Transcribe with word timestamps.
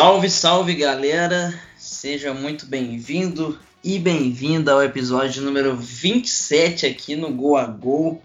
Salve, 0.00 0.30
salve 0.30 0.74
galera! 0.76 1.52
Seja 1.76 2.32
muito 2.32 2.64
bem-vindo 2.64 3.58
e 3.84 3.98
bem-vinda 3.98 4.72
ao 4.72 4.82
episódio 4.82 5.42
número 5.42 5.76
27 5.76 6.86
aqui 6.86 7.14
no 7.14 7.30
Go 7.30 7.54
a 7.54 7.66
Go. 7.66 8.18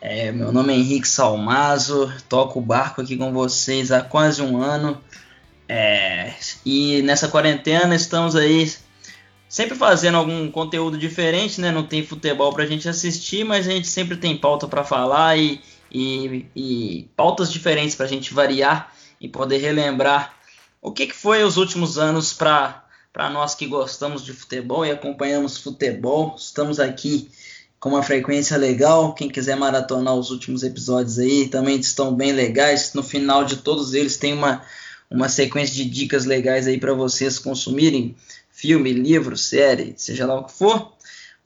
É, 0.00 0.32
meu 0.32 0.50
nome 0.50 0.72
é 0.72 0.76
Henrique 0.76 1.06
Salmazo, 1.06 2.12
toco 2.28 2.58
o 2.58 2.62
barco 2.62 3.00
aqui 3.00 3.16
com 3.16 3.32
vocês 3.32 3.92
há 3.92 4.02
quase 4.02 4.42
um 4.42 4.60
ano. 4.60 5.00
É, 5.68 6.34
e 6.66 7.02
nessa 7.02 7.28
quarentena 7.28 7.94
estamos 7.94 8.34
aí 8.34 8.68
sempre 9.48 9.76
fazendo 9.76 10.16
algum 10.16 10.50
conteúdo 10.50 10.98
diferente, 10.98 11.60
né? 11.60 11.70
Não 11.70 11.86
tem 11.86 12.04
futebol 12.04 12.52
pra 12.52 12.66
gente 12.66 12.88
assistir, 12.88 13.44
mas 13.44 13.68
a 13.68 13.70
gente 13.70 13.86
sempre 13.86 14.16
tem 14.16 14.36
pauta 14.36 14.66
para 14.66 14.82
falar 14.82 15.38
e, 15.38 15.60
e, 15.88 16.46
e 16.56 17.08
pautas 17.14 17.52
diferentes 17.52 17.94
pra 17.94 18.08
gente 18.08 18.34
variar 18.34 18.92
e 19.20 19.28
poder 19.28 19.58
relembrar 19.58 20.39
o 20.82 20.92
que, 20.92 21.06
que 21.06 21.14
foi 21.14 21.44
os 21.44 21.56
últimos 21.56 21.98
anos 21.98 22.32
para 22.32 22.82
nós 23.30 23.54
que 23.54 23.66
gostamos 23.66 24.24
de 24.24 24.32
futebol 24.32 24.84
e 24.86 24.90
acompanhamos 24.90 25.58
futebol. 25.58 26.34
Estamos 26.38 26.80
aqui 26.80 27.30
com 27.78 27.90
uma 27.90 28.02
frequência 28.02 28.56
legal. 28.56 29.14
Quem 29.14 29.28
quiser 29.28 29.56
maratonar 29.56 30.14
os 30.14 30.30
últimos 30.30 30.62
episódios 30.62 31.18
aí 31.18 31.48
também 31.48 31.78
estão 31.78 32.14
bem 32.14 32.32
legais. 32.32 32.94
No 32.94 33.02
final 33.02 33.44
de 33.44 33.56
todos 33.56 33.92
eles 33.92 34.16
tem 34.16 34.32
uma, 34.32 34.62
uma 35.10 35.28
sequência 35.28 35.74
de 35.74 35.84
dicas 35.84 36.24
legais 36.24 36.66
aí 36.66 36.78
para 36.78 36.94
vocês 36.94 37.38
consumirem 37.38 38.16
filme, 38.50 38.92
livro, 38.92 39.36
série, 39.36 39.94
seja 39.96 40.26
lá 40.26 40.38
o 40.38 40.44
que 40.44 40.52
for. 40.52 40.92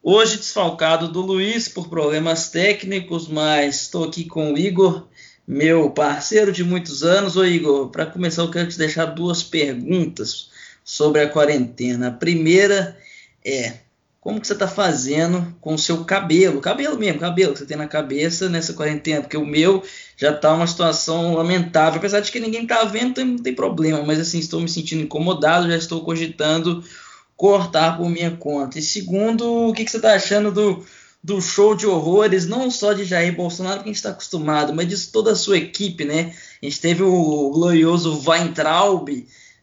Hoje 0.02 0.37
desfalcado 0.37 1.09
do 1.09 1.23
Luiz 1.23 1.66
por 1.69 1.88
problemas 1.88 2.51
técnicos, 2.51 3.26
mas 3.26 3.82
estou 3.82 4.04
aqui 4.04 4.24
com 4.24 4.52
o 4.52 4.59
Igor 4.59 5.09
meu 5.46 5.90
parceiro 5.90 6.52
de 6.52 6.64
muitos 6.64 7.02
anos. 7.02 7.37
Ô 7.37 7.45
Igor, 7.45 7.90
para 7.90 8.06
começar, 8.06 8.42
eu 8.42 8.50
quero 8.50 8.68
te 8.68 8.78
deixar 8.78 9.06
duas 9.06 9.42
perguntas 9.42 10.51
sobre 10.82 11.20
a 11.20 11.28
quarentena. 11.28 12.09
A 12.09 12.12
primeira 12.12 12.96
é: 13.45 13.74
como 14.20 14.40
que 14.40 14.46
você 14.46 14.54
está 14.54 14.66
fazendo 14.66 15.54
com 15.60 15.74
o 15.74 15.78
seu 15.78 16.04
cabelo? 16.04 16.60
Cabelo 16.60 16.98
mesmo, 16.98 17.20
cabelo 17.20 17.52
que 17.52 17.59
você 17.59 17.66
tem 17.66 17.76
na 17.76 17.86
cabeça 17.86 18.48
nessa 18.48 18.73
quarentena, 18.73 19.20
porque 19.20 19.36
o 19.36 19.45
meu 19.45 19.82
já 20.16 20.30
está 20.30 20.54
uma 20.54 20.66
situação 20.66 21.34
lamentável, 21.34 21.98
apesar 21.98 22.20
de 22.20 22.32
que 22.32 22.40
ninguém 22.40 22.62
está 22.62 22.84
vendo, 22.84 23.23
não 23.23 23.36
tem 23.36 23.54
problema, 23.54 24.02
mas 24.02 24.18
assim, 24.18 24.38
estou 24.38 24.60
me 24.60 24.68
sentindo 24.68 25.02
incomodado, 25.02 25.68
já 25.68 25.76
estou 25.76 26.02
cogitando 26.02 26.82
cortar 27.36 27.98
por 27.98 28.08
minha 28.08 28.30
conta. 28.30 28.79
E 28.79 28.82
segundo, 28.82 29.68
o 29.68 29.73
que, 29.74 29.84
que 29.84 29.90
você 29.90 29.98
está 29.98 30.14
achando 30.14 30.51
do 30.51 30.84
do 31.24 31.40
show 31.40 31.74
de 31.74 31.86
horrores, 31.86 32.46
não 32.46 32.70
só 32.70 32.92
de 32.92 33.02
Jair 33.02 33.34
Bolsonaro, 33.34 33.78
que 33.78 33.84
a 33.84 33.86
gente 33.86 33.96
está 33.96 34.10
acostumado, 34.10 34.74
mas 34.74 34.86
de 34.86 35.06
toda 35.06 35.32
a 35.32 35.34
sua 35.34 35.56
equipe, 35.56 36.04
né? 36.04 36.34
A 36.62 36.66
gente 36.66 36.78
teve 36.78 37.02
o 37.02 37.50
glorioso 37.50 38.22
Weintraub 38.26 39.08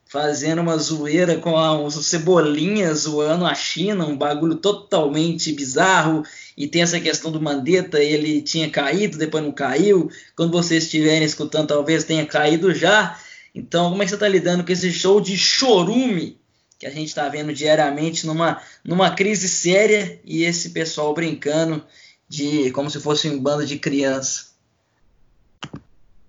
fazendo 0.08 0.60
uma 0.60 0.76
zoeira 0.80 1.38
com 1.38 1.56
a, 1.56 1.80
os 1.80 2.04
Cebolinhas 2.08 3.02
zoando 3.02 3.46
a 3.46 3.54
China, 3.54 4.08
um 4.08 4.18
bagulho 4.18 4.56
totalmente 4.56 5.54
bizarro. 5.54 6.24
E 6.58 6.68
tem 6.68 6.82
essa 6.82 7.00
questão 7.00 7.32
do 7.32 7.40
Mandetta, 7.40 8.02
ele 8.02 8.42
tinha 8.42 8.68
caído, 8.68 9.20
depois 9.20 9.44
não 9.44 9.52
caiu. 9.52 10.10
Quando 10.36 10.52
vocês 10.52 10.86
estiverem 10.86 11.24
escutando, 11.24 11.68
talvez 11.68 12.04
tenha 12.04 12.26
caído 12.26 12.74
já. 12.74 13.20
Então, 13.54 13.92
como 13.92 14.02
é 14.02 14.06
que 14.06 14.10
você 14.10 14.16
está 14.16 14.28
lidando 14.28 14.66
com 14.66 14.72
esse 14.72 14.92
show 14.92 15.22
de 15.22 15.38
chorume 15.38 16.41
que 16.82 16.88
a 16.88 16.90
gente 16.90 17.10
está 17.10 17.30
vendo 17.30 17.54
diariamente 17.54 18.26
numa, 18.26 18.60
numa 18.84 19.14
crise 19.14 19.48
séria 19.48 20.20
e 20.26 20.42
esse 20.42 20.72
pessoal 20.72 21.14
brincando 21.14 21.86
de 22.28 22.72
como 22.72 22.90
se 22.90 23.00
fosse 23.00 23.30
um 23.30 23.40
bando 23.40 23.64
de 23.68 23.78
criança. 23.78 24.48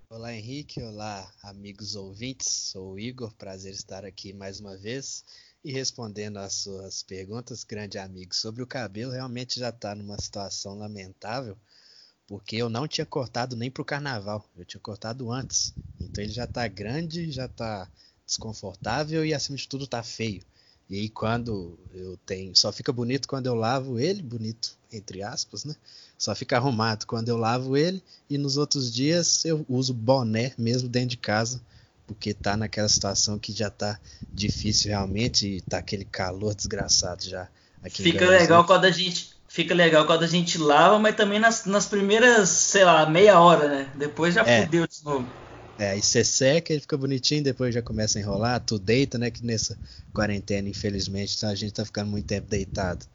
Olá 0.07 0.31
Henrique, 0.31 0.79
olá 0.79 1.27
amigos 1.41 1.95
ouvintes, 1.95 2.51
sou 2.51 2.93
o 2.93 2.99
Igor, 2.99 3.33
prazer 3.33 3.73
estar 3.73 4.05
aqui 4.05 4.31
mais 4.31 4.59
uma 4.59 4.77
vez 4.77 5.25
e 5.65 5.71
respondendo 5.71 6.37
às 6.37 6.53
suas 6.53 7.01
perguntas, 7.01 7.63
grande 7.63 7.97
amigo, 7.97 8.35
sobre 8.35 8.61
o 8.61 8.67
cabelo, 8.67 9.11
realmente 9.11 9.59
já 9.59 9.69
está 9.69 9.95
numa 9.95 10.21
situação 10.21 10.77
lamentável, 10.77 11.57
porque 12.27 12.57
eu 12.57 12.69
não 12.69 12.87
tinha 12.87 13.07
cortado 13.07 13.55
nem 13.55 13.71
para 13.71 13.81
o 13.81 13.85
carnaval, 13.85 14.45
eu 14.55 14.63
tinha 14.63 14.79
cortado 14.79 15.31
antes, 15.31 15.73
então 15.99 16.23
ele 16.23 16.31
já 16.31 16.43
está 16.43 16.67
grande, 16.67 17.31
já 17.31 17.45
está 17.45 17.89
desconfortável 18.33 19.25
e 19.25 19.33
acima 19.33 19.57
de 19.57 19.67
tudo 19.67 19.87
tá 19.87 20.01
feio. 20.03 20.41
E 20.89 20.99
aí 20.99 21.09
quando 21.09 21.77
eu 21.93 22.17
tenho, 22.25 22.55
só 22.55 22.71
fica 22.71 22.91
bonito 22.91 23.27
quando 23.27 23.47
eu 23.47 23.55
lavo 23.55 23.99
ele, 23.99 24.21
bonito 24.21 24.75
entre 24.91 25.23
aspas, 25.23 25.63
né? 25.63 25.75
Só 26.17 26.35
fica 26.35 26.57
arrumado 26.57 27.05
quando 27.05 27.29
eu 27.29 27.37
lavo 27.37 27.75
ele 27.75 28.03
e 28.29 28.37
nos 28.37 28.57
outros 28.57 28.93
dias 28.93 29.43
eu 29.45 29.65
uso 29.67 29.93
boné 29.93 30.53
mesmo 30.57 30.89
dentro 30.89 31.09
de 31.09 31.17
casa, 31.17 31.61
porque 32.05 32.33
tá 32.33 32.55
naquela 32.57 32.89
situação 32.89 33.39
que 33.39 33.51
já 33.51 33.69
tá 33.69 33.99
difícil 34.31 34.89
realmente 34.89 35.47
e 35.47 35.61
tá 35.61 35.77
aquele 35.79 36.05
calor 36.05 36.53
desgraçado 36.53 37.23
já. 37.23 37.47
fica 37.89 38.29
legal 38.29 38.65
quando 38.65 38.85
a 38.85 38.91
gente 38.91 39.33
fica 39.47 39.73
legal 39.75 40.05
quando 40.05 40.23
a 40.23 40.27
gente 40.27 40.57
lava, 40.57 40.97
mas 40.97 41.15
também 41.15 41.39
nas, 41.39 41.65
nas 41.65 41.85
primeiras, 41.85 42.49
sei 42.49 42.83
lá, 42.83 43.05
meia 43.05 43.39
hora, 43.39 43.67
né? 43.67 43.91
Depois 43.95 44.33
já 44.33 44.41
é. 44.41 44.63
fudeu 44.63 44.87
de 44.87 45.03
novo. 45.03 45.42
É, 45.77 45.91
aí 45.91 46.01
você 46.01 46.23
seca, 46.23 46.71
ele 46.71 46.81
fica 46.81 46.95
bonitinho, 46.95 47.43
depois 47.43 47.73
já 47.73 47.81
começa 47.81 48.19
a 48.19 48.21
enrolar, 48.21 48.59
tu 48.59 48.77
deita, 48.77 49.17
né? 49.17 49.31
Que 49.31 49.43
nessa 49.43 49.77
quarentena, 50.13 50.69
infelizmente, 50.69 51.35
então 51.35 51.49
a 51.49 51.55
gente 51.55 51.73
tá 51.73 51.83
ficando 51.83 52.11
muito 52.11 52.27
tempo 52.27 52.47
deitado. 52.47 53.05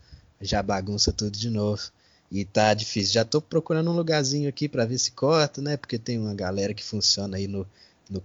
Já 0.40 0.62
bagunça 0.62 1.12
tudo 1.12 1.36
de 1.36 1.50
novo. 1.50 1.82
E 2.30 2.44
tá 2.44 2.74
difícil. 2.74 3.14
Já 3.14 3.24
tô 3.24 3.40
procurando 3.40 3.90
um 3.90 3.94
lugarzinho 3.96 4.48
aqui 4.48 4.68
para 4.68 4.84
ver 4.84 4.98
se 4.98 5.12
corta, 5.12 5.62
né? 5.62 5.76
Porque 5.76 5.98
tem 5.98 6.18
uma 6.18 6.34
galera 6.34 6.74
que 6.74 6.84
funciona 6.84 7.36
aí 7.36 7.46
no, 7.46 7.66
no 8.10 8.20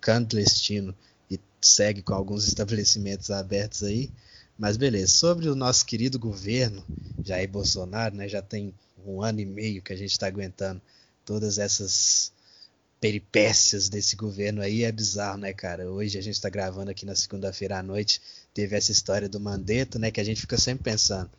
clandestino 0.00 0.94
e 1.30 1.40
segue 1.60 2.02
com 2.02 2.12
alguns 2.14 2.46
estabelecimentos 2.48 3.30
abertos 3.30 3.82
aí. 3.82 4.10
Mas 4.58 4.76
beleza, 4.76 5.12
sobre 5.12 5.48
o 5.48 5.54
nosso 5.54 5.86
querido 5.86 6.18
governo, 6.18 6.84
Jair 7.24 7.48
Bolsonaro, 7.48 8.14
né? 8.14 8.28
Já 8.28 8.42
tem 8.42 8.74
um 9.06 9.22
ano 9.22 9.40
e 9.40 9.46
meio 9.46 9.82
que 9.82 9.92
a 9.92 9.96
gente 9.96 10.12
está 10.12 10.26
aguentando 10.26 10.80
todas 11.24 11.58
essas 11.58 12.32
peripécias 13.00 13.88
desse 13.88 14.16
governo 14.16 14.62
aí 14.62 14.84
é 14.84 14.90
bizarro, 14.90 15.38
né, 15.38 15.52
cara? 15.52 15.90
Hoje 15.90 16.18
a 16.18 16.22
gente 16.22 16.34
está 16.34 16.48
gravando 16.48 16.90
aqui 16.90 17.04
na 17.04 17.14
segunda-feira 17.14 17.78
à 17.78 17.82
noite, 17.82 18.20
teve 18.54 18.76
essa 18.76 18.92
história 18.92 19.28
do 19.28 19.40
Mandetta, 19.40 19.98
né, 19.98 20.10
que 20.10 20.20
a 20.20 20.24
gente 20.24 20.40
fica 20.40 20.56
sempre 20.56 20.84
pensando. 20.84 21.30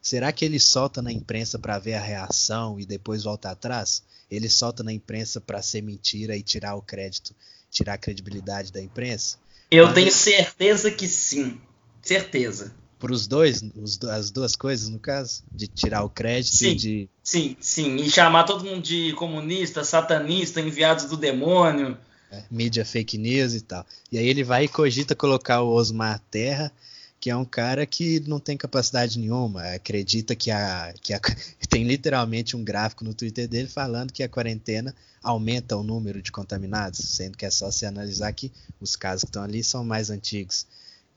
Será 0.00 0.32
que 0.32 0.44
ele 0.44 0.60
solta 0.60 1.02
na 1.02 1.10
imprensa 1.12 1.58
para 1.58 1.78
ver 1.78 1.94
a 1.94 2.00
reação 2.00 2.78
e 2.78 2.86
depois 2.86 3.24
volta 3.24 3.50
atrás? 3.50 4.02
Ele 4.30 4.48
solta 4.48 4.82
na 4.82 4.92
imprensa 4.92 5.40
para 5.40 5.62
ser 5.62 5.82
mentira 5.82 6.36
e 6.36 6.42
tirar 6.42 6.76
o 6.76 6.82
crédito, 6.82 7.34
tirar 7.70 7.94
a 7.94 7.98
credibilidade 7.98 8.72
da 8.72 8.80
imprensa? 8.80 9.38
Eu 9.70 9.86
Mas... 9.86 9.94
tenho 9.94 10.12
certeza 10.12 10.90
que 10.90 11.08
sim. 11.08 11.60
Certeza 12.02 12.72
para 12.98 13.12
os 13.12 13.26
dois, 13.26 13.62
os, 13.76 14.00
as 14.04 14.30
duas 14.30 14.56
coisas, 14.56 14.88
no 14.88 14.98
caso, 14.98 15.42
de 15.52 15.66
tirar 15.66 16.02
o 16.02 16.10
crédito 16.10 16.56
sim, 16.56 16.70
e 16.70 16.74
de. 16.74 17.08
Sim, 17.22 17.56
sim, 17.60 17.96
e 17.96 18.10
chamar 18.10 18.44
todo 18.44 18.64
mundo 18.64 18.82
de 18.82 19.12
comunista, 19.14 19.84
satanista, 19.84 20.60
enviados 20.60 21.04
do 21.04 21.16
demônio. 21.16 21.96
É, 22.30 22.42
mídia 22.50 22.84
fake 22.84 23.16
news 23.16 23.54
e 23.54 23.60
tal. 23.60 23.86
E 24.12 24.18
aí 24.18 24.26
ele 24.26 24.44
vai 24.44 24.64
e 24.64 24.68
cogita 24.68 25.14
colocar 25.14 25.62
o 25.62 25.70
Osmar 25.70 26.20
Terra, 26.30 26.72
que 27.20 27.30
é 27.30 27.36
um 27.36 27.44
cara 27.44 27.86
que 27.86 28.20
não 28.26 28.38
tem 28.38 28.56
capacidade 28.56 29.18
nenhuma, 29.18 29.62
acredita 29.74 30.34
que 30.34 30.50
a, 30.50 30.92
que 31.00 31.14
a. 31.14 31.20
Tem 31.68 31.84
literalmente 31.84 32.56
um 32.56 32.64
gráfico 32.64 33.04
no 33.04 33.12
Twitter 33.12 33.46
dele 33.46 33.68
falando 33.68 34.10
que 34.10 34.22
a 34.22 34.28
quarentena 34.28 34.94
aumenta 35.22 35.76
o 35.76 35.82
número 35.82 36.22
de 36.22 36.32
contaminados, 36.32 37.00
sendo 37.00 37.36
que 37.36 37.44
é 37.44 37.50
só 37.50 37.70
se 37.70 37.84
analisar 37.84 38.32
que 38.32 38.50
os 38.80 38.96
casos 38.96 39.24
que 39.24 39.28
estão 39.28 39.42
ali 39.42 39.62
são 39.62 39.84
mais 39.84 40.08
antigos. 40.08 40.66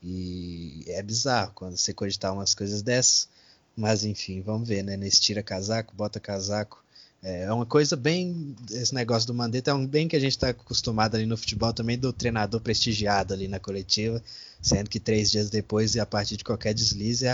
E 0.02 0.84
é 0.88 1.02
bizarro 1.02 1.52
quando 1.54 1.76
você 1.76 1.94
cogitar 1.94 2.32
umas 2.32 2.54
coisas 2.54 2.82
dessas. 2.82 3.28
Mas 3.76 4.04
enfim, 4.04 4.42
vamos 4.42 4.68
ver, 4.68 4.82
né? 4.82 4.96
Nesse 4.96 5.20
tira 5.20 5.42
casaco, 5.42 5.94
bota 5.94 6.20
casaco. 6.20 6.82
É, 7.22 7.44
é 7.44 7.52
uma 7.52 7.64
coisa 7.64 7.96
bem. 7.96 8.56
Esse 8.70 8.94
negócio 8.94 9.26
do 9.26 9.34
Mandetta 9.34 9.70
é 9.70 9.74
um 9.74 9.86
bem 9.86 10.08
que 10.08 10.16
a 10.16 10.20
gente 10.20 10.32
está 10.32 10.48
acostumado 10.48 11.14
ali 11.14 11.24
no 11.24 11.36
futebol 11.36 11.72
também, 11.72 11.96
do 11.96 12.12
treinador 12.12 12.60
prestigiado 12.60 13.32
ali 13.32 13.46
na 13.46 13.60
coletiva, 13.60 14.22
sendo 14.60 14.90
que 14.90 14.98
três 14.98 15.30
dias 15.30 15.48
depois, 15.48 15.94
e 15.94 16.00
a 16.00 16.06
partir 16.06 16.36
de 16.36 16.44
qualquer 16.44 16.74
deslize, 16.74 17.26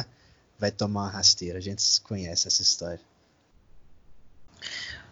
vai 0.58 0.70
tomar 0.70 1.04
uma 1.04 1.10
rasteira. 1.10 1.58
A 1.58 1.62
gente 1.62 1.82
conhece 2.02 2.46
essa 2.46 2.62
história. 2.62 3.00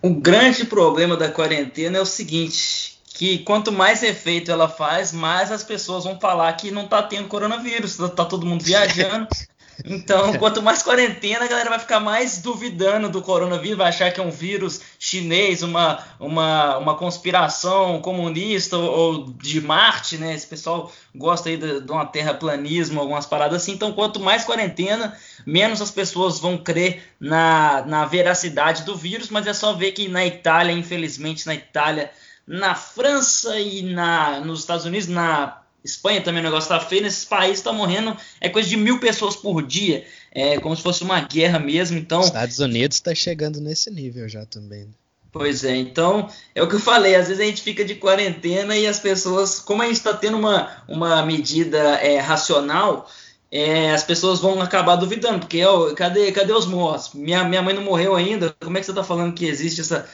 O 0.02 0.14
grande 0.14 0.66
problema 0.66 1.16
da 1.16 1.30
quarentena 1.30 1.98
é 1.98 2.00
o 2.00 2.06
seguinte: 2.06 2.95
que 3.16 3.38
quanto 3.38 3.72
mais 3.72 4.02
efeito 4.02 4.50
ela 4.50 4.68
faz, 4.68 5.10
mais 5.10 5.50
as 5.50 5.64
pessoas 5.64 6.04
vão 6.04 6.20
falar 6.20 6.52
que 6.52 6.70
não 6.70 6.86
tá 6.86 7.02
tendo 7.02 7.28
coronavírus, 7.28 7.96
tá, 7.96 8.08
tá 8.08 8.24
todo 8.24 8.46
mundo 8.46 8.62
viajando. 8.62 9.26
Então, 9.84 10.32
quanto 10.38 10.62
mais 10.62 10.82
quarentena, 10.82 11.44
a 11.44 11.48
galera 11.48 11.68
vai 11.68 11.78
ficar 11.78 12.00
mais 12.00 12.38
duvidando 12.38 13.10
do 13.10 13.20
coronavírus, 13.20 13.76
vai 13.76 13.88
achar 13.88 14.10
que 14.10 14.18
é 14.18 14.22
um 14.22 14.30
vírus 14.30 14.80
chinês, 14.98 15.62
uma, 15.62 16.02
uma, 16.18 16.78
uma 16.78 16.94
conspiração 16.94 18.00
comunista 18.00 18.78
ou, 18.78 18.90
ou 18.90 19.24
de 19.32 19.60
Marte, 19.60 20.16
né? 20.16 20.34
Esse 20.34 20.46
pessoal 20.46 20.90
gosta 21.14 21.50
aí 21.50 21.58
de, 21.58 21.82
de 21.82 21.92
uma 21.92 22.06
terraplanismo, 22.06 22.98
algumas 22.98 23.26
paradas 23.26 23.62
assim. 23.62 23.72
Então, 23.72 23.92
quanto 23.92 24.18
mais 24.18 24.46
quarentena, 24.46 25.14
menos 25.44 25.82
as 25.82 25.90
pessoas 25.90 26.38
vão 26.38 26.56
crer 26.56 27.12
na, 27.20 27.84
na 27.86 28.06
veracidade 28.06 28.82
do 28.82 28.96
vírus, 28.96 29.28
mas 29.28 29.46
é 29.46 29.52
só 29.52 29.74
ver 29.74 29.92
que 29.92 30.08
na 30.08 30.24
Itália, 30.24 30.72
infelizmente, 30.72 31.46
na 31.46 31.54
Itália 31.54 32.10
na 32.46 32.74
França 32.74 33.58
e 33.58 33.82
na, 33.82 34.40
nos 34.40 34.60
Estados 34.60 34.84
Unidos, 34.84 35.08
na 35.08 35.60
Espanha 35.84 36.20
também 36.20 36.40
o 36.40 36.44
negócio 36.44 36.68
tá 36.68 36.80
feio, 36.80 37.02
nesses 37.02 37.24
países 37.24 37.62
tá 37.62 37.72
morrendo, 37.72 38.16
é 38.40 38.48
coisa 38.48 38.68
de 38.68 38.76
mil 38.76 39.00
pessoas 39.00 39.36
por 39.36 39.62
dia, 39.62 40.04
é 40.32 40.58
como 40.58 40.76
se 40.76 40.82
fosse 40.82 41.02
uma 41.02 41.20
guerra 41.20 41.58
mesmo, 41.58 41.96
então... 41.96 42.20
Estados 42.20 42.58
Unidos 42.58 42.96
está 42.96 43.14
chegando 43.14 43.60
nesse 43.60 43.90
nível 43.90 44.28
já 44.28 44.44
também. 44.44 44.88
Pois 45.32 45.64
é, 45.64 45.76
então 45.76 46.28
é 46.54 46.62
o 46.62 46.68
que 46.68 46.76
eu 46.76 46.80
falei, 46.80 47.14
às 47.14 47.28
vezes 47.28 47.42
a 47.42 47.46
gente 47.46 47.62
fica 47.62 47.84
de 47.84 47.94
quarentena 47.94 48.76
e 48.76 48.86
as 48.86 48.98
pessoas, 48.98 49.60
como 49.60 49.82
a 49.82 49.86
gente 49.86 49.96
está 49.96 50.14
tendo 50.14 50.38
uma, 50.38 50.82
uma 50.88 51.24
medida 51.24 51.78
é, 51.96 52.18
racional, 52.18 53.08
é, 53.50 53.92
as 53.92 54.02
pessoas 54.02 54.40
vão 54.40 54.60
acabar 54.60 54.96
duvidando, 54.96 55.40
porque 55.40 55.64
ó, 55.64 55.94
cadê, 55.94 56.32
cadê 56.32 56.52
os 56.52 56.66
mortos? 56.66 57.12
Minha, 57.14 57.44
minha 57.44 57.62
mãe 57.62 57.74
não 57.74 57.82
morreu 57.82 58.16
ainda, 58.16 58.54
como 58.60 58.76
é 58.76 58.80
que 58.80 58.86
você 58.86 58.92
está 58.92 59.04
falando 59.04 59.34
que 59.34 59.46
existe 59.46 59.80
essa, 59.80 60.08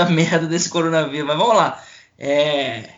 essa 0.00 0.04
merda 0.10 0.46
desse 0.46 0.68
coronavírus? 0.68 1.26
Mas 1.26 1.36
vamos 1.38 1.56
lá. 1.56 1.82
É, 2.18 2.90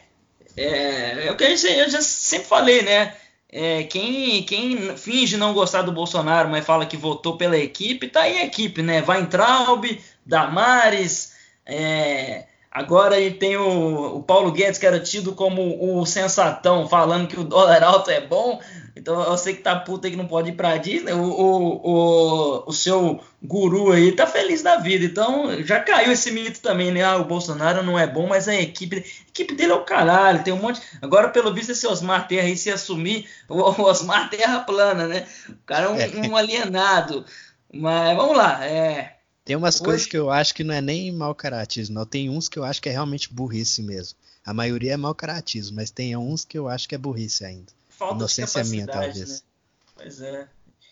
é, 0.56 1.26
é 1.26 1.32
o 1.32 1.36
que 1.36 1.56
gente, 1.56 1.78
eu 1.78 1.90
já 1.90 2.00
sempre 2.00 2.48
falei, 2.48 2.82
né? 2.82 3.14
É, 3.50 3.84
quem, 3.84 4.42
quem 4.42 4.96
finge 4.96 5.36
não 5.36 5.54
gostar 5.54 5.82
do 5.82 5.92
Bolsonaro, 5.92 6.48
mas 6.48 6.66
fala 6.66 6.84
que 6.84 6.96
votou 6.96 7.36
pela 7.36 7.56
equipe, 7.56 8.08
tá 8.08 8.22
aí 8.22 8.38
a 8.38 8.44
equipe, 8.44 8.82
né? 8.82 9.04
Weintraub, 9.06 9.84
Damares, 10.24 11.32
é, 11.64 12.44
Agora 12.76 13.18
ele 13.18 13.36
tem 13.36 13.56
o, 13.56 14.16
o, 14.16 14.22
Paulo 14.22 14.52
Guedes, 14.52 14.78
que 14.78 14.84
era 14.84 15.00
tido 15.00 15.32
como 15.32 15.98
o 15.98 16.04
sensatão, 16.04 16.86
falando 16.86 17.26
que 17.26 17.40
o 17.40 17.42
dólar 17.42 17.82
alto 17.82 18.10
é 18.10 18.20
bom. 18.20 18.60
Então 18.94 19.22
eu 19.22 19.38
sei 19.38 19.54
que 19.54 19.62
tá 19.62 19.74
puta 19.76 20.10
que 20.10 20.16
não 20.16 20.26
pode 20.26 20.50
ir 20.50 20.56
pra 20.56 20.76
Disney. 20.76 21.14
O, 21.14 21.22
o, 21.22 21.80
o, 21.82 22.64
o 22.66 22.72
seu 22.74 23.18
guru 23.42 23.92
aí 23.92 24.12
tá 24.12 24.26
feliz 24.26 24.60
da 24.60 24.76
vida. 24.76 25.06
Então 25.06 25.62
já 25.64 25.80
caiu 25.80 26.12
esse 26.12 26.30
mito 26.30 26.60
também, 26.60 26.92
né? 26.92 27.02
Ah, 27.02 27.16
o 27.16 27.24
Bolsonaro 27.24 27.82
não 27.82 27.98
é 27.98 28.06
bom, 28.06 28.26
mas 28.26 28.46
a 28.46 28.54
equipe, 28.54 28.96
a 28.96 29.30
equipe 29.30 29.54
dele 29.54 29.72
é 29.72 29.74
o 29.74 29.84
caralho. 29.84 30.44
Tem 30.44 30.52
um 30.52 30.60
monte. 30.60 30.82
Agora, 31.00 31.30
pelo 31.30 31.54
visto, 31.54 31.72
esse 31.72 31.86
Osmar 31.86 32.28
Terra 32.28 32.46
aí 32.46 32.58
se 32.58 32.70
assumir, 32.70 33.26
o, 33.48 33.58
Osmar 33.84 34.28
Terra 34.28 34.60
plana, 34.60 35.06
né? 35.08 35.26
O 35.48 35.64
cara 35.64 35.86
é 35.86 36.10
um, 36.10 36.32
um 36.32 36.36
alienado. 36.36 37.24
Mas 37.72 38.14
vamos 38.14 38.36
lá. 38.36 38.62
É. 38.66 39.15
Tem 39.46 39.54
umas 39.54 39.76
Hoje... 39.76 39.84
coisas 39.84 40.06
que 40.06 40.18
eu 40.18 40.28
acho 40.28 40.52
que 40.52 40.64
não 40.64 40.74
é 40.74 40.80
nem 40.80 41.12
mau 41.12 41.32
caratismo, 41.32 41.94
não. 41.94 42.04
Tem 42.04 42.28
uns 42.28 42.48
que 42.48 42.58
eu 42.58 42.64
acho 42.64 42.82
que 42.82 42.88
é 42.88 42.92
realmente 42.92 43.32
burrice 43.32 43.80
mesmo. 43.80 44.18
A 44.44 44.52
maioria 44.52 44.94
é 44.94 44.96
mau 44.96 45.14
caratismo, 45.14 45.76
mas 45.76 45.88
tem 45.88 46.16
uns 46.16 46.44
que 46.44 46.58
eu 46.58 46.68
acho 46.68 46.88
que 46.88 46.96
é 46.96 46.98
burrice 46.98 47.44
ainda. 47.44 47.72
Falta 47.88 48.16
Inocência 48.16 48.64
de 48.64 48.70
minha, 48.70 48.86
talvez. 48.88 49.28
Né? 49.28 49.38
Pois 49.94 50.20
é. 50.20 50.48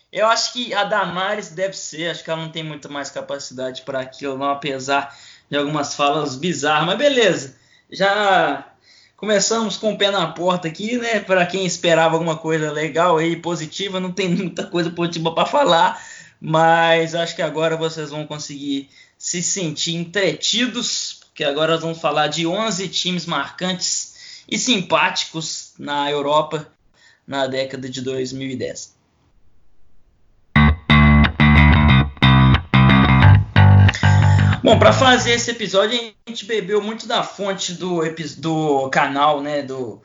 Eu 0.09 0.27
acho 0.27 0.53
que 0.53 0.73
a 0.73 0.85
Damares 0.85 1.49
deve 1.49 1.75
ser, 1.75 2.09
acho 2.09 2.23
que 2.23 2.31
ela 2.31 2.41
não 2.41 2.49
tem 2.49 2.63
muito 2.63 2.89
mais 2.89 3.09
capacidade 3.09 3.81
para 3.81 3.99
aquilo, 3.99 4.37
não, 4.37 4.49
apesar 4.49 5.13
de 5.49 5.57
algumas 5.57 5.93
falas 5.93 6.37
bizarras, 6.37 6.85
mas 6.85 6.97
beleza. 6.97 7.57
Já 7.91 8.73
começamos 9.17 9.75
com 9.75 9.91
o 9.91 9.97
pé 9.97 10.11
na 10.11 10.27
porta 10.27 10.69
aqui, 10.69 10.97
né? 10.97 11.19
Para 11.19 11.45
quem 11.45 11.65
esperava 11.65 12.15
alguma 12.15 12.37
coisa 12.37 12.71
legal 12.71 13.17
aí, 13.17 13.35
positiva, 13.35 13.99
não 13.99 14.13
tem 14.13 14.29
muita 14.29 14.65
coisa 14.65 14.89
positiva 14.89 15.35
para 15.35 15.45
falar 15.45 16.01
mas 16.47 17.15
acho 17.15 17.35
que 17.35 17.41
agora 17.41 17.75
vocês 17.75 18.11
vão 18.11 18.27
conseguir 18.27 18.87
se 19.17 19.41
sentir 19.41 19.95
entretidos, 19.95 21.21
porque 21.25 21.43
agora 21.43 21.73
nós 21.73 21.81
vamos 21.81 21.99
falar 21.99 22.27
de 22.27 22.45
11 22.45 22.87
times 22.89 23.25
marcantes 23.25 24.43
e 24.47 24.55
simpáticos 24.55 25.73
na 25.79 26.07
Europa 26.11 26.71
na 27.25 27.47
década 27.47 27.89
de 27.89 27.99
2010. 27.99 28.93
Bom, 34.63 34.77
para 34.77 34.93
fazer 34.93 35.31
esse 35.31 35.49
episódio, 35.49 35.99
a 36.27 36.29
gente 36.29 36.45
bebeu 36.45 36.79
muito 36.79 37.07
da 37.07 37.23
fonte 37.23 37.73
do, 37.73 38.01
do 38.37 38.89
canal, 38.91 39.41
né, 39.41 39.63
do, 39.63 39.99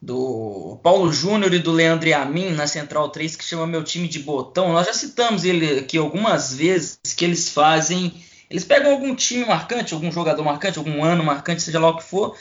do 0.00 0.78
Paulo 0.82 1.12
Júnior 1.12 1.52
e 1.52 1.58
do 1.58 1.72
Leandro 1.72 2.14
Amin 2.14 2.50
na 2.50 2.66
Central 2.66 3.10
3, 3.10 3.36
que 3.36 3.44
chama 3.44 3.66
Meu 3.66 3.84
Time 3.84 4.08
de 4.08 4.18
Botão. 4.20 4.72
Nós 4.72 4.86
já 4.86 4.94
citamos 4.94 5.44
ele 5.44 5.80
aqui 5.80 5.98
algumas 5.98 6.54
vezes, 6.54 6.98
que 7.14 7.24
eles 7.24 7.50
fazem. 7.50 8.14
Eles 8.48 8.64
pegam 8.64 8.92
algum 8.92 9.14
time 9.14 9.44
marcante, 9.44 9.92
algum 9.92 10.10
jogador 10.10 10.42
marcante, 10.42 10.78
algum 10.78 11.04
ano 11.04 11.22
marcante, 11.22 11.62
seja 11.62 11.78
lá 11.78 11.90
o 11.90 11.96
que 11.98 12.02
for, 12.02 12.36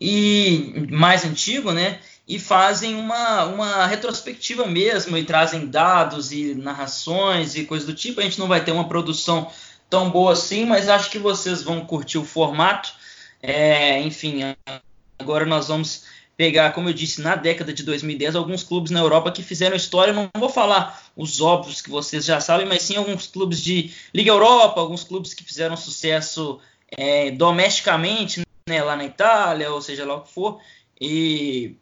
e 0.00 0.88
mais 0.90 1.24
antigo, 1.24 1.72
né? 1.72 2.00
E 2.26 2.38
fazem 2.38 2.96
uma, 2.96 3.44
uma 3.44 3.86
retrospectiva 3.86 4.66
mesmo, 4.66 5.16
e 5.16 5.24
trazem 5.24 5.66
dados 5.66 6.32
e 6.32 6.54
narrações 6.54 7.54
e 7.54 7.64
coisas 7.64 7.86
do 7.86 7.94
tipo. 7.94 8.20
A 8.20 8.24
gente 8.24 8.38
não 8.38 8.48
vai 8.48 8.64
ter 8.64 8.72
uma 8.72 8.88
produção 8.88 9.50
tão 9.88 10.10
boa 10.10 10.32
assim, 10.32 10.64
mas 10.66 10.88
acho 10.88 11.10
que 11.10 11.18
vocês 11.18 11.62
vão 11.62 11.86
curtir 11.86 12.18
o 12.18 12.24
formato. 12.24 12.92
É, 13.42 14.00
enfim, 14.00 14.40
agora 15.18 15.46
nós 15.46 15.68
vamos 15.68 16.04
pegar, 16.36 16.72
como 16.72 16.88
eu 16.88 16.92
disse, 16.92 17.20
na 17.20 17.36
década 17.36 17.72
de 17.72 17.82
2010, 17.82 18.34
alguns 18.34 18.62
clubes 18.62 18.90
na 18.90 19.00
Europa 19.00 19.30
que 19.30 19.42
fizeram 19.42 19.76
história. 19.76 20.12
Não 20.12 20.28
vou 20.36 20.48
falar 20.48 21.02
os 21.16 21.40
óbvios 21.40 21.80
que 21.80 21.90
vocês 21.90 22.24
já 22.24 22.40
sabem, 22.40 22.66
mas 22.66 22.82
sim 22.82 22.96
alguns 22.96 23.26
clubes 23.26 23.60
de 23.62 23.92
Liga 24.12 24.30
Europa, 24.30 24.80
alguns 24.80 25.04
clubes 25.04 25.32
que 25.34 25.44
fizeram 25.44 25.76
sucesso 25.76 26.58
é, 26.90 27.30
domesticamente, 27.30 28.42
né, 28.68 28.82
lá 28.82 28.96
na 28.96 29.04
Itália, 29.04 29.70
ou 29.70 29.80
seja 29.80 30.04
lá 30.04 30.16
o 30.16 30.22
que 30.22 30.32
for. 30.32 30.60
E 31.00 31.76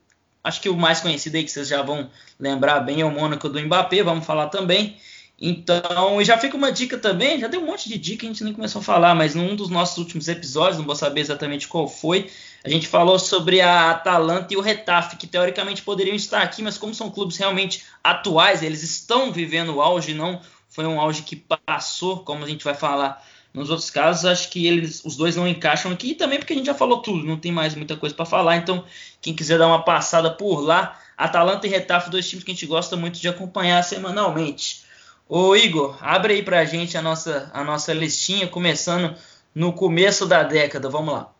acho 0.44 0.60
que 0.60 0.68
o 0.68 0.76
mais 0.76 1.00
conhecido 1.00 1.36
aí 1.36 1.44
que 1.44 1.50
vocês 1.50 1.68
já 1.68 1.82
vão 1.82 2.10
lembrar 2.38 2.80
bem 2.80 3.00
é 3.00 3.04
o 3.04 3.10
Mônaco 3.10 3.48
do 3.48 3.60
Mbappé, 3.60 4.02
vamos 4.02 4.26
falar 4.26 4.48
também. 4.48 4.96
Então, 5.44 6.20
e 6.20 6.24
já 6.24 6.38
fica 6.38 6.56
uma 6.56 6.70
dica 6.70 6.96
também, 6.96 7.40
já 7.40 7.48
deu 7.48 7.60
um 7.60 7.66
monte 7.66 7.88
de 7.88 7.98
dica, 7.98 8.24
a 8.24 8.28
gente 8.28 8.44
nem 8.44 8.52
começou 8.52 8.80
a 8.80 8.84
falar, 8.84 9.12
mas 9.12 9.34
num 9.34 9.56
dos 9.56 9.68
nossos 9.68 9.98
últimos 9.98 10.28
episódios, 10.28 10.78
não 10.78 10.84
vou 10.84 10.94
saber 10.94 11.20
exatamente 11.20 11.66
qual 11.66 11.88
foi, 11.88 12.30
a 12.64 12.68
gente 12.68 12.86
falou 12.86 13.18
sobre 13.18 13.60
a 13.60 13.90
Atalanta 13.90 14.54
e 14.54 14.56
o 14.56 14.60
Retafe, 14.60 15.16
que 15.16 15.26
teoricamente 15.26 15.82
poderiam 15.82 16.14
estar 16.14 16.42
aqui, 16.42 16.62
mas 16.62 16.78
como 16.78 16.94
são 16.94 17.10
clubes 17.10 17.36
realmente 17.36 17.84
atuais, 18.02 18.62
eles 18.62 18.82
estão 18.82 19.32
vivendo 19.32 19.74
o 19.74 19.82
auge, 19.82 20.14
não 20.14 20.40
foi 20.68 20.86
um 20.86 21.00
auge 21.00 21.22
que 21.22 21.36
passou, 21.36 22.20
como 22.20 22.44
a 22.44 22.48
gente 22.48 22.64
vai 22.64 22.74
falar 22.74 23.22
nos 23.52 23.68
outros 23.68 23.90
casos, 23.90 24.24
acho 24.24 24.48
que 24.48 24.66
eles, 24.66 25.04
os 25.04 25.16
dois 25.16 25.36
não 25.36 25.46
encaixam 25.46 25.92
aqui, 25.92 26.12
e 26.12 26.14
também 26.14 26.38
porque 26.38 26.52
a 26.52 26.56
gente 26.56 26.66
já 26.66 26.74
falou 26.74 27.02
tudo, 27.02 27.26
não 27.26 27.36
tem 27.36 27.52
mais 27.52 27.74
muita 27.74 27.96
coisa 27.96 28.14
para 28.14 28.24
falar, 28.24 28.56
então 28.56 28.84
quem 29.20 29.34
quiser 29.34 29.58
dar 29.58 29.66
uma 29.66 29.82
passada 29.82 30.30
por 30.30 30.60
lá, 30.60 30.98
Atalanta 31.16 31.66
e 31.66 31.70
Retafe, 31.70 32.10
dois 32.10 32.28
times 32.28 32.44
que 32.44 32.52
a 32.52 32.54
gente 32.54 32.66
gosta 32.66 32.96
muito 32.96 33.20
de 33.20 33.28
acompanhar 33.28 33.82
semanalmente. 33.82 34.82
Ô 35.28 35.54
Igor, 35.56 35.96
abre 36.00 36.34
aí 36.34 36.42
pra 36.42 36.64
gente 36.64 36.96
a 36.96 37.02
nossa, 37.02 37.50
a 37.52 37.62
nossa 37.64 37.92
listinha, 37.92 38.46
começando 38.46 39.14
no 39.54 39.72
começo 39.72 40.26
da 40.26 40.42
década, 40.42 40.88
vamos 40.88 41.12
lá. 41.12 41.32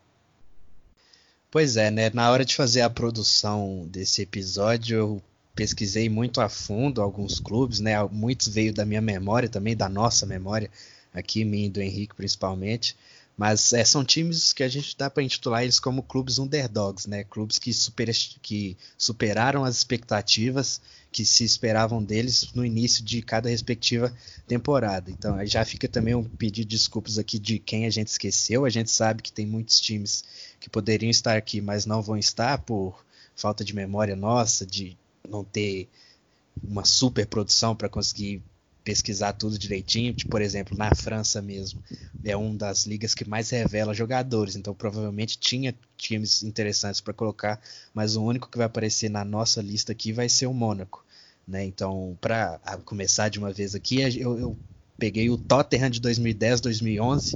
Pois 1.53 1.77
é, 1.77 1.91
né? 1.91 2.09
Na 2.11 2.31
hora 2.31 2.43
de 2.43 2.55
fazer 2.55 2.81
a 2.81 2.89
produção 2.89 3.87
desse 3.87 4.23
episódio, 4.23 4.97
eu 4.97 5.23
pesquisei 5.53 6.09
muito 6.09 6.41
a 6.41 6.49
fundo 6.49 6.99
alguns 6.99 7.39
clubes, 7.39 7.79
né? 7.79 7.93
Muitos 8.11 8.47
veio 8.47 8.73
da 8.73 8.83
minha 8.83 9.01
memória 9.01 9.47
também, 9.47 9.77
da 9.77 9.87
nossa 9.87 10.25
memória, 10.25 10.67
aqui, 11.13 11.45
minha 11.45 11.67
e 11.67 11.69
do 11.69 11.79
Henrique 11.79 12.15
principalmente. 12.15 12.97
Mas 13.35 13.73
é, 13.73 13.83
são 13.83 14.05
times 14.05 14.53
que 14.53 14.63
a 14.63 14.69
gente 14.69 14.95
dá 14.95 15.09
para 15.09 15.23
intitular 15.23 15.63
eles 15.63 15.79
como 15.79 16.03
clubes 16.03 16.37
underdogs, 16.37 17.07
né? 17.07 17.23
Clubes 17.23 17.57
que, 17.57 17.73
super, 17.73 18.09
que 18.41 18.77
superaram 18.97 19.63
as 19.63 19.77
expectativas 19.77 20.79
que 21.11 21.25
se 21.25 21.43
esperavam 21.43 22.03
deles 22.03 22.51
no 22.53 22.65
início 22.65 23.03
de 23.03 23.21
cada 23.21 23.49
respectiva 23.49 24.13
temporada. 24.47 25.11
Então 25.11 25.35
aí 25.35 25.47
já 25.47 25.63
fica 25.65 25.87
também 25.87 26.15
um 26.15 26.23
pedido 26.23 26.67
de 26.67 26.77
desculpas 26.77 27.17
aqui 27.17 27.39
de 27.39 27.59
quem 27.59 27.85
a 27.85 27.89
gente 27.89 28.07
esqueceu. 28.07 28.65
A 28.65 28.69
gente 28.69 28.89
sabe 28.91 29.21
que 29.21 29.31
tem 29.31 29.45
muitos 29.45 29.79
times 29.79 30.23
que 30.59 30.69
poderiam 30.69 31.09
estar 31.09 31.35
aqui, 31.35 31.61
mas 31.61 31.85
não 31.85 32.01
vão 32.01 32.17
estar 32.17 32.59
por 32.59 33.03
falta 33.35 33.63
de 33.63 33.75
memória 33.75 34.15
nossa, 34.15 34.65
de 34.65 34.97
não 35.27 35.43
ter 35.43 35.87
uma 36.63 36.85
super 36.85 37.25
produção 37.25 37.75
para 37.75 37.89
conseguir 37.89 38.41
pesquisar 38.83 39.33
tudo 39.33 39.57
direitinho. 39.57 40.13
Tipo, 40.13 40.31
por 40.31 40.41
exemplo, 40.41 40.77
na 40.77 40.93
França 40.93 41.41
mesmo, 41.41 41.81
é 42.23 42.35
uma 42.35 42.55
das 42.55 42.85
ligas 42.85 43.15
que 43.15 43.27
mais 43.27 43.49
revela 43.49 43.93
jogadores, 43.93 44.55
então 44.55 44.73
provavelmente 44.73 45.37
tinha 45.37 45.75
times 45.97 46.43
interessantes 46.43 47.01
para 47.01 47.13
colocar, 47.13 47.59
mas 47.93 48.15
o 48.15 48.23
único 48.23 48.49
que 48.49 48.57
vai 48.57 48.67
aparecer 48.67 49.09
na 49.09 49.23
nossa 49.23 49.61
lista 49.61 49.91
aqui 49.91 50.11
vai 50.11 50.29
ser 50.29 50.47
o 50.47 50.53
Mônaco. 50.53 51.05
Né? 51.47 51.65
Então, 51.65 52.17
para 52.21 52.59
começar 52.85 53.29
de 53.29 53.39
uma 53.39 53.51
vez 53.51 53.75
aqui, 53.75 54.01
eu, 54.01 54.37
eu 54.37 54.57
peguei 54.97 55.29
o 55.29 55.37
Tottenham 55.37 55.89
de 55.89 55.99
2010, 55.99 56.61
2011, 56.61 57.35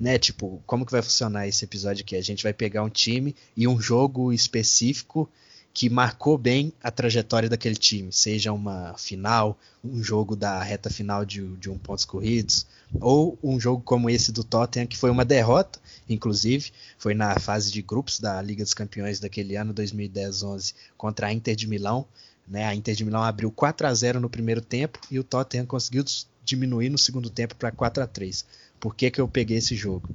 né? 0.00 0.18
Tipo, 0.18 0.60
como 0.66 0.84
que 0.84 0.90
vai 0.90 1.02
funcionar 1.02 1.46
esse 1.46 1.64
episódio 1.64 2.02
aqui? 2.02 2.16
A 2.16 2.22
gente 2.22 2.42
vai 2.42 2.52
pegar 2.52 2.82
um 2.82 2.88
time 2.88 3.36
e 3.56 3.68
um 3.68 3.80
jogo 3.80 4.32
específico 4.32 5.30
que 5.74 5.90
marcou 5.90 6.38
bem 6.38 6.72
a 6.80 6.88
trajetória 6.88 7.48
daquele 7.48 7.74
time, 7.74 8.12
seja 8.12 8.52
uma 8.52 8.94
final, 8.96 9.58
um 9.82 10.00
jogo 10.00 10.36
da 10.36 10.62
reta 10.62 10.88
final 10.88 11.24
de, 11.24 11.44
de 11.56 11.68
um 11.68 11.76
pontos 11.76 12.04
corridos, 12.04 12.64
ou 13.00 13.36
um 13.42 13.58
jogo 13.58 13.82
como 13.82 14.08
esse 14.08 14.30
do 14.30 14.44
Tottenham, 14.44 14.86
que 14.86 14.96
foi 14.96 15.10
uma 15.10 15.24
derrota, 15.24 15.80
inclusive, 16.08 16.70
foi 16.96 17.12
na 17.12 17.40
fase 17.40 17.72
de 17.72 17.82
grupos 17.82 18.20
da 18.20 18.40
Liga 18.40 18.62
dos 18.62 18.72
Campeões 18.72 19.18
daquele 19.18 19.56
ano, 19.56 19.74
2010-11, 19.74 20.74
contra 20.96 21.26
a 21.26 21.32
Inter 21.32 21.56
de 21.56 21.66
Milão. 21.66 22.06
Né? 22.46 22.64
A 22.64 22.74
Inter 22.74 22.94
de 22.94 23.04
Milão 23.04 23.24
abriu 23.24 23.50
4 23.50 23.88
a 23.88 23.92
0 23.92 24.20
no 24.20 24.30
primeiro 24.30 24.60
tempo 24.60 25.00
e 25.10 25.18
o 25.18 25.24
Tottenham 25.24 25.66
conseguiu 25.66 26.04
diminuir 26.44 26.88
no 26.88 26.98
segundo 26.98 27.28
tempo 27.28 27.56
para 27.56 27.72
4 27.72 28.02
a 28.02 28.06
3 28.06 28.44
Por 28.78 28.94
que, 28.94 29.10
que 29.10 29.20
eu 29.20 29.26
peguei 29.26 29.56
esse 29.56 29.74
jogo? 29.74 30.14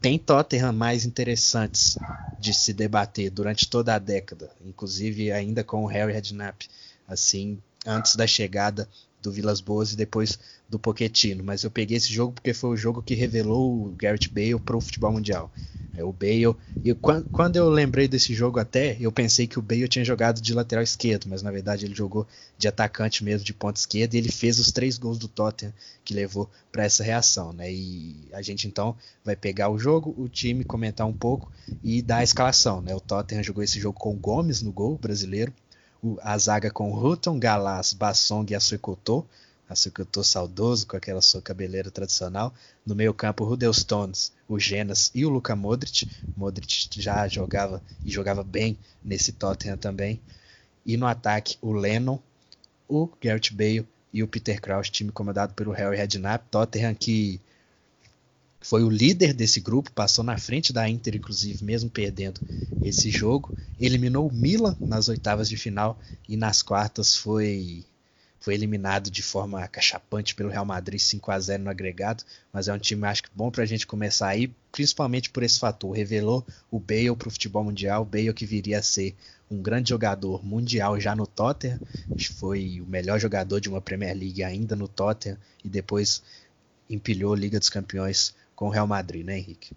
Tem 0.00 0.18
Tottenham 0.18 0.72
mais 0.72 1.04
interessantes 1.04 1.98
de 2.38 2.54
se 2.54 2.72
debater 2.72 3.30
durante 3.30 3.68
toda 3.68 3.94
a 3.94 3.98
década, 3.98 4.50
inclusive 4.64 5.30
ainda 5.30 5.62
com 5.62 5.84
o 5.84 5.86
Harry 5.86 6.12
Redknapp, 6.12 6.68
assim, 7.06 7.58
antes 7.86 8.16
da 8.16 8.26
chegada 8.26 8.88
do 9.22 9.32
Vilas 9.32 9.60
Boas 9.60 9.92
e 9.92 9.96
depois 9.96 10.38
do 10.68 10.78
Pochettino. 10.78 11.42
Mas 11.44 11.62
eu 11.62 11.70
peguei 11.70 11.96
esse 11.96 12.12
jogo 12.12 12.32
porque 12.32 12.54
foi 12.54 12.70
o 12.70 12.76
jogo 12.76 13.02
que 13.02 13.14
revelou 13.14 13.86
o 13.86 13.94
Garrett 13.96 14.30
Bale 14.32 14.58
para 14.58 14.76
o 14.76 14.80
futebol 14.80 15.12
mundial. 15.12 15.50
É 15.94 16.04
o 16.04 16.12
Bale. 16.12 16.56
E 16.82 16.94
quando 16.94 17.56
eu 17.56 17.68
lembrei 17.68 18.08
desse 18.08 18.32
jogo 18.32 18.58
até, 18.58 18.96
eu 18.98 19.12
pensei 19.12 19.46
que 19.46 19.58
o 19.58 19.62
Bale 19.62 19.86
tinha 19.86 20.04
jogado 20.04 20.40
de 20.40 20.54
lateral 20.54 20.82
esquerdo, 20.82 21.26
mas 21.28 21.42
na 21.42 21.50
verdade 21.50 21.84
ele 21.84 21.94
jogou 21.94 22.26
de 22.56 22.68
atacante 22.68 23.22
mesmo, 23.22 23.44
de 23.44 23.52
ponta 23.52 23.78
esquerda, 23.78 24.16
e 24.16 24.18
ele 24.18 24.32
fez 24.32 24.58
os 24.58 24.72
três 24.72 24.96
gols 24.96 25.18
do 25.18 25.28
Tottenham 25.28 25.74
que 26.02 26.14
levou 26.14 26.48
para 26.72 26.84
essa 26.84 27.04
reação, 27.04 27.52
né? 27.52 27.70
E 27.70 28.28
a 28.32 28.40
gente 28.40 28.66
então 28.66 28.96
vai 29.22 29.36
pegar 29.36 29.68
o 29.68 29.78
jogo, 29.78 30.14
o 30.16 30.26
time, 30.26 30.64
comentar 30.64 31.06
um 31.06 31.12
pouco 31.12 31.52
e 31.84 32.00
dar 32.00 32.18
a 32.18 32.24
escalação, 32.24 32.80
né? 32.80 32.94
O 32.94 33.00
Tottenham 33.00 33.42
jogou 33.42 33.62
esse 33.62 33.78
jogo 33.78 33.98
com 33.98 34.12
o 34.14 34.18
Gomes 34.18 34.62
no 34.62 34.72
gol 34.72 34.96
brasileiro, 34.96 35.52
a 36.22 36.36
zaga 36.38 36.70
com 36.70 36.92
Hutton, 36.92 37.38
Galás, 37.38 37.92
Bassong 37.92 38.50
e 38.50 38.54
Açuicotô. 38.54 39.24
Açuicotô 39.68 40.24
saudoso 40.24 40.86
com 40.86 40.96
aquela 40.96 41.20
sua 41.20 41.40
cabeleira 41.40 41.90
tradicional. 41.90 42.52
No 42.84 42.94
meio 42.94 43.14
campo, 43.14 43.44
Rudel 43.44 43.72
Stones, 43.72 44.32
o 44.48 44.58
Genas 44.58 45.10
e 45.14 45.24
o 45.24 45.28
Luka 45.28 45.54
Modric. 45.54 46.08
Modric 46.36 46.88
já 47.00 47.28
jogava 47.28 47.80
e 48.04 48.10
jogava 48.10 48.42
bem 48.42 48.76
nesse 49.02 49.32
Tottenham 49.32 49.76
também. 49.76 50.20
E 50.84 50.96
no 50.96 51.06
ataque, 51.06 51.56
o 51.60 51.72
Lennon, 51.72 52.18
o 52.88 53.08
Garrett 53.22 53.54
Bale 53.54 53.86
e 54.12 54.22
o 54.22 54.28
Peter 54.28 54.60
Crouch, 54.60 54.90
time 54.90 55.12
comandado 55.12 55.54
pelo 55.54 55.70
Harry 55.70 55.96
Redknapp. 55.96 56.44
Tottenham 56.50 56.94
que 56.94 57.40
foi 58.60 58.84
o 58.84 58.90
líder 58.90 59.32
desse 59.32 59.60
grupo, 59.60 59.90
passou 59.90 60.22
na 60.22 60.36
frente 60.36 60.72
da 60.72 60.88
Inter, 60.88 61.16
inclusive, 61.16 61.64
mesmo 61.64 61.88
perdendo 61.88 62.40
esse 62.82 63.10
jogo. 63.10 63.52
Eliminou 63.80 64.28
o 64.28 64.32
Milan 64.32 64.76
nas 64.84 65.08
oitavas 65.08 65.48
de 65.48 65.56
final 65.56 65.98
e 66.28 66.36
nas 66.36 66.62
quartas 66.62 67.16
foi 67.16 67.84
foi 68.38 68.54
eliminado 68.54 69.10
de 69.10 69.22
forma 69.22 69.68
cachapante 69.68 70.34
pelo 70.34 70.48
Real 70.48 70.64
Madrid 70.64 70.98
5 70.98 71.30
a 71.30 71.38
0 71.38 71.62
no 71.62 71.68
agregado, 71.70 72.24
mas 72.50 72.68
é 72.68 72.72
um 72.72 72.78
time 72.78 73.06
acho 73.06 73.24
que 73.24 73.28
bom 73.34 73.50
para 73.50 73.64
a 73.64 73.66
gente 73.66 73.86
começar 73.86 74.28
aí, 74.28 74.50
principalmente 74.72 75.28
por 75.28 75.42
esse 75.42 75.58
fator. 75.58 75.94
Revelou 75.94 76.46
o 76.70 76.80
Bale 76.80 77.14
para 77.16 77.28
o 77.28 77.30
futebol 77.30 77.62
mundial, 77.62 78.00
o 78.00 78.06
Bale 78.06 78.32
que 78.32 78.46
viria 78.46 78.78
a 78.78 78.82
ser 78.82 79.14
um 79.50 79.60
grande 79.60 79.90
jogador 79.90 80.42
mundial 80.42 80.98
já 80.98 81.14
no 81.14 81.26
Tottenham, 81.26 81.78
foi 82.40 82.80
o 82.80 82.86
melhor 82.86 83.20
jogador 83.20 83.60
de 83.60 83.68
uma 83.68 83.80
Premier 83.80 84.16
League 84.16 84.42
ainda 84.42 84.74
no 84.74 84.88
Tottenham 84.88 85.36
e 85.62 85.68
depois 85.68 86.22
empilhou 86.88 87.34
Liga 87.34 87.58
dos 87.58 87.68
Campeões 87.68 88.34
com 88.60 88.66
o 88.66 88.68
Real 88.68 88.86
Madrid, 88.86 89.24
né, 89.24 89.38
Henrique? 89.38 89.74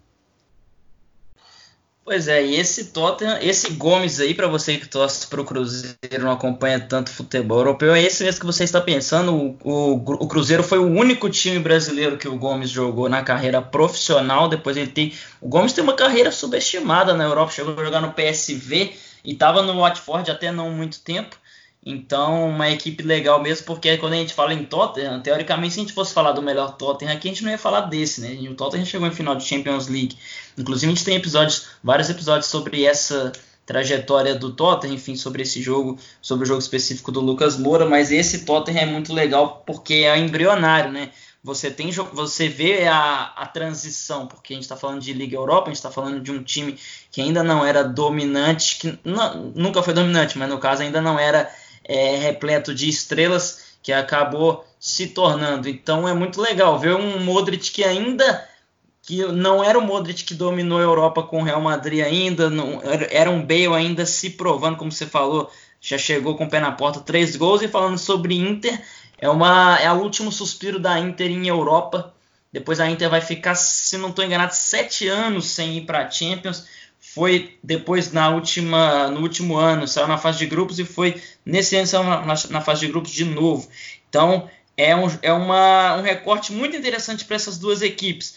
Pois 2.04 2.28
é, 2.28 2.44
e 2.44 2.56
esse 2.56 2.88
Tottenham, 2.92 3.38
esse 3.40 3.72
Gomes 3.72 4.20
aí, 4.20 4.34
para 4.34 4.46
você 4.46 4.76
que 4.76 4.86
torce 4.86 5.26
para 5.26 5.40
o 5.40 5.44
Cruzeiro 5.44 5.96
não 6.20 6.30
acompanha 6.30 6.78
tanto 6.78 7.08
futebol 7.08 7.60
europeu, 7.60 7.94
é 7.94 8.02
esse 8.02 8.22
mesmo 8.22 8.40
que 8.40 8.46
você 8.46 8.62
está 8.62 8.82
pensando. 8.82 9.34
O, 9.34 9.56
o, 9.64 9.94
o, 9.94 10.28
Cruzeiro 10.28 10.62
foi 10.62 10.78
o 10.78 10.86
único 10.86 11.30
time 11.30 11.58
brasileiro 11.58 12.18
que 12.18 12.28
o 12.28 12.36
Gomes 12.36 12.68
jogou 12.68 13.08
na 13.08 13.22
carreira 13.22 13.62
profissional. 13.62 14.50
Depois 14.50 14.76
ele 14.76 14.90
tem. 14.90 15.14
O 15.40 15.48
Gomes 15.48 15.72
tem 15.72 15.82
uma 15.82 15.96
carreira 15.96 16.30
subestimada 16.30 17.14
na 17.14 17.24
Europa, 17.24 17.52
chegou 17.52 17.74
a 17.80 17.84
jogar 17.86 18.02
no 18.02 18.12
PSV 18.12 18.92
e 19.24 19.32
estava 19.32 19.62
no 19.62 19.80
Watford 19.80 20.30
até 20.30 20.52
não 20.52 20.70
muito 20.70 21.00
tempo. 21.00 21.38
Então, 21.86 22.48
uma 22.48 22.70
equipe 22.70 23.02
legal 23.02 23.42
mesmo, 23.42 23.66
porque 23.66 23.98
quando 23.98 24.14
a 24.14 24.16
gente 24.16 24.32
fala 24.32 24.54
em 24.54 24.64
Tottenham, 24.64 25.20
teoricamente, 25.20 25.74
se 25.74 25.80
a 25.80 25.82
gente 25.82 25.92
fosse 25.92 26.14
falar 26.14 26.32
do 26.32 26.40
melhor 26.40 26.76
Tottenham 26.76 27.12
aqui, 27.12 27.28
a 27.28 27.32
gente 27.32 27.44
não 27.44 27.50
ia 27.50 27.58
falar 27.58 27.82
desse, 27.82 28.22
né? 28.22 28.48
O 28.48 28.54
Tottenham 28.54 28.86
chegou 28.86 29.06
em 29.06 29.10
final 29.10 29.36
de 29.36 29.44
Champions 29.44 29.88
League. 29.88 30.16
Inclusive, 30.56 30.90
a 30.90 30.94
gente 30.94 31.04
tem 31.04 31.16
episódios, 31.16 31.66
vários 31.82 32.08
episódios 32.08 32.46
sobre 32.46 32.84
essa 32.84 33.32
trajetória 33.66 34.34
do 34.34 34.50
Tottenham, 34.52 34.94
enfim, 34.94 35.14
sobre 35.14 35.42
esse 35.42 35.60
jogo, 35.60 35.98
sobre 36.22 36.44
o 36.44 36.46
jogo 36.46 36.60
específico 36.60 37.12
do 37.12 37.20
Lucas 37.20 37.58
Moura, 37.58 37.86
mas 37.86 38.10
esse 38.10 38.46
Tottenham 38.46 38.82
é 38.82 38.86
muito 38.86 39.12
legal 39.12 39.62
porque 39.66 39.94
é 39.94 40.18
embrionário, 40.18 40.90
né? 40.90 41.10
Você 41.42 41.70
tem 41.70 41.90
você 41.90 42.48
vê 42.48 42.86
a, 42.86 43.24
a 43.36 43.46
transição, 43.46 44.26
porque 44.26 44.54
a 44.54 44.56
gente 44.56 44.62
está 44.62 44.76
falando 44.76 45.02
de 45.02 45.12
Liga 45.12 45.36
Europa, 45.36 45.64
a 45.64 45.68
gente 45.68 45.76
está 45.76 45.90
falando 45.90 46.18
de 46.22 46.32
um 46.32 46.42
time 46.42 46.78
que 47.10 47.20
ainda 47.20 47.42
não 47.42 47.62
era 47.62 47.84
dominante, 47.84 48.78
que 48.78 48.98
não, 49.04 49.52
nunca 49.54 49.82
foi 49.82 49.92
dominante, 49.92 50.38
mas 50.38 50.48
no 50.48 50.56
caso 50.56 50.80
ainda 50.80 51.02
não 51.02 51.18
era 51.18 51.50
é, 51.84 52.16
repleto 52.16 52.74
de 52.74 52.88
estrelas 52.88 53.74
que 53.82 53.92
acabou 53.92 54.64
se 54.80 55.08
tornando. 55.08 55.68
Então 55.68 56.08
é 56.08 56.14
muito 56.14 56.40
legal 56.40 56.78
ver 56.78 56.94
um 56.94 57.22
Modric 57.22 57.70
que 57.70 57.84
ainda 57.84 58.48
que 59.02 59.22
não 59.26 59.62
era 59.62 59.78
o 59.78 59.82
Modric 59.82 60.24
que 60.24 60.34
dominou 60.34 60.78
a 60.78 60.82
Europa 60.82 61.22
com 61.22 61.40
o 61.40 61.44
Real 61.44 61.60
Madrid 61.60 62.02
ainda, 62.02 62.48
não, 62.48 62.80
era 63.10 63.30
um 63.30 63.42
Bale 63.42 63.74
ainda 63.74 64.06
se 64.06 64.30
provando, 64.30 64.78
como 64.78 64.90
você 64.90 65.04
falou, 65.06 65.50
já 65.78 65.98
chegou 65.98 66.36
com 66.36 66.44
o 66.44 66.48
pé 66.48 66.58
na 66.58 66.72
porta, 66.72 67.00
três 67.00 67.36
gols 67.36 67.60
e 67.60 67.68
falando 67.68 67.98
sobre 67.98 68.34
Inter, 68.34 68.82
é 69.18 69.28
uma 69.28 69.78
é 69.78 69.92
o 69.92 69.96
último 69.96 70.32
suspiro 70.32 70.78
da 70.78 70.98
Inter 70.98 71.30
em 71.30 71.46
Europa. 71.46 72.14
Depois 72.50 72.80
a 72.80 72.88
Inter 72.88 73.10
vai 73.10 73.20
ficar, 73.20 73.54
se 73.56 73.98
não 73.98 74.10
estou 74.10 74.24
enganado, 74.24 74.54
sete 74.54 75.08
anos 75.08 75.46
sem 75.46 75.76
ir 75.78 75.80
para 75.82 76.10
Champions 76.10 76.66
foi 77.14 77.56
depois 77.62 78.12
na 78.12 78.28
última, 78.30 79.08
no 79.08 79.20
último 79.20 79.56
ano, 79.56 79.86
saiu 79.86 80.08
na 80.08 80.18
fase 80.18 80.38
de 80.38 80.46
grupos 80.46 80.80
e 80.80 80.84
foi 80.84 81.22
nesse 81.46 81.76
ano 81.76 81.86
saiu 81.86 82.02
na, 82.02 82.34
na 82.50 82.60
fase 82.60 82.80
de 82.80 82.88
grupos 82.88 83.12
de 83.12 83.24
novo. 83.24 83.68
Então 84.08 84.50
é 84.76 84.96
um, 84.96 85.06
é 85.22 85.32
uma, 85.32 85.96
um 85.96 86.02
recorte 86.02 86.52
muito 86.52 86.76
interessante 86.76 87.24
para 87.24 87.36
essas 87.36 87.56
duas 87.56 87.82
equipes, 87.82 88.36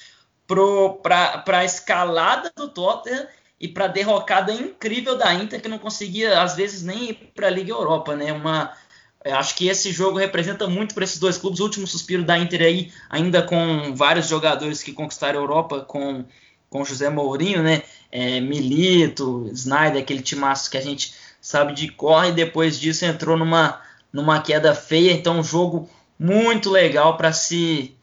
para 1.02 1.44
a 1.58 1.66
escalada 1.66 2.52
do 2.56 2.68
Tottenham 2.68 3.28
e 3.60 3.68
para 3.68 3.86
a 3.86 3.88
derrocada 3.88 4.54
incrível 4.54 5.18
da 5.18 5.34
Inter, 5.34 5.60
que 5.60 5.68
não 5.68 5.80
conseguia 5.80 6.40
às 6.40 6.56
vezes 6.56 6.84
nem 6.84 7.10
ir 7.10 7.32
para 7.34 7.48
a 7.48 7.50
Liga 7.50 7.72
Europa. 7.72 8.16
Né? 8.16 8.32
Uma, 8.32 8.72
acho 9.26 9.56
que 9.56 9.68
esse 9.68 9.92
jogo 9.92 10.20
representa 10.20 10.68
muito 10.68 10.94
para 10.94 11.04
esses 11.04 11.18
dois 11.18 11.40
clubes. 11.40 11.60
O 11.60 11.64
último 11.64 11.88
suspiro 11.88 12.24
da 12.24 12.38
Inter 12.38 12.62
aí, 12.62 12.92
ainda 13.10 13.42
com 13.42 13.96
vários 13.96 14.28
jogadores 14.28 14.84
que 14.84 14.94
conquistaram 14.94 15.40
a 15.40 15.42
Europa, 15.42 15.80
com, 15.82 16.24
com 16.70 16.84
José 16.84 17.10
Mourinho, 17.10 17.64
né? 17.64 17.84
é, 18.12 18.40
Milito, 18.40 19.50
Snyder, 19.52 20.02
aquele 20.02 20.22
timaço 20.22 20.70
que 20.70 20.78
a 20.78 20.82
gente 20.82 21.14
sabe 21.42 21.74
de 21.74 21.90
corre, 21.90 22.30
e 22.30 22.34
depois 22.34 22.80
disso 22.80 23.06
entrou 23.06 23.38
numa, 23.38 23.82
numa 24.12 24.42
queda 24.42 24.74
feia, 24.74 25.12
então 25.12 25.40
um 25.40 25.44
jogo 25.44 25.90
muito 26.18 26.70
legal 26.70 27.18
para 27.18 27.32
se 27.32 27.94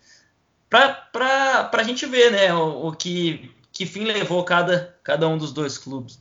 para 0.68 1.70
a 1.72 1.82
gente 1.84 2.04
ver 2.04 2.32
né, 2.32 2.52
o, 2.52 2.88
o, 2.88 2.92
que, 2.92 3.50
que 3.72 3.86
fim 3.86 4.04
levou 4.04 4.42
cada, 4.42 4.96
cada 5.04 5.28
um 5.28 5.38
dos 5.38 5.52
dois 5.52 5.78
clubes. 5.78 6.18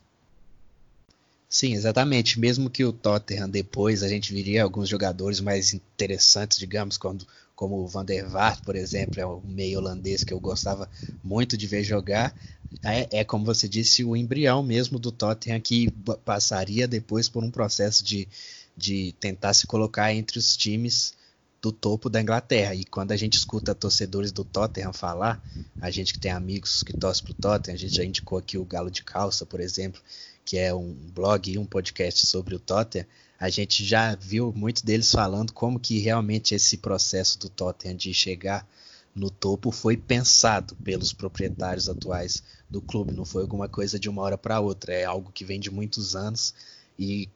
Sim, 1.49 1.73
exatamente. 1.73 2.39
Mesmo 2.39 2.69
que 2.69 2.85
o 2.85 2.93
Tottenham 2.93 3.49
depois 3.49 4.03
a 4.03 4.07
gente 4.07 4.31
viria 4.31 4.61
alguns 4.61 4.87
jogadores 4.89 5.39
mais 5.39 5.73
interessantes, 5.73 6.59
digamos, 6.59 6.97
quando, 6.97 7.25
como 7.55 7.75
o 7.77 7.87
Van 7.87 8.03
der 8.03 8.27
Vaart, 8.27 8.63
por 8.63 8.75
exemplo, 8.75 9.19
é 9.19 9.25
o 9.25 9.41
meio 9.41 9.79
holandês 9.79 10.23
que 10.23 10.33
eu 10.33 10.39
gostava 10.39 10.89
muito 11.23 11.55
de 11.55 11.67
ver 11.67 11.83
jogar 11.83 12.33
é, 12.81 13.19
é, 13.19 13.23
como 13.23 13.45
você 13.45 13.67
disse, 13.67 14.03
o 14.03 14.15
embrião 14.15 14.63
mesmo 14.63 14.97
do 14.97 15.11
Tottenham 15.11 15.59
que 15.59 15.91
passaria 16.25 16.87
depois 16.87 17.29
por 17.29 17.43
um 17.43 17.51
processo 17.51 18.03
de, 18.03 18.27
de 18.75 19.13
tentar 19.19 19.53
se 19.53 19.67
colocar 19.67 20.13
entre 20.13 20.39
os 20.39 20.57
times 20.57 21.13
do 21.61 21.71
topo 21.71 22.09
da 22.09 22.21
Inglaterra. 22.21 22.73
E 22.73 22.83
quando 22.83 23.11
a 23.11 23.15
gente 23.15 23.37
escuta 23.37 23.75
torcedores 23.75 24.31
do 24.31 24.43
Tottenham 24.43 24.93
falar, 24.93 25.41
a 25.79 25.91
gente 25.91 26.13
que 26.13 26.19
tem 26.19 26.31
amigos 26.31 26.83
que 26.83 26.93
torcem 26.93 27.25
pro 27.25 27.33
Tottenham, 27.33 27.75
a 27.75 27.79
gente 27.79 27.95
já 27.95 28.03
indicou 28.03 28.37
aqui 28.37 28.57
o 28.57 28.65
Galo 28.65 28.89
de 28.89 29.03
Calça, 29.03 29.45
por 29.45 29.59
exemplo, 29.59 30.01
que 30.43 30.57
é 30.57 30.73
um 30.73 30.93
blog 31.13 31.51
e 31.51 31.57
um 31.57 31.65
podcast 31.65 32.25
sobre 32.25 32.55
o 32.55 32.59
Tottenham, 32.59 33.05
a 33.43 33.49
gente 33.49 33.83
já 33.83 34.15
viu 34.15 34.53
muitos 34.55 34.83
deles 34.83 35.11
falando 35.11 35.51
como 35.51 35.77
que 35.77 35.99
realmente 35.99 36.55
esse 36.55 36.77
processo 36.77 37.37
do 37.37 37.49
Tottenham 37.49 37.97
de 37.97 38.13
chegar 38.13 38.65
no 39.13 39.29
topo 39.29 39.69
foi 39.69 39.97
pensado 39.97 40.77
pelos 40.77 41.11
proprietários 41.11 41.89
atuais 41.89 42.41
do 42.69 42.81
clube, 42.81 43.11
não 43.11 43.25
foi 43.25 43.41
alguma 43.41 43.67
coisa 43.67 43.99
de 43.99 44.09
uma 44.09 44.21
hora 44.21 44.37
para 44.37 44.61
outra, 44.61 44.93
é 44.93 45.03
algo 45.03 45.29
que 45.29 45.43
vem 45.43 45.59
de 45.59 45.69
muitos 45.69 46.15
anos 46.15 46.53
e 46.97 47.27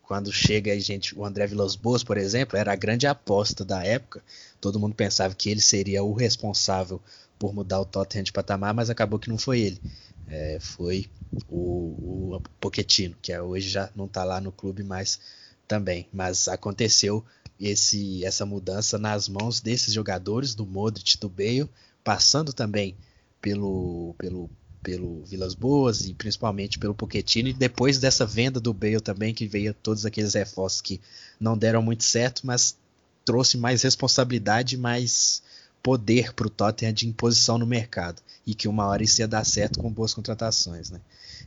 quando 0.00 0.32
chega 0.32 0.72
a 0.72 0.78
gente, 0.78 1.18
o 1.18 1.24
André 1.24 1.48
Vilas 1.48 1.74
Boas, 1.74 2.04
por 2.04 2.16
exemplo, 2.16 2.56
era 2.56 2.72
a 2.72 2.76
grande 2.76 3.08
aposta 3.08 3.64
da 3.64 3.84
época. 3.84 4.22
Todo 4.60 4.78
mundo 4.78 4.94
pensava 4.94 5.34
que 5.34 5.50
ele 5.50 5.60
seria 5.60 6.04
o 6.04 6.12
responsável 6.12 7.00
por 7.36 7.52
mudar 7.52 7.80
o 7.80 7.84
Tottenham 7.84 8.22
de 8.22 8.32
patamar, 8.32 8.74
mas 8.74 8.90
acabou 8.90 9.18
que 9.18 9.28
não 9.28 9.38
foi 9.38 9.60
ele. 9.60 9.80
É, 10.26 10.58
foi 10.60 11.10
o, 11.48 12.34
o 12.34 12.40
Pochettino, 12.60 13.16
que 13.20 13.32
é, 13.32 13.40
hoje 13.40 13.68
já 13.68 13.90
não 13.94 14.06
está 14.06 14.24
lá 14.24 14.40
no 14.40 14.52
clube 14.52 14.82
mais 14.82 15.18
também. 15.66 16.06
Mas 16.12 16.48
aconteceu 16.48 17.24
esse, 17.58 18.24
essa 18.24 18.44
mudança 18.44 18.98
nas 18.98 19.28
mãos 19.28 19.60
desses 19.60 19.92
jogadores, 19.94 20.54
do 20.54 20.66
Modric, 20.66 21.18
do 21.18 21.28
Bale, 21.28 21.68
passando 22.02 22.52
também 22.52 22.96
pelo, 23.40 24.14
pelo, 24.18 24.50
pelo 24.82 25.24
Vilas 25.24 25.54
Boas 25.54 26.06
e 26.06 26.14
principalmente 26.14 26.78
pelo 26.78 26.94
Pochettino 26.94 27.48
e 27.48 27.52
depois 27.52 27.98
dessa 27.98 28.26
venda 28.26 28.60
do 28.60 28.72
Bale 28.72 29.00
também 29.00 29.32
que 29.32 29.46
veio 29.46 29.74
todos 29.74 30.04
aqueles 30.04 30.34
reforços 30.34 30.80
que 30.80 31.00
não 31.38 31.56
deram 31.56 31.82
muito 31.82 32.04
certo, 32.04 32.46
mas 32.46 32.76
trouxe 33.24 33.56
mais 33.56 33.82
responsabilidade, 33.82 34.76
mais 34.76 35.42
poder 35.82 36.32
para 36.32 36.46
o 36.46 36.50
Tottenham 36.50 36.92
de 36.92 37.08
imposição 37.08 37.58
no 37.58 37.66
mercado 37.66 38.22
e 38.46 38.54
que 38.54 38.68
uma 38.68 38.86
hora 38.86 39.02
isso 39.02 39.20
ia 39.20 39.28
dar 39.28 39.44
certo 39.44 39.80
com 39.80 39.90
boas 39.90 40.14
contratações. 40.14 40.90
Né? 40.90 41.00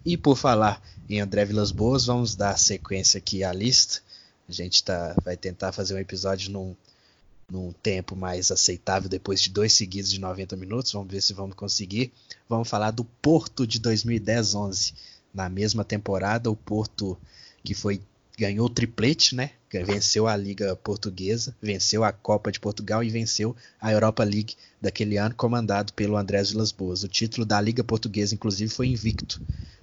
E 0.05 0.17
por 0.17 0.37
falar 0.37 0.81
em 1.09 1.19
André 1.19 1.45
Vilas 1.45 1.71
Boas, 1.71 2.05
vamos 2.05 2.35
dar 2.35 2.57
sequência 2.57 3.17
aqui 3.17 3.43
à 3.43 3.53
lista. 3.53 4.01
A 4.47 4.51
gente 4.51 4.83
tá, 4.83 5.15
vai 5.23 5.35
tentar 5.37 5.71
fazer 5.71 5.95
um 5.95 5.99
episódio 5.99 6.51
num, 6.51 6.75
num 7.49 7.71
tempo 7.71 8.15
mais 8.15 8.51
aceitável 8.51 9.09
depois 9.09 9.41
de 9.41 9.49
dois 9.49 9.73
seguidos 9.73 10.11
de 10.11 10.19
90 10.19 10.55
minutos. 10.55 10.91
Vamos 10.91 11.11
ver 11.11 11.21
se 11.21 11.33
vamos 11.33 11.55
conseguir. 11.55 12.11
Vamos 12.47 12.69
falar 12.69 12.91
do 12.91 13.03
Porto 13.03 13.65
de 13.65 13.79
2010-11. 13.79 14.93
Na 15.33 15.49
mesma 15.49 15.83
temporada, 15.83 16.49
o 16.49 16.55
Porto 16.55 17.17
que 17.63 17.73
foi 17.73 17.99
ganhou 18.37 18.67
o 18.67 18.69
triplete, 18.69 19.35
né? 19.35 19.51
Venceu 19.85 20.25
a 20.25 20.37
Liga 20.37 20.75
Portuguesa, 20.75 21.55
venceu 21.61 22.03
a 22.03 22.13
Copa 22.13 22.51
de 22.51 22.59
Portugal 22.59 23.03
e 23.03 23.09
venceu 23.09 23.55
a 23.79 23.91
Europa 23.91 24.23
League 24.23 24.55
daquele 24.81 25.17
ano, 25.17 25.35
comandado 25.35 25.91
pelo 25.93 26.15
Andrés 26.15 26.51
Vilas 26.51 26.71
Boas. 26.71 27.03
O 27.03 27.09
título 27.09 27.45
da 27.45 27.59
Liga 27.59 27.83
Portuguesa, 27.83 28.33
inclusive, 28.33 28.71
foi 28.71 28.87
invicto. 28.87 29.41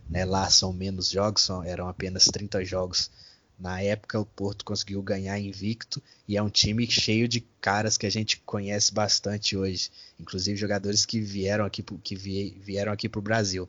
Né? 0.08 0.24
Lá 0.24 0.48
são 0.48 0.72
menos 0.72 1.10
jogos, 1.10 1.42
são, 1.42 1.62
eram 1.62 1.88
apenas 1.88 2.24
30 2.24 2.64
jogos. 2.64 3.10
Na 3.58 3.80
época, 3.80 4.18
o 4.18 4.26
Porto 4.26 4.64
conseguiu 4.64 5.02
ganhar 5.02 5.38
invicto 5.38 6.02
e 6.26 6.36
é 6.36 6.42
um 6.42 6.50
time 6.50 6.90
cheio 6.90 7.28
de 7.28 7.40
caras 7.60 7.96
que 7.96 8.06
a 8.06 8.10
gente 8.10 8.38
conhece 8.38 8.92
bastante 8.92 9.56
hoje, 9.56 9.90
inclusive 10.18 10.56
jogadores 10.58 11.06
que 11.06 11.20
vieram 11.20 11.64
aqui 11.64 11.82
que 12.02 12.16
vieram 12.16 12.92
aqui 12.92 13.08
para 13.08 13.18
o 13.18 13.22
Brasil. 13.22 13.68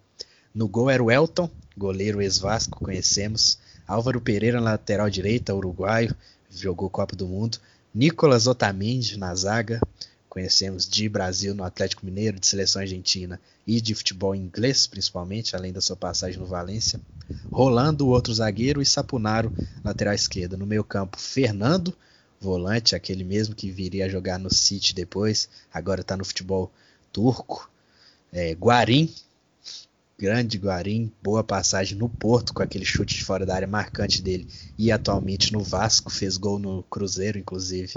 No 0.53 0.67
gol 0.67 0.89
era 0.89 1.03
o 1.03 1.11
Elton, 1.11 1.49
goleiro 1.77 2.21
ex-Vasco, 2.21 2.79
conhecemos. 2.79 3.57
Álvaro 3.87 4.21
Pereira, 4.21 4.59
lateral 4.59 5.09
direita, 5.09 5.53
uruguaio, 5.53 6.15
jogou 6.49 6.89
Copa 6.89 7.15
do 7.15 7.27
Mundo. 7.27 7.57
Nicolas 7.93 8.47
Otamendi 8.47 9.17
na 9.17 9.35
zaga, 9.35 9.81
conhecemos 10.29 10.87
de 10.87 11.07
Brasil 11.07 11.53
no 11.53 11.63
Atlético 11.63 12.05
Mineiro, 12.05 12.39
de 12.39 12.47
seleção 12.47 12.81
argentina 12.81 13.39
e 13.67 13.79
de 13.79 13.93
futebol 13.93 14.33
inglês, 14.33 14.87
principalmente, 14.87 15.55
além 15.55 15.71
da 15.71 15.81
sua 15.81 15.95
passagem 15.95 16.39
no 16.39 16.45
Valência. 16.45 16.99
Rolando, 17.51 18.07
o 18.07 18.09
outro 18.09 18.33
zagueiro, 18.33 18.81
e 18.81 18.85
Sapunaro, 18.85 19.53
lateral 19.83 20.13
esquerda. 20.13 20.57
No 20.57 20.65
meio 20.65 20.83
campo, 20.83 21.19
Fernando, 21.19 21.93
volante, 22.39 22.95
aquele 22.95 23.23
mesmo 23.23 23.53
que 23.53 23.69
viria 23.69 24.05
a 24.05 24.09
jogar 24.09 24.39
no 24.39 24.51
City 24.51 24.93
depois, 24.93 25.47
agora 25.71 26.01
está 26.01 26.17
no 26.17 26.25
futebol 26.25 26.71
turco. 27.11 27.69
É, 28.31 28.53
Guarim, 28.53 29.13
grande 30.23 30.57
Guarim, 30.57 31.11
boa 31.21 31.43
passagem 31.43 31.97
no 31.97 32.07
Porto 32.07 32.53
com 32.53 32.63
aquele 32.63 32.85
chute 32.85 33.13
de 33.13 33.25
fora 33.25 33.45
da 33.45 33.55
área 33.55 33.67
marcante 33.67 34.21
dele 34.21 34.47
e 34.77 34.89
atualmente 34.89 35.51
no 35.51 35.61
Vasco, 35.61 36.09
fez 36.09 36.37
gol 36.37 36.57
no 36.57 36.81
Cruzeiro, 36.83 37.37
inclusive, 37.37 37.91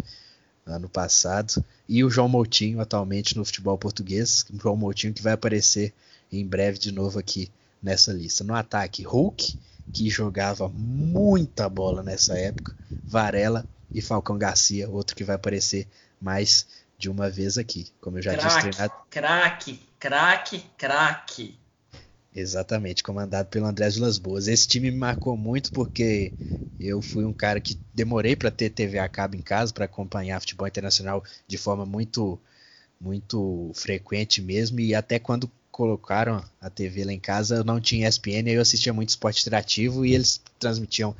ano 0.66 0.88
passado. 0.88 1.64
E 1.88 2.02
o 2.02 2.10
João 2.10 2.28
Moutinho, 2.28 2.80
atualmente 2.80 3.36
no 3.36 3.44
futebol 3.44 3.78
português, 3.78 4.44
João 4.60 4.74
Moutinho 4.74 5.14
que 5.14 5.22
vai 5.22 5.34
aparecer 5.34 5.94
em 6.32 6.44
breve 6.44 6.78
de 6.80 6.90
novo 6.90 7.16
aqui 7.16 7.48
nessa 7.80 8.12
lista. 8.12 8.42
No 8.42 8.56
ataque, 8.56 9.04
Hulk, 9.04 9.56
que 9.92 10.10
jogava 10.10 10.68
muita 10.68 11.68
bola 11.68 12.02
nessa 12.02 12.36
época, 12.36 12.76
Varela 13.04 13.64
e 13.88 14.02
Falcão 14.02 14.36
Garcia, 14.36 14.90
outro 14.90 15.14
que 15.14 15.22
vai 15.22 15.36
aparecer 15.36 15.86
mais 16.20 16.66
de 16.98 17.08
uma 17.08 17.30
vez 17.30 17.56
aqui. 17.56 17.86
Como 18.00 18.18
eu 18.18 18.22
já 18.22 18.32
crack, 18.32 18.48
disse, 18.48 18.60
treinado. 18.62 18.94
Craque, 19.10 19.80
craque, 20.00 20.64
craque. 20.76 21.65
Exatamente, 22.36 23.02
comandado 23.02 23.48
pelo 23.48 23.64
André 23.64 23.88
Vilas 23.88 24.18
Boas. 24.18 24.46
Esse 24.46 24.68
time 24.68 24.90
me 24.90 24.98
marcou 24.98 25.38
muito 25.38 25.72
porque 25.72 26.34
eu 26.78 27.00
fui 27.00 27.24
um 27.24 27.32
cara 27.32 27.58
que 27.62 27.78
demorei 27.94 28.36
para 28.36 28.50
ter 28.50 28.68
TV 28.68 28.98
a 28.98 29.08
cabo 29.08 29.36
em 29.36 29.40
casa 29.40 29.72
para 29.72 29.86
acompanhar 29.86 30.38
futebol 30.40 30.68
internacional 30.68 31.24
de 31.48 31.56
forma 31.56 31.86
muito 31.86 32.38
muito 33.00 33.72
frequente 33.74 34.42
mesmo. 34.42 34.80
E 34.80 34.94
até 34.94 35.18
quando 35.18 35.50
colocaram 35.70 36.44
a 36.60 36.68
TV 36.68 37.04
lá 37.06 37.12
em 37.12 37.18
casa 37.18 37.56
eu 37.56 37.64
não 37.64 37.80
tinha 37.80 38.06
ESPN, 38.06 38.50
eu 38.50 38.60
assistia 38.60 38.92
muito 38.92 39.08
esporte 39.10 39.40
interativo 39.40 40.04
e 40.04 40.14
eles 40.14 40.38
transmitiam 40.58 41.16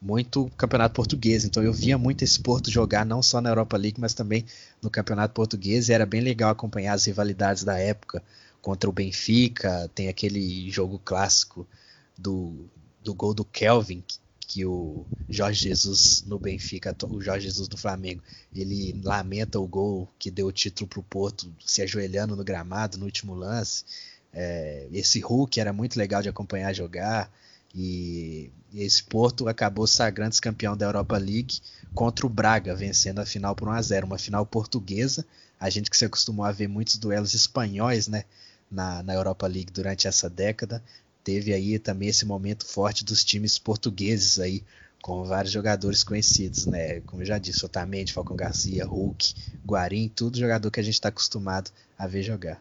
muito 0.00 0.50
campeonato 0.56 0.94
português, 0.94 1.44
então 1.44 1.62
eu 1.62 1.72
via 1.72 1.96
muito 1.98 2.22
esse 2.22 2.38
Porto 2.40 2.70
jogar 2.70 3.06
não 3.06 3.22
só 3.22 3.40
na 3.40 3.50
Europa 3.50 3.76
League, 3.76 4.00
mas 4.00 4.14
também 4.14 4.44
no 4.82 4.90
campeonato 4.90 5.34
português. 5.34 5.88
E 5.88 5.92
era 5.92 6.06
bem 6.06 6.20
legal 6.22 6.50
acompanhar 6.50 6.94
as 6.94 7.04
rivalidades 7.06 7.64
da 7.64 7.78
época 7.78 8.22
contra 8.64 8.88
o 8.88 8.92
Benfica, 8.94 9.90
tem 9.94 10.08
aquele 10.08 10.70
jogo 10.70 10.98
clássico 10.98 11.68
do, 12.16 12.66
do 13.02 13.12
gol 13.12 13.34
do 13.34 13.44
Kelvin, 13.44 14.02
que, 14.06 14.18
que 14.40 14.64
o 14.64 15.04
Jorge 15.28 15.68
Jesus 15.68 16.24
no 16.26 16.38
Benfica, 16.38 16.96
o 17.06 17.20
Jorge 17.20 17.44
Jesus 17.44 17.68
do 17.68 17.76
Flamengo, 17.76 18.22
ele 18.56 18.98
lamenta 19.04 19.60
o 19.60 19.66
gol 19.66 20.08
que 20.18 20.30
deu 20.30 20.46
o 20.46 20.52
título 20.52 20.88
para 20.88 20.98
o 20.98 21.02
Porto, 21.02 21.54
se 21.62 21.82
ajoelhando 21.82 22.34
no 22.34 22.42
gramado 22.42 22.96
no 22.96 23.04
último 23.04 23.34
lance. 23.34 23.84
É, 24.32 24.88
esse 24.90 25.20
Hulk 25.20 25.60
era 25.60 25.70
muito 25.70 25.98
legal 25.98 26.22
de 26.22 26.30
acompanhar 26.30 26.72
jogar. 26.72 27.30
E 27.74 28.50
esse 28.72 29.02
Porto 29.02 29.46
acabou 29.46 29.86
sagrando 29.86 30.40
campeão 30.40 30.74
da 30.74 30.86
Europa 30.86 31.18
League 31.18 31.60
contra 31.92 32.24
o 32.24 32.30
Braga, 32.30 32.74
vencendo 32.74 33.18
a 33.18 33.26
final 33.26 33.54
por 33.54 33.68
1 33.68 33.72
a 33.72 33.82
0 33.82 34.06
uma 34.06 34.18
final 34.18 34.46
portuguesa. 34.46 35.26
A 35.60 35.68
gente 35.68 35.90
que 35.90 35.96
se 35.98 36.06
acostumou 36.06 36.46
a 36.46 36.52
ver 36.52 36.66
muitos 36.66 36.96
duelos 36.96 37.34
espanhóis, 37.34 38.08
né? 38.08 38.24
Na, 38.74 39.02
na 39.02 39.14
Europa 39.14 39.46
League 39.46 39.72
durante 39.72 40.06
essa 40.06 40.28
década. 40.28 40.82
Teve 41.22 41.54
aí 41.54 41.78
também 41.78 42.08
esse 42.08 42.26
momento 42.26 42.66
forte 42.66 43.04
dos 43.04 43.24
times 43.24 43.58
portugueses 43.58 44.38
aí, 44.38 44.62
com 45.00 45.24
vários 45.24 45.52
jogadores 45.52 46.04
conhecidos, 46.04 46.66
né? 46.66 47.00
Como 47.02 47.22
eu 47.22 47.26
já 47.26 47.38
disse, 47.38 47.64
Otamendi, 47.64 48.12
Falcão 48.12 48.36
Garcia, 48.36 48.84
Hulk, 48.84 49.34
Guarim, 49.66 50.08
tudo 50.08 50.38
jogador 50.38 50.70
que 50.70 50.80
a 50.80 50.82
gente 50.82 50.94
está 50.94 51.08
acostumado 51.08 51.70
a 51.98 52.06
ver 52.06 52.22
jogar. 52.22 52.60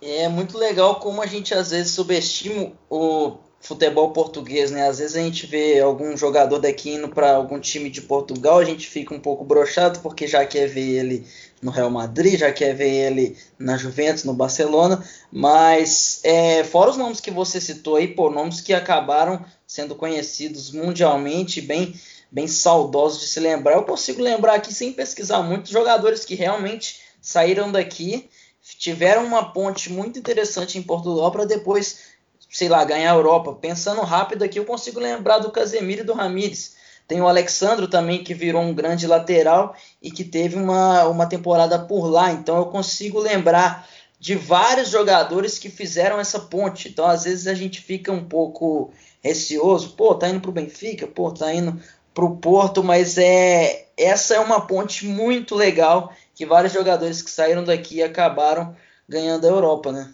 É 0.00 0.28
muito 0.28 0.58
legal 0.58 1.00
como 1.00 1.22
a 1.22 1.26
gente 1.26 1.54
às 1.54 1.70
vezes 1.70 1.92
subestima 1.92 2.72
o 2.88 3.38
futebol 3.60 4.12
português, 4.12 4.70
né? 4.70 4.86
Às 4.88 4.98
vezes 4.98 5.16
a 5.16 5.20
gente 5.20 5.46
vê 5.46 5.80
algum 5.80 6.16
jogador 6.16 6.58
daqui 6.58 6.90
indo 6.90 7.08
para 7.08 7.34
algum 7.34 7.58
time 7.58 7.90
de 7.90 8.00
Portugal, 8.02 8.58
a 8.58 8.64
gente 8.64 8.86
fica 8.86 9.14
um 9.14 9.20
pouco 9.20 9.44
brochado 9.44 9.98
porque 10.00 10.26
já 10.26 10.46
quer 10.46 10.68
ver 10.68 10.98
ele 10.98 11.26
no 11.66 11.72
Real 11.72 11.90
Madrid, 11.90 12.38
já 12.38 12.52
quer 12.52 12.76
ver 12.76 12.88
ele 12.88 13.36
na 13.58 13.76
Juventus, 13.76 14.22
no 14.22 14.32
Barcelona, 14.32 15.04
mas 15.32 16.20
é, 16.22 16.62
fora 16.62 16.90
os 16.90 16.96
nomes 16.96 17.20
que 17.20 17.28
você 17.28 17.60
citou 17.60 17.96
aí, 17.96 18.06
pô, 18.06 18.30
nomes 18.30 18.60
que 18.60 18.72
acabaram 18.72 19.44
sendo 19.66 19.96
conhecidos 19.96 20.70
mundialmente, 20.70 21.60
bem, 21.60 21.92
bem 22.30 22.46
saudosos 22.46 23.20
de 23.20 23.26
se 23.26 23.40
lembrar, 23.40 23.74
eu 23.74 23.82
consigo 23.82 24.22
lembrar 24.22 24.54
aqui 24.54 24.72
sem 24.72 24.92
pesquisar 24.92 25.42
muito 25.42 25.68
jogadores 25.68 26.24
que 26.24 26.36
realmente 26.36 27.00
saíram 27.20 27.72
daqui, 27.72 28.30
tiveram 28.78 29.24
uma 29.24 29.52
ponte 29.52 29.90
muito 29.90 30.20
interessante 30.20 30.78
em 30.78 30.82
Portugal 30.82 31.32
para 31.32 31.44
depois 31.44 32.14
sei 32.48 32.68
lá, 32.68 32.84
ganhar 32.84 33.12
a 33.12 33.16
Europa. 33.16 33.52
Pensando 33.60 34.00
rápido 34.02 34.44
aqui, 34.44 34.58
eu 34.58 34.64
consigo 34.64 35.00
lembrar 35.00 35.40
do 35.40 35.50
Casemiro 35.50 36.02
e 36.02 36.04
do 36.04 36.14
Ramires. 36.14 36.75
Tem 37.06 37.20
o 37.20 37.28
Alexandro 37.28 37.86
também, 37.86 38.24
que 38.24 38.34
virou 38.34 38.62
um 38.62 38.74
grande 38.74 39.06
lateral 39.06 39.76
e 40.02 40.10
que 40.10 40.24
teve 40.24 40.56
uma, 40.56 41.04
uma 41.04 41.26
temporada 41.26 41.78
por 41.78 42.06
lá. 42.06 42.32
Então 42.32 42.56
eu 42.56 42.66
consigo 42.66 43.20
lembrar 43.20 43.88
de 44.18 44.34
vários 44.34 44.88
jogadores 44.88 45.58
que 45.58 45.68
fizeram 45.68 46.18
essa 46.18 46.40
ponte. 46.40 46.88
Então 46.88 47.06
às 47.06 47.24
vezes 47.24 47.46
a 47.46 47.54
gente 47.54 47.80
fica 47.80 48.12
um 48.12 48.24
pouco 48.24 48.92
receoso. 49.22 49.90
Pô, 49.90 50.14
tá 50.14 50.28
indo 50.28 50.40
pro 50.40 50.52
Benfica, 50.52 51.06
pô, 51.06 51.30
tá 51.30 51.52
indo 51.54 51.80
pro 52.12 52.36
Porto, 52.36 52.82
mas 52.82 53.18
é 53.18 53.86
essa 53.96 54.34
é 54.34 54.40
uma 54.40 54.66
ponte 54.66 55.06
muito 55.06 55.54
legal 55.54 56.12
que 56.34 56.46
vários 56.46 56.72
jogadores 56.72 57.22
que 57.22 57.30
saíram 57.30 57.62
daqui 57.62 58.02
acabaram 58.02 58.74
ganhando 59.08 59.46
a 59.46 59.50
Europa, 59.50 59.92
né? 59.92 60.12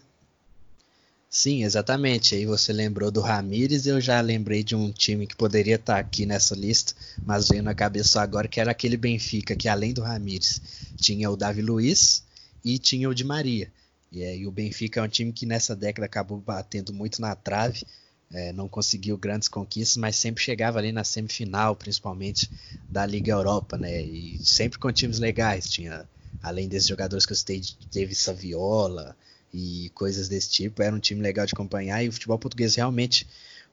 Sim, 1.34 1.64
exatamente. 1.64 2.34
Aí 2.34 2.44
você 2.46 2.72
lembrou 2.72 3.10
do 3.10 3.20
Ramires, 3.20 3.86
eu 3.86 4.00
já 4.00 4.20
lembrei 4.20 4.62
de 4.62 4.76
um 4.76 4.92
time 4.92 5.26
que 5.26 5.34
poderia 5.34 5.74
estar 5.76 5.98
aqui 5.98 6.24
nessa 6.26 6.54
lista, 6.54 6.94
mas 7.24 7.48
veio 7.48 7.62
na 7.62 7.74
cabeça 7.74 8.20
agora 8.20 8.46
que 8.46 8.60
era 8.60 8.70
aquele 8.70 8.96
Benfica 8.98 9.56
que 9.56 9.66
além 9.68 9.92
do 9.94 10.02
Ramires 10.02 10.60
tinha 10.96 11.30
o 11.30 11.36
Davi 11.36 11.62
Luiz 11.62 12.22
e 12.64 12.78
tinha 12.78 13.08
o 13.08 13.14
Di 13.14 13.24
Maria. 13.24 13.72
E, 14.12 14.46
o 14.46 14.50
Benfica 14.52 15.00
é 15.00 15.02
um 15.02 15.08
time 15.08 15.32
que 15.32 15.46
nessa 15.46 15.74
década 15.74 16.04
acabou 16.06 16.38
batendo 16.38 16.92
muito 16.92 17.20
na 17.20 17.34
trave, 17.34 17.82
é, 18.30 18.52
não 18.52 18.68
conseguiu 18.68 19.16
grandes 19.16 19.48
conquistas, 19.48 19.96
mas 19.96 20.16
sempre 20.16 20.44
chegava 20.44 20.78
ali 20.78 20.92
na 20.92 21.02
semifinal, 21.02 21.74
principalmente 21.74 22.50
da 22.88 23.06
Liga 23.06 23.32
Europa, 23.32 23.78
né? 23.78 24.02
E 24.02 24.38
sempre 24.44 24.78
com 24.78 24.92
times 24.92 25.18
legais. 25.18 25.68
Tinha, 25.68 26.06
além 26.42 26.68
desses 26.68 26.88
jogadores 26.88 27.24
que 27.24 27.32
eu 27.32 27.36
citei, 27.36 27.62
teve 27.90 28.14
Saviola, 28.14 29.16
e 29.52 29.90
coisas 29.94 30.28
desse 30.28 30.50
tipo. 30.50 30.82
Era 30.82 30.94
um 30.94 31.00
time 31.00 31.20
legal 31.20 31.46
de 31.46 31.52
acompanhar 31.52 32.02
e 32.02 32.08
o 32.08 32.12
futebol 32.12 32.38
português 32.38 32.74
realmente, 32.74 33.26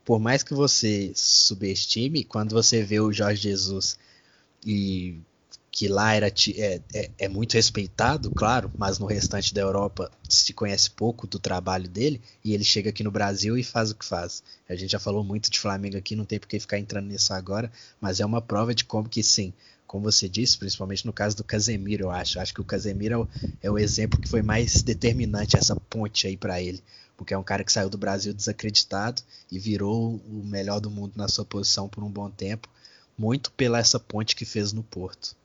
por 0.03 0.19
mais 0.19 0.43
que 0.43 0.53
você 0.53 1.11
subestime, 1.15 2.23
quando 2.23 2.53
você 2.53 2.83
vê 2.83 2.99
o 2.99 3.13
Jorge 3.13 3.43
Jesus 3.43 3.97
e 4.65 5.19
que 5.71 5.87
lá 5.87 6.13
era, 6.13 6.27
é, 6.27 6.81
é, 6.93 7.11
é, 7.17 7.27
muito 7.27 7.53
respeitado, 7.53 8.31
claro, 8.31 8.71
mas 8.77 8.97
no 8.97 9.05
restante 9.05 9.53
da 9.53 9.61
Europa 9.61 10.11
se 10.27 10.51
conhece 10.51 10.89
pouco 10.89 11.27
do 11.27 11.37
trabalho 11.37 11.87
dele, 11.87 12.21
e 12.43 12.53
ele 12.53 12.63
chega 12.63 12.89
aqui 12.89 13.03
no 13.03 13.11
Brasil 13.11 13.57
e 13.57 13.63
faz 13.63 13.91
o 13.91 13.95
que 13.95 14.05
faz. 14.05 14.43
A 14.67 14.75
gente 14.75 14.91
já 14.91 14.99
falou 14.99 15.23
muito 15.23 15.49
de 15.49 15.59
Flamengo 15.59 15.97
aqui, 15.97 16.15
não 16.15 16.25
tem 16.25 16.39
por 16.39 16.47
que 16.47 16.59
ficar 16.59 16.79
entrando 16.79 17.07
nisso 17.07 17.33
agora, 17.33 17.71
mas 18.01 18.19
é 18.19 18.25
uma 18.25 18.41
prova 18.41 18.73
de 18.73 18.83
como 18.83 19.07
que 19.07 19.21
sim, 19.21 19.53
como 19.89 20.03
você 20.03 20.29
disse, 20.29 20.55
principalmente 20.55 21.03
no 21.03 21.11
caso 21.11 21.35
do 21.35 21.43
Casemiro, 21.43 22.03
eu 22.03 22.11
acho. 22.11 22.39
Acho 22.39 22.53
que 22.53 22.61
o 22.61 22.63
Casemiro 22.63 23.15
é 23.15 23.17
o, 23.17 23.27
é 23.63 23.71
o 23.71 23.79
exemplo 23.79 24.21
que 24.21 24.29
foi 24.29 24.43
mais 24.43 24.83
determinante 24.83 25.57
essa 25.57 25.75
ponte 25.75 26.27
aí 26.27 26.37
para 26.37 26.61
ele, 26.61 26.83
porque 27.17 27.33
é 27.33 27.37
um 27.37 27.43
cara 27.43 27.63
que 27.63 27.73
saiu 27.73 27.89
do 27.89 27.97
Brasil 27.97 28.31
desacreditado 28.31 29.23
e 29.51 29.57
virou 29.57 30.21
o 30.29 30.43
melhor 30.45 30.79
do 30.79 30.91
mundo 30.91 31.13
na 31.15 31.27
sua 31.27 31.43
posição 31.43 31.89
por 31.89 32.03
um 32.03 32.09
bom 32.09 32.29
tempo, 32.29 32.69
muito 33.17 33.51
pela 33.53 33.79
essa 33.79 33.99
ponte 33.99 34.35
que 34.35 34.45
fez 34.45 34.71
no 34.71 34.83
Porto. 34.83 35.35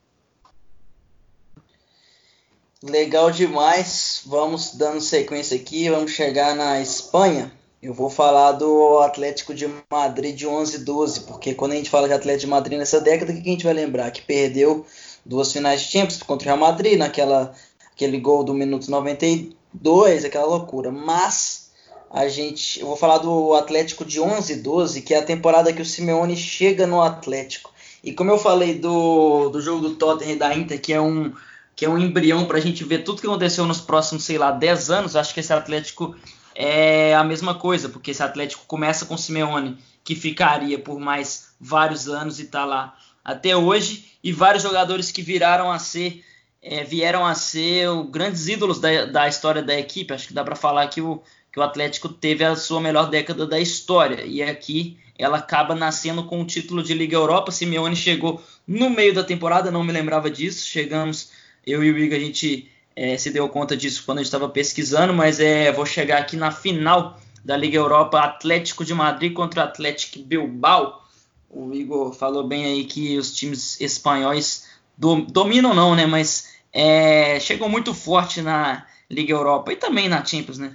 Legal 2.82 3.30
demais. 3.30 4.20
Vamos 4.26 4.74
dando 4.74 5.00
sequência 5.00 5.56
aqui, 5.56 5.88
vamos 5.88 6.12
chegar 6.12 6.54
na 6.54 6.82
Espanha. 6.82 7.50
Eu 7.84 7.92
vou 7.92 8.08
falar 8.08 8.52
do 8.52 9.00
Atlético 9.00 9.52
de 9.52 9.68
Madrid 9.90 10.34
de 10.34 10.46
11 10.46 10.86
12, 10.86 11.20
porque 11.24 11.52
quando 11.52 11.72
a 11.72 11.74
gente 11.74 11.90
fala 11.90 12.08
de 12.08 12.14
Atlético 12.14 12.46
de 12.46 12.46
Madrid 12.46 12.78
nessa 12.78 12.98
década, 12.98 13.30
o 13.30 13.34
que 13.34 13.46
a 13.46 13.52
gente 13.52 13.64
vai 13.66 13.74
lembrar? 13.74 14.10
Que 14.10 14.22
perdeu 14.22 14.86
duas 15.22 15.52
finais 15.52 15.82
de 15.82 15.88
Champions 15.88 16.22
contra 16.22 16.46
o 16.46 16.48
Real 16.48 16.66
Madrid, 16.66 16.98
naquela 16.98 17.54
aquele 17.92 18.18
gol 18.18 18.42
do 18.42 18.54
minuto 18.54 18.90
92, 18.90 20.24
aquela 20.24 20.46
loucura. 20.46 20.90
Mas 20.90 21.72
a 22.10 22.26
gente, 22.26 22.80
eu 22.80 22.86
vou 22.86 22.96
falar 22.96 23.18
do 23.18 23.52
Atlético 23.52 24.02
de 24.02 24.18
11 24.18 24.62
12, 24.62 25.02
que 25.02 25.12
é 25.12 25.18
a 25.18 25.22
temporada 25.22 25.70
que 25.70 25.82
o 25.82 25.84
Simeone 25.84 26.38
chega 26.38 26.86
no 26.86 27.02
Atlético. 27.02 27.70
E 28.02 28.14
como 28.14 28.30
eu 28.30 28.38
falei 28.38 28.78
do, 28.78 29.50
do 29.50 29.60
jogo 29.60 29.82
do 29.86 29.94
Tottenham 29.96 30.32
e 30.32 30.38
da 30.38 30.54
Inter, 30.56 30.80
que 30.80 30.94
é 30.94 31.00
um 31.02 31.34
que 31.76 31.84
é 31.84 31.88
um 31.88 31.98
embrião 31.98 32.46
para 32.46 32.56
a 32.56 32.60
gente 32.60 32.82
ver 32.84 33.02
tudo 33.02 33.20
que 33.20 33.26
aconteceu 33.26 33.66
nos 33.66 33.80
próximos, 33.80 34.24
sei 34.24 34.38
lá, 34.38 34.52
10 34.52 34.90
anos, 34.90 35.16
acho 35.16 35.34
que 35.34 35.40
esse 35.40 35.52
Atlético 35.52 36.14
é 36.54 37.14
a 37.14 37.24
mesma 37.24 37.54
coisa, 37.54 37.88
porque 37.88 38.10
esse 38.10 38.22
Atlético 38.22 38.64
começa 38.66 39.06
com 39.06 39.16
Simeone, 39.16 39.78
que 40.02 40.14
ficaria 40.14 40.78
por 40.78 41.00
mais 41.00 41.54
vários 41.60 42.08
anos 42.08 42.38
e 42.38 42.42
está 42.42 42.64
lá 42.64 42.96
até 43.24 43.56
hoje, 43.56 44.12
e 44.22 44.32
vários 44.32 44.62
jogadores 44.62 45.10
que 45.10 45.22
viraram 45.22 45.70
a 45.72 45.78
ser, 45.78 46.22
é, 46.62 46.84
vieram 46.84 47.24
a 47.26 47.34
ser 47.34 47.88
grandes 48.10 48.48
ídolos 48.48 48.78
da, 48.78 49.06
da 49.06 49.28
história 49.28 49.62
da 49.62 49.78
equipe. 49.78 50.12
Acho 50.12 50.28
que 50.28 50.34
dá 50.34 50.44
para 50.44 50.54
falar 50.54 50.86
que 50.88 51.00
o, 51.00 51.22
que 51.52 51.58
o 51.58 51.62
Atlético 51.62 52.08
teve 52.08 52.44
a 52.44 52.54
sua 52.54 52.80
melhor 52.80 53.08
década 53.08 53.46
da 53.46 53.58
história, 53.58 54.24
e 54.24 54.42
aqui 54.42 54.98
ela 55.18 55.38
acaba 55.38 55.74
nascendo 55.74 56.24
com 56.24 56.40
o 56.40 56.44
título 56.44 56.82
de 56.82 56.92
Liga 56.92 57.16
Europa. 57.16 57.52
Simeone 57.52 57.96
chegou 57.96 58.42
no 58.66 58.90
meio 58.90 59.14
da 59.14 59.22
temporada, 59.22 59.70
não 59.70 59.84
me 59.84 59.92
lembrava 59.92 60.30
disso. 60.30 60.66
Chegamos, 60.66 61.30
eu 61.64 61.84
e 61.84 61.90
o 61.90 61.98
Igor, 61.98 62.18
a 62.18 62.20
gente 62.20 62.68
é, 62.96 63.16
se 63.18 63.30
deu 63.30 63.48
conta 63.48 63.76
disso 63.76 64.02
quando 64.04 64.18
a 64.18 64.20
gente 64.22 64.28
estava 64.28 64.48
pesquisando, 64.48 65.12
mas 65.12 65.40
é, 65.40 65.72
vou 65.72 65.84
chegar 65.84 66.18
aqui 66.18 66.36
na 66.36 66.50
final 66.50 67.18
da 67.44 67.56
Liga 67.56 67.76
Europa, 67.76 68.20
Atlético 68.20 68.84
de 68.84 68.94
Madrid 68.94 69.32
contra 69.32 69.64
Atlético 69.64 70.20
Bilbao. 70.20 71.04
O 71.50 71.72
Igor 71.74 72.12
falou 72.12 72.46
bem 72.46 72.64
aí 72.64 72.84
que 72.84 73.18
os 73.18 73.34
times 73.34 73.80
espanhóis 73.80 74.68
do, 74.96 75.22
dominam 75.22 75.74
não, 75.74 75.94
né? 75.94 76.06
Mas 76.06 76.54
é, 76.72 77.38
chegam 77.40 77.68
muito 77.68 77.92
forte 77.92 78.40
na 78.40 78.86
Liga 79.10 79.32
Europa 79.32 79.72
e 79.72 79.76
também 79.76 80.08
na 80.08 80.24
Champions, 80.24 80.58
né? 80.58 80.74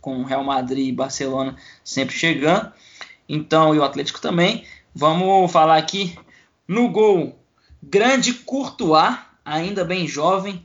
Com 0.00 0.22
Real 0.22 0.42
Madrid 0.42 0.88
e 0.88 0.92
Barcelona 0.92 1.56
sempre 1.82 2.16
chegando. 2.16 2.72
Então, 3.28 3.74
e 3.74 3.78
o 3.78 3.84
Atlético 3.84 4.20
também. 4.20 4.64
Vamos 4.94 5.50
falar 5.50 5.76
aqui 5.76 6.16
no 6.66 6.88
gol. 6.88 7.38
Grande 7.82 8.32
Courtois, 8.32 9.18
ainda 9.44 9.84
bem 9.84 10.06
jovem, 10.08 10.64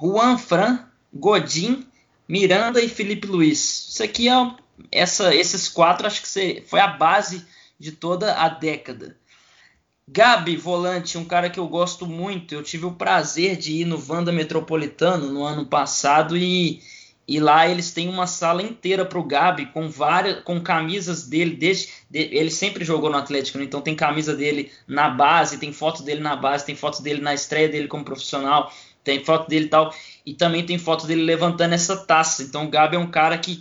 Juan 0.00 0.38
Fran, 0.38 0.86
Godin, 1.12 1.86
Miranda 2.26 2.80
e 2.80 2.88
Felipe 2.88 3.26
Luiz. 3.26 3.88
Isso 3.90 4.02
aqui 4.02 4.28
é 4.28 4.54
essa, 4.90 5.34
esses 5.34 5.68
quatro 5.68 6.06
acho 6.06 6.22
que 6.22 6.62
foi 6.66 6.80
a 6.80 6.86
base 6.86 7.44
de 7.78 7.92
toda 7.92 8.34
a 8.34 8.48
década. 8.48 9.16
Gabi, 10.08 10.56
volante, 10.56 11.18
um 11.18 11.24
cara 11.24 11.48
que 11.48 11.60
eu 11.60 11.68
gosto 11.68 12.06
muito. 12.06 12.54
Eu 12.54 12.62
tive 12.62 12.86
o 12.86 12.92
prazer 12.92 13.56
de 13.56 13.74
ir 13.74 13.84
no 13.84 13.96
Vanda 13.96 14.32
Metropolitano 14.32 15.32
no 15.32 15.44
ano 15.44 15.66
passado 15.66 16.36
e, 16.36 16.82
e 17.28 17.38
lá 17.38 17.68
eles 17.68 17.92
têm 17.92 18.08
uma 18.08 18.26
sala 18.26 18.60
inteira 18.60 19.04
para 19.04 19.18
o 19.20 19.24
Gabi 19.24 19.66
com 19.66 19.88
várias 19.88 20.42
com 20.42 20.60
camisas 20.60 21.28
dele 21.28 21.54
desde 21.54 21.90
de, 22.10 22.18
ele 22.18 22.50
sempre 22.50 22.84
jogou 22.84 23.08
no 23.08 23.18
Atlético, 23.18 23.58
né? 23.58 23.64
então 23.64 23.80
tem 23.80 23.94
camisa 23.94 24.34
dele 24.34 24.72
na 24.88 25.08
base, 25.08 25.58
tem 25.58 25.72
foto 25.72 26.02
dele 26.02 26.20
na 26.20 26.34
base, 26.34 26.66
tem 26.66 26.74
foto 26.74 27.02
dele 27.02 27.20
na 27.20 27.32
estreia 27.32 27.68
dele 27.68 27.86
como 27.86 28.04
profissional 28.04 28.72
tem 29.02 29.24
foto 29.24 29.48
dele 29.48 29.66
e 29.66 29.68
tal, 29.68 29.94
e 30.24 30.34
também 30.34 30.64
tem 30.64 30.78
foto 30.78 31.06
dele 31.06 31.22
levantando 31.22 31.74
essa 31.74 31.96
taça. 31.96 32.42
Então 32.42 32.64
o 32.64 32.68
Gabi 32.68 32.96
é 32.96 32.98
um 32.98 33.10
cara 33.10 33.36
que, 33.38 33.60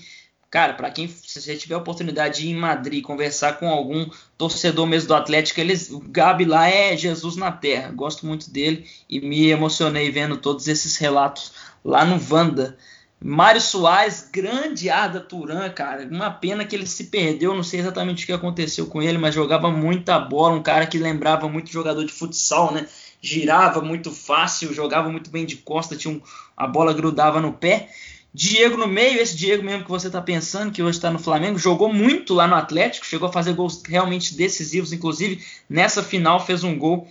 cara, 0.49 0.73
para 0.73 0.91
quem 0.91 1.08
se 1.08 1.41
você 1.41 1.56
tiver 1.56 1.75
a 1.75 1.80
oportunidade 1.80 2.41
de 2.41 2.47
ir 2.47 2.52
em 2.52 2.56
Madrid 2.56 3.04
conversar 3.04 3.54
com 3.60 3.69
algum 3.69 4.10
torcedor 4.38 4.86
mesmo 4.86 5.08
do 5.08 5.15
Atlético, 5.15 5.60
eles, 5.60 5.89
o 5.89 5.99
Gabi 5.99 6.45
lá 6.45 6.69
é 6.69 6.95
Jesus 6.97 7.36
na 7.36 7.52
Terra. 7.52 7.91
Gosto 7.91 8.25
muito 8.25 8.52
dele 8.52 8.86
e 9.10 9.19
me 9.19 9.47
emocionei 9.49 10.12
vendo 10.12 10.38
todos 10.38 10.67
esses 10.67 10.97
relatos 10.97 11.54
lá 11.84 12.06
no 12.06 12.17
Vanda. 12.17 12.78
Mário 13.21 13.60
Soares, 13.60 14.30
grande 14.32 14.89
Arda 14.89 15.19
Turan, 15.19 15.69
cara. 15.71 16.08
Uma 16.10 16.32
pena 16.32 16.63
que 16.63 16.73
ele 16.73 16.86
se 16.86 17.06
perdeu, 17.06 17.54
não 17.54 17.63
sei 17.63 17.82
exatamente 17.82 18.23
o 18.23 18.25
que 18.25 18.32
aconteceu 18.32 18.88
com 18.88 19.02
ele, 19.02 19.17
mas 19.17 19.36
jogava 19.36 19.69
muita 19.69 20.17
bola, 20.17 20.56
um 20.56 20.63
cara 20.63 20.88
que 20.88 20.97
lembrava 20.97 21.49
muito 21.49 21.69
jogador 21.69 22.06
de 22.06 22.13
futsal, 22.13 22.73
né? 22.73 22.88
Girava 23.22 23.82
muito 23.82 24.12
fácil, 24.12 24.74
jogava 24.74 25.10
muito 25.10 25.30
bem 25.30 25.46
de 25.46 25.58
costa, 25.58 25.96
tinha 25.96 26.14
um, 26.14 26.22
a 26.56 26.66
bola 26.66 26.94
grudava 26.94 27.42
no 27.42 27.54
pé. 27.54 27.90
Diego 28.34 28.78
no 28.78 28.88
meio, 28.88 29.20
esse 29.20 29.36
Diego 29.36 29.64
mesmo 29.64 29.84
que 29.84 29.90
você 29.90 30.08
está 30.08 30.22
pensando, 30.22 30.72
que 30.72 30.84
hoje 30.84 30.98
está 30.98 31.10
no 31.10 31.18
Flamengo, 31.18 31.58
jogou 31.58 31.92
muito 31.92 32.34
lá 32.34 32.48
no 32.48 32.56
Atlético, 32.56 33.06
chegou 33.06 33.28
a 33.28 33.32
fazer 33.32 33.54
gols 33.54 33.82
realmente 33.84 34.36
decisivos, 34.36 34.94
inclusive 34.94 35.44
nessa 35.68 36.04
final 36.04 36.46
fez 36.46 36.64
um 36.64 36.78
gol. 36.78 37.08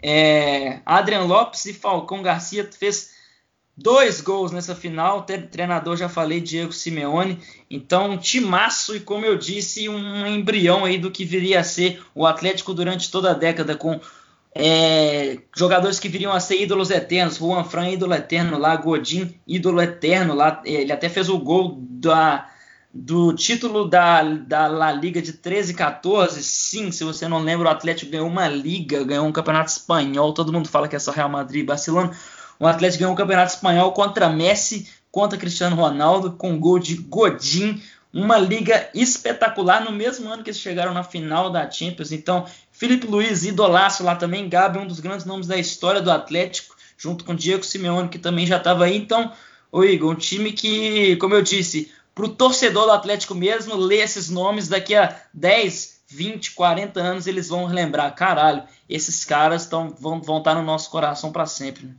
É, 0.00 0.80
Adrian 0.84 1.22
Lopes 1.22 1.64
e 1.64 1.72
Falcão 1.72 2.22
Garcia 2.22 2.68
fez 2.70 3.10
dois 3.78 4.20
gols 4.20 4.52
nessa 4.52 4.74
final. 4.74 5.24
Treinador, 5.24 5.96
já 5.96 6.08
falei, 6.08 6.40
Diego 6.40 6.72
Simeone. 6.72 7.38
Então, 7.70 8.10
um 8.10 8.18
timaço 8.18 8.96
e, 8.96 9.00
como 9.00 9.24
eu 9.24 9.36
disse, 9.38 9.88
um 9.88 10.26
embrião 10.26 10.84
aí 10.84 10.98
do 10.98 11.10
que 11.10 11.24
viria 11.24 11.60
a 11.60 11.64
ser 11.64 12.02
o 12.14 12.26
Atlético 12.26 12.74
durante 12.74 13.10
toda 13.10 13.30
a 13.30 13.34
década, 13.34 13.76
com 13.76 14.00
é, 14.54 15.38
jogadores 15.56 16.00
que 16.00 16.08
viriam 16.08 16.32
a 16.32 16.40
ser 16.40 16.60
ídolos 16.60 16.90
eternos, 16.90 17.36
Juan 17.36 17.64
Fran, 17.64 17.90
ídolo 17.90 18.14
eterno 18.14 18.58
lá, 18.58 18.74
Godin, 18.76 19.34
ídolo 19.46 19.80
eterno 19.80 20.34
lá, 20.34 20.62
ele 20.64 20.92
até 20.92 21.08
fez 21.08 21.28
o 21.28 21.38
gol 21.38 21.78
da, 21.78 22.48
do 22.92 23.32
título 23.34 23.88
da, 23.88 24.22
da 24.22 24.66
La 24.66 24.92
Liga 24.92 25.20
de 25.20 25.32
13 25.32 25.72
e 25.72 25.74
14, 25.74 26.42
sim, 26.42 26.90
se 26.90 27.04
você 27.04 27.28
não 27.28 27.38
lembra, 27.38 27.68
o 27.68 27.70
Atlético 27.70 28.10
ganhou 28.10 28.26
uma 28.26 28.48
liga, 28.48 29.04
ganhou 29.04 29.26
um 29.26 29.32
campeonato 29.32 29.70
espanhol, 29.70 30.32
todo 30.32 30.52
mundo 30.52 30.68
fala 30.68 30.88
que 30.88 30.96
é 30.96 30.98
só 30.98 31.12
Real 31.12 31.28
Madrid 31.28 31.62
e 31.62 31.66
Barcelona, 31.66 32.10
o 32.58 32.66
Atlético 32.66 33.00
ganhou 33.00 33.12
um 33.12 33.16
campeonato 33.16 33.54
espanhol 33.54 33.92
contra 33.92 34.28
Messi, 34.28 34.88
contra 35.12 35.38
Cristiano 35.38 35.76
Ronaldo, 35.76 36.32
com 36.32 36.58
gol 36.58 36.78
de 36.78 36.96
Godin, 36.96 37.80
uma 38.12 38.38
liga 38.38 38.88
espetacular 38.94 39.84
no 39.84 39.92
mesmo 39.92 40.30
ano 40.30 40.42
que 40.42 40.50
eles 40.50 40.60
chegaram 40.60 40.94
na 40.94 41.04
final 41.04 41.50
da 41.50 41.70
Champions. 41.70 42.12
Então, 42.12 42.46
Felipe 42.72 43.06
Luiz, 43.06 43.44
idolaço 43.44 44.02
lá 44.02 44.16
também, 44.16 44.48
Gabi, 44.48 44.78
um 44.78 44.86
dos 44.86 45.00
grandes 45.00 45.26
nomes 45.26 45.46
da 45.46 45.56
história 45.56 46.00
do 46.00 46.10
Atlético, 46.10 46.76
junto 46.96 47.24
com 47.24 47.34
Diego 47.34 47.64
Simeone, 47.64 48.08
que 48.08 48.18
também 48.18 48.46
já 48.46 48.56
estava 48.56 48.84
aí. 48.84 48.96
Então, 48.96 49.32
o 49.70 49.84
Igor, 49.84 50.12
um 50.12 50.16
time 50.16 50.52
que, 50.52 51.16
como 51.16 51.34
eu 51.34 51.42
disse, 51.42 51.92
para 52.14 52.24
o 52.24 52.28
torcedor 52.28 52.86
do 52.86 52.92
Atlético 52.92 53.34
mesmo, 53.34 53.76
ler 53.76 54.00
esses 54.00 54.28
nomes 54.30 54.68
daqui 54.68 54.94
a 54.94 55.20
10, 55.32 56.00
20, 56.08 56.52
40 56.52 57.00
anos, 57.00 57.26
eles 57.26 57.48
vão 57.48 57.66
lembrar, 57.66 58.10
caralho, 58.12 58.64
esses 58.88 59.24
caras 59.24 59.66
tão, 59.66 59.90
vão, 59.90 60.18
estar 60.18 60.40
tá 60.42 60.54
no 60.54 60.62
nosso 60.62 60.90
coração 60.90 61.30
para 61.30 61.46
sempre. 61.46 61.86
Né? 61.86 61.94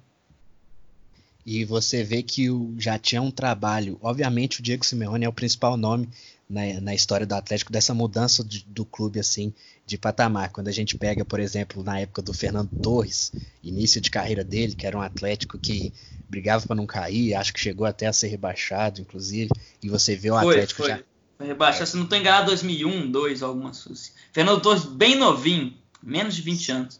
E 1.45 1.65
você 1.65 2.03
vê 2.03 2.21
que 2.21 2.49
o, 2.49 2.75
já 2.77 2.97
tinha 2.99 3.21
um 3.21 3.31
trabalho. 3.31 3.97
Obviamente, 4.01 4.59
o 4.59 4.63
Diego 4.63 4.85
Simeone 4.85 5.25
é 5.25 5.29
o 5.29 5.33
principal 5.33 5.77
nome 5.77 6.09
na, 6.49 6.81
na 6.81 6.95
história 6.95 7.25
do 7.25 7.33
Atlético 7.33 7.71
dessa 7.71 7.93
mudança 7.93 8.43
de, 8.43 8.65
do 8.65 8.83
clube 8.83 9.19
assim 9.19 9.53
de 9.85 9.97
patamar. 9.97 10.51
Quando 10.51 10.67
a 10.67 10.71
gente 10.71 10.97
pega, 10.97 11.23
por 11.23 11.39
exemplo, 11.39 11.83
na 11.83 11.99
época 11.99 12.21
do 12.21 12.33
Fernando 12.33 12.69
Torres, 12.81 13.31
início 13.63 14.01
de 14.01 14.09
carreira 14.09 14.43
dele, 14.43 14.75
que 14.75 14.85
era 14.85 14.97
um 14.97 15.01
Atlético 15.01 15.57
que 15.57 15.93
brigava 16.27 16.65
para 16.65 16.75
não 16.75 16.85
cair, 16.85 17.33
acho 17.33 17.53
que 17.53 17.59
chegou 17.59 17.85
até 17.85 18.07
a 18.07 18.13
ser 18.13 18.27
rebaixado, 18.27 19.01
inclusive. 19.01 19.49
E 19.81 19.89
você 19.89 20.15
vê 20.15 20.31
o 20.31 20.39
foi, 20.39 20.53
Atlético 20.53 20.81
foi. 20.81 20.89
já. 20.89 20.99
Foi 21.37 21.47
rebaixado, 21.47 21.83
é. 21.83 21.85
se 21.87 21.95
não 21.95 22.03
estou 22.03 22.17
enganado, 22.17 22.47
2001, 22.47 23.11
2002, 23.11 23.43
algumas 23.43 23.83
coisas. 23.83 24.05
Assim. 24.05 24.13
Fernando 24.33 24.61
Torres 24.61 24.83
bem 24.85 25.15
novinho, 25.15 25.73
menos 26.03 26.35
de 26.35 26.41
20 26.41 26.71
anos. 26.71 26.99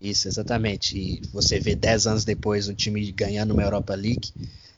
Isso, 0.00 0.28
exatamente. 0.28 0.98
E 0.98 1.22
você 1.32 1.58
vê 1.58 1.74
10 1.74 2.06
anos 2.06 2.24
depois 2.24 2.68
um 2.68 2.74
time 2.74 3.10
ganhando 3.12 3.52
uma 3.52 3.62
Europa 3.62 3.94
League, 3.94 4.32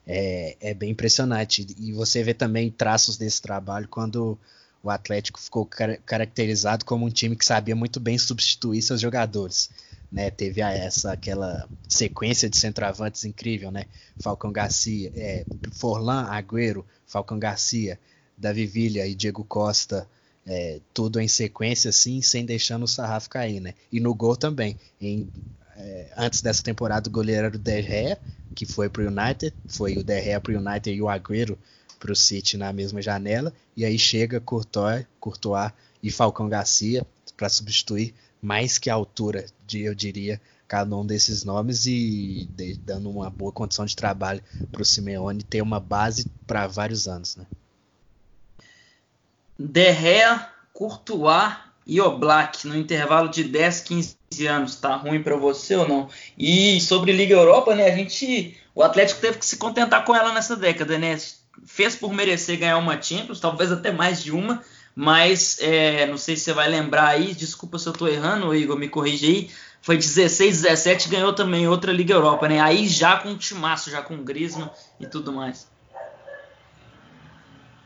é, 0.07 0.57
é 0.61 0.75
bem 0.75 0.91
impressionante. 0.91 1.67
E 1.79 1.93
você 1.93 2.23
vê 2.23 2.33
também 2.33 2.71
traços 2.71 3.17
desse 3.17 3.43
trabalho 3.43 3.89
quando 3.89 4.39
o 4.83 4.91
Atlético 4.91 5.41
ficou 5.41 5.67
car 5.67 5.99
caracterizado 6.07 6.85
como 6.85 7.05
um 7.05 7.11
time 7.11 7.37
que 7.37 7.45
sabia 7.45 7.75
muito 7.75 7.99
bem 7.99 8.17
substituir 8.17 8.81
seus 8.83 9.01
jogadores. 9.01 9.71
Né, 10.11 10.31
teve 10.31 10.63
essa 10.63 11.13
aquela 11.13 11.69
sequência 11.87 12.49
de 12.49 12.57
centroavantes 12.57 13.27
incrível, 13.27 13.71
né? 13.71 13.85
Falcão 14.19 14.51
Garcia, 14.51 15.13
é, 15.15 15.45
Forlan, 15.73 16.27
Agüero, 16.31 16.87
Falcão 17.07 17.39
Garcia, 17.39 18.01
Davi 18.35 18.65
Villa 18.65 19.07
e 19.07 19.15
Diego 19.15 19.45
Costa, 19.45 20.09
é, 20.49 20.81
tudo 20.95 21.21
em 21.21 21.29
sequência 21.29 21.91
assim, 21.91 22.23
sem 22.23 22.45
deixando 22.45 22.85
o 22.85 22.89
sarrafo 22.89 23.29
cair, 23.29 23.61
né? 23.61 23.75
E 23.93 24.01
no 24.01 24.15
gol 24.15 24.35
também, 24.35 24.77
em 24.99 25.29
é, 25.77 26.11
antes 26.17 26.41
dessa 26.41 26.63
temporada 26.63 27.09
o 27.09 27.13
goleiro 27.13 27.47
era 27.47 27.55
o 27.55 27.59
De 27.59 27.83
Gea, 27.83 28.19
que 28.55 28.65
foi 28.65 28.89
para 28.89 29.03
o 29.03 29.07
United, 29.07 29.55
foi 29.69 29.97
o 29.99 30.03
De 30.03 30.21
Gea 30.21 30.41
para 30.41 30.55
o 30.55 30.57
United 30.57 30.91
e 30.91 31.03
o 31.03 31.09
Agüero 31.09 31.57
para 32.01 32.11
o 32.11 32.17
City 32.17 32.57
na 32.57 32.73
mesma 32.73 33.03
janela, 33.03 33.53
e 33.77 33.85
aí 33.85 33.99
chega 33.99 34.41
Courtois, 34.41 35.05
Courtois 35.21 35.71
e 36.03 36.11
Falcão 36.11 36.49
Garcia 36.49 37.07
para 37.37 37.49
substituir 37.49 38.15
mais 38.41 38.79
que 38.79 38.89
a 38.89 38.95
altura 38.95 39.45
de, 39.67 39.83
eu 39.83 39.95
diria, 39.95 40.41
cada 40.67 40.97
um 40.97 41.05
desses 41.05 41.45
nomes 41.45 41.87
e 41.87 42.49
de, 42.57 42.75
dando 42.75 43.11
uma 43.11 43.29
boa 43.29 43.53
condição 43.53 43.85
de 43.85 43.97
trabalho 43.97 44.43
para 44.71 44.83
o 44.83 44.85
Simeone 44.85 45.43
ter 45.43 45.63
uma 45.63 45.81
base 45.81 46.27
para 46.47 46.67
vários 46.67 47.07
anos, 47.07 47.37
né? 47.37 47.47
De 49.59 49.93
Gea, 49.93 50.49
Courtois 50.73 51.57
e 51.85 52.01
Oblak 52.01 52.67
no 52.67 52.77
intervalo 52.77 53.29
de 53.29 53.43
10, 53.43 53.81
15 53.81 54.47
anos, 54.47 54.77
tá 54.77 54.95
ruim 54.95 55.23
para 55.23 55.37
você 55.37 55.75
ou 55.75 55.89
não? 55.89 56.09
E 56.39 56.81
sobre 56.81 57.13
Liga 57.13 57.35
Europa, 57.35 57.75
né, 57.75 57.91
a 57.91 57.97
gente, 57.97 58.57
o 58.75 58.83
Atlético 58.83 59.21
teve 59.21 59.39
que 59.39 59.47
se 59.47 59.57
contentar 59.57 60.05
com 60.05 60.15
ela 60.15 60.33
nessa 60.33 60.55
década, 60.55 60.99
né? 60.99 61.19
Fez 61.67 61.97
por 61.97 62.13
merecer 62.13 62.59
ganhar 62.59 62.79
uma 62.79 63.01
Champions, 63.01 63.41
talvez 63.41 63.73
até 63.73 63.91
mais 63.91 64.23
de 64.23 64.31
uma, 64.31 64.63
mas 64.95 65.59
é, 65.61 66.07
não 66.07 66.19
sei 66.19 66.37
se 66.37 66.45
você 66.45 66.53
vai 66.53 66.69
lembrar 66.69 67.09
aí, 67.09 67.35
desculpa 67.35 67.79
se 67.79 67.89
eu 67.89 67.93
estou 67.93 68.07
errando, 68.07 68.55
Igor, 68.55 68.79
me 68.79 68.89
corrige 68.89 69.27
aí. 69.27 69.51
Foi 69.81 69.97
16, 69.97 70.63
17, 70.63 71.09
ganhou 71.09 71.33
também 71.33 71.67
outra 71.67 71.93
Liga 71.93 72.15
Europa, 72.15 72.49
né? 72.49 72.61
Aí 72.61 72.87
já 72.87 73.17
com 73.17 73.33
o 73.33 73.39
timaço, 73.39 73.91
já 73.91 74.03
com 74.03 74.15
o 74.15 74.23
Griezmann 74.23 74.71
e 75.01 75.07
tudo 75.07 75.33
mais. 75.33 75.67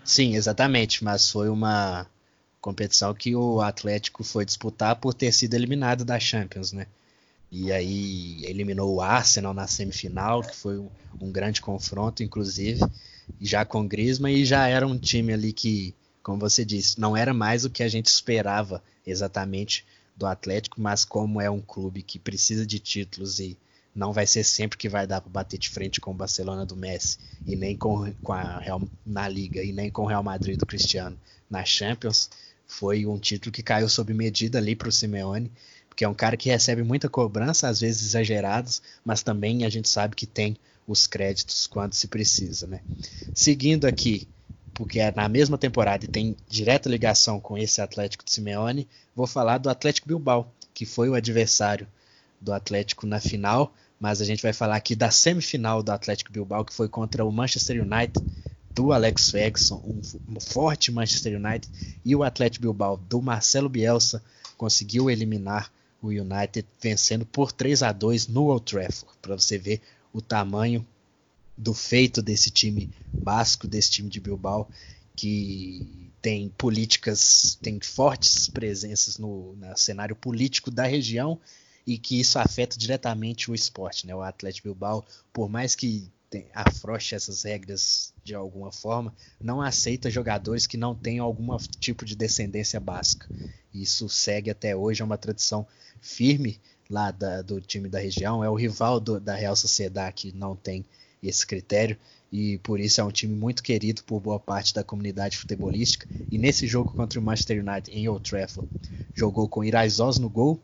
Sim, 0.04 0.34
exatamente, 0.36 1.02
mas 1.04 1.30
foi 1.30 1.48
uma 1.48 2.06
competição 2.60 3.12
que 3.14 3.34
o 3.34 3.60
Atlético 3.60 4.22
foi 4.24 4.44
disputar 4.44 4.96
por 4.96 5.14
ter 5.14 5.32
sido 5.32 5.54
eliminado 5.54 6.04
da 6.04 6.18
Champions, 6.20 6.72
né? 6.72 6.86
E 7.50 7.72
aí 7.72 8.44
eliminou 8.46 8.94
o 8.94 9.00
Arsenal 9.02 9.54
na 9.54 9.66
semifinal, 9.66 10.42
que 10.42 10.56
foi 10.56 10.78
um, 10.78 10.90
um 11.20 11.32
grande 11.32 11.60
confronto, 11.60 12.22
inclusive, 12.22 12.80
já 13.40 13.64
com 13.64 13.86
Griezmann, 13.86 14.34
e 14.36 14.44
já 14.44 14.66
era 14.68 14.86
um 14.86 14.98
time 14.98 15.32
ali 15.32 15.52
que, 15.52 15.94
como 16.22 16.38
você 16.40 16.64
disse, 16.64 17.00
não 17.00 17.16
era 17.16 17.34
mais 17.34 17.64
o 17.64 17.70
que 17.70 17.82
a 17.82 17.88
gente 17.88 18.06
esperava 18.06 18.82
exatamente 19.06 19.84
do 20.16 20.26
Atlético, 20.26 20.80
mas 20.80 21.04
como 21.04 21.40
é 21.40 21.50
um 21.50 21.60
clube 21.60 22.02
que 22.02 22.18
precisa 22.18 22.66
de 22.66 22.78
títulos 22.78 23.38
e 23.40 23.58
não 23.94 24.12
vai 24.12 24.26
ser 24.26 24.44
sempre 24.44 24.78
que 24.78 24.88
vai 24.88 25.06
dar 25.06 25.20
para 25.20 25.30
bater 25.30 25.58
de 25.58 25.68
frente 25.68 26.00
com 26.00 26.12
o 26.12 26.14
Barcelona 26.14 26.64
do 26.64 26.76
Messi 26.76 27.18
e 27.46 27.54
nem 27.54 27.76
com, 27.76 28.12
com 28.22 28.32
a 28.32 28.58
Real 28.58 28.82
na 29.04 29.28
Liga 29.28 29.62
e 29.62 29.72
nem 29.72 29.90
com 29.90 30.02
o 30.02 30.06
Real 30.06 30.22
Madrid 30.22 30.58
do 30.58 30.66
Cristiano 30.66 31.18
na 31.50 31.64
Champions, 31.64 32.30
foi 32.66 33.04
um 33.04 33.18
título 33.18 33.52
que 33.52 33.62
caiu 33.62 33.88
sob 33.88 34.14
medida 34.14 34.58
ali 34.58 34.74
para 34.74 34.88
o 34.88 34.92
Simeone, 34.92 35.52
porque 35.88 36.04
é 36.04 36.08
um 36.08 36.14
cara 36.14 36.38
que 36.38 36.48
recebe 36.48 36.82
muita 36.82 37.08
cobrança, 37.08 37.68
às 37.68 37.80
vezes 37.80 38.02
exagerados, 38.02 38.80
mas 39.04 39.22
também 39.22 39.66
a 39.66 39.68
gente 39.68 39.88
sabe 39.88 40.16
que 40.16 40.26
tem 40.26 40.56
os 40.88 41.06
créditos 41.06 41.66
quando 41.66 41.92
se 41.92 42.08
precisa, 42.08 42.66
né? 42.66 42.80
Seguindo 43.34 43.84
aqui, 43.84 44.26
porque 44.72 45.00
é 45.00 45.12
na 45.14 45.28
mesma 45.28 45.58
temporada 45.58 46.06
e 46.06 46.08
tem 46.08 46.34
direta 46.48 46.88
ligação 46.88 47.38
com 47.38 47.58
esse 47.58 47.82
Atlético 47.82 48.24
de 48.24 48.32
Simeone, 48.32 48.88
vou 49.14 49.26
falar 49.26 49.58
do 49.58 49.68
Atlético 49.68 50.08
Bilbao, 50.08 50.50
que 50.72 50.86
foi 50.86 51.10
o 51.10 51.14
adversário 51.14 51.86
do 52.42 52.52
Atlético 52.52 53.06
na 53.06 53.20
final, 53.20 53.72
mas 53.98 54.20
a 54.20 54.24
gente 54.24 54.42
vai 54.42 54.52
falar 54.52 54.76
aqui 54.76 54.96
da 54.96 55.10
semifinal 55.10 55.82
do 55.82 55.92
Atlético 55.92 56.32
Bilbao, 56.32 56.64
que 56.64 56.74
foi 56.74 56.88
contra 56.88 57.24
o 57.24 57.30
Manchester 57.30 57.80
United 57.80 58.20
do 58.74 58.92
Alex 58.92 59.30
Ferguson, 59.30 59.82
um, 59.84 60.40
forte 60.40 60.90
Manchester 60.90 61.36
United, 61.36 61.68
e 62.04 62.16
o 62.16 62.22
Atlético 62.22 62.62
Bilbao 62.62 62.96
do 62.96 63.22
Marcelo 63.22 63.68
Bielsa 63.68 64.22
conseguiu 64.56 65.08
eliminar 65.08 65.70
o 66.00 66.08
United 66.08 66.66
vencendo 66.80 67.24
por 67.24 67.52
3 67.52 67.82
a 67.84 67.92
2 67.92 68.26
no 68.28 68.46
Old 68.46 68.64
Trafford, 68.64 69.16
para 69.20 69.36
você 69.36 69.56
ver 69.56 69.80
o 70.12 70.20
tamanho 70.20 70.84
do 71.56 71.72
feito 71.72 72.20
desse 72.20 72.50
time 72.50 72.90
basco, 73.12 73.68
desse 73.68 73.90
time 73.90 74.08
de 74.08 74.18
Bilbao, 74.18 74.68
que 75.14 76.10
tem 76.20 76.48
políticas, 76.48 77.56
tem 77.60 77.78
fortes 77.80 78.48
presenças 78.48 79.18
no, 79.18 79.54
no 79.54 79.76
cenário 79.76 80.16
político 80.16 80.70
da 80.70 80.84
região 80.84 81.38
e 81.86 81.98
que 81.98 82.20
isso 82.20 82.38
afeta 82.38 82.78
diretamente 82.78 83.50
o 83.50 83.54
esporte. 83.54 84.06
Né? 84.06 84.14
O 84.14 84.22
Atlético 84.22 84.68
Bilbao, 84.68 85.04
por 85.32 85.48
mais 85.48 85.74
que 85.74 86.10
afrouxe 86.54 87.14
essas 87.14 87.42
regras 87.42 88.14
de 88.24 88.34
alguma 88.34 88.72
forma, 88.72 89.14
não 89.40 89.60
aceita 89.60 90.10
jogadores 90.10 90.66
que 90.66 90.78
não 90.78 90.94
tenham 90.94 91.26
algum 91.26 91.54
tipo 91.78 92.04
de 92.04 92.16
descendência 92.16 92.80
básica. 92.80 93.28
Isso 93.74 94.08
segue 94.08 94.50
até 94.50 94.74
hoje, 94.74 95.02
é 95.02 95.04
uma 95.04 95.18
tradição 95.18 95.66
firme 96.00 96.58
lá 96.88 97.10
da, 97.10 97.42
do 97.42 97.60
time 97.60 97.88
da 97.88 97.98
região. 97.98 98.42
É 98.42 98.48
o 98.48 98.54
rival 98.54 98.98
do, 98.98 99.20
da 99.20 99.34
Real 99.34 99.56
Sociedade 99.56 100.14
que 100.14 100.32
não 100.32 100.56
tem 100.56 100.84
esse 101.22 101.46
critério 101.46 101.96
e 102.32 102.58
por 102.58 102.80
isso 102.80 103.00
é 103.00 103.04
um 103.04 103.10
time 103.10 103.34
muito 103.34 103.62
querido 103.62 104.02
por 104.04 104.18
boa 104.18 104.40
parte 104.40 104.72
da 104.72 104.82
comunidade 104.82 105.36
futebolística. 105.36 106.08
E 106.30 106.38
nesse 106.38 106.66
jogo 106.66 106.92
contra 106.92 107.20
o 107.20 107.22
Manchester 107.22 107.62
United 107.62 107.90
em 107.90 108.08
Old 108.08 108.28
Trafford, 108.28 108.68
jogou 109.14 109.46
com 109.46 109.62
Iraizoz 109.62 110.18
no 110.18 110.30
gol, 110.30 110.58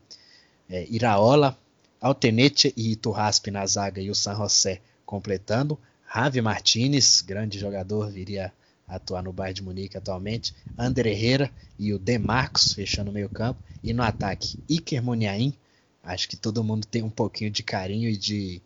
é, 0.68 0.86
Iraola, 0.90 1.58
Altenete 2.00 2.72
e 2.76 2.92
Iturraspe 2.92 3.50
na 3.50 3.66
zaga 3.66 4.00
e 4.00 4.10
o 4.10 4.14
San 4.14 4.36
José 4.36 4.80
completando. 5.04 5.78
Javi 6.14 6.40
Martinez, 6.40 7.22
grande 7.22 7.58
jogador, 7.58 8.10
viria 8.10 8.52
atuar 8.86 9.22
no 9.22 9.32
Bayern 9.32 9.54
de 9.54 9.62
Munique 9.62 9.96
atualmente. 9.96 10.54
Ander 10.76 11.06
Herrera 11.06 11.50
e 11.78 11.92
o 11.92 11.98
Demarcos 11.98 12.72
fechando 12.72 13.10
o 13.10 13.14
meio 13.14 13.28
campo. 13.28 13.62
E 13.82 13.92
no 13.92 14.02
ataque, 14.02 14.58
Iker 14.68 15.02
Muniain. 15.02 15.52
Acho 16.02 16.28
que 16.28 16.36
todo 16.36 16.64
mundo 16.64 16.86
tem 16.86 17.02
um 17.02 17.10
pouquinho 17.10 17.50
de 17.50 17.62
carinho 17.62 18.08
e 18.08 18.16
de, 18.16 18.62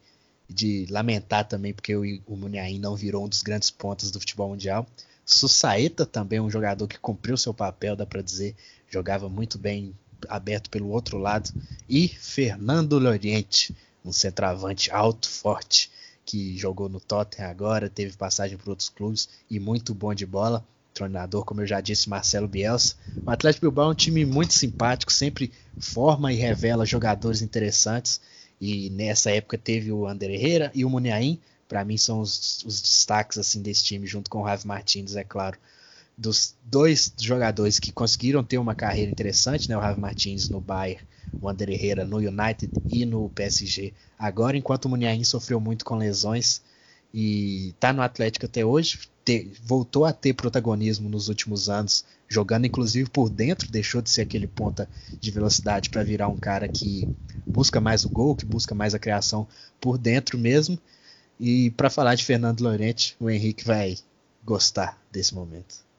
de 0.49 0.87
lamentar 0.91 1.49
também 1.49 1.73
porque 1.73 1.97
o, 1.97 2.03
o 2.27 2.37
Muniain 2.37 2.79
não 2.79 2.95
virou 2.95 3.25
um 3.25 3.29
dos 3.29 3.43
grandes 3.43 3.71
pontos 3.71 4.11
do 4.11 4.21
futebol 4.21 4.51
mundial. 4.51 4.87
Sussaeta 5.25 6.05
também 6.05 6.41
um 6.41 6.51
jogador 6.51 6.87
que 6.87 6.99
cumpriu 6.99 7.37
seu 7.37 7.55
papel, 7.55 7.97
dá 7.97 8.05
para 8.05 8.23
dizer, 8.23 8.55
jogava 8.91 9.29
muito 9.29 9.59
bem 9.59 9.95
aberto 10.29 10.71
pelo 10.71 10.89
outro 10.89 11.19
lado, 11.19 11.51
e 11.89 12.09
Fernando 12.09 12.99
Loriente, 12.99 13.75
um 14.05 14.13
centroavante 14.13 14.91
alto, 14.91 15.29
forte, 15.29 15.91
que 16.25 16.57
jogou 16.57 16.89
no 16.89 17.01
Tottenham 17.01 17.51
agora, 17.51 17.91
teve 17.91 18.17
passagem 18.17 18.57
por 18.57 18.71
outros 18.71 18.89
clubes 18.89 19.29
e 19.51 19.59
muito 19.59 19.95
bom 19.95 20.15
de 20.15 20.25
bola. 20.25 20.65
Treinador, 20.95 21.45
como 21.45 21.63
eu 21.63 21.67
já 21.67 21.81
disse, 21.81 22.09
Marcelo 22.09 22.47
Bielsa. 22.47 22.97
O 23.25 23.31
Atlético 23.31 23.67
Bilbao 23.67 23.89
é 23.89 23.93
um 23.93 23.95
time 23.95 24.25
muito 24.25 24.53
simpático, 24.53 25.13
sempre 25.13 25.51
forma 25.79 26.33
e 26.33 26.37
revela 26.37 26.85
jogadores 26.85 27.41
interessantes. 27.41 28.21
E 28.61 28.91
nessa 28.91 29.31
época 29.31 29.59
teve 29.59 29.91
o 29.91 30.07
Ander 30.07 30.31
Herrera 30.31 30.71
e 30.75 30.85
o 30.85 30.91
Muniain. 30.91 31.41
Para 31.67 31.85
mim 31.85 31.97
são 31.97 32.21
os, 32.21 32.63
os, 32.65 32.81
destaques 32.83 33.39
assim 33.39 33.63
desse 33.63 33.83
time, 33.85 34.07
junto 34.07 34.31
com 34.31 34.39
o 34.39 34.43
Ravi 34.43 34.67
Martins, 34.67 35.17
é 35.17 35.25
claro 35.25 35.59
dos 36.17 36.55
dois 36.63 37.13
jogadores 37.21 37.79
que 37.79 37.93
conseguiram 37.93 38.45
ter 38.45 38.59
uma 38.59 38.75
carreira 38.75 39.11
interessante, 39.11 39.69
né, 39.69 39.77
o 39.77 39.81
Ravi 39.81 40.01
Martins 40.01 40.49
no 40.49 40.61
Bayern, 40.61 41.03
o 41.41 41.49
Ander 41.49 41.71
Herrera 41.71 42.05
no 42.05 42.19
United 42.19 42.71
e 42.89 43.05
no 43.05 43.29
PSG. 43.31 43.93
Agora, 44.19 44.57
enquanto 44.57 44.85
o 44.85 44.89
Muniain 44.89 45.25
sofreu 45.25 45.59
muito 45.59 45.85
com 45.85 45.97
lesões 45.97 46.63
e 47.13 47.71
está 47.71 47.93
no 47.93 48.03
Atlético 48.03 48.47
até 48.47 48.65
hoje, 48.65 49.01
te, 49.25 49.51
voltou 49.65 50.05
a 50.05 50.13
ter 50.13 50.35
protagonismo 50.35 51.09
nos 51.09 51.29
últimos 51.29 51.69
anos, 51.69 52.05
jogando 52.29 52.67
inclusive 52.67 53.11
por 53.11 53.29
dentro, 53.29 53.71
deixou 53.71 54.01
de 54.01 54.11
ser 54.11 54.23
aquele 54.23 54.47
ponta 54.47 54.89
de 55.21 55.31
velocidade 55.31 55.91
para 55.91 56.05
virar 56.05 56.29
um 56.29 56.37
cara 56.37 56.69
que 56.69 57.09
busca 57.53 57.81
mais 57.81 58.05
o 58.05 58.09
gol, 58.09 58.37
que 58.37 58.47
busca 58.47 58.75
mais 58.75 58.95
a 58.95 58.99
criação 58.99 59.47
por 59.81 59.99
dentro 59.99 60.39
mesmo. 60.39 60.79
E 61.39 61.71
para 61.73 61.91
falar 61.91 62.15
de 62.15 62.25
Fernando 62.25 62.61
Lorente, 62.61 63.17
o 63.19 63.29
Henrique 63.29 63.65
vai 63.65 63.99
gostar 64.45 65.01
desse 65.11 65.35
momento. 65.35 65.92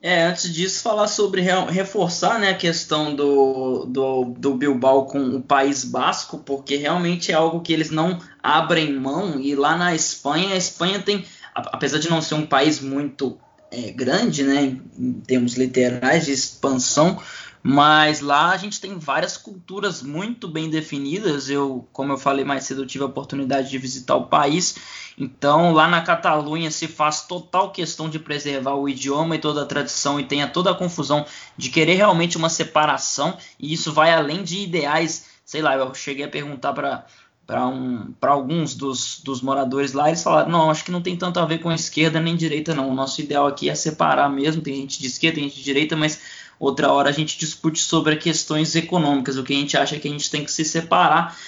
É, 0.00 0.24
antes 0.24 0.52
disso, 0.52 0.82
falar 0.82 1.08
sobre 1.08 1.40
reforçar 1.40 2.38
né, 2.38 2.50
a 2.50 2.54
questão 2.54 3.14
do, 3.14 3.86
do, 3.86 4.24
do, 4.38 4.54
Bilbao 4.54 5.06
com 5.06 5.18
o 5.36 5.42
País 5.42 5.84
Basco, 5.84 6.38
porque 6.38 6.76
realmente 6.76 7.32
é 7.32 7.34
algo 7.34 7.60
que 7.60 7.72
eles 7.72 7.90
não 7.90 8.20
abrem 8.42 8.92
mão. 8.92 9.40
E 9.40 9.54
lá 9.54 9.76
na 9.76 9.94
Espanha, 9.94 10.52
a 10.52 10.56
Espanha 10.56 11.00
tem, 11.00 11.24
apesar 11.54 11.98
de 11.98 12.10
não 12.10 12.20
ser 12.20 12.34
um 12.34 12.46
país 12.46 12.78
muito 12.78 13.38
é, 13.70 13.90
grande, 13.90 14.42
né, 14.42 14.78
em, 14.98 15.12
termos 15.26 15.54
literais 15.54 16.26
de 16.26 16.32
expansão, 16.32 17.20
mas 17.62 18.20
lá 18.20 18.50
a 18.50 18.56
gente 18.56 18.80
tem 18.80 18.98
várias 18.98 19.36
culturas 19.36 20.02
muito 20.02 20.46
bem 20.46 20.70
definidas. 20.70 21.48
Eu, 21.48 21.88
como 21.92 22.12
eu 22.12 22.18
falei 22.18 22.44
mais 22.44 22.64
cedo, 22.64 22.82
eu 22.82 22.86
tive 22.86 23.02
a 23.02 23.08
oportunidade 23.08 23.70
de 23.70 23.78
visitar 23.78 24.14
o 24.14 24.26
país 24.26 24.76
então, 25.18 25.72
lá 25.72 25.88
na 25.88 26.02
Catalunha 26.02 26.70
se 26.70 26.86
faz 26.86 27.22
total 27.22 27.70
questão 27.70 28.08
de 28.08 28.18
preservar 28.18 28.74
o 28.74 28.88
idioma 28.88 29.36
e 29.36 29.38
toda 29.38 29.62
a 29.62 29.66
tradição 29.66 30.20
e 30.20 30.24
tenha 30.24 30.46
toda 30.46 30.70
a 30.70 30.74
confusão 30.74 31.24
de 31.56 31.70
querer 31.70 31.94
realmente 31.94 32.36
uma 32.36 32.50
separação, 32.50 33.36
e 33.58 33.72
isso 33.72 33.92
vai 33.92 34.12
além 34.12 34.42
de 34.42 34.58
ideais. 34.58 35.26
Sei 35.44 35.62
lá, 35.62 35.74
eu 35.74 35.94
cheguei 35.94 36.24
a 36.24 36.28
perguntar 36.28 36.72
para 36.74 37.06
para 37.46 37.64
um, 37.64 38.12
alguns 38.20 38.74
dos, 38.74 39.20
dos 39.20 39.40
moradores 39.40 39.92
lá, 39.92 40.08
eles 40.08 40.22
falaram: 40.22 40.50
não, 40.50 40.68
acho 40.68 40.84
que 40.84 40.90
não 40.90 41.00
tem 41.00 41.16
tanto 41.16 41.38
a 41.38 41.46
ver 41.46 41.58
com 41.58 41.70
esquerda 41.70 42.20
nem 42.20 42.34
direita, 42.34 42.74
não. 42.74 42.90
O 42.90 42.94
nosso 42.94 43.20
ideal 43.20 43.46
aqui 43.46 43.70
é 43.70 43.74
separar 43.74 44.28
mesmo. 44.28 44.60
Tem 44.60 44.74
gente 44.74 45.00
de 45.00 45.06
esquerda, 45.06 45.36
tem 45.36 45.44
gente 45.44 45.58
de 45.58 45.62
direita, 45.62 45.96
mas 45.96 46.20
outra 46.58 46.92
hora 46.92 47.08
a 47.08 47.12
gente 47.12 47.38
discute 47.38 47.78
sobre 47.78 48.16
questões 48.16 48.74
econômicas, 48.74 49.38
o 49.38 49.44
que 49.44 49.54
a 49.54 49.56
gente 49.56 49.76
acha 49.76 49.96
que 49.96 50.08
a 50.08 50.10
gente 50.10 50.28
tem 50.28 50.44
que 50.44 50.50
se 50.50 50.64
separar. 50.64 51.38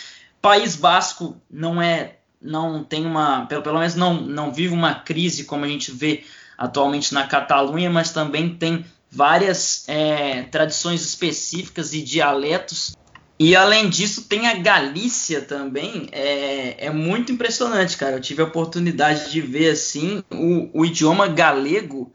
País 0.41 0.77
Basco 0.77 1.37
não 1.51 1.83
é 1.83 2.18
não 2.41 2.85
tem 2.85 3.05
uma, 3.05 3.47
pelo, 3.47 3.63
pelo 3.63 3.79
menos 3.79 3.95
não, 3.95 4.21
não 4.21 4.53
vive 4.53 4.73
uma 4.73 4.95
crise 4.95 5.45
como 5.45 5.65
a 5.65 5.69
gente 5.69 5.91
vê 5.91 6.25
atualmente 6.57 7.15
na 7.15 7.27
Catalunha, 7.27 7.91
mas 7.91 8.13
também 8.13 8.55
tem 8.55 8.85
várias 9.11 9.89
é, 9.89 10.43
tradições 10.45 11.03
específicas 11.03 11.93
e 11.93 12.03
dialetos. 12.03 12.97
E 13.39 13.55
além 13.55 13.89
disso, 13.89 14.25
tem 14.25 14.49
a 14.49 14.55
Galícia 14.55 15.41
também. 15.41 16.09
É, 16.11 16.87
é 16.87 16.91
muito 16.91 17.31
impressionante, 17.31 17.97
cara. 17.97 18.17
Eu 18.17 18.21
tive 18.21 18.43
a 18.43 18.47
oportunidade 18.47 19.31
de 19.31 19.41
ver 19.41 19.71
assim 19.71 20.25
o, 20.31 20.81
o 20.81 20.85
idioma 20.85 21.29
galego 21.29 22.13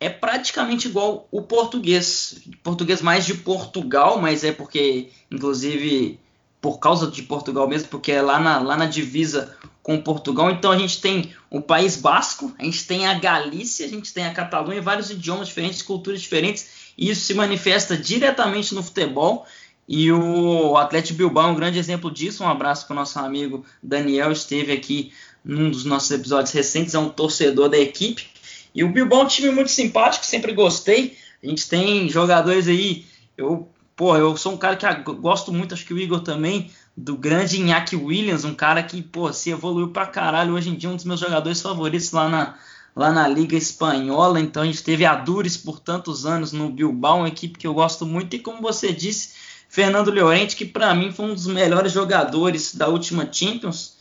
é 0.00 0.08
praticamente 0.08 0.86
igual 0.86 1.26
o 1.30 1.42
português. 1.42 2.40
Português 2.62 3.00
mais 3.00 3.24
de 3.26 3.34
Portugal, 3.34 4.20
mas 4.20 4.44
é 4.44 4.52
porque, 4.52 5.08
inclusive, 5.30 6.20
por 6.60 6.78
causa 6.78 7.10
de 7.10 7.22
Portugal 7.22 7.68
mesmo, 7.68 7.88
porque 7.88 8.12
é 8.12 8.20
lá 8.20 8.38
na, 8.38 8.58
lá 8.58 8.76
na 8.76 8.86
divisa 8.86 9.56
com 9.82 10.00
Portugal. 10.00 10.50
Então 10.50 10.70
a 10.70 10.78
gente 10.78 11.00
tem 11.00 11.32
o 11.50 11.60
País 11.60 11.96
Basco, 11.96 12.52
a 12.58 12.64
gente 12.64 12.86
tem 12.86 13.06
a 13.06 13.14
Galícia, 13.14 13.86
a 13.86 13.88
gente 13.88 14.12
tem 14.12 14.26
a 14.26 14.34
Catalunha, 14.34 14.82
vários 14.82 15.10
idiomas 15.10 15.48
diferentes, 15.48 15.82
culturas 15.82 16.20
diferentes, 16.20 16.92
e 16.96 17.10
isso 17.10 17.22
se 17.22 17.34
manifesta 17.34 17.96
diretamente 17.96 18.74
no 18.74 18.82
futebol. 18.82 19.46
E 19.88 20.12
o 20.12 20.76
Atlético 20.76 21.16
Bilbao 21.16 21.48
é 21.48 21.52
um 21.52 21.54
grande 21.54 21.78
exemplo 21.78 22.10
disso. 22.10 22.44
Um 22.44 22.48
abraço 22.48 22.86
para 22.86 22.92
o 22.92 22.96
nosso 22.96 23.18
amigo 23.18 23.64
Daniel, 23.82 24.30
esteve 24.30 24.72
aqui 24.72 25.12
num 25.42 25.70
dos 25.70 25.86
nossos 25.86 26.10
episódios 26.10 26.52
recentes, 26.52 26.94
é 26.94 26.98
um 26.98 27.08
torcedor 27.08 27.70
da 27.70 27.78
equipe. 27.78 28.26
E 28.74 28.84
o 28.84 28.90
Bilbao 28.90 29.22
é 29.22 29.24
um 29.24 29.28
time 29.28 29.50
muito 29.50 29.70
simpático, 29.70 30.26
sempre 30.26 30.52
gostei. 30.52 31.16
A 31.42 31.46
gente 31.46 31.66
tem 31.68 32.08
jogadores 32.10 32.68
aí, 32.68 33.06
eu 33.36 33.66
Pô, 33.98 34.16
eu 34.16 34.36
sou 34.36 34.52
um 34.52 34.56
cara 34.56 34.76
que 34.76 35.12
gosto 35.14 35.52
muito, 35.52 35.74
acho 35.74 35.84
que 35.84 35.92
o 35.92 35.98
Igor 35.98 36.20
também, 36.20 36.70
do 36.96 37.16
grande 37.16 37.56
Iñaki 37.56 37.96
Williams, 37.96 38.44
um 38.44 38.54
cara 38.54 38.80
que, 38.80 39.02
pô, 39.02 39.32
se 39.32 39.50
evoluiu 39.50 39.88
pra 39.88 40.06
caralho. 40.06 40.54
Hoje 40.54 40.70
em 40.70 40.76
dia, 40.76 40.88
um 40.88 40.94
dos 40.94 41.04
meus 41.04 41.18
jogadores 41.18 41.60
favoritos 41.60 42.12
lá 42.12 42.28
na, 42.28 42.54
lá 42.94 43.10
na 43.10 43.26
Liga 43.26 43.56
Espanhola. 43.56 44.38
Então, 44.38 44.62
a 44.62 44.66
gente 44.66 44.84
teve 44.84 45.04
a 45.04 45.16
Dures 45.16 45.56
por 45.56 45.80
tantos 45.80 46.24
anos 46.24 46.52
no 46.52 46.70
Bilbao, 46.70 47.18
uma 47.18 47.28
equipe 47.28 47.58
que 47.58 47.66
eu 47.66 47.74
gosto 47.74 48.06
muito. 48.06 48.36
E 48.36 48.38
como 48.38 48.62
você 48.62 48.92
disse, 48.92 49.34
Fernando 49.68 50.12
Llorente, 50.12 50.54
que 50.54 50.64
para 50.64 50.94
mim 50.94 51.10
foi 51.10 51.26
um 51.26 51.34
dos 51.34 51.48
melhores 51.48 51.90
jogadores 51.90 52.76
da 52.76 52.86
última 52.86 53.28
Champions. 53.32 53.96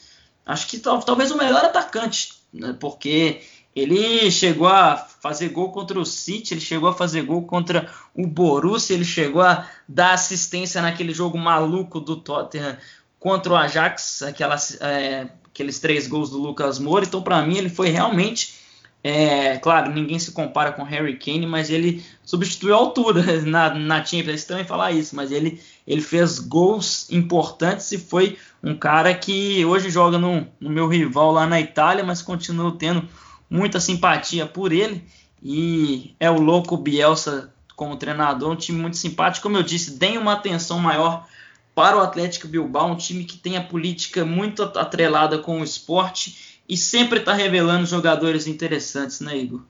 Acho 0.46 0.68
que 0.68 0.78
talvez 0.78 1.32
o 1.32 1.38
melhor 1.38 1.66
atacante, 1.66 2.36
né, 2.54 2.76
porque 2.80 3.42
ele 3.78 4.32
chegou 4.32 4.68
a 4.68 4.98
fazer 4.98 5.50
gol 5.50 5.72
contra 5.72 6.00
o 6.00 6.06
City, 6.06 6.56
ele 6.56 6.62
chegou 6.62 6.90
a 6.90 6.94
fazer 6.96 7.22
gol 7.22 7.44
contra 7.44 7.88
o 8.16 8.26
Borussia, 8.26 8.96
ele 8.96 9.06
chegou 9.06 9.44
a 9.44 9.68
dar 9.88 10.13
assistência 10.13 10.82
naquele 10.82 11.13
jogo 11.13 11.38
maluco 11.38 12.00
do 12.00 12.16
Tottenham 12.16 12.76
contra 13.20 13.54
o 13.54 13.56
Ajax, 13.56 14.24
aquelas, 14.24 14.82
é, 14.82 15.28
aqueles 15.46 15.78
três 15.80 16.08
gols 16.08 16.32
do 16.32 16.40
Lucas 16.40 16.80
Moura. 16.80 17.06
Então, 17.06 17.22
para 17.22 17.40
mim, 17.44 17.58
ele 17.58 17.70
foi 17.70 17.90
realmente. 17.90 18.56
É, 19.04 19.58
claro, 19.58 19.92
ninguém 19.92 20.18
se 20.18 20.32
compara 20.32 20.72
com 20.72 20.82
Harry 20.82 21.16
Kane, 21.16 21.46
mas 21.46 21.70
ele 21.70 22.04
substituiu 22.24 22.74
a 22.74 22.78
altura 22.78 23.22
na, 23.46 23.76
na 23.76 24.04
Champions. 24.04 24.30
É 24.30 24.36
estranho 24.36 24.66
falar 24.66 24.92
isso, 24.92 25.16
mas 25.16 25.32
ele, 25.32 25.62
ele 25.86 26.02
fez 26.02 26.40
gols 26.40 27.08
importantes 27.12 27.92
e 27.92 28.00
foi 28.00 28.40
um 28.63 28.76
cara 28.76 29.13
que 29.13 29.63
hoje 29.63 29.92
joga 29.92 30.18
no, 30.18 30.48
no 30.60 30.70
meu 30.72 30.88
rival 30.88 31.32
lá 31.32 31.46
na 31.46 31.62
Itália, 31.62 32.04
mas 32.04 32.24
continua 32.24 32.76
tendo 32.76 33.08
muita 33.50 33.80
simpatia 33.80 34.46
por 34.46 34.72
ele. 34.72 35.08
E 35.42 36.16
é 36.20 36.30
o 36.30 36.40
louco 36.40 36.78
Bielsa 36.78 37.54
como 37.76 37.98
treinador, 37.98 38.52
um 38.52 38.56
time 38.56 38.80
muito 38.80 38.98
simpático. 38.98 39.44
Como 39.44 39.58
eu 39.58 39.64
disse, 39.64 39.98
deem 39.98 40.18
uma 40.18 40.34
atenção 40.34 40.80
maior 40.80 41.28
para 41.76 41.96
o 41.96 42.02
Atlético 42.02 42.48
Bilbao, 42.48 42.92
um 42.92 42.98
time 42.98 43.24
que 43.24 43.38
tem 43.38 43.56
a 43.56 43.64
política 43.64 44.26
muito 44.26 44.64
atrelada 44.64 45.38
com 45.38 45.62
o 45.62 45.64
esporte 45.64 46.60
e 46.68 46.76
sempre 46.76 47.20
está 47.20 47.34
revelando 47.34 47.86
jogadores 47.86 48.48
interessantes, 48.48 49.22
né, 49.22 49.38
Igor? 49.38 49.64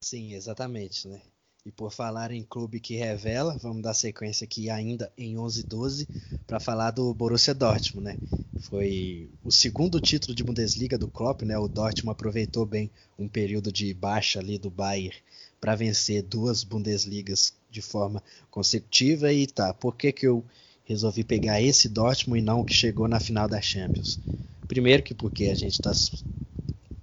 Sim, 0.00 0.32
exatamente, 0.32 1.06
né? 1.08 1.20
E 1.66 1.72
por 1.72 1.90
falar 1.90 2.30
em 2.30 2.44
clube 2.44 2.78
que 2.78 2.94
revela, 2.94 3.58
vamos 3.58 3.82
dar 3.82 3.92
sequência 3.92 4.44
aqui 4.44 4.70
ainda 4.70 5.12
em 5.18 5.36
11 5.36 5.60
e 5.60 5.64
12 5.64 6.08
para 6.46 6.60
falar 6.60 6.92
do 6.92 7.12
Borussia 7.12 7.52
Dortmund, 7.52 8.04
né? 8.04 8.16
Foi 8.60 9.28
o 9.42 9.50
segundo 9.50 10.00
título 10.00 10.32
de 10.32 10.44
Bundesliga 10.44 10.96
do 10.96 11.08
Klopp, 11.08 11.42
né? 11.42 11.58
O 11.58 11.66
Dortmund 11.66 12.12
aproveitou 12.12 12.64
bem 12.64 12.88
um 13.18 13.26
período 13.26 13.72
de 13.72 13.92
baixa 13.92 14.38
ali 14.38 14.58
do 14.58 14.70
Bayern 14.70 15.16
para 15.60 15.74
vencer 15.74 16.22
duas 16.22 16.62
Bundesligas 16.62 17.52
de 17.68 17.82
forma 17.82 18.22
consecutiva 18.48 19.32
e 19.32 19.44
tá. 19.44 19.74
Por 19.74 19.96
que 19.96 20.12
que 20.12 20.28
eu 20.28 20.44
resolvi 20.84 21.24
pegar 21.24 21.60
esse 21.60 21.88
Dortmund 21.88 22.40
e 22.40 22.44
não 22.44 22.60
o 22.60 22.64
que 22.64 22.74
chegou 22.74 23.08
na 23.08 23.18
final 23.18 23.48
da 23.48 23.60
Champions? 23.60 24.20
Primeiro 24.68 25.02
que 25.02 25.14
porque 25.14 25.46
a 25.46 25.54
gente 25.56 25.72
está 25.72 25.90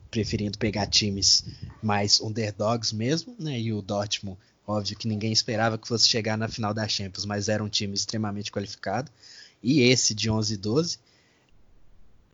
preferindo 0.10 0.58
pegar 0.58 0.88
times 0.88 1.44
mais 1.82 2.22
underdogs 2.22 2.94
mesmo, 2.94 3.36
né? 3.38 3.60
E 3.60 3.74
o 3.74 3.82
Dortmund 3.82 4.38
Óbvio 4.66 4.98
que 4.98 5.08
ninguém 5.08 5.32
esperava 5.32 5.78
que 5.78 5.88
fosse 5.88 6.08
chegar 6.08 6.38
na 6.38 6.48
final 6.48 6.74
da 6.74 6.88
Champions, 6.88 7.26
mas 7.26 7.50
era 7.50 7.64
um 7.64 7.70
time 7.70 7.94
extremamente 7.94 8.52
qualificado. 8.52 9.12
E 9.62 9.82
esse 9.82 10.14
de 10.14 10.30
11 10.30 10.54
e 10.54 10.58
12 10.58 11.00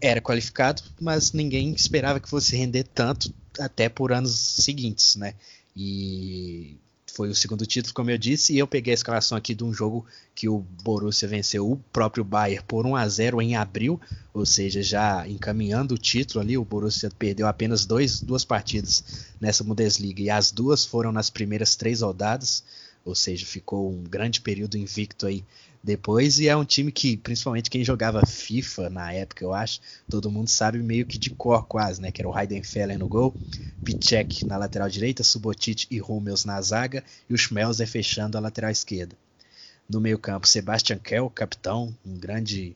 era 0.01 0.21
qualificado, 0.21 0.81
mas 0.99 1.33
ninguém 1.33 1.73
esperava 1.73 2.19
que 2.19 2.29
fosse 2.29 2.55
render 2.55 2.83
tanto 2.83 3.33
até 3.59 3.89
por 3.89 4.13
anos 4.13 4.31
seguintes, 4.31 5.15
né? 5.15 5.33
E 5.75 6.77
foi 7.19 7.27
o 7.27 7.35
segundo 7.35 7.65
título, 7.65 7.93
como 7.93 8.09
eu 8.09 8.17
disse, 8.17 8.53
e 8.53 8.59
eu 8.59 8.65
peguei 8.65 8.93
a 8.93 8.95
escalação 8.95 9.37
aqui 9.37 9.53
de 9.53 9.61
um 9.61 9.73
jogo 9.73 10.05
que 10.33 10.47
o 10.47 10.59
Borussia 10.81 11.27
venceu 11.27 11.69
o 11.69 11.75
próprio 11.91 12.23
Bayern 12.23 12.63
por 12.65 12.85
1 12.85 12.95
a 12.95 13.09
0 13.09 13.41
em 13.41 13.57
abril, 13.57 13.99
ou 14.33 14.45
seja, 14.45 14.81
já 14.81 15.27
encaminhando 15.27 15.95
o 15.95 15.97
título 15.97 16.39
ali, 16.39 16.57
o 16.57 16.63
Borussia 16.63 17.11
perdeu 17.19 17.45
apenas 17.45 17.85
dois, 17.85 18.21
duas 18.21 18.45
partidas 18.45 19.03
nessa 19.37 19.65
Bundesliga 19.65 20.21
e 20.21 20.29
as 20.29 20.49
duas 20.49 20.85
foram 20.85 21.11
nas 21.11 21.29
primeiras 21.29 21.75
três 21.75 21.99
rodadas, 21.99 22.63
ou 23.03 23.13
seja, 23.13 23.45
ficou 23.45 23.91
um 23.91 24.01
grande 24.01 24.39
período 24.39 24.77
invicto 24.77 25.27
aí 25.27 25.43
depois. 25.83 26.39
E 26.39 26.47
é 26.47 26.55
um 26.55 26.65
time 26.65 26.91
que, 26.91 27.17
principalmente 27.17 27.69
quem 27.69 27.83
jogava 27.83 28.25
FIFA 28.25 28.89
na 28.89 29.11
época, 29.13 29.43
eu 29.43 29.53
acho, 29.53 29.79
todo 30.09 30.31
mundo 30.31 30.49
sabe 30.49 30.79
meio 30.79 31.05
que 31.05 31.17
de 31.17 31.29
cor 31.29 31.65
quase, 31.65 32.01
né? 32.01 32.11
Que 32.11 32.21
era 32.21 32.29
o 32.29 32.37
Heidenfeller 32.37 32.97
no 32.97 33.07
gol, 33.07 33.35
Pichek 33.83 34.45
na 34.45 34.57
lateral 34.57 34.89
direita, 34.89 35.23
Subotic 35.23 35.87
e 35.89 36.01
Hummels 36.01 36.45
na 36.45 36.61
zaga 36.61 37.03
e 37.29 37.33
o 37.33 37.37
Schmelzer 37.37 37.87
fechando 37.87 38.37
a 38.37 38.41
lateral 38.41 38.71
esquerda. 38.71 39.15
No 39.89 39.99
meio 39.99 40.19
campo, 40.19 40.47
Sebastian 40.47 40.99
Kell, 40.99 41.29
capitão, 41.29 41.95
um 42.05 42.17
grande 42.17 42.75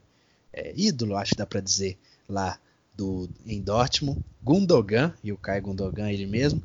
é, 0.52 0.74
ídolo, 0.76 1.16
acho 1.16 1.32
que 1.32 1.38
dá 1.38 1.46
para 1.46 1.62
dizer, 1.62 1.98
lá 2.28 2.58
do, 2.96 3.30
em 3.46 3.62
Dortmund, 3.62 4.20
Gundogan 4.42 5.14
e 5.24 5.32
o 5.32 5.38
Kai 5.38 5.62
Gundogan 5.62 6.12
ele 6.12 6.26
mesmo, 6.26 6.62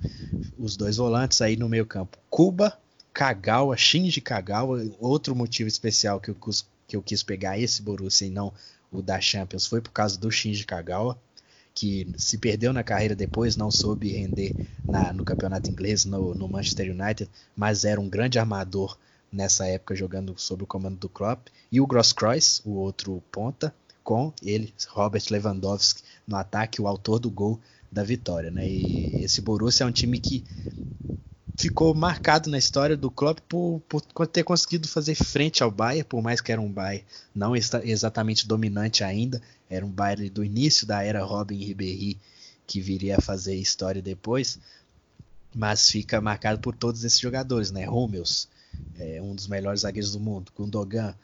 os 0.59 0.77
dois 0.77 0.97
volantes 0.97 1.41
aí 1.43 1.57
no 1.57 1.69
meio 1.69 1.87
campo, 1.87 2.17
Kuba, 2.31 2.79
Kagawa, 3.19 3.77
Shinji 3.77 4.21
Kagawa, 4.21 4.89
outro 5.01 5.35
motivo 5.35 5.67
especial 5.67 6.21
que 6.21 6.31
eu, 6.31 6.37
que 6.87 6.95
eu 6.95 7.03
quis 7.03 7.21
pegar 7.21 7.59
esse 7.59 7.83
Borussia 7.83 8.29
e 8.29 8.31
não 8.31 8.53
o 8.93 9.03
da 9.03 9.21
Champions 9.21 9.67
foi 9.67 9.81
por 9.81 9.91
causa 9.91 10.17
do 10.17 10.31
Shinji 10.31 10.65
Kagawa, 10.65 11.19
que 11.75 12.07
se 12.17 12.39
perdeu 12.39 12.73
na 12.73 12.85
carreira 12.85 13.17
depois, 13.17 13.57
não 13.57 13.73
soube 13.73 14.13
render 14.13 14.55
na, 14.85 15.13
no 15.13 15.25
campeonato 15.25 15.69
inglês, 15.69 16.05
no, 16.05 16.33
no, 16.33 16.49
Manchester 16.49 16.93
United, 16.93 17.29
mas 17.57 17.85
era 17.85 18.01
um 18.01 18.09
grande 18.09 18.39
armador 18.39 18.97
nessa 19.33 19.67
época 19.67 19.97
jogando 19.97 20.33
sob 20.37 20.63
o 20.63 20.67
comando 20.67 20.99
do 20.99 21.09
Klopp, 21.09 21.49
e 21.73 21.81
o 21.81 21.89
Grosskreuz, 21.89 22.63
o 22.65 22.75
outro 22.75 23.21
ponta, 23.33 23.75
com 24.05 24.33
ele, 24.41 24.73
Robert 24.91 25.25
Lewandowski, 25.29 26.05
no 26.25 26.37
ataque, 26.37 26.81
o 26.81 26.87
autor 26.87 27.19
do 27.19 27.33
gol 27.33 27.59
da 27.91 28.05
vitória. 28.05 28.53
Né? 28.53 28.69
E 28.69 29.25
esse 29.25 29.41
Borussia 29.41 29.83
é 29.83 29.89
um 29.89 29.93
time 29.93 30.21
que 30.21 30.45
ficou 31.59 31.93
marcado 31.93 32.49
na 32.49 32.57
história 32.57 32.97
do 32.97 33.11
Klopp 33.11 33.41
por, 33.49 33.83
por, 33.89 34.27
ter 34.29 34.45
conseguido 34.45 34.87
fazer 34.87 35.17
frente 35.17 35.61
ao 35.61 35.73
Bayern, 35.73 36.05
por 36.05 36.23
mais 36.23 36.41
que 36.41 36.53
era 36.53 36.61
um 36.61 36.71
Bayern 36.71 37.05
não 37.35 37.55
exatamente 37.57 38.47
dominante 38.47 39.03
ainda, 39.03 39.43
era 39.69 39.85
um 39.85 39.91
Bayern 39.91 40.31
do 40.31 40.45
início 40.45 40.87
da 40.87 41.03
era 41.03 41.25
Robin 41.25 41.59
Ribéry 41.59 42.17
que 42.65 42.81
viria 42.81 43.17
a 43.17 43.21
fazer 43.21 43.57
história 43.57 44.01
depois, 44.01 44.59
mas 45.53 45.91
fica 45.91 46.21
marcado 46.21 46.61
por 46.61 46.77
todos 46.77 47.03
esses 47.03 47.19
jogadores, 47.19 47.73
né? 47.73 47.89
Hummels, 47.89 48.49
é, 48.97 49.21
um 49.21 49.35
dos 49.35 49.49
melhores 49.49 49.81
zagueiros 49.81 50.13
do 50.13 50.21
mundo, 50.21 50.53
Gundogan, 50.57 51.15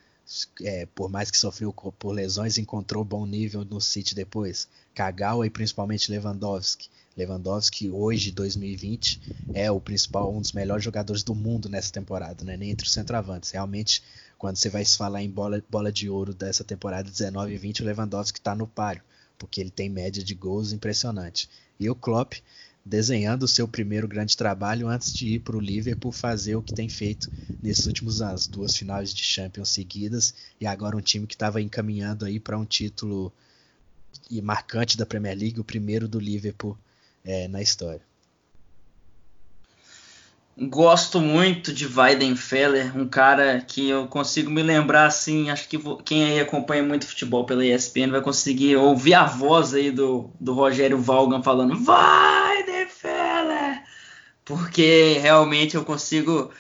é, 0.63 0.87
por 0.87 1.11
mais 1.11 1.31
que 1.31 1.37
sofreu 1.37 1.73
por 1.73 2.13
lesões, 2.13 2.59
encontrou 2.59 3.05
bom 3.05 3.27
nível 3.27 3.65
no 3.65 3.81
City 3.81 4.15
depois, 4.15 4.67
Kagawa 4.95 5.47
e 5.47 5.51
principalmente 5.51 6.11
Lewandowski, 6.11 6.89
Lewandowski 7.17 7.91
hoje, 7.91 8.33
2020, 8.33 9.21
é 9.55 9.71
o 9.71 9.81
principal, 9.81 10.35
um 10.35 10.41
dos 10.41 10.53
melhores 10.53 10.85
jogadores 10.85 11.23
do 11.23 11.35
mundo 11.35 11.69
nessa 11.69 11.93
temporada, 11.93 12.45
né? 12.45 12.57
Nem 12.57 12.71
entre 12.71 12.87
os 12.87 12.93
centroavantes. 12.93 13.51
Realmente, 13.51 14.03
quando 14.37 14.57
você 14.57 14.69
vai 14.69 14.85
falar 14.85 15.23
em 15.23 15.31
bola, 15.31 15.63
bola 15.71 15.93
de 15.93 16.09
ouro 16.09 16.35
dessa 16.35 16.65
temporada 16.65 17.09
19 17.09 17.55
e 17.55 17.59
20, 17.59 17.83
o 17.83 17.87
Lewandowski 17.87 18.39
está 18.39 18.55
no 18.55 18.67
páreo, 18.67 19.03
porque 19.39 19.61
ele 19.61 19.71
tem 19.71 19.89
média 19.89 20.25
de 20.25 20.35
gols 20.35 20.73
impressionante. 20.73 21.49
E 21.79 21.89
o 21.89 21.95
Klopp 21.95 22.35
desenhando 22.85 23.45
o 23.45 23.49
seu 23.49 23.67
primeiro 23.67 24.07
grande 24.07 24.37
trabalho 24.37 24.89
antes 24.89 25.15
de 25.15 25.35
ir 25.35 25.39
para 25.41 25.57
o 25.57 25.61
Liverpool 25.61 26.13
fazer 26.13 26.55
o 26.57 26.63
que 26.63 26.75
tem 26.75 26.89
feito 26.89 27.33
nesses 27.63 27.87
últimos 27.87 28.21
anos, 28.21 28.47
duas 28.47 28.77
finais 28.77 29.15
de 29.15 29.23
Champions 29.23 29.71
seguidas 29.71 30.35
e 30.61 30.67
agora 30.67 30.97
um 30.97 31.01
time 31.01 31.27
que 31.27 31.35
estava 31.35 31.63
encaminhando 31.63 32.27
aí 32.27 32.39
para 32.39 32.59
um 32.59 32.65
título 32.65 33.33
e 34.31 34.43
marcante 34.43 34.99
da 34.99 35.07
Premier 35.07 35.37
League, 35.37 35.61
o 35.61 35.65
primeiro 35.65 36.07
do 36.07 36.21
Liverpool 36.21 36.77
é, 37.25 37.49
na 37.49 37.63
história. 37.63 38.03
Gosto 40.57 41.21
muito 41.21 41.73
de 41.73 41.85
Weidenfeller, 41.85 42.97
um 42.97 43.09
cara 43.09 43.61
que 43.61 43.89
eu 43.89 44.07
consigo 44.07 44.49
me 44.53 44.63
lembrar 44.63 45.07
assim. 45.07 45.51
Acho 45.51 45.69
que 45.69 45.77
quem 46.05 46.25
aí 46.27 46.39
acompanha 46.39 46.85
muito 46.85 47.09
futebol 47.09 47.45
pela 47.45 47.67
ESPN 47.67 48.13
vai 48.13 48.21
conseguir 48.21 48.77
ouvir 48.77 49.15
a 49.15 49.25
voz 49.25 49.75
aí 49.75 49.91
do, 49.91 50.31
do 50.39 50.55
Rogério 50.55 50.97
Valgan 50.97 51.43
falando 51.43 51.75
Weidenfeller, 51.75 52.93
porque 54.45 55.19
realmente 55.21 55.75
eu 55.75 55.85
consigo. 55.85 56.53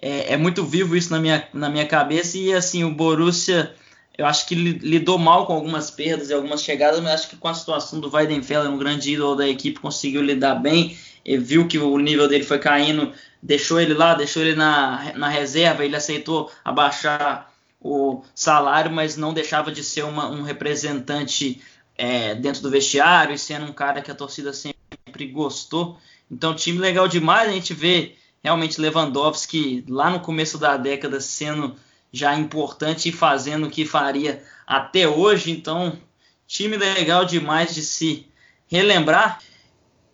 É, 0.00 0.32
é, 0.32 0.36
muito 0.38 0.64
vivo 0.64 0.96
isso 0.96 1.10
na 1.10 1.20
minha, 1.20 1.46
na 1.52 1.68
minha 1.68 1.86
cabeça 1.86 2.38
e 2.38 2.52
assim 2.52 2.82
o 2.82 2.94
Borussia 2.94 3.74
eu 4.16 4.26
acho 4.26 4.46
que 4.46 4.54
lidou 4.54 5.18
mal 5.18 5.46
com 5.46 5.52
algumas 5.52 5.90
perdas 5.90 6.30
e 6.30 6.34
algumas 6.34 6.62
chegadas, 6.62 7.00
mas 7.00 7.14
acho 7.14 7.28
que 7.28 7.36
com 7.36 7.48
a 7.48 7.54
situação 7.54 7.98
do 7.98 8.08
Weidenfeller, 8.14 8.70
um 8.70 8.78
grande 8.78 9.12
ídolo 9.12 9.34
da 9.34 9.48
equipe, 9.48 9.80
conseguiu 9.80 10.22
lidar 10.22 10.54
bem. 10.54 10.96
Viu 11.40 11.66
que 11.66 11.78
o 11.78 11.98
nível 11.98 12.28
dele 12.28 12.44
foi 12.44 12.58
caindo, 12.58 13.12
deixou 13.42 13.80
ele 13.80 13.94
lá, 13.94 14.14
deixou 14.14 14.42
ele 14.42 14.54
na, 14.54 15.12
na 15.16 15.28
reserva, 15.28 15.84
ele 15.84 15.96
aceitou 15.96 16.50
abaixar 16.64 17.52
o 17.80 18.22
salário, 18.34 18.90
mas 18.90 19.16
não 19.16 19.34
deixava 19.34 19.72
de 19.72 19.82
ser 19.82 20.04
uma, 20.04 20.28
um 20.28 20.42
representante 20.42 21.60
é, 21.96 22.34
dentro 22.34 22.62
do 22.62 22.70
vestiário 22.70 23.34
e 23.34 23.38
sendo 23.38 23.66
um 23.66 23.72
cara 23.72 24.00
que 24.00 24.10
a 24.10 24.14
torcida 24.14 24.52
sempre 24.52 25.26
gostou. 25.32 25.98
Então, 26.30 26.54
time 26.54 26.78
legal 26.78 27.08
demais. 27.08 27.48
A 27.48 27.52
gente 27.52 27.74
vê 27.74 28.14
realmente 28.42 28.80
Lewandowski 28.80 29.84
lá 29.88 30.08
no 30.08 30.20
começo 30.20 30.56
da 30.56 30.76
década 30.76 31.20
sendo 31.20 31.74
já 32.14 32.34
importante 32.36 33.08
e 33.08 33.12
fazendo 33.12 33.66
o 33.66 33.70
que 33.70 33.84
faria 33.84 34.42
até 34.66 35.08
hoje. 35.08 35.50
Então, 35.50 35.98
time 36.46 36.76
legal 36.76 37.24
demais 37.24 37.74
de 37.74 37.82
se 37.82 38.26
relembrar. 38.68 39.40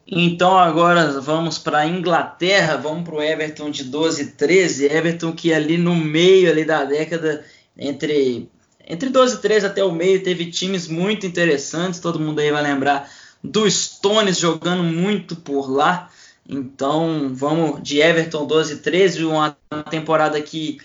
Então 0.07 0.59
agora 0.59 1.21
vamos 1.21 1.59
para 1.59 1.81
a 1.81 1.87
Inglaterra, 1.87 2.77
vamos 2.77 3.05
para 3.05 3.15
o 3.15 3.23
Everton 3.23 3.71
de 3.71 3.85
12 3.85 4.23
e 4.23 4.27
13, 4.33 4.87
Everton 4.87 5.33
que 5.33 5.53
ali 5.53 5.79
no 5.79 5.95
meio 5.95 6.51
ali 6.51 6.65
da 6.65 6.85
década, 6.85 7.45
entre, 7.79 8.51
entre 8.89 9.09
12 9.09 9.37
e 9.37 9.39
13 9.39 9.67
até 9.67 9.85
o 9.85 9.93
meio, 9.93 10.23
teve 10.23 10.51
times 10.51 10.89
muito 10.89 11.27
interessantes, 11.27 12.01
todo 12.01 12.19
mundo 12.19 12.41
aí 12.41 12.51
vai 12.51 12.63
lembrar 12.63 13.09
do 13.43 13.71
Stones 13.71 14.37
jogando 14.37 14.83
muito 14.83 15.37
por 15.37 15.71
lá, 15.71 16.11
então 16.49 17.31
vamos 17.33 17.81
de 17.81 18.01
Everton 18.01 18.47
12 18.47 18.75
e 18.75 18.77
13, 18.79 19.25
uma 19.25 19.57
temporada 19.89 20.43
que 20.43 20.79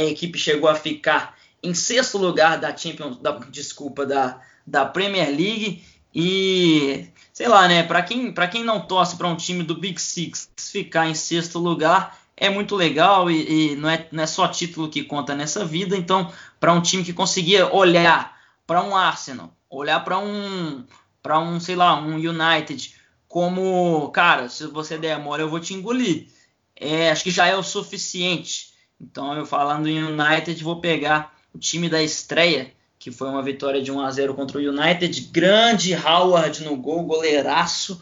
a 0.00 0.04
equipe 0.04 0.38
chegou 0.38 0.68
a 0.68 0.74
ficar 0.74 1.36
em 1.62 1.72
sexto 1.72 2.18
lugar 2.18 2.58
da 2.58 2.76
Champions, 2.76 3.18
da, 3.18 3.32
desculpa, 3.50 4.04
da, 4.04 4.40
da 4.66 4.84
Premier 4.84 5.28
League 5.28 5.82
e 6.14 7.06
sei 7.32 7.48
lá, 7.48 7.66
né? 7.66 7.82
Para 7.82 8.02
quem, 8.02 8.32
pra 8.32 8.48
quem 8.48 8.64
não 8.64 8.80
torce 8.80 9.16
para 9.16 9.28
um 9.28 9.36
time 9.36 9.62
do 9.62 9.74
Big 9.74 10.00
Six 10.00 10.50
ficar 10.56 11.08
em 11.08 11.14
sexto 11.14 11.58
lugar 11.58 12.18
é 12.36 12.50
muito 12.50 12.74
legal 12.74 13.30
e, 13.30 13.72
e 13.72 13.76
não, 13.76 13.88
é, 13.88 14.06
não 14.10 14.22
é 14.22 14.26
só 14.26 14.48
título 14.48 14.88
que 14.88 15.04
conta 15.04 15.34
nessa 15.34 15.64
vida. 15.64 15.96
Então, 15.96 16.32
para 16.58 16.72
um 16.72 16.82
time 16.82 17.04
que 17.04 17.12
conseguia 17.12 17.72
olhar 17.72 18.36
para 18.66 18.82
um 18.82 18.96
Arsenal, 18.96 19.54
olhar 19.70 20.00
para 20.04 20.18
um, 20.18 20.84
para 21.22 21.38
um, 21.38 21.60
sei 21.60 21.76
lá, 21.76 21.98
um 21.98 22.16
United, 22.16 22.94
como, 23.28 24.10
cara, 24.10 24.48
se 24.48 24.66
você 24.66 24.98
der 24.98 25.18
mole, 25.18 25.42
eu 25.42 25.50
vou 25.50 25.60
te 25.60 25.74
engolir. 25.74 26.28
É, 26.76 27.10
acho 27.10 27.22
que 27.22 27.30
já 27.30 27.46
é 27.46 27.56
o 27.56 27.62
suficiente 27.62 28.73
então, 29.04 29.34
eu 29.34 29.44
falando 29.44 29.86
em 29.86 30.02
United, 30.02 30.64
vou 30.64 30.80
pegar 30.80 31.36
o 31.52 31.58
time 31.58 31.90
da 31.90 32.02
estreia, 32.02 32.72
que 32.98 33.10
foi 33.10 33.28
uma 33.28 33.42
vitória 33.42 33.82
de 33.82 33.92
1 33.92 34.00
a 34.00 34.10
0 34.10 34.34
contra 34.34 34.58
o 34.58 34.62
United. 34.62 35.28
Grande 35.30 35.94
Howard 35.94 36.64
no 36.64 36.74
gol, 36.74 37.04
goleiraço. 37.04 38.00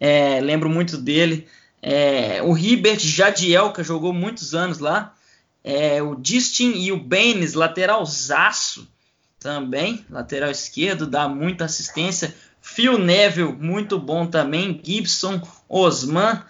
É, 0.00 0.40
lembro 0.40 0.68
muito 0.68 0.98
dele. 0.98 1.46
É, 1.80 2.42
o 2.42 2.52
Ribert 2.52 2.98
Jadielka 2.98 3.84
jogou 3.84 4.12
muitos 4.12 4.52
anos 4.52 4.80
lá. 4.80 5.14
É, 5.62 6.02
o 6.02 6.16
Distin 6.16 6.72
e 6.72 6.90
o 6.90 6.98
Baines, 6.98 7.54
lateralzaço 7.54 8.88
também, 9.38 10.04
lateral 10.10 10.50
esquerdo, 10.50 11.06
dá 11.06 11.28
muita 11.28 11.66
assistência. 11.66 12.34
Phil 12.60 12.98
Neville, 12.98 13.52
muito 13.52 13.96
bom 13.96 14.26
também. 14.26 14.80
Gibson, 14.82 15.40
Osman. 15.68 16.42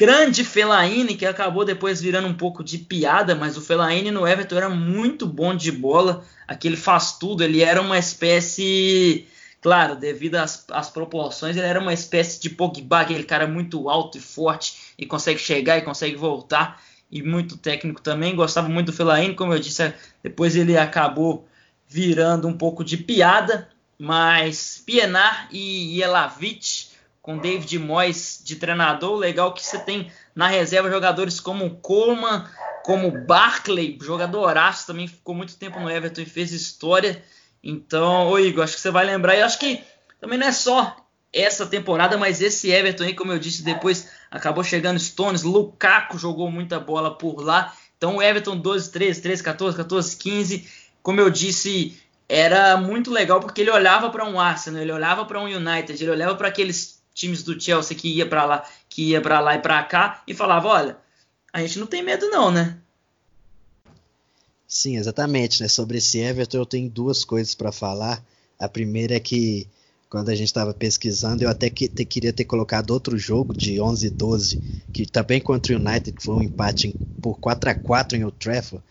Grande 0.00 0.44
Fellaini, 0.44 1.14
que 1.14 1.26
acabou 1.26 1.62
depois 1.62 2.00
virando 2.00 2.26
um 2.26 2.32
pouco 2.32 2.64
de 2.64 2.78
piada, 2.78 3.34
mas 3.34 3.58
o 3.58 3.60
Fellaini 3.60 4.10
no 4.10 4.26
Everton 4.26 4.56
era 4.56 4.70
muito 4.70 5.26
bom 5.26 5.54
de 5.54 5.70
bola. 5.70 6.24
Aquele 6.48 6.74
faz 6.74 7.18
tudo, 7.18 7.44
ele 7.44 7.62
era 7.62 7.82
uma 7.82 7.98
espécie, 7.98 9.26
claro, 9.60 9.94
devido 9.94 10.36
às, 10.36 10.64
às 10.70 10.88
proporções, 10.88 11.54
ele 11.54 11.66
era 11.66 11.78
uma 11.78 11.92
espécie 11.92 12.40
de 12.40 12.48
Pogba, 12.48 13.00
aquele 13.00 13.24
cara 13.24 13.46
muito 13.46 13.90
alto 13.90 14.16
e 14.16 14.22
forte 14.22 14.94
e 14.96 15.04
consegue 15.04 15.38
chegar 15.38 15.76
e 15.76 15.82
consegue 15.82 16.16
voltar. 16.16 16.82
E 17.10 17.22
muito 17.22 17.58
técnico 17.58 18.00
também, 18.00 18.34
gostava 18.34 18.70
muito 18.70 18.86
do 18.86 18.94
Fellaini, 18.94 19.34
como 19.34 19.52
eu 19.52 19.58
disse, 19.58 19.92
depois 20.22 20.56
ele 20.56 20.78
acabou 20.78 21.46
virando 21.86 22.48
um 22.48 22.56
pouco 22.56 22.82
de 22.82 22.96
piada, 22.96 23.68
mas 23.98 24.82
Pienar 24.86 25.50
e 25.52 25.94
Jelavic 25.94 26.88
com 27.22 27.38
David 27.38 27.78
Moyes 27.78 28.40
de 28.44 28.56
treinador. 28.56 29.16
Legal 29.16 29.52
que 29.52 29.64
você 29.64 29.78
tem 29.78 30.10
na 30.34 30.46
reserva 30.48 30.90
jogadores 30.90 31.40
como 31.40 31.76
Coleman, 31.76 32.46
como 32.84 33.10
Barkley, 33.10 33.98
jogadoraço, 34.00 34.86
também 34.86 35.06
ficou 35.06 35.34
muito 35.34 35.56
tempo 35.56 35.78
no 35.78 35.90
Everton 35.90 36.22
e 36.22 36.26
fez 36.26 36.52
história. 36.52 37.22
Então, 37.62 38.28
ô 38.28 38.38
Igor, 38.38 38.64
acho 38.64 38.74
que 38.74 38.80
você 38.80 38.90
vai 38.90 39.04
lembrar. 39.04 39.36
E 39.36 39.42
acho 39.42 39.58
que 39.58 39.82
também 40.20 40.38
não 40.38 40.46
é 40.46 40.52
só 40.52 40.96
essa 41.32 41.66
temporada, 41.66 42.16
mas 42.16 42.40
esse 42.40 42.70
Everton 42.70 43.04
aí, 43.04 43.14
como 43.14 43.32
eu 43.32 43.38
disse, 43.38 43.62
depois 43.62 44.10
acabou 44.30 44.64
chegando 44.64 44.98
Stones, 44.98 45.42
Lukaku 45.42 46.18
jogou 46.18 46.50
muita 46.50 46.80
bola 46.80 47.16
por 47.16 47.40
lá. 47.40 47.72
Então 47.96 48.16
o 48.16 48.22
Everton 48.22 48.56
12, 48.56 48.90
13, 48.90 49.22
13, 49.22 49.42
14, 49.42 49.76
14, 49.76 50.16
15, 50.16 50.68
como 51.02 51.20
eu 51.20 51.30
disse, 51.30 52.00
era 52.28 52.76
muito 52.76 53.10
legal 53.10 53.40
porque 53.40 53.60
ele 53.60 53.70
olhava 53.70 54.10
para 54.10 54.24
um 54.24 54.40
Arsenal, 54.40 54.82
ele 54.82 54.92
olhava 54.92 55.24
para 55.24 55.40
um 55.40 55.44
United, 55.44 56.02
ele 56.02 56.10
olhava 56.10 56.34
para 56.34 56.48
aqueles 56.48 56.99
times 57.20 57.42
do 57.42 57.60
Chelsea 57.60 57.96
que 57.96 58.08
ia 58.08 58.26
para 58.26 58.44
lá, 58.44 58.64
que 58.88 59.10
ia 59.10 59.20
para 59.20 59.40
lá 59.40 59.54
e 59.54 59.58
para 59.58 59.82
cá 59.82 60.22
e 60.26 60.32
falava, 60.32 60.68
olha, 60.68 60.96
a 61.52 61.60
gente 61.60 61.78
não 61.78 61.86
tem 61.86 62.02
medo 62.02 62.30
não, 62.30 62.50
né? 62.50 62.78
Sim, 64.66 64.96
exatamente, 64.96 65.60
né? 65.62 65.68
Sobre 65.68 65.98
esse 65.98 66.18
Everton 66.18 66.58
eu 66.58 66.66
tenho 66.66 66.88
duas 66.88 67.24
coisas 67.24 67.54
para 67.54 67.72
falar. 67.72 68.24
A 68.58 68.68
primeira 68.68 69.16
é 69.16 69.20
que 69.20 69.68
quando 70.08 70.30
a 70.30 70.34
gente 70.34 70.46
estava 70.46 70.72
pesquisando, 70.72 71.42
eu 71.42 71.48
até 71.48 71.68
que, 71.68 71.88
te, 71.88 72.04
queria 72.04 72.32
ter 72.32 72.44
colocado 72.44 72.90
outro 72.90 73.18
jogo 73.18 73.54
de 73.54 73.80
11 73.80 74.06
e 74.06 74.10
12, 74.10 74.60
que 74.92 75.06
também 75.06 75.40
contra 75.40 75.74
o 75.74 75.76
United, 75.76 76.12
que 76.12 76.22
foi 76.22 76.34
um 76.34 76.42
empate 76.42 76.88
em, 76.88 76.94
por 77.20 77.38
4 77.38 77.70
a 77.70 77.74
4 77.74 78.16
em 78.16 78.24
Old 78.24 78.36
Trafford, 78.38 78.82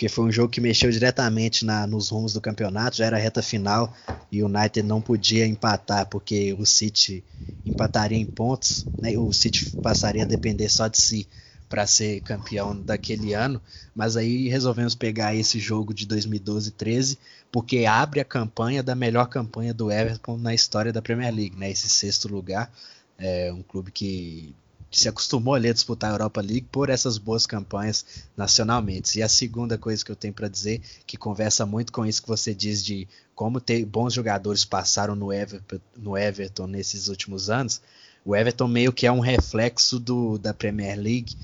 porque 0.00 0.08
foi 0.08 0.24
um 0.24 0.32
jogo 0.32 0.48
que 0.48 0.62
mexeu 0.62 0.90
diretamente 0.90 1.62
na, 1.62 1.86
nos 1.86 2.08
rumos 2.08 2.32
do 2.32 2.40
campeonato, 2.40 2.96
já 2.96 3.04
era 3.04 3.18
reta 3.18 3.42
final 3.42 3.94
e 4.32 4.42
o 4.42 4.46
United 4.46 4.82
não 4.82 4.98
podia 4.98 5.46
empatar 5.46 6.06
porque 6.06 6.56
o 6.58 6.64
City 6.64 7.22
empataria 7.66 8.16
em 8.16 8.24
pontos, 8.24 8.86
né, 8.98 9.18
o 9.18 9.30
City 9.30 9.62
passaria 9.82 10.22
a 10.22 10.26
depender 10.26 10.70
só 10.70 10.88
de 10.88 10.96
si 10.96 11.28
para 11.68 11.86
ser 11.86 12.22
campeão 12.22 12.80
daquele 12.80 13.34
ano, 13.34 13.60
mas 13.94 14.16
aí 14.16 14.48
resolvemos 14.48 14.94
pegar 14.94 15.34
esse 15.34 15.60
jogo 15.60 15.92
de 15.92 16.06
2012-13 16.06 17.18
porque 17.52 17.84
abre 17.84 18.20
a 18.20 18.24
campanha 18.24 18.82
da 18.82 18.94
melhor 18.94 19.26
campanha 19.26 19.74
do 19.74 19.92
Everton 19.92 20.38
na 20.38 20.54
história 20.54 20.94
da 20.94 21.02
Premier 21.02 21.34
League, 21.34 21.58
né, 21.58 21.70
esse 21.70 21.90
sexto 21.90 22.26
lugar, 22.26 22.72
é 23.18 23.52
um 23.52 23.62
clube 23.62 23.90
que 23.90 24.54
se 24.90 25.08
acostumou 25.08 25.54
ali 25.54 25.68
a 25.68 25.72
disputar 25.72 26.10
a 26.10 26.14
Europa 26.14 26.40
League 26.40 26.66
por 26.70 26.90
essas 26.90 27.16
boas 27.16 27.46
campanhas 27.46 28.04
nacionalmente. 28.36 29.18
E 29.18 29.22
a 29.22 29.28
segunda 29.28 29.78
coisa 29.78 30.04
que 30.04 30.10
eu 30.10 30.16
tenho 30.16 30.34
para 30.34 30.48
dizer, 30.48 30.80
que 31.06 31.16
conversa 31.16 31.64
muito 31.64 31.92
com 31.92 32.04
isso 32.04 32.22
que 32.22 32.28
você 32.28 32.52
diz 32.52 32.84
de 32.84 33.06
como 33.34 33.60
ter 33.60 33.84
bons 33.84 34.12
jogadores 34.12 34.64
passaram 34.64 35.14
no 35.14 35.32
Everton, 35.32 35.78
no 35.96 36.18
Everton 36.18 36.66
nesses 36.66 37.08
últimos 37.08 37.48
anos, 37.48 37.80
o 38.24 38.36
Everton 38.36 38.68
meio 38.68 38.92
que 38.92 39.06
é 39.06 39.12
um 39.12 39.20
reflexo 39.20 39.98
do, 39.98 40.36
da 40.36 40.52
Premier 40.52 40.98
League 40.98 41.34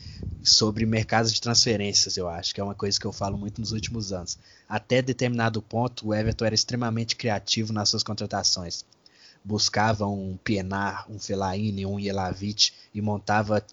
sobre 0.42 0.84
mercados 0.84 1.32
de 1.32 1.40
transferências, 1.40 2.18
eu 2.18 2.28
acho, 2.28 2.55
que 2.55 2.61
é 2.61 2.64
uma 2.64 2.74
coisa 2.74 3.01
que 3.01 3.07
eu 3.07 3.12
falo 3.12 3.38
muito 3.38 3.61
nos 3.61 3.72
últimos 3.72 4.12
anos. 4.12 4.38
Até 4.68 5.01
determinado 5.01 5.62
ponto, 5.62 6.09
o 6.09 6.14
Everton 6.14 6.44
era 6.44 6.55
extremamente 6.55 7.16
criativo 7.16 7.72
nas 7.72 7.88
suas 7.88 8.03
contratações 8.03 8.84
buscava 9.47 10.07
um 10.07 10.36
Pienar, 10.42 11.07
um 11.09 11.20
Fellaini, 11.20 11.86
um 11.86 12.01
Jelavic 12.01 12.72
e 12.92 13.01
montava 13.01 13.64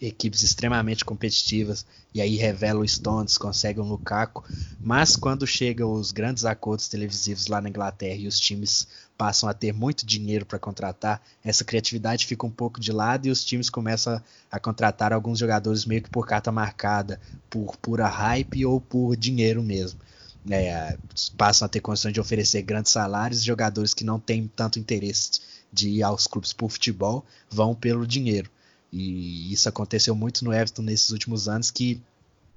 equipes 0.00 0.42
extremamente 0.42 1.04
competitivas, 1.04 1.84
e 2.14 2.22
aí 2.22 2.36
revela 2.36 2.80
o 2.80 2.88
Stones, 2.88 3.36
consegue 3.36 3.80
um 3.80 3.88
Lukaku, 3.88 4.42
mas 4.80 5.14
quando 5.14 5.46
chegam 5.46 5.92
os 5.92 6.10
grandes 6.10 6.46
acordos 6.46 6.88
televisivos 6.88 7.48
lá 7.48 7.60
na 7.60 7.68
Inglaterra 7.68 8.14
e 8.14 8.26
os 8.26 8.40
times 8.40 8.88
passam 9.18 9.46
a 9.46 9.52
ter 9.52 9.74
muito 9.74 10.06
dinheiro 10.06 10.46
para 10.46 10.58
contratar, 10.58 11.20
essa 11.44 11.64
criatividade 11.64 12.24
fica 12.24 12.46
um 12.46 12.50
pouco 12.50 12.80
de 12.80 12.90
lado 12.90 13.26
e 13.26 13.30
os 13.30 13.44
times 13.44 13.68
começam 13.68 14.22
a 14.50 14.58
contratar 14.58 15.12
alguns 15.12 15.38
jogadores 15.38 15.84
meio 15.84 16.02
que 16.02 16.08
por 16.08 16.26
carta 16.26 16.50
marcada, 16.50 17.20
por 17.50 17.76
pura 17.76 18.08
hype 18.08 18.64
ou 18.64 18.80
por 18.80 19.14
dinheiro 19.16 19.62
mesmo. 19.62 20.00
É, 20.48 20.96
passam 21.36 21.66
a 21.66 21.68
ter 21.68 21.80
condições 21.80 22.14
de 22.14 22.20
oferecer 22.20 22.62
grandes 22.62 22.92
salários, 22.92 23.42
jogadores 23.42 23.92
que 23.92 24.04
não 24.04 24.18
têm 24.18 24.50
tanto 24.56 24.78
interesse 24.78 25.40
de 25.72 25.88
ir 25.88 26.02
aos 26.02 26.26
clubes 26.26 26.52
por 26.52 26.70
futebol 26.70 27.24
vão 27.50 27.74
pelo 27.74 28.06
dinheiro. 28.06 28.50
E 28.92 29.52
isso 29.52 29.68
aconteceu 29.68 30.14
muito 30.14 30.44
no 30.44 30.52
Everton 30.52 30.82
nesses 30.82 31.10
últimos 31.10 31.48
anos, 31.48 31.70
que 31.70 32.00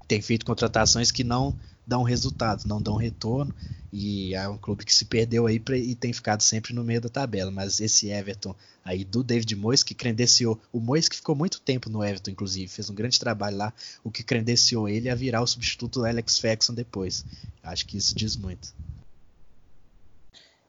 tem 0.08 0.20
feito 0.20 0.46
contratações 0.46 1.10
que 1.10 1.22
não 1.22 1.54
dão 1.86 2.02
resultado, 2.02 2.66
não 2.66 2.80
dão 2.80 2.96
retorno. 2.96 3.54
E 3.92 4.34
é 4.34 4.48
um 4.48 4.58
clube 4.58 4.84
que 4.84 4.92
se 4.92 5.04
perdeu 5.04 5.46
aí 5.46 5.62
e 5.76 5.94
tem 5.94 6.12
ficado 6.12 6.42
sempre 6.42 6.74
no 6.74 6.82
meio 6.82 7.00
da 7.00 7.08
tabela. 7.08 7.50
Mas 7.50 7.80
esse 7.80 8.10
Everton 8.10 8.54
aí 8.84 9.04
do 9.04 9.22
David 9.22 9.54
Moyes, 9.54 9.82
que 9.82 9.94
credenciou. 9.94 10.60
O 10.72 10.80
Moyes 10.80 11.08
que 11.08 11.16
ficou 11.16 11.34
muito 11.34 11.60
tempo 11.60 11.88
no 11.88 12.04
Everton, 12.04 12.32
inclusive, 12.32 12.68
fez 12.68 12.90
um 12.90 12.94
grande 12.94 13.18
trabalho 13.18 13.56
lá, 13.56 13.72
o 14.02 14.10
que 14.10 14.22
credenciou 14.22 14.88
ele 14.88 15.08
a 15.08 15.14
virar 15.14 15.42
o 15.42 15.46
substituto 15.46 16.00
do 16.00 16.06
Alex 16.06 16.38
Ferguson 16.38 16.74
depois. 16.74 17.24
Acho 17.62 17.86
que 17.86 17.96
isso 17.96 18.14
diz 18.14 18.36
muito. 18.36 18.74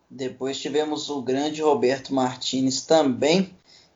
Depois 0.09 0.59
tivemos 0.59 1.09
o 1.09 1.21
grande 1.21 1.61
Roberto 1.61 2.13
Martinez 2.13 2.81
também, 2.81 3.49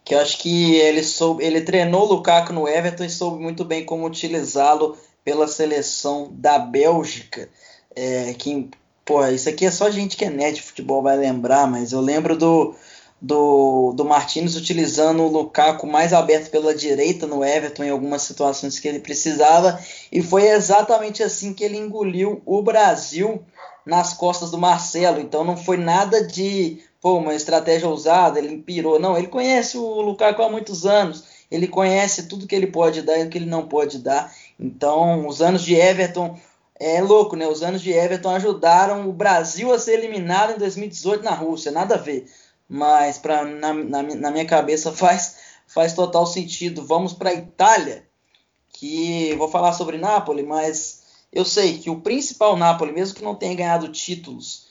que 0.03 0.15
eu 0.15 0.19
acho 0.19 0.39
que 0.39 0.73
ele 0.73 1.03
soube, 1.03 1.43
ele 1.43 1.61
treinou 1.61 2.01
o 2.01 2.13
Lukaku 2.13 2.51
no 2.51 2.67
Everton 2.67 3.03
e 3.03 3.09
soube 3.09 3.41
muito 3.41 3.63
bem 3.63 3.85
como 3.85 4.07
utilizá-lo 4.07 4.97
pela 5.23 5.47
seleção 5.47 6.29
da 6.31 6.57
Bélgica. 6.59 7.49
É, 7.95 8.33
que, 8.33 8.69
pô, 9.03 9.25
isso 9.27 9.49
aqui 9.49 9.65
é 9.65 9.71
só 9.71 9.89
gente 9.89 10.15
que 10.15 10.25
é 10.25 10.29
net 10.29 10.55
de 10.55 10.61
futebol 10.61 11.01
vai 11.01 11.17
lembrar, 11.17 11.67
mas 11.67 11.91
eu 11.91 11.99
lembro 11.99 12.37
do, 12.37 12.75
do, 13.21 13.93
do 13.93 14.05
Martins 14.05 14.55
utilizando 14.55 15.23
o 15.23 15.27
Lukaku 15.27 15.85
mais 15.85 16.13
aberto 16.13 16.49
pela 16.49 16.73
direita 16.73 17.27
no 17.27 17.43
Everton 17.43 17.83
em 17.83 17.89
algumas 17.89 18.21
situações 18.21 18.79
que 18.79 18.87
ele 18.87 18.99
precisava, 18.99 19.79
e 20.11 20.21
foi 20.21 20.47
exatamente 20.47 21.23
assim 21.23 21.53
que 21.53 21.63
ele 21.63 21.77
engoliu 21.77 22.41
o 22.45 22.61
Brasil 22.61 23.43
nas 23.85 24.13
costas 24.13 24.51
do 24.51 24.57
Marcelo. 24.57 25.19
Então 25.19 25.43
não 25.43 25.57
foi 25.57 25.77
nada 25.77 26.23
de 26.25 26.79
pô, 27.01 27.17
uma 27.17 27.33
estratégia 27.33 27.87
ousada, 27.87 28.39
ele 28.39 28.57
pirou. 28.57 28.99
Não, 28.99 29.17
ele 29.17 29.27
conhece 29.27 29.77
o 29.77 30.01
Lukaku 30.01 30.41
há 30.41 30.49
muitos 30.49 30.85
anos. 30.85 31.23
Ele 31.49 31.67
conhece 31.67 32.27
tudo 32.27 32.45
que 32.45 32.55
ele 32.55 32.67
pode 32.67 33.01
dar 33.01 33.17
e 33.17 33.23
o 33.23 33.29
que 33.29 33.37
ele 33.37 33.45
não 33.45 33.67
pode 33.67 33.99
dar. 33.99 34.31
Então, 34.59 35.27
os 35.27 35.41
anos 35.41 35.63
de 35.63 35.73
Everton 35.73 36.37
é 36.79 37.01
louco, 37.01 37.35
né? 37.35 37.47
Os 37.47 37.63
anos 37.63 37.81
de 37.81 37.91
Everton 37.91 38.29
ajudaram 38.29 39.07
o 39.09 39.13
Brasil 39.13 39.71
a 39.73 39.79
ser 39.79 39.93
eliminado 39.93 40.53
em 40.53 40.57
2018 40.57 41.23
na 41.23 41.31
Rússia, 41.31 41.71
nada 41.71 41.95
a 41.95 41.97
ver. 41.97 42.29
Mas 42.67 43.17
pra, 43.17 43.45
na, 43.45 43.73
na, 43.73 44.03
na 44.03 44.31
minha 44.31 44.45
cabeça 44.45 44.91
faz, 44.93 45.37
faz 45.67 45.93
total 45.93 46.25
sentido. 46.25 46.85
Vamos 46.85 47.13
para 47.13 47.29
a 47.29 47.33
Itália, 47.33 48.05
que 48.73 49.33
vou 49.35 49.49
falar 49.49 49.73
sobre 49.73 49.97
Nápoles, 49.97 50.45
mas 50.45 51.03
eu 51.31 51.45
sei 51.45 51.77
que 51.77 51.89
o 51.89 52.01
principal 52.01 52.57
Nápoles, 52.57 52.93
mesmo 52.93 53.15
que 53.15 53.23
não 53.23 53.35
tenha 53.35 53.55
ganhado 53.55 53.89
títulos, 53.89 54.69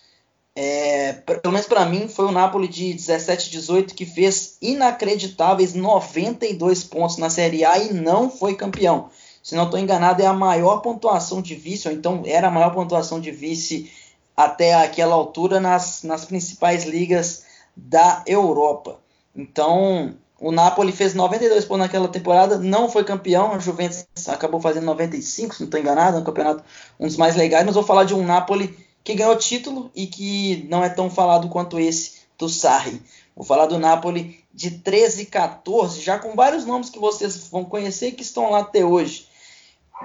é, 0.61 1.13
pelo 1.13 1.53
menos 1.53 1.69
para 1.69 1.87
mim, 1.87 2.09
foi 2.09 2.25
o 2.25 2.33
Napoli 2.33 2.67
de 2.67 2.87
17-18 2.87 3.95
que 3.95 4.05
fez 4.05 4.59
inacreditáveis 4.61 5.73
92 5.73 6.83
pontos 6.83 7.17
na 7.17 7.31
Série 7.31 7.65
A 7.65 7.79
e 7.79 7.93
não 7.93 8.29
foi 8.29 8.57
campeão. 8.57 9.09
Se 9.49 9.55
não 9.55 9.65
estou 9.65 9.81
enganado, 9.81 10.21
é 10.21 10.27
a 10.27 10.33
maior 10.35 10.83
pontuação 10.83 11.41
de 11.41 11.55
vice, 11.55 11.89
ou 11.89 11.95
então 11.95 12.23
era 12.27 12.49
a 12.49 12.51
maior 12.51 12.69
pontuação 12.75 13.19
de 13.19 13.31
vice 13.31 13.91
até 14.37 14.75
aquela 14.75 15.15
altura 15.15 15.59
nas, 15.59 16.03
nas 16.03 16.27
principais 16.27 16.85
ligas 16.85 17.45
da 17.75 18.23
Europa. 18.27 19.01
Então, 19.35 20.15
o 20.39 20.53
Napoli 20.53 20.93
fez 20.93 21.15
92 21.15 21.65
pontos 21.65 21.87
naquela 21.87 22.09
temporada, 22.09 22.59
não 22.59 22.91
foi 22.91 23.05
campeão, 23.05 23.55
a 23.55 23.59
Juventus 23.59 24.05
acabou 24.27 24.61
fazendo 24.61 24.85
95, 24.85 25.55
se 25.55 25.61
não 25.63 25.65
estou 25.65 25.81
enganado, 25.81 26.19
é 26.19 26.21
um 26.21 26.25
campeonato 26.25 26.63
um 27.01 27.07
dos 27.07 27.17
mais 27.17 27.35
legais, 27.35 27.65
mas 27.65 27.75
vou 27.75 27.83
falar 27.83 28.05
de 28.05 28.13
um 28.13 28.27
Napoli 28.27 28.77
que 29.03 29.15
ganhou 29.15 29.35
título 29.35 29.91
e 29.95 30.07
que 30.07 30.67
não 30.69 30.85
é 30.85 30.91
tão 30.91 31.09
falado 31.09 31.49
quanto 31.49 31.81
esse 31.81 32.19
do 32.37 32.51
Sarri. 32.51 33.01
Vou 33.35 33.47
falar 33.47 33.65
do 33.65 33.79
Napoli 33.79 34.45
de 34.53 34.73
13 34.73 35.23
e 35.23 35.25
14, 35.25 36.03
já 36.03 36.19
com 36.19 36.35
vários 36.35 36.67
nomes 36.67 36.91
que 36.91 36.99
vocês 36.99 37.49
vão 37.49 37.65
conhecer 37.65 38.13
que 38.13 38.23
estão 38.23 38.51
lá 38.51 38.59
até 38.59 38.85
hoje. 38.85 39.28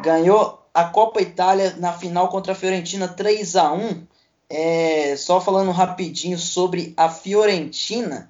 Ganhou 0.01 0.63
a 0.73 0.85
Copa 0.85 1.21
Itália 1.21 1.75
na 1.77 1.93
final 1.93 2.29
contra 2.29 2.53
a 2.53 2.55
Fiorentina 2.55 3.07
3 3.07 3.55
a 3.55 3.71
1. 3.73 4.07
É, 4.49 5.15
só 5.17 5.39
falando 5.41 5.71
rapidinho 5.71 6.37
sobre 6.37 6.93
a 6.95 7.09
Fiorentina, 7.09 8.29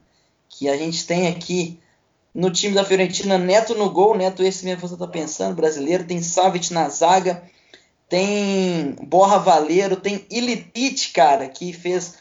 que 0.49 0.69
a 0.69 0.77
gente 0.77 1.05
tem 1.05 1.27
aqui 1.27 1.79
no 2.33 2.49
time 2.49 2.73
da 2.73 2.83
Fiorentina, 2.83 3.37
Neto 3.37 3.75
no 3.75 3.89
gol, 3.89 4.15
Neto 4.17 4.43
esse 4.43 4.65
mesmo 4.65 4.81
que 4.81 4.87
você 4.87 4.95
está 4.95 5.07
pensando, 5.07 5.55
brasileiro, 5.55 6.03
tem 6.03 6.21
Savic 6.21 6.73
na 6.73 6.89
zaga, 6.89 7.43
tem 8.09 8.95
Borra 9.03 9.37
Valeiro, 9.37 9.97
tem 9.97 10.25
Ilitite, 10.29 11.11
cara, 11.11 11.47
que 11.47 11.71
fez 11.73 12.15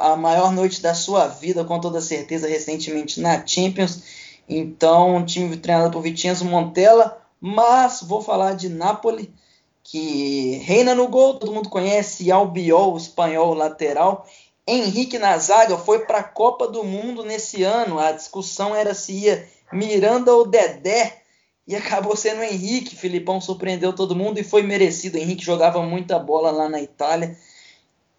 a 0.00 0.16
maior 0.16 0.52
noite 0.52 0.82
da 0.82 0.94
sua 0.94 1.26
vida, 1.28 1.64
com 1.64 1.80
toda 1.80 2.00
certeza, 2.00 2.48
recentemente 2.48 3.20
na 3.20 3.46
Champions. 3.46 4.02
Então, 4.48 5.24
time 5.24 5.56
treinado 5.56 5.90
por 5.90 6.02
Vitinho 6.02 6.44
Montella, 6.44 7.21
mas 7.44 8.02
vou 8.02 8.22
falar 8.22 8.54
de 8.54 8.68
Napoli, 8.68 9.34
que 9.82 10.58
reina 10.58 10.94
no 10.94 11.08
gol, 11.08 11.40
todo 11.40 11.52
mundo 11.52 11.68
conhece, 11.68 12.30
Albiol, 12.30 12.94
o 12.94 12.96
espanhol 12.96 13.52
lateral. 13.52 14.24
Henrique 14.64 15.18
na 15.18 15.36
zaga 15.38 15.76
foi 15.76 16.06
para 16.06 16.18
a 16.18 16.22
Copa 16.22 16.68
do 16.68 16.84
Mundo 16.84 17.24
nesse 17.24 17.64
ano. 17.64 17.98
A 17.98 18.12
discussão 18.12 18.76
era 18.76 18.94
se 18.94 19.12
ia 19.12 19.48
Miranda 19.72 20.32
ou 20.32 20.46
Dedé. 20.46 21.20
E 21.66 21.74
acabou 21.74 22.14
sendo 22.14 22.44
Henrique. 22.44 22.94
Filipão 22.94 23.40
surpreendeu 23.40 23.92
todo 23.92 24.14
mundo 24.14 24.38
e 24.38 24.44
foi 24.44 24.62
merecido. 24.62 25.18
Henrique 25.18 25.44
jogava 25.44 25.82
muita 25.82 26.20
bola 26.20 26.52
lá 26.52 26.68
na 26.68 26.80
Itália. 26.80 27.36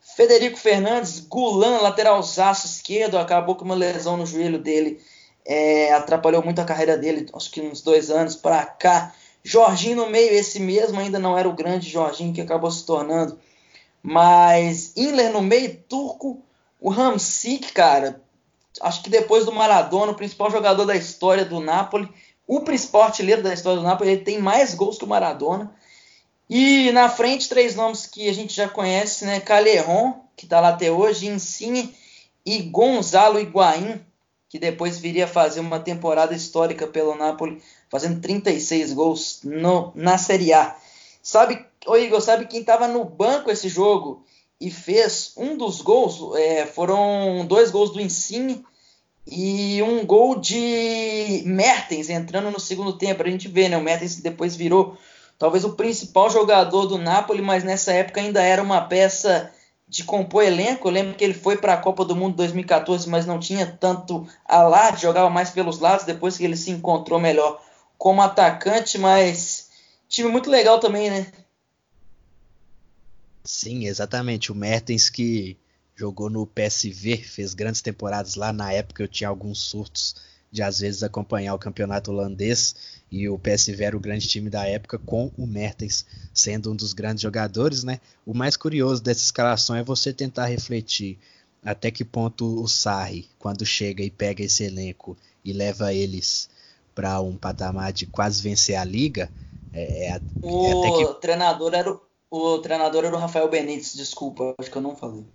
Federico 0.01 0.57
Fernandes, 0.57 1.21
Gulan, 1.21 1.79
lateralzaço 1.79 2.67
esquerdo, 2.67 3.17
acabou 3.17 3.55
com 3.55 3.63
uma 3.63 3.73
lesão 3.73 4.17
no 4.17 4.25
joelho 4.25 4.59
dele. 4.59 5.01
É, 5.45 5.91
atrapalhou 5.93 6.43
muito 6.43 6.59
a 6.59 6.65
carreira 6.65 6.97
dele, 6.97 7.27
acho 7.33 7.51
que 7.51 7.61
uns 7.61 7.81
dois 7.81 8.09
anos 8.09 8.35
para 8.35 8.65
cá. 8.65 9.13
Jorginho 9.43 9.97
no 9.97 10.09
meio, 10.09 10.31
esse 10.33 10.59
mesmo 10.59 10.99
ainda 10.99 11.19
não 11.19 11.37
era 11.37 11.49
o 11.49 11.53
grande 11.53 11.89
Jorginho 11.89 12.33
que 12.33 12.41
acabou 12.41 12.71
se 12.71 12.85
tornando. 12.85 13.37
Mas 14.01 14.93
Inler 14.95 15.31
no 15.31 15.41
meio, 15.41 15.77
Turco, 15.87 16.41
o 16.79 16.89
Ramsik, 16.89 17.71
cara, 17.73 18.21
acho 18.81 19.03
que 19.03 19.09
depois 19.09 19.45
do 19.45 19.51
Maradona, 19.51 20.11
o 20.11 20.15
principal 20.15 20.51
jogador 20.51 20.85
da 20.85 20.95
história 20.95 21.45
do 21.45 21.59
Napoli, 21.59 22.09
o 22.47 22.61
principal 22.61 23.03
artilheiro 23.03 23.41
da 23.41 23.53
história 23.53 23.79
do 23.79 23.87
Napoli, 23.87 24.11
ele 24.11 24.21
tem 24.21 24.39
mais 24.39 24.73
gols 24.73 24.97
que 24.97 25.05
o 25.05 25.07
Maradona. 25.07 25.73
E 26.49 26.91
na 26.91 27.09
frente, 27.09 27.47
três 27.47 27.75
nomes 27.75 28.05
que 28.05 28.29
a 28.29 28.33
gente 28.33 28.53
já 28.53 28.67
conhece, 28.67 29.25
né? 29.25 29.39
Caleron, 29.39 30.13
que 30.35 30.45
está 30.45 30.59
lá 30.59 30.69
até 30.69 30.91
hoje, 30.91 31.27
Insigne 31.27 31.95
e 32.45 32.59
Gonzalo 32.63 33.39
Higuaín, 33.39 34.01
que 34.53 34.59
depois 34.59 34.99
viria 34.99 35.25
fazer 35.25 35.61
uma 35.61 35.79
temporada 35.79 36.35
histórica 36.35 36.85
pelo 36.85 37.15
Napoli, 37.15 37.59
fazendo 37.89 38.21
36 38.21 38.93
gols 38.93 39.39
no, 39.43 39.91
na 39.95 40.15
Série 40.19 40.53
A. 40.53 40.75
Sabe, 41.23 41.65
ô 41.87 41.97
Igor, 41.97 42.21
sabe 42.21 42.45
quem 42.45 42.59
estava 42.59 42.87
no 42.87 43.03
banco 43.03 43.49
esse 43.49 43.67
jogo 43.67 44.23
e 44.61 44.69
fez 44.69 45.33
um 45.35 45.57
dos 45.57 45.81
gols? 45.81 46.37
É, 46.37 46.67
foram 46.67 47.43
dois 47.47 47.71
gols 47.71 47.91
do 47.91 47.99
Insigne 47.99 48.63
e 49.25 49.81
um 49.81 50.05
gol 50.05 50.39
de 50.39 51.41
Mertens 51.47 52.11
entrando 52.11 52.51
no 52.51 52.59
segundo 52.59 52.95
tempo. 52.95 53.23
A 53.23 53.29
gente 53.31 53.47
vê, 53.47 53.67
né? 53.67 53.75
O 53.75 53.81
Mertens 53.81 54.17
depois 54.17 54.55
virou 54.55 54.95
talvez 55.39 55.65
o 55.65 55.73
principal 55.73 56.29
jogador 56.29 56.85
do 56.85 56.99
Napoli, 56.99 57.41
mas 57.41 57.63
nessa 57.63 57.91
época 57.91 58.21
ainda 58.21 58.43
era 58.43 58.61
uma 58.61 58.81
peça 58.81 59.51
de 59.93 60.03
compor 60.03 60.43
elenco. 60.43 60.87
Eu 60.87 60.91
lembro 60.91 61.15
que 61.15 61.23
ele 61.23 61.35
foi 61.35 61.55
para 61.55 61.75
a 61.75 61.77
Copa 61.77 62.03
do 62.03 62.15
Mundo 62.15 62.35
2014, 62.35 63.07
mas 63.07 63.27
não 63.27 63.39
tinha 63.39 63.67
tanto 63.67 64.27
alarde, 64.43 65.03
jogava 65.03 65.29
mais 65.29 65.51
pelos 65.51 65.77
lados 65.79 66.03
depois 66.03 66.35
que 66.35 66.43
ele 66.43 66.57
se 66.57 66.71
encontrou 66.71 67.19
melhor 67.19 67.63
como 67.95 68.19
atacante, 68.19 68.97
mas 68.97 69.69
time 70.09 70.29
muito 70.29 70.49
legal 70.49 70.79
também, 70.79 71.11
né? 71.11 71.31
Sim, 73.43 73.85
exatamente. 73.85 74.51
O 74.51 74.55
Mertens 74.55 75.11
que 75.11 75.55
jogou 75.95 76.27
no 76.27 76.47
PSV, 76.47 77.17
fez 77.17 77.53
grandes 77.53 77.81
temporadas 77.81 78.33
lá. 78.33 78.51
Na 78.51 78.73
época 78.73 79.03
eu 79.03 79.07
tinha 79.07 79.29
alguns 79.29 79.59
surtos 79.59 80.15
de 80.53 80.61
às 80.61 80.79
vezes 80.79 81.01
acompanhar 81.01 81.55
o 81.55 81.59
campeonato 81.59 82.11
holandês 82.11 82.75
e 83.11 83.27
o 83.27 83.39
PSV 83.39 83.83
era 83.83 83.97
o 83.97 83.99
grande 83.99 84.27
time 84.27 84.51
da 84.51 84.67
época 84.67 84.99
com 84.99 85.31
o 85.35 85.47
Mertens 85.47 86.05
sendo 86.31 86.71
um 86.71 86.75
dos 86.75 86.93
grandes 86.93 87.23
jogadores, 87.23 87.83
né? 87.83 87.99
O 88.23 88.35
mais 88.35 88.55
curioso 88.55 89.01
dessa 89.01 89.21
escalação 89.21 89.75
é 89.75 89.83
você 89.83 90.13
tentar 90.13 90.45
refletir 90.45 91.17
até 91.65 91.89
que 91.89 92.05
ponto 92.05 92.61
o 92.61 92.67
Sarri, 92.67 93.27
quando 93.39 93.65
chega 93.65 94.03
e 94.03 94.11
pega 94.11 94.43
esse 94.43 94.63
elenco 94.63 95.17
e 95.43 95.51
leva 95.51 95.91
eles 95.91 96.47
para 96.93 97.19
um 97.19 97.35
patamar 97.35 97.91
de 97.91 98.05
quase 98.05 98.39
vencer 98.39 98.75
a 98.75 98.83
liga. 98.83 99.31
É, 99.73 100.09
é, 100.09 100.21
o 100.39 100.85
é 100.85 101.05
que... 101.05 101.19
treinador 101.19 101.73
era 101.73 101.91
o, 101.91 101.99
o 102.29 102.59
treinador 102.59 103.05
era 103.05 103.15
o 103.15 103.19
Rafael 103.19 103.49
Benítez, 103.49 103.95
desculpa, 103.95 104.53
acho 104.59 104.69
que 104.69 104.77
eu 104.77 104.83
não 104.83 104.95
falei. 104.95 105.25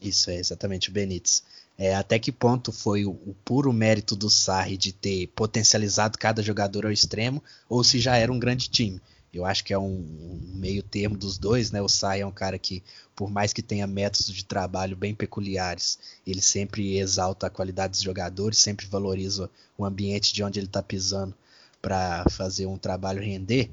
Isso 0.00 0.30
é 0.30 0.36
exatamente 0.36 0.88
o 0.88 0.92
Benítez. 0.92 1.42
É, 1.82 1.94
até 1.94 2.18
que 2.18 2.30
ponto 2.30 2.70
foi 2.72 3.06
o, 3.06 3.12
o, 3.12 3.34
puro 3.42 3.72
mérito 3.72 4.14
do 4.14 4.28
Sarri 4.28 4.76
de 4.76 4.92
ter 4.92 5.28
potencializado 5.28 6.18
cada 6.18 6.42
jogador 6.42 6.84
ao 6.84 6.92
extremo, 6.92 7.42
ou 7.70 7.82
se 7.82 7.98
já 7.98 8.18
era 8.18 8.30
um 8.30 8.38
grande 8.38 8.68
time. 8.68 9.00
Eu 9.32 9.46
acho 9.46 9.64
que 9.64 9.72
é 9.72 9.78
um, 9.78 9.94
um 9.94 10.40
meio 10.56 10.82
termo 10.82 11.16
dos 11.16 11.38
dois, 11.38 11.70
né? 11.70 11.80
O 11.80 11.88
Sarri 11.88 12.20
é 12.20 12.26
um 12.26 12.30
cara 12.30 12.58
que, 12.58 12.82
por 13.16 13.30
mais 13.30 13.54
que 13.54 13.62
tenha 13.62 13.86
métodos 13.86 14.26
de 14.26 14.44
trabalho 14.44 14.94
bem 14.94 15.14
peculiares, 15.14 15.98
ele 16.26 16.42
sempre 16.42 16.98
exalta 16.98 17.46
a 17.46 17.50
qualidade 17.50 17.92
dos 17.92 18.02
jogadores, 18.02 18.58
sempre 18.58 18.84
valoriza 18.84 19.48
o 19.78 19.86
ambiente 19.86 20.34
de 20.34 20.42
onde 20.42 20.60
ele 20.60 20.66
está 20.66 20.82
pisando 20.82 21.34
para 21.80 22.26
fazer 22.28 22.66
um 22.66 22.76
trabalho 22.76 23.22
render. 23.22 23.70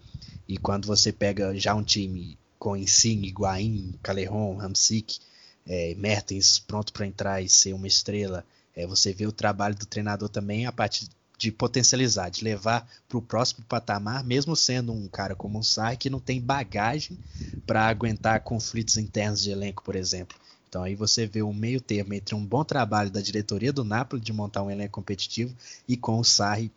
E 0.48 0.58
quando 0.58 0.86
você 0.86 1.12
pega 1.12 1.54
já 1.60 1.76
um 1.76 1.84
time 1.84 2.40
com 2.58 2.78
Insigne, 2.78 3.28
Higuaín, 3.28 3.96
Caleron, 4.02 4.62
Hamsik, 4.62 5.20
é, 5.68 5.94
Mertens 5.96 6.60
pronto 6.60 6.94
para 6.94 7.06
entrar 7.06 7.42
e 7.42 7.50
ser 7.50 7.74
uma 7.74 7.88
estrela, 7.88 8.46
é, 8.76 8.88
você 8.88 9.14
vê 9.14 9.26
o 9.26 9.32
trabalho 9.32 9.76
do 9.76 9.86
treinador 9.86 10.30
também 10.30 10.66
a 10.66 10.72
partir 10.72 11.10
de 11.38 11.52
potencializar, 11.52 12.30
de 12.30 12.44
levar 12.44 12.88
para 13.08 13.18
o 13.18 13.22
próximo 13.22 13.64
patamar, 13.66 14.24
mesmo 14.24 14.56
sendo 14.56 14.92
um 14.92 15.08
cara 15.08 15.36
como 15.36 15.60
o 15.60 15.64
Sarri 15.64 15.98
que 15.98 16.10
não 16.10 16.20
tem 16.20 16.42
bagagem 16.42 17.18
para 17.66 17.88
aguentar 17.88 18.42
conflitos 18.42 18.98
internos 18.98 19.42
de 19.42 19.52
elenco, 19.52 19.84
por 19.84 19.96
exemplo. 19.96 20.38
Então 20.68 20.84
aí 20.84 20.96
você 20.96 21.28
vê 21.28 21.44
um 21.44 21.54
meio 21.54 21.80
termo 21.80 22.14
entre 22.14 22.34
um 22.34 22.44
bom 22.44 22.64
trabalho 22.64 23.12
da 23.12 23.22
diretoria 23.22 23.72
do 23.72 23.84
Napoli 23.84 24.22
de 24.22 24.34
montar 24.34 24.64
um 24.64 24.72
elenco 24.72 24.94
competitivo 24.94 25.56
e 25.88 25.96
com 25.96 26.20
o 26.20 26.24
Sarri 26.24 26.72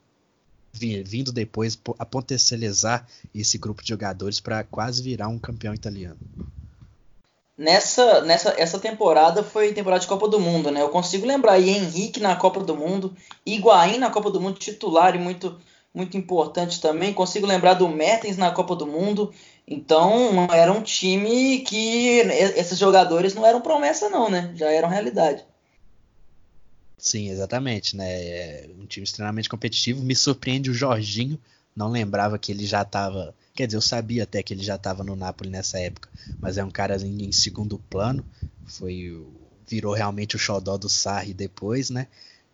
vindo 0.72 1.32
depois 1.32 1.76
a 1.98 2.06
potencializar 2.06 3.06
esse 3.34 3.58
grupo 3.58 3.82
de 3.82 3.88
jogadores 3.88 4.38
para 4.38 4.62
quase 4.62 5.02
virar 5.02 5.26
um 5.28 5.38
campeão 5.38 5.74
italiano 5.74 6.18
nessa, 7.60 8.22
nessa 8.22 8.54
essa 8.56 8.78
temporada 8.78 9.42
foi 9.42 9.74
temporada 9.74 10.00
de 10.00 10.06
Copa 10.06 10.26
do 10.26 10.40
Mundo, 10.40 10.70
né? 10.70 10.80
Eu 10.80 10.88
consigo 10.88 11.26
lembrar 11.26 11.52
aí 11.52 11.68
Henrique 11.68 12.18
na 12.18 12.34
Copa 12.34 12.60
do 12.60 12.74
Mundo, 12.74 13.14
Higuaín 13.44 13.98
na 13.98 14.08
Copa 14.08 14.30
do 14.30 14.40
Mundo 14.40 14.58
titular 14.58 15.14
e 15.14 15.18
muito 15.18 15.60
muito 15.92 16.16
importante 16.16 16.80
também. 16.80 17.12
Consigo 17.12 17.46
lembrar 17.46 17.74
do 17.74 17.86
Mertens 17.86 18.38
na 18.38 18.50
Copa 18.50 18.74
do 18.74 18.86
Mundo. 18.86 19.34
Então, 19.68 20.48
era 20.52 20.72
um 20.72 20.80
time 20.80 21.58
que 21.60 22.20
esses 22.56 22.78
jogadores 22.78 23.34
não 23.34 23.44
eram 23.44 23.60
promessa 23.60 24.08
não, 24.08 24.30
né? 24.30 24.52
Já 24.54 24.70
eram 24.70 24.88
realidade. 24.88 25.44
Sim, 26.96 27.28
exatamente, 27.28 27.96
né? 27.96 28.08
É 28.08 28.70
um 28.80 28.86
time 28.86 29.04
extremamente 29.04 29.48
competitivo. 29.48 30.02
Me 30.02 30.14
surpreende 30.14 30.70
o 30.70 30.74
Jorginho, 30.74 31.38
não 31.74 31.88
lembrava 31.88 32.38
que 32.38 32.52
ele 32.52 32.66
já 32.66 32.82
estava 32.82 33.34
Quer 33.60 33.66
dizer, 33.66 33.76
eu 33.76 33.82
sabia 33.82 34.22
até 34.22 34.42
que 34.42 34.54
ele 34.54 34.62
já 34.62 34.76
estava 34.76 35.04
no 35.04 35.14
Napoli 35.14 35.50
nessa 35.50 35.78
época, 35.78 36.08
mas 36.38 36.56
é 36.56 36.64
um 36.64 36.70
cara 36.70 36.96
em, 36.96 37.24
em 37.24 37.30
segundo 37.30 37.78
plano. 37.78 38.24
Foi 38.64 39.22
virou 39.68 39.92
realmente 39.92 40.34
o 40.34 40.38
xodó 40.38 40.78
do 40.78 40.88
Sarri 40.88 41.34
depois, 41.34 41.90
né? 41.90 42.06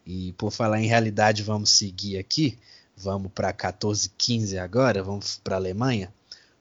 E 0.05 0.33
por 0.33 0.51
falar 0.51 0.81
em 0.81 0.89
realidade, 0.89 1.45
vamos 1.45 1.71
seguir 1.71 2.19
aqui. 2.19 2.59
Vamos 2.97 3.31
para 3.33 3.53
14-15 3.53 4.59
agora, 4.59 5.01
vamos 5.01 5.41
para 5.45 5.55
a 5.55 5.59
Alemanha. 5.59 6.13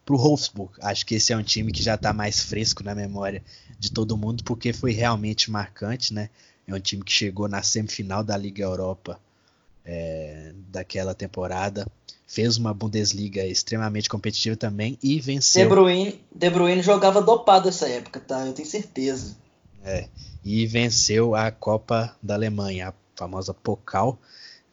Para 0.05 0.15
o 0.15 0.19
Wolfsburg, 0.19 0.73
acho 0.81 1.05
que 1.07 1.15
esse 1.15 1.33
é 1.33 1.37
um 1.37 1.41
time 1.41 1.71
que 1.71 1.81
já 1.81 1.95
está 1.95 2.13
mais 2.13 2.41
fresco 2.41 2.83
na 2.83 2.93
memória 2.93 3.43
de 3.79 3.91
todo 3.91 4.15
mundo, 4.15 4.43
porque 4.43 4.71
foi 4.71 4.91
realmente 4.91 5.49
marcante, 5.49 6.13
né? 6.13 6.29
É 6.67 6.75
um 6.75 6.79
time 6.79 7.03
que 7.03 7.11
chegou 7.11 7.47
na 7.47 7.63
semifinal 7.63 8.23
da 8.23 8.37
Liga 8.37 8.63
Europa 8.63 9.19
é, 9.83 10.53
daquela 10.69 11.15
temporada 11.15 11.87
fez 12.25 12.57
uma 12.57 12.73
Bundesliga 12.73 13.45
extremamente 13.45 14.09
competitiva 14.09 14.55
também 14.55 14.97
e 15.01 15.19
venceu. 15.19 15.63
De 15.63 15.69
Bruyne, 15.69 16.21
De 16.33 16.49
Bruyne 16.49 16.81
jogava 16.81 17.21
dopado 17.21 17.69
essa 17.69 17.87
época, 17.87 18.19
tá? 18.19 18.45
Eu 18.45 18.53
tenho 18.53 18.67
certeza. 18.67 19.35
É, 19.83 20.07
e 20.43 20.65
venceu 20.65 21.35
a 21.35 21.51
Copa 21.51 22.15
da 22.21 22.33
Alemanha, 22.33 22.89
a 22.89 22.93
famosa 23.15 23.53
Pokal. 23.53 24.19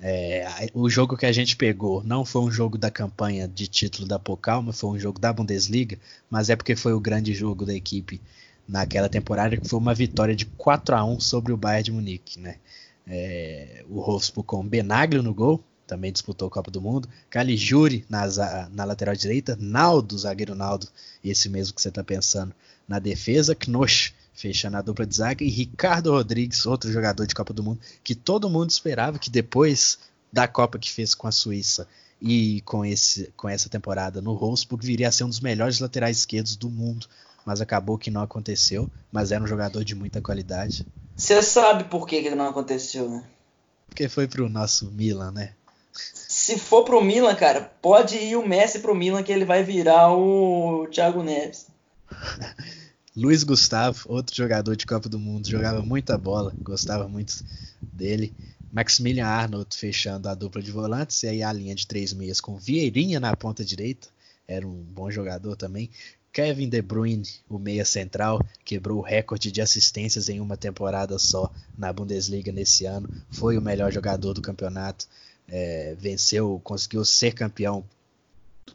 É, 0.00 0.66
o 0.74 0.90
jogo 0.90 1.16
que 1.16 1.26
a 1.26 1.32
gente 1.32 1.54
pegou 1.54 2.02
não 2.02 2.24
foi 2.24 2.42
um 2.42 2.50
jogo 2.50 2.76
da 2.76 2.90
campanha 2.90 3.46
de 3.46 3.68
título 3.68 4.08
da 4.08 4.18
Pokal, 4.18 4.62
mas 4.62 4.80
foi 4.80 4.90
um 4.90 4.98
jogo 4.98 5.20
da 5.20 5.32
Bundesliga, 5.32 5.96
mas 6.28 6.50
é 6.50 6.56
porque 6.56 6.74
foi 6.74 6.92
o 6.92 6.98
grande 6.98 7.32
jogo 7.34 7.64
da 7.64 7.74
equipe 7.74 8.20
naquela 8.66 9.08
temporada, 9.08 9.56
que 9.56 9.68
foi 9.68 9.78
uma 9.78 9.94
vitória 9.94 10.34
de 10.34 10.46
4 10.46 10.96
a 10.96 11.04
1 11.04 11.20
sobre 11.20 11.52
o 11.52 11.56
Bayern 11.56 11.84
de 11.84 11.92
Munique, 11.92 12.40
né? 12.40 12.56
É, 13.06 13.84
o 13.88 14.00
Wolfsburg 14.00 14.46
com 14.46 14.66
Benaglio 14.66 15.22
no 15.22 15.34
gol, 15.34 15.62
também 15.92 16.10
disputou 16.10 16.48
a 16.48 16.50
Copa 16.50 16.70
do 16.70 16.80
Mundo. 16.80 17.06
Caligiuri 17.28 18.06
na, 18.08 18.26
na 18.70 18.84
lateral 18.84 19.14
direita. 19.14 19.58
Naldo, 19.60 20.16
zagueiro 20.16 20.54
Naldo, 20.54 20.88
esse 21.22 21.50
mesmo 21.50 21.74
que 21.74 21.82
você 21.82 21.90
está 21.90 22.02
pensando, 22.02 22.54
na 22.88 22.98
defesa. 22.98 23.54
Knosch 23.54 24.14
fechando 24.32 24.78
a 24.78 24.82
dupla 24.82 25.04
de 25.04 25.14
zaga. 25.14 25.44
E 25.44 25.50
Ricardo 25.50 26.10
Rodrigues, 26.10 26.64
outro 26.64 26.90
jogador 26.90 27.26
de 27.26 27.34
Copa 27.34 27.52
do 27.52 27.62
Mundo, 27.62 27.78
que 28.02 28.14
todo 28.14 28.48
mundo 28.48 28.70
esperava 28.70 29.18
que 29.18 29.28
depois 29.28 29.98
da 30.32 30.48
Copa 30.48 30.78
que 30.78 30.90
fez 30.90 31.14
com 31.14 31.28
a 31.28 31.32
Suíça 31.32 31.86
e 32.22 32.62
com, 32.62 32.86
esse, 32.86 33.30
com 33.36 33.46
essa 33.46 33.68
temporada 33.68 34.22
no 34.22 34.34
Wolfsburg, 34.34 34.86
viria 34.86 35.08
a 35.08 35.12
ser 35.12 35.24
um 35.24 35.28
dos 35.28 35.40
melhores 35.40 35.78
laterais 35.78 36.16
esquerdos 36.16 36.56
do 36.56 36.70
mundo. 36.70 37.06
Mas 37.44 37.60
acabou 37.60 37.98
que 37.98 38.10
não 38.10 38.22
aconteceu. 38.22 38.90
Mas 39.10 39.30
era 39.30 39.44
um 39.44 39.46
jogador 39.46 39.84
de 39.84 39.94
muita 39.94 40.22
qualidade. 40.22 40.86
Você 41.14 41.42
sabe 41.42 41.84
por 41.84 42.06
que, 42.06 42.22
que 42.22 42.34
não 42.34 42.46
aconteceu, 42.46 43.10
né? 43.10 43.22
Porque 43.88 44.08
foi 44.08 44.26
pro 44.26 44.48
nosso 44.48 44.90
Milan, 44.90 45.32
né? 45.32 45.52
Se 45.92 46.58
for 46.58 46.84
pro 46.84 47.02
Milan, 47.02 47.34
cara, 47.34 47.60
pode 47.80 48.16
ir 48.16 48.36
o 48.36 48.46
Messi 48.46 48.80
pro 48.80 48.94
Milan 48.94 49.22
que 49.22 49.32
ele 49.32 49.44
vai 49.44 49.62
virar 49.62 50.12
o 50.12 50.86
Thiago 50.90 51.22
Neves. 51.22 51.66
Luiz 53.14 53.44
Gustavo, 53.44 54.06
outro 54.08 54.34
jogador 54.34 54.74
de 54.74 54.86
Copa 54.86 55.06
do 55.06 55.18
Mundo, 55.18 55.46
jogava 55.46 55.82
muita 55.82 56.16
bola, 56.16 56.54
gostava 56.62 57.06
muito 57.06 57.44
dele. 57.80 58.34
Maximilian 58.72 59.26
Arnold 59.26 59.76
fechando 59.76 60.30
a 60.30 60.34
dupla 60.34 60.62
de 60.62 60.72
volantes, 60.72 61.22
e 61.22 61.28
aí 61.28 61.42
a 61.42 61.52
linha 61.52 61.74
de 61.74 61.86
três 61.86 62.14
meias 62.14 62.40
com 62.40 62.56
Vieirinha 62.56 63.20
na 63.20 63.36
ponta 63.36 63.62
direita, 63.62 64.08
era 64.48 64.66
um 64.66 64.82
bom 64.82 65.10
jogador 65.10 65.56
também. 65.56 65.90
Kevin 66.32 66.70
De 66.70 66.80
Bruyne, 66.80 67.28
o 67.50 67.58
meia 67.58 67.84
central, 67.84 68.40
quebrou 68.64 69.00
o 69.00 69.02
recorde 69.02 69.52
de 69.52 69.60
assistências 69.60 70.30
em 70.30 70.40
uma 70.40 70.56
temporada 70.56 71.18
só 71.18 71.52
na 71.76 71.92
Bundesliga 71.92 72.50
nesse 72.50 72.86
ano, 72.86 73.10
foi 73.30 73.58
o 73.58 73.62
melhor 73.62 73.92
jogador 73.92 74.32
do 74.32 74.40
campeonato 74.40 75.06
é, 75.48 75.94
venceu, 75.98 76.60
conseguiu 76.62 77.04
ser 77.04 77.32
campeão 77.32 77.84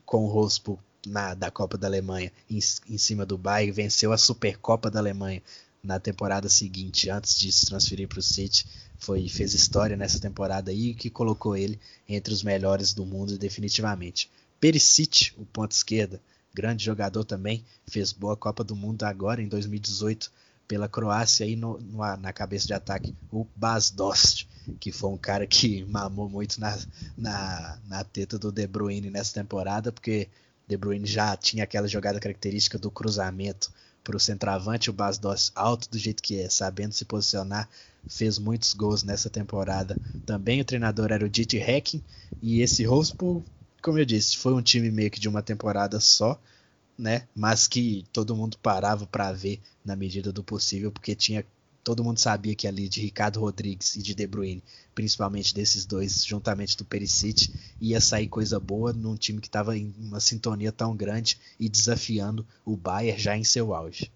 com 0.05 0.25
o 0.25 0.29
Wolfsburg 0.29 0.81
na, 1.05 1.33
da 1.33 1.49
Copa 1.49 1.77
da 1.77 1.87
Alemanha 1.87 2.31
em, 2.49 2.59
em 2.89 2.97
cima 2.97 3.25
do 3.25 3.37
Bayern, 3.37 3.71
venceu 3.71 4.11
a 4.11 4.17
Supercopa 4.17 4.89
da 4.89 4.99
Alemanha 4.99 5.41
na 5.83 5.99
temporada 5.99 6.49
seguinte, 6.49 7.09
antes 7.09 7.39
de 7.39 7.51
se 7.51 7.65
transferir 7.65 8.07
para 8.07 8.19
o 8.19 8.21
City, 8.21 8.67
foi 8.99 9.29
fez 9.29 9.53
história 9.53 9.95
nessa 9.95 10.19
temporada 10.19 10.71
aí 10.71 10.93
que 10.93 11.09
colocou 11.09 11.55
ele 11.55 11.79
entre 12.09 12.33
os 12.33 12.43
melhores 12.43 12.93
do 12.93 13.05
mundo 13.05 13.37
definitivamente. 13.37 14.29
Perisic, 14.59 15.33
o 15.37 15.45
ponto 15.45 15.71
esquerda, 15.71 16.21
grande 16.53 16.83
jogador 16.83 17.23
também, 17.23 17.63
fez 17.87 18.11
boa 18.11 18.35
Copa 18.35 18.63
do 18.63 18.75
Mundo 18.75 19.03
agora 19.03 19.41
em 19.41 19.47
2018 19.47 20.31
pela 20.67 20.89
Croácia 20.89 21.45
e 21.45 21.55
no, 21.55 21.77
no, 21.79 22.17
na 22.17 22.33
cabeça 22.33 22.67
de 22.67 22.73
ataque 22.73 23.15
o 23.31 23.45
Bas 23.55 23.91
Dost, 23.91 24.47
que 24.79 24.91
foi 24.91 25.09
um 25.09 25.17
cara 25.17 25.45
que 25.47 25.83
mamou 25.89 26.29
muito 26.29 26.59
na, 26.59 26.77
na, 27.17 27.79
na 27.87 28.03
teta 28.03 28.37
do 28.37 28.51
De 28.51 28.67
Bruyne 28.67 29.09
nessa 29.09 29.33
temporada, 29.33 29.91
porque 29.91 30.29
De 30.67 30.77
Bruyne 30.77 31.05
já 31.05 31.35
tinha 31.35 31.63
aquela 31.63 31.87
jogada 31.87 32.19
característica 32.19 32.77
do 32.77 32.91
cruzamento 32.91 33.71
para 34.03 34.15
o 34.15 34.19
centroavante, 34.19 34.89
o 34.89 34.93
Bas 34.93 35.17
Dost 35.17 35.51
alto 35.53 35.89
do 35.89 35.97
jeito 35.97 36.23
que 36.23 36.39
é, 36.39 36.49
sabendo 36.49 36.93
se 36.93 37.03
posicionar, 37.03 37.67
fez 38.07 38.39
muitos 38.39 38.73
gols 38.73 39.03
nessa 39.03 39.29
temporada. 39.29 39.97
Também 40.25 40.61
o 40.61 40.65
treinador 40.65 41.11
era 41.11 41.25
o 41.25 41.29
Dieter 41.29 41.69
Hecking, 41.69 42.01
e 42.41 42.61
esse 42.61 42.87
Wolfsburg, 42.87 43.43
como 43.81 43.99
eu 43.99 44.05
disse, 44.05 44.37
foi 44.37 44.53
um 44.53 44.61
time 44.61 44.89
meio 44.89 45.11
que 45.11 45.19
de 45.19 45.27
uma 45.27 45.41
temporada 45.41 45.99
só, 45.99 46.39
né? 46.97 47.27
Mas 47.35 47.67
que 47.67 48.05
todo 48.13 48.35
mundo 48.35 48.57
parava 48.57 49.05
para 49.05 49.31
ver 49.33 49.59
na 49.83 49.95
medida 49.95 50.31
do 50.31 50.43
possível, 50.43 50.91
porque 50.91 51.13
tinha 51.13 51.45
todo 51.87 52.03
mundo 52.03 52.19
sabia 52.19 52.53
que 52.53 52.67
ali 52.67 52.89
de 52.89 52.99
Ricardo 52.99 53.39
Rodrigues 53.39 53.95
e 53.95 54.01
de 54.01 54.13
De 54.13 54.27
Bruyne, 54.27 54.61
principalmente 54.93 55.55
desses 55.55 55.85
dois, 55.85 56.25
juntamente 56.25 56.75
do 56.75 56.83
Perisic, 56.83 57.49
ia 57.79 58.01
sair 58.01 58.27
coisa 58.27 58.59
boa 58.59 58.91
num 58.91 59.15
time 59.15 59.39
que 59.39 59.47
estava 59.47 59.77
em 59.77 59.95
uma 59.97 60.19
sintonia 60.19 60.69
tão 60.69 60.93
grande 60.93 61.39
e 61.57 61.69
desafiando 61.69 62.45
o 62.65 62.75
Bayern 62.75 63.17
já 63.17 63.37
em 63.37 63.45
seu 63.45 63.73
auge. 63.73 64.11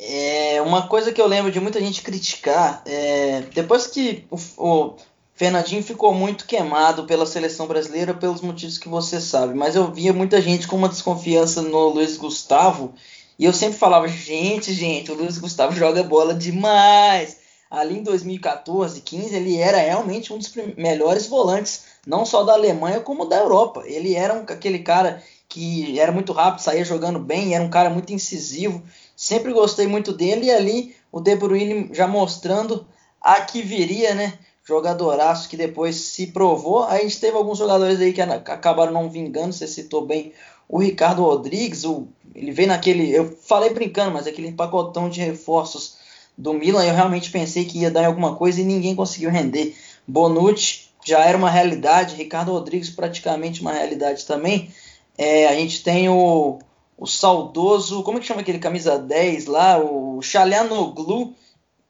É 0.00 0.60
uma 0.62 0.88
coisa 0.88 1.12
que 1.12 1.20
eu 1.20 1.28
lembro 1.28 1.52
de 1.52 1.60
muita 1.60 1.80
gente 1.80 2.02
criticar, 2.02 2.82
é, 2.86 3.42
depois 3.54 3.86
que 3.86 4.24
o, 4.28 4.36
o 4.56 4.96
Fernandinho 5.32 5.84
ficou 5.84 6.12
muito 6.12 6.44
queimado 6.44 7.04
pela 7.06 7.24
seleção 7.24 7.68
brasileira 7.68 8.12
pelos 8.14 8.40
motivos 8.40 8.78
que 8.78 8.88
você 8.88 9.20
sabe, 9.20 9.54
mas 9.54 9.76
eu 9.76 9.92
via 9.92 10.12
muita 10.12 10.42
gente 10.42 10.66
com 10.66 10.74
uma 10.74 10.88
desconfiança 10.88 11.62
no 11.62 11.90
Luiz 11.90 12.16
Gustavo 12.16 12.92
e 13.38 13.44
eu 13.44 13.52
sempre 13.52 13.78
falava: 13.78 14.08
gente, 14.08 14.72
gente, 14.72 15.10
o 15.10 15.14
Luiz 15.14 15.38
Gustavo 15.38 15.74
joga 15.74 16.02
bola 16.02 16.34
demais. 16.34 17.38
ali 17.70 17.98
em 17.98 18.02
2014, 18.02 19.00
15, 19.00 19.34
ele 19.34 19.56
era 19.58 19.78
realmente 19.78 20.32
um 20.32 20.38
dos 20.38 20.52
melhores 20.76 21.26
volantes, 21.26 21.84
não 22.06 22.24
só 22.24 22.44
da 22.44 22.52
Alemanha, 22.52 23.00
como 23.00 23.26
da 23.26 23.36
Europa. 23.36 23.82
Ele 23.86 24.14
era 24.14 24.34
um, 24.34 24.42
aquele 24.42 24.78
cara 24.78 25.22
que 25.48 25.98
era 25.98 26.12
muito 26.12 26.32
rápido, 26.32 26.62
saía 26.62 26.84
jogando 26.84 27.18
bem, 27.18 27.54
era 27.54 27.64
um 27.64 27.70
cara 27.70 27.90
muito 27.90 28.12
incisivo. 28.12 28.82
Sempre 29.14 29.52
gostei 29.52 29.86
muito 29.86 30.12
dele 30.12 30.46
e 30.46 30.50
ali 30.50 30.96
o 31.12 31.20
De 31.20 31.36
Bruyne 31.36 31.90
já 31.92 32.06
mostrando 32.06 32.86
a 33.20 33.40
que 33.40 33.62
viria, 33.62 34.14
né? 34.14 34.38
Jogadoraço 34.64 35.48
que 35.48 35.56
depois 35.56 35.96
se 35.96 36.28
provou. 36.28 36.84
A 36.84 36.98
gente 36.98 37.20
teve 37.20 37.36
alguns 37.36 37.58
jogadores 37.58 38.00
aí 38.00 38.12
que 38.12 38.20
acabaram 38.20 38.92
não 38.92 39.08
vingando, 39.08 39.52
você 39.52 39.66
citou 39.66 40.04
bem 40.04 40.32
o 40.68 40.78
Ricardo 40.78 41.22
Rodrigues, 41.22 41.84
o, 41.84 42.08
ele 42.34 42.52
veio 42.52 42.68
naquele. 42.68 43.10
Eu 43.10 43.36
falei 43.42 43.70
brincando, 43.70 44.12
mas 44.12 44.26
aquele 44.26 44.52
pacotão 44.52 45.08
de 45.08 45.20
reforços 45.20 45.96
do 46.36 46.52
Milan, 46.52 46.84
eu 46.84 46.94
realmente 46.94 47.30
pensei 47.30 47.64
que 47.64 47.78
ia 47.78 47.90
dar 47.90 48.06
alguma 48.06 48.36
coisa 48.36 48.60
e 48.60 48.64
ninguém 48.64 48.94
conseguiu 48.94 49.30
render. 49.30 49.74
Bonucci 50.06 50.86
já 51.04 51.20
era 51.20 51.38
uma 51.38 51.50
realidade, 51.50 52.16
Ricardo 52.16 52.52
Rodrigues 52.52 52.90
praticamente 52.90 53.60
uma 53.60 53.72
realidade 53.72 54.26
também. 54.26 54.70
É, 55.16 55.46
a 55.46 55.54
gente 55.54 55.82
tem 55.82 56.08
o, 56.08 56.58
o 56.98 57.06
saudoso, 57.06 58.02
como 58.02 58.18
é 58.18 58.20
que 58.20 58.26
chama 58.26 58.40
aquele 58.40 58.58
camisa 58.58 58.98
10 58.98 59.46
lá? 59.46 59.78
O 59.78 60.20
Chalanoglu, 60.20 61.32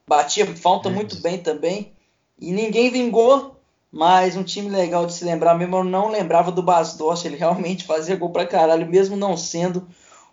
batia 0.07 0.45
falta 0.55 0.89
muito 0.89 1.19
bem 1.19 1.39
também. 1.39 1.91
E 2.39 2.51
ninguém 2.51 2.91
vingou, 2.91 3.56
mas 3.91 4.35
um 4.35 4.43
time 4.43 4.69
legal 4.69 5.05
de 5.05 5.13
se 5.13 5.23
lembrar 5.25 5.55
mesmo. 5.55 5.77
Eu 5.77 5.83
não 5.83 6.09
lembrava 6.09 6.51
do 6.51 6.61
Bastos, 6.61 7.25
ele 7.25 7.37
realmente 7.37 7.85
fazia 7.85 8.15
gol 8.15 8.29
pra 8.29 8.45
caralho, 8.45 8.87
mesmo 8.87 9.15
não 9.15 9.37
sendo 9.37 9.87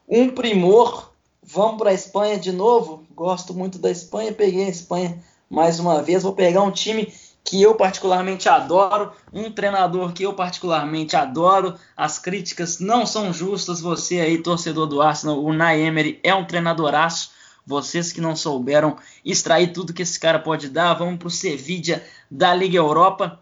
um 0.09 0.29
primor. 0.29 1.13
Vamos 1.43 1.79
para 1.79 1.91
a 1.91 1.95
Espanha 1.95 2.39
de 2.39 2.53
novo. 2.53 3.05
Gosto 3.15 3.53
muito 3.53 3.79
da 3.79 3.91
Espanha. 3.91 4.33
Peguei 4.33 4.65
a 4.65 4.71
Espanha 4.71 5.23
mais 5.49 5.79
uma 5.79 6.03
vez. 6.03 6.23
Vou 6.23 6.33
pegar 6.33 6.63
um 6.63 6.71
time 6.71 7.13
que 7.45 7.61
eu 7.61 7.75
particularmente 7.75 8.49
adoro, 8.49 9.13
um 9.31 9.51
treinador 9.51 10.15
que 10.15 10.23
eu 10.23 10.33
particularmente 10.33 11.15
adoro. 11.15 11.75
As 11.95 12.19
críticas 12.19 12.81
não 12.81 13.05
são 13.05 13.33
justas. 13.33 13.83
Você 13.83 14.21
aí, 14.21 14.39
torcedor 14.39 14.87
do 14.87 15.03
Arsenal, 15.03 15.45
o 15.45 15.53
Nay 15.53 15.83
Emery 15.83 16.19
é 16.23 16.35
um 16.35 16.47
treinadoraço. 16.47 17.33
Vocês 17.67 18.13
que 18.13 18.21
não 18.21 18.35
souberam 18.35 18.97
extrair 19.25 19.73
tudo 19.73 19.93
que 19.93 20.03
esse 20.03 20.19
cara 20.19 20.39
pode 20.39 20.69
dar, 20.69 20.95
vamos 20.95 21.19
para 21.19 21.29
o 21.29 21.31
Sevilla 21.31 22.03
da 22.31 22.55
Liga 22.55 22.77
Europa. 22.77 23.41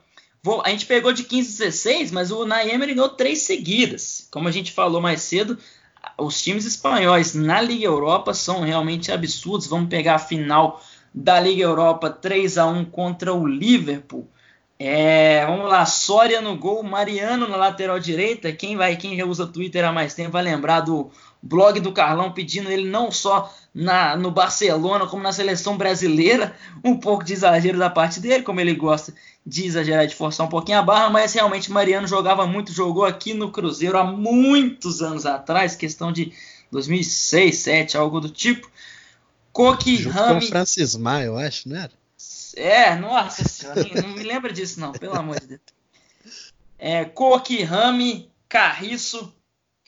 A 0.65 0.71
gente 0.71 0.87
pegou 0.87 1.13
de 1.13 1.23
15 1.23 1.63
a 1.63 1.67
16, 1.67 2.11
mas 2.11 2.33
o 2.33 2.45
Nay 2.45 2.69
Emery 2.69 2.95
ganhou 2.95 3.11
três 3.11 3.43
seguidas. 3.43 4.27
Como 4.29 4.49
a 4.49 4.51
gente 4.51 4.73
falou 4.73 5.01
mais 5.01 5.23
cedo, 5.23 5.57
os 6.19 6.43
times 6.43 6.65
espanhóis 6.65 7.33
na 7.33 7.61
Liga 7.61 7.85
Europa 7.85 8.35
são 8.35 8.61
realmente 8.61 9.13
absurdos. 9.13 9.69
Vamos 9.69 9.89
pegar 9.89 10.17
a 10.17 10.19
final 10.19 10.83
da 11.15 11.39
Liga 11.39 11.63
Europa 11.63 12.11
3 12.11 12.59
a 12.59 12.67
1 12.67 12.87
contra 12.87 13.33
o 13.33 13.47
Liverpool. 13.47 14.29
É, 14.81 15.47
vamos 15.47 15.71
lá, 15.71 15.87
Soria 15.87 16.41
no 16.41 16.57
gol, 16.57 16.83
Mariano 16.83 17.47
na 17.47 17.57
lateral 17.57 18.01
direita. 18.01 18.53
Quem 18.53 18.77
vai, 18.77 18.97
quem 18.97 19.17
já 19.17 19.25
usa 19.25 19.47
Twitter 19.47 19.85
há 19.85 19.93
mais 19.93 20.13
tempo 20.13 20.33
vai 20.33 20.43
lembrar 20.43 20.81
do 20.81 21.09
blog 21.43 21.81
do 21.81 21.93
Carlão 21.93 22.33
pedindo 22.33 22.71
ele 22.71 22.89
não 22.89 23.11
só 23.11 23.53
na, 23.75 24.17
no 24.17 24.31
Barcelona 24.31 25.07
como 25.07 25.23
na 25.23 25.33
seleção 25.33 25.77
brasileira. 25.77 26.55
Um 26.85 26.97
pouco 26.97 27.23
de 27.23 27.33
exagero 27.33 27.79
da 27.79 27.89
parte 27.89 28.19
dele, 28.19 28.43
como 28.43 28.61
ele 28.61 28.75
gosta 28.75 29.15
de 29.47 29.65
exagerar, 29.67 30.07
de 30.07 30.15
forçar 30.15 30.47
um 30.47 30.51
pouquinho 30.51 30.79
a 30.79 30.83
barra, 30.83 31.11
mas 31.11 31.33
realmente 31.33 31.71
Mariano 31.71 32.09
jogava 32.09 32.45
muito, 32.47 32.73
jogou 32.73 33.05
aqui 33.05 33.35
no 33.35 33.53
Cruzeiro 33.53 33.97
há 33.99 34.05
muitos 34.05 35.01
anos 35.01 35.25
atrás, 35.25 35.77
questão 35.77 36.13
de 36.13 36.33
2006, 36.73 37.65
2007, 37.65 37.97
algo 37.97 38.21
do 38.21 38.29
tipo. 38.29 38.69
Coque 39.53 39.97
Rami. 40.03 40.49
Francis 40.49 40.97
Maia, 40.97 41.27
eu 41.27 41.37
acho, 41.37 41.69
não 41.69 41.77
era? 41.77 41.93
É, 42.57 42.95
nossa 42.97 43.45
senhora, 43.49 43.85
não 44.03 44.09
me 44.09 44.23
lembra 44.23 44.53
disso 44.53 44.81
não, 44.81 44.93
pelo 44.93 45.17
amor 45.17 45.39
de 45.41 45.47
Deus. 45.47 45.61
É, 46.79 47.05
Coque 47.05 47.63
Rami, 47.63 48.31
Carriço, 48.49 49.33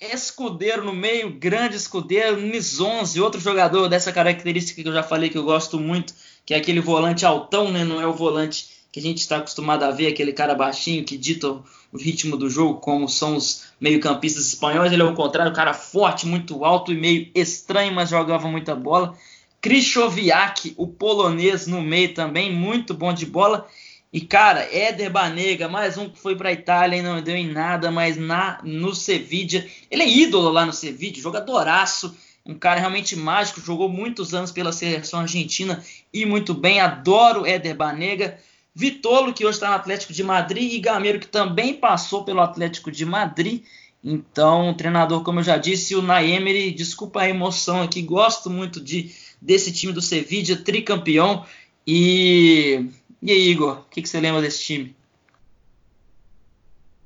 Escudeiro 0.01 0.85
no 0.85 0.93
meio, 0.93 1.31
grande 1.31 1.77
escudeiro, 1.77 2.41
Nizonze, 2.41 3.21
outro 3.21 3.41
jogador 3.41 3.89
dessa 3.89 4.13
característica 4.13 4.83
que 4.83 4.89
eu 4.89 4.93
já 4.93 5.03
falei 5.03 5.31
que 5.31 5.39
eu 5.39 5.45
gosto 5.45 5.79
muito, 5.79 6.15
que 6.45 6.53
é 6.53 6.57
aquele 6.57 6.81
volante 6.81 7.25
altão, 7.25 7.71
né? 7.71 7.85
Não 7.85 8.01
é 8.01 8.07
o 8.07 8.13
volante 8.13 8.75
que 8.91 8.99
a 8.99 9.03
gente 9.03 9.19
está 9.19 9.39
acostumado 9.39 9.85
a 9.85 9.91
ver, 9.91 10.09
aquele 10.09 10.33
cara 10.33 10.55
baixinho 10.55 11.05
que 11.05 11.17
dita 11.17 11.49
o 11.49 11.97
ritmo 11.97 12.37
do 12.37 12.51
jogo, 12.51 12.81
como 12.81 13.09
são 13.09 13.37
os 13.37 13.65
meio-campistas 13.81 14.47
espanhóis. 14.47 14.93
Ele 14.93 15.03
é 15.03 15.05
o 15.05 15.15
contrário, 15.15 15.53
um 15.53 15.55
cara 15.55 15.75
forte, 15.75 16.27
muito 16.27 16.65
alto 16.65 16.93
e 16.93 16.97
meio 16.97 17.31
estranho, 17.35 17.93
mas 17.95 18.11
jogava 18.11 18.49
muita 18.49 18.75
bola. 18.75 19.17
Krychowiak, 19.61 20.75
o 20.77 20.87
polonês 20.87 21.67
no 21.67 21.81
meio 21.81 22.15
também, 22.15 22.53
muito 22.53 22.95
bom 22.95 23.13
de 23.13 23.27
bola. 23.27 23.67
E 24.15 24.21
cara, 24.21 24.61
Éder 24.73 25.11
Banega, 25.11 25.67
mais 25.67 25.99
um 25.99 26.09
que 26.09 26.21
foi 26.21 26.37
para 26.37 26.49
a 26.49 26.53
Itália 26.53 26.99
e 26.99 27.03
não 27.03 27.21
deu 27.21 27.35
em 27.35 27.51
nada, 27.51 27.91
mas 27.91 28.17
na 28.17 28.61
no 28.63 28.95
Sevilla, 28.95 29.65
ele 29.91 30.05
é 30.05 30.09
ídolo 30.09 30.51
lá 30.51 30.65
no 30.65 30.73
Sevilla, 30.73 31.17
jogadoraço, 31.17 32.17
um 32.47 32.55
cara 32.55 32.79
realmente 32.79 33.17
mágico, 33.17 33.61
jogou 33.61 33.89
muitos 33.89 34.33
anos 34.33 34.53
pela 34.53 34.71
seleção 34.71 35.19
argentina 35.19 35.83
e 36.13 36.25
muito 36.25 36.55
bem, 36.55 36.79
adoro 36.79 37.45
Éder 37.45 37.75
Banega. 37.75 38.39
Vitolo, 38.73 39.33
que 39.33 39.45
hoje 39.45 39.57
está 39.57 39.69
no 39.71 39.75
Atlético 39.75 40.13
de 40.13 40.23
Madrid, 40.23 40.73
e 40.73 40.79
Gameiro, 40.79 41.19
que 41.19 41.27
também 41.27 41.75
passou 41.75 42.25
pelo 42.25 42.41
Atlético 42.41 42.93
de 42.93 43.05
Madrid. 43.05 43.65
Então, 44.03 44.75
treinador, 44.75 45.25
como 45.25 45.41
eu 45.41 45.45
já 45.45 45.57
disse, 45.57 45.97
o 45.97 46.03
Naemery, 46.03 46.71
desculpa 46.71 47.23
a 47.23 47.29
emoção 47.29 47.83
aqui, 47.83 48.01
gosto 48.01 48.49
muito 48.49 48.81
de 48.81 49.11
desse 49.43 49.73
time 49.73 49.93
do 49.93 50.01
Sevilla, 50.01 50.57
tricampeão. 50.57 51.45
E, 51.87 52.89
e 53.25 53.33
aí, 53.33 53.49
Igor, 53.49 53.79
o 53.79 53.85
que, 53.89 54.03
que 54.03 54.09
você 54.09 54.21
lembra 54.21 54.43
desse 54.43 54.63
time? 54.63 54.95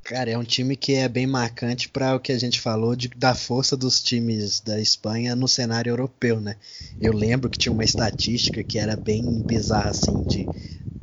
Cara, 0.03 0.31
é 0.31 0.37
um 0.39 0.43
time 0.43 0.75
que 0.75 0.95
é 0.95 1.09
bem 1.09 1.27
marcante 1.29 1.89
para 1.89 2.17
o 2.17 2.19
que 2.19 2.33
a 2.33 2.39
gente 2.39 2.61
falou 2.61 2.97
de, 2.97 3.09
da 3.09 3.37
força 3.37 3.77
dos 3.77 4.03
times 4.03 4.59
da 4.59 4.81
Espanha 4.81 5.37
no 5.37 5.47
cenário 5.47 5.91
europeu, 5.91 6.41
né? 6.41 6.57
Eu 7.01 7.13
lembro 7.13 7.49
que 7.49 7.59
tinha 7.59 7.73
uma 7.73 7.85
estatística 7.85 8.65
que 8.65 8.79
era 8.79 8.97
bem 8.97 9.43
bizarra, 9.43 9.91
assim, 9.91 10.25
de 10.25 10.51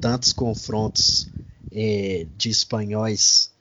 tantos 0.02 0.34
confrontos 0.34 1.32
eh, 1.72 2.28
de 2.36 2.50
espanhóis 2.50 3.52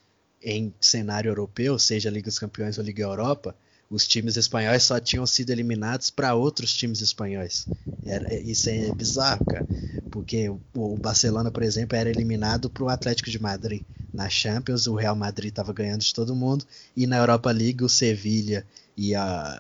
em 0.42 0.74
cenário 0.80 1.30
europeu, 1.30 1.78
seja 1.78 2.10
Liga 2.10 2.26
dos 2.26 2.38
Campeões 2.38 2.78
ou 2.78 2.84
Liga 2.84 3.02
Europa, 3.04 3.54
os 3.94 4.08
times 4.08 4.36
espanhóis 4.36 4.82
só 4.82 4.98
tinham 4.98 5.24
sido 5.24 5.50
eliminados 5.50 6.10
para 6.10 6.34
outros 6.34 6.74
times 6.74 7.00
espanhóis. 7.00 7.66
Era, 8.04 8.34
isso 8.34 8.68
é 8.68 8.92
bizarro, 8.92 9.44
cara. 9.44 9.66
Porque 10.10 10.48
o, 10.48 10.96
Barcelona, 10.96 11.50
por 11.50 11.62
exemplo, 11.62 11.96
era 11.96 12.10
eliminado 12.10 12.68
para 12.68 12.82
o 12.82 12.88
Atlético 12.88 13.30
de 13.30 13.40
Madrid. 13.40 13.82
Na 14.12 14.28
Champions, 14.28 14.86
o 14.86 14.94
Real 14.94 15.14
Madrid 15.14 15.50
estava 15.50 15.72
ganhando 15.72 16.00
de 16.00 16.12
todo 16.12 16.34
mundo. 16.34 16.64
E 16.96 17.06
na 17.06 17.18
Europa 17.18 17.50
League, 17.52 17.84
o 17.84 17.88
Sevilha 17.88 18.66
e, 18.96 19.12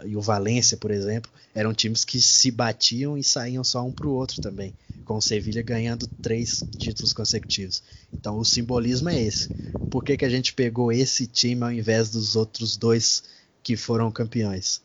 e 0.04 0.16
o 0.16 0.20
Valência, 0.20 0.76
por 0.76 0.90
exemplo, 0.90 1.30
eram 1.54 1.72
times 1.72 2.04
que 2.04 2.20
se 2.20 2.50
batiam 2.50 3.16
e 3.16 3.22
saíam 3.22 3.62
só 3.62 3.84
um 3.84 3.92
para 3.92 4.08
o 4.08 4.12
outro 4.12 4.42
também. 4.42 4.74
Com 5.04 5.16
o 5.16 5.22
Sevilha 5.22 5.62
ganhando 5.62 6.08
três 6.22 6.62
títulos 6.76 7.12
consecutivos. 7.12 7.82
Então 8.12 8.38
o 8.38 8.44
simbolismo 8.44 9.10
é 9.10 9.20
esse. 9.20 9.48
Por 9.90 10.02
que, 10.02 10.16
que 10.16 10.24
a 10.24 10.30
gente 10.30 10.54
pegou 10.54 10.90
esse 10.90 11.26
time 11.26 11.62
ao 11.62 11.72
invés 11.72 12.10
dos 12.10 12.34
outros 12.34 12.76
dois 12.76 13.22
que 13.64 13.76
foram 13.76 14.12
campeões. 14.12 14.82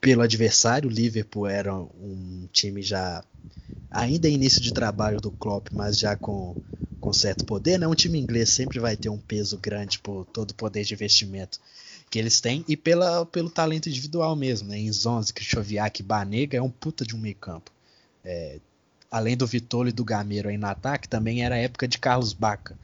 Pelo 0.00 0.22
adversário, 0.22 0.90
o 0.90 0.92
Liverpool 0.92 1.46
era 1.46 1.72
um 1.72 2.48
time 2.52 2.82
já 2.82 3.24
ainda 3.88 4.28
em 4.28 4.34
início 4.34 4.60
de 4.60 4.72
trabalho 4.72 5.20
do 5.20 5.30
Klopp, 5.30 5.68
mas 5.70 5.96
já 5.96 6.16
com, 6.16 6.56
com 6.98 7.12
certo 7.12 7.44
poder, 7.44 7.78
né? 7.78 7.86
Um 7.86 7.94
time 7.94 8.18
inglês 8.18 8.50
sempre 8.50 8.80
vai 8.80 8.96
ter 8.96 9.08
um 9.08 9.18
peso 9.18 9.56
grande 9.56 10.00
por 10.00 10.24
todo 10.26 10.50
o 10.50 10.54
poder 10.54 10.82
de 10.82 10.92
investimento 10.92 11.60
que 12.10 12.18
eles 12.18 12.40
têm 12.40 12.64
e 12.66 12.76
pela, 12.76 13.24
pelo 13.24 13.48
talento 13.48 13.88
individual 13.88 14.34
mesmo, 14.34 14.68
né? 14.68 14.78
Enzonzi, 14.80 15.32
Krychowiak, 15.32 16.02
Banega 16.02 16.58
é 16.58 16.62
um 16.62 16.70
puta 16.70 17.06
de 17.06 17.14
um 17.14 17.18
meio 17.18 17.36
campo. 17.36 17.70
É, 18.24 18.58
além 19.10 19.36
do 19.36 19.46
Vitolo 19.46 19.88
e 19.88 19.92
do 19.92 20.04
Gameiro 20.04 20.48
aí 20.48 20.58
no 20.58 20.66
ataque, 20.66 21.08
também 21.08 21.44
era 21.44 21.54
a 21.54 21.58
época 21.58 21.86
de 21.86 21.98
Carlos 21.98 22.32
Baca 22.32 22.76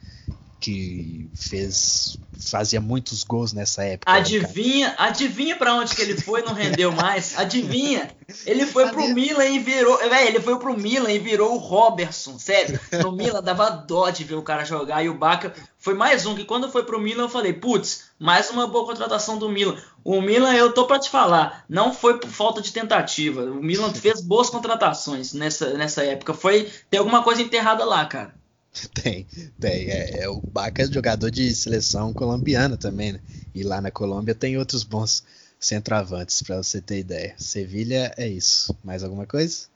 que 0.59 1.29
fez 1.33 2.17
fazia 2.39 2.79
muitos 2.79 3.23
gols 3.23 3.51
nessa 3.51 3.83
época. 3.83 4.11
Né, 4.11 4.17
adivinha, 4.17 4.95
adivinha 4.97 5.55
para 5.55 5.75
onde 5.75 5.95
que 5.95 6.01
ele 6.01 6.19
foi, 6.19 6.41
não 6.41 6.53
rendeu 6.53 6.91
mais. 6.91 7.37
Adivinha? 7.37 8.09
Ele 8.45 8.65
foi 8.65 8.89
pro 8.89 9.07
Milan 9.09 9.45
e 9.45 9.59
virou, 9.59 9.97
véio, 9.97 10.27
ele 10.27 10.39
foi 10.39 10.57
pro 10.57 10.77
Milan 10.77 11.11
e 11.11 11.19
virou 11.19 11.55
o 11.55 11.57
Robertson, 11.57 12.37
sério. 12.39 12.79
No 13.03 13.11
Milan 13.11 13.41
dava 13.41 13.69
dó 13.69 14.09
de 14.09 14.23
ver 14.23 14.35
o 14.35 14.41
cara 14.41 14.63
jogar 14.63 15.03
e 15.03 15.09
o 15.09 15.13
Baca 15.13 15.53
foi 15.77 15.93
mais 15.93 16.25
um 16.25 16.35
que 16.35 16.45
quando 16.45 16.71
foi 16.71 16.83
pro 16.83 16.99
Milan 16.99 17.23
eu 17.23 17.29
falei, 17.29 17.53
putz, 17.53 18.09
mais 18.19 18.49
uma 18.49 18.67
boa 18.67 18.85
contratação 18.85 19.37
do 19.37 19.49
Milan. 19.49 19.77
O 20.03 20.21
Milan, 20.21 20.53
eu 20.53 20.73
tô 20.73 20.85
para 20.85 20.99
te 20.99 21.09
falar, 21.09 21.65
não 21.67 21.93
foi 21.93 22.19
por 22.19 22.29
falta 22.29 22.61
de 22.61 22.71
tentativa. 22.71 23.43
O 23.43 23.61
Milan 23.61 23.93
fez 23.93 24.21
boas 24.21 24.49
contratações 24.49 25.33
nessa, 25.33 25.73
nessa 25.73 26.03
época. 26.03 26.33
Foi 26.33 26.71
tem 26.89 26.99
alguma 26.99 27.23
coisa 27.23 27.41
enterrada 27.41 27.83
lá, 27.83 28.05
cara. 28.05 28.38
Tem, 28.93 29.25
tem. 29.59 29.89
É, 29.89 30.21
é, 30.21 30.29
o 30.29 30.41
Baca 30.41 30.83
é 30.83 30.87
jogador 30.87 31.31
de 31.31 31.53
seleção 31.53 32.13
colombiana 32.13 32.77
também, 32.77 33.13
né? 33.13 33.19
E 33.53 33.63
lá 33.63 33.81
na 33.81 33.91
Colômbia 33.91 34.35
tem 34.35 34.57
outros 34.57 34.83
bons 34.83 35.23
centroavantes, 35.59 36.41
para 36.43 36.57
você 36.57 36.79
ter 36.79 36.99
ideia. 36.99 37.35
Sevilha 37.37 38.13
é 38.15 38.27
isso. 38.27 38.75
Mais 38.83 39.03
alguma 39.03 39.25
coisa? 39.25 39.67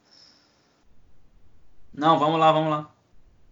Não, 1.94 2.18
vamos 2.18 2.40
lá, 2.40 2.52
vamos 2.52 2.70
lá. 2.70 2.94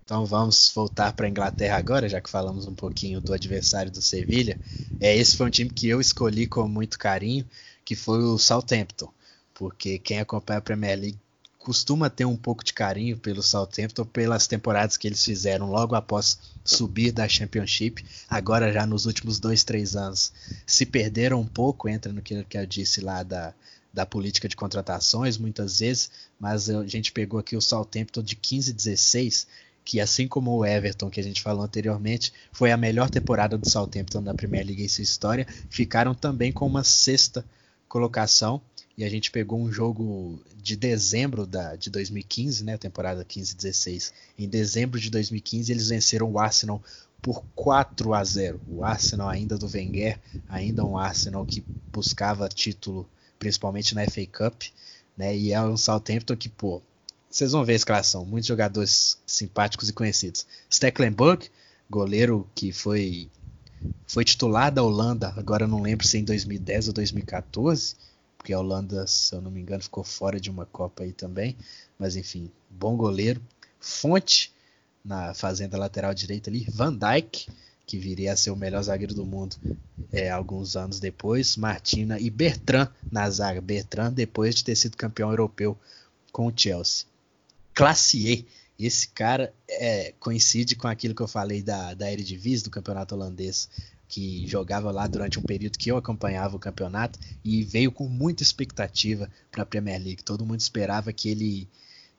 Então 0.03 0.25
vamos 0.25 0.71
voltar 0.73 1.13
para 1.13 1.25
a 1.25 1.29
Inglaterra 1.29 1.77
agora, 1.77 2.09
já 2.09 2.19
que 2.19 2.29
falamos 2.29 2.67
um 2.67 2.75
pouquinho 2.75 3.21
do 3.21 3.33
adversário 3.33 3.91
do 3.91 4.01
Sevilha. 4.01 4.59
É, 4.99 5.15
esse 5.15 5.37
foi 5.37 5.47
um 5.47 5.51
time 5.51 5.69
que 5.69 5.87
eu 5.87 6.01
escolhi 6.01 6.47
com 6.47 6.67
muito 6.67 6.99
carinho, 6.99 7.45
que 7.83 7.95
foi 7.95 8.21
o 8.21 8.37
Southampton, 8.37 9.11
porque 9.53 9.99
quem 9.99 10.19
acompanha 10.19 10.59
a 10.59 10.61
Premier 10.61 10.99
League 10.99 11.19
costuma 11.63 12.09
ter 12.09 12.25
um 12.25 12.35
pouco 12.35 12.63
de 12.63 12.73
carinho 12.73 13.17
pelo 13.17 13.43
Southampton 13.43 14.03
pelas 14.05 14.47
temporadas 14.47 14.97
que 14.97 15.07
eles 15.07 15.23
fizeram 15.23 15.69
logo 15.69 15.95
após 15.95 16.39
subir 16.65 17.11
da 17.11 17.27
Championship. 17.27 18.03
Agora 18.29 18.73
já 18.73 18.85
nos 18.85 19.05
últimos 19.05 19.39
dois, 19.39 19.63
três 19.63 19.95
anos 19.95 20.33
se 20.65 20.85
perderam 20.85 21.39
um 21.39 21.47
pouco, 21.47 21.87
entra 21.87 22.11
no 22.11 22.21
que, 22.21 22.43
que 22.43 22.57
eu 22.57 22.65
disse 22.65 22.99
lá 22.99 23.23
da, 23.23 23.53
da 23.93 24.05
política 24.05 24.49
de 24.49 24.55
contratações 24.55 25.37
muitas 25.37 25.79
vezes, 25.79 26.09
mas 26.39 26.69
a 26.69 26.85
gente 26.87 27.11
pegou 27.11 27.39
aqui 27.39 27.55
o 27.55 27.61
Southampton 27.61 28.23
de 28.23 28.35
15 28.35 28.73
16 28.73 29.47
que 29.83 29.99
assim 29.99 30.27
como 30.27 30.51
o 30.51 30.65
Everton 30.65 31.09
que 31.09 31.19
a 31.19 31.23
gente 31.23 31.41
falou 31.41 31.63
anteriormente, 31.63 32.31
foi 32.51 32.71
a 32.71 32.77
melhor 32.77 33.09
temporada 33.09 33.57
do 33.57 33.67
Southampton 33.67 34.21
na 34.21 34.33
Premier 34.33 34.65
League 34.65 34.83
em 34.83 34.87
sua 34.87 35.03
história, 35.03 35.47
ficaram 35.69 36.13
também 36.13 36.51
com 36.51 36.67
uma 36.67 36.83
sexta 36.83 37.43
colocação 37.89 38.61
e 38.97 39.03
a 39.03 39.09
gente 39.09 39.31
pegou 39.31 39.59
um 39.59 39.71
jogo 39.71 40.39
de 40.55 40.75
dezembro 40.75 41.45
da, 41.45 41.75
de 41.75 41.89
2015, 41.89 42.63
né, 42.63 42.77
temporada 42.77 43.25
15-16. 43.25 44.11
Em 44.37 44.47
dezembro 44.47 44.99
de 44.99 45.09
2015 45.09 45.71
eles 45.71 45.89
venceram 45.89 46.31
o 46.31 46.39
Arsenal 46.39 46.81
por 47.21 47.43
4 47.55 48.13
a 48.13 48.23
0. 48.23 48.59
O 48.67 48.83
Arsenal 48.83 49.29
ainda 49.29 49.57
do 49.57 49.67
Wenger, 49.67 50.19
ainda 50.49 50.85
um 50.85 50.97
Arsenal 50.97 51.45
que 51.45 51.63
buscava 51.91 52.49
título 52.49 53.07
principalmente 53.39 53.95
na 53.95 54.05
FA 54.05 54.25
Cup, 54.25 54.63
né? 55.17 55.35
E 55.35 55.51
é 55.51 55.61
um 55.61 55.75
Southampton 55.75 56.35
que, 56.35 56.47
pô, 56.47 56.81
vocês 57.29 57.53
vão 57.53 57.65
ver 57.65 57.73
a 57.73 57.77
escalação, 57.77 58.25
muitos 58.25 58.47
jogadores 58.47 59.17
simpáticos 59.25 59.89
e 59.89 59.93
conhecidos. 59.93 60.45
Stecklenburg, 60.71 61.49
goleiro 61.89 62.47
que 62.53 62.71
foi 62.71 63.29
foi 64.05 64.23
titular 64.23 64.71
da 64.71 64.83
Holanda, 64.83 65.33
agora 65.35 65.65
não 65.65 65.81
lembro 65.81 66.05
se 66.05 66.19
em 66.19 66.23
2010 66.23 66.89
ou 66.89 66.93
2014 66.93 67.95
porque 68.41 68.53
a 68.53 68.59
Holanda, 68.59 69.05
se 69.05 69.35
eu 69.35 69.39
não 69.39 69.51
me 69.51 69.61
engano, 69.61 69.83
ficou 69.83 70.03
fora 70.03 70.39
de 70.39 70.49
uma 70.49 70.65
Copa 70.65 71.03
aí 71.03 71.13
também. 71.13 71.55
Mas 71.99 72.15
enfim, 72.15 72.49
bom 72.71 72.97
goleiro. 72.97 73.39
Fonte 73.79 74.51
na 75.05 75.31
fazenda 75.35 75.77
lateral 75.77 76.11
direita 76.11 76.49
ali. 76.49 76.65
Van 76.67 76.91
Dijk, 76.91 77.47
que 77.85 77.99
viria 77.99 78.33
a 78.33 78.35
ser 78.35 78.49
o 78.49 78.55
melhor 78.55 78.81
zagueiro 78.81 79.13
do 79.13 79.23
mundo 79.27 79.55
é, 80.11 80.31
alguns 80.31 80.75
anos 80.75 80.99
depois. 80.99 81.55
Martina 81.55 82.19
e 82.19 82.31
Bertrand 82.31 82.89
na 83.11 83.29
zaga. 83.29 83.61
Bertrand 83.61 84.11
depois 84.11 84.55
de 84.55 84.63
ter 84.63 84.75
sido 84.75 84.97
campeão 84.97 85.29
europeu 85.29 85.77
com 86.31 86.47
o 86.47 86.53
Chelsea. 86.55 87.05
Classe 87.75 88.27
E. 88.27 88.47
Esse 88.79 89.09
cara 89.09 89.53
é, 89.69 90.15
coincide 90.19 90.75
com 90.75 90.87
aquilo 90.87 91.13
que 91.13 91.21
eu 91.21 91.27
falei 91.27 91.61
da, 91.61 91.93
da 91.93 92.11
Eredivisie, 92.11 92.63
do 92.63 92.71
campeonato 92.71 93.13
holandês 93.13 93.69
que 94.11 94.45
jogava 94.45 94.91
lá 94.91 95.07
durante 95.07 95.39
um 95.39 95.41
período 95.41 95.77
que 95.77 95.89
eu 95.89 95.95
acompanhava 95.95 96.57
o 96.57 96.59
campeonato 96.59 97.17
e 97.45 97.63
veio 97.63 97.93
com 97.93 98.09
muita 98.09 98.43
expectativa 98.43 99.31
para 99.49 99.63
a 99.63 99.65
Premier 99.65 100.03
League. 100.03 100.21
Todo 100.21 100.45
mundo 100.45 100.59
esperava 100.59 101.13
que 101.13 101.29
ele 101.29 101.67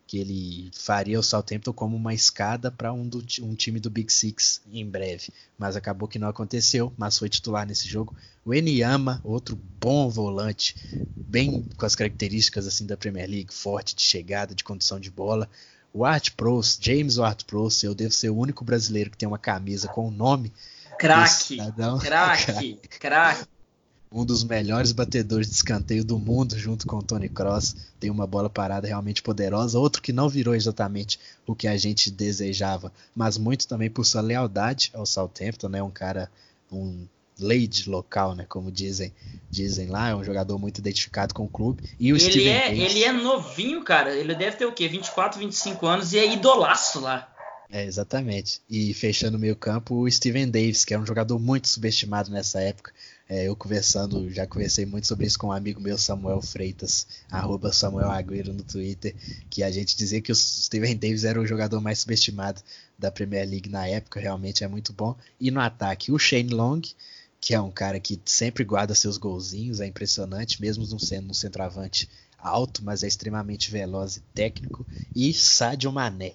que 0.07 0.18
ele 0.18 0.70
faria 0.74 1.18
o 1.18 1.22
Southampton 1.22 1.72
como 1.72 1.97
uma 1.97 2.12
escada 2.12 2.70
para 2.70 2.93
um, 2.93 3.09
um 3.43 3.55
time 3.55 3.78
do 3.78 3.88
Big 3.88 4.12
Six 4.12 4.61
em 4.70 4.84
breve, 4.84 5.28
mas 5.57 5.76
acabou 5.76 6.09
que 6.09 6.18
não 6.18 6.28
aconteceu, 6.28 6.93
mas 6.99 7.18
foi 7.18 7.30
titular 7.30 7.66
nesse 7.66 7.88
jogo. 7.88 8.14
O 8.45 8.53
Enyama, 8.53 9.20
outro 9.24 9.59
bom 9.78 10.11
volante, 10.11 10.74
bem 11.16 11.66
com 11.76 11.86
as 11.86 11.95
características 11.95 12.66
assim 12.66 12.84
da 12.84 12.97
Premier 12.97 13.28
League, 13.28 13.55
forte 13.55 13.95
de 13.95 14.03
chegada, 14.03 14.55
de 14.55 14.64
condução 14.64 14.99
de 14.99 15.11
bola. 15.11 15.49
O 15.95 16.05
Art 16.05 16.30
Pros, 16.36 16.78
James 16.80 17.18
Art 17.18 17.45
Pros, 17.45 17.82
eu 17.82 17.95
devo 17.95 18.12
ser 18.12 18.30
o 18.30 18.36
único 18.36 18.64
brasileiro 18.64 19.11
que 19.11 19.16
tem 19.16 19.28
uma 19.28 19.38
camisa 19.38 19.88
com 19.88 20.09
o 20.09 20.11
nome 20.11 20.53
Craque, 21.03 21.59
craque, 22.01 22.81
craque. 23.01 23.45
Um 24.15 24.25
dos 24.25 24.45
melhores 24.45 24.93
batedores 24.93 25.49
de 25.49 25.55
escanteio 25.55 26.05
do 26.05 26.19
mundo, 26.19 26.57
junto 26.59 26.87
com 26.87 26.97
o 26.99 27.03
Tony 27.03 27.29
Cross. 27.29 27.75
Tem 27.99 28.11
uma 28.11 28.27
bola 28.27 28.51
parada 28.51 28.87
realmente 28.87 29.23
poderosa. 29.23 29.79
Outro 29.79 30.03
que 30.03 30.13
não 30.13 30.29
virou 30.29 30.55
exatamente 30.55 31.19
o 31.47 31.55
que 31.55 31.67
a 31.67 31.77
gente 31.79 32.11
desejava, 32.11 32.93
mas 33.17 33.39
muito 33.39 33.67
também 33.67 33.91
por 33.91 34.05
sua 34.05 34.21
lealdade 34.21 34.91
ao 34.93 35.07
Southampton, 35.07 35.69
né? 35.69 35.83
Um 35.83 35.91
cara, 35.91 36.31
um 36.71 37.07
lady 37.41 37.89
local, 37.89 38.35
né? 38.35 38.45
Como 38.49 38.71
dizem, 38.71 39.13
dizem 39.51 39.89
lá, 39.89 40.11
é 40.11 40.15
um 40.15 40.23
jogador 40.23 40.59
muito 40.59 40.79
identificado 40.79 41.35
com 41.35 41.45
o 41.45 41.49
clube. 41.49 41.83
E 41.99 42.13
o 42.13 42.17
ele 42.17 42.31
Steven 42.31 42.53
é, 42.53 42.77
ele 42.77 43.03
é 43.03 43.13
novinho, 43.13 43.83
cara. 43.83 44.15
Ele 44.15 44.35
deve 44.35 44.57
ter 44.57 44.67
o 44.67 44.73
quê? 44.73 44.89
24, 44.89 45.41
25 45.41 45.87
anos 45.87 46.13
e 46.13 46.19
é 46.19 46.33
idolaço 46.33 47.01
lá. 47.01 47.32
É, 47.75 47.87
exatamente. 47.87 48.61
E 48.68 48.93
fechando 48.93 49.39
o 49.39 49.41
meio 49.41 49.57
campo, 49.57 49.95
o 49.95 50.11
Steven 50.11 50.51
Davis, 50.51 50.85
que 50.85 50.93
era 50.93 51.03
um 51.03 51.07
jogador 51.07 51.39
muito 51.39 51.68
subestimado 51.68 52.31
nessa 52.31 52.61
época. 52.61 52.93
É, 53.27 53.49
eu 53.49 53.57
conversando, 53.57 54.29
já 54.31 54.47
conversei 54.47 54.85
muito 54.85 55.07
sobre 55.07 55.25
isso 55.27 55.39
com 55.39 55.47
um 55.47 55.53
amigo 55.53 55.81
meu, 55.81 55.97
Samuel 55.97 56.43
Freitas, 56.43 57.07
arroba 57.31 57.73
Samuel 57.73 58.11
Agüero 58.11 58.53
no 58.53 58.62
Twitter, 58.62 59.16
que 59.49 59.62
a 59.62 59.70
gente 59.70 59.97
dizia 59.97 60.20
que 60.20 60.31
o 60.31 60.35
Steven 60.35 60.95
Davis 60.95 61.25
era 61.25 61.41
o 61.41 61.47
jogador 61.47 61.81
mais 61.81 62.01
subestimado 62.01 62.61
da 62.99 63.11
Premier 63.11 63.49
League 63.49 63.70
na 63.70 63.87
época, 63.87 64.20
realmente 64.20 64.62
é 64.62 64.68
muito 64.68 64.93
bom. 64.93 65.16
E 65.41 65.51
no 65.51 65.59
ataque, 65.61 66.12
o 66.12 66.18
Shane 66.18 66.53
Long, 66.53 66.83
que 67.41 67.55
é 67.55 67.61
um 67.61 67.70
cara 67.70 67.99
que 67.99 68.20
sempre 68.27 68.64
guarda 68.64 68.95
seus 68.95 69.16
golzinhos, 69.16 69.81
é 69.81 69.87
impressionante, 69.87 70.61
mesmo 70.61 70.87
não 70.89 70.99
sendo 70.99 71.31
um 71.31 71.35
centroavante 71.35 72.07
alto, 72.39 72.85
mas 72.85 73.03
é 73.03 73.09
extremamente 73.09 73.70
veloz 73.70 74.18
e 74.18 74.20
técnico. 74.35 74.87
E 75.16 75.33
Sadio 75.33 75.91
Mané, 75.91 76.35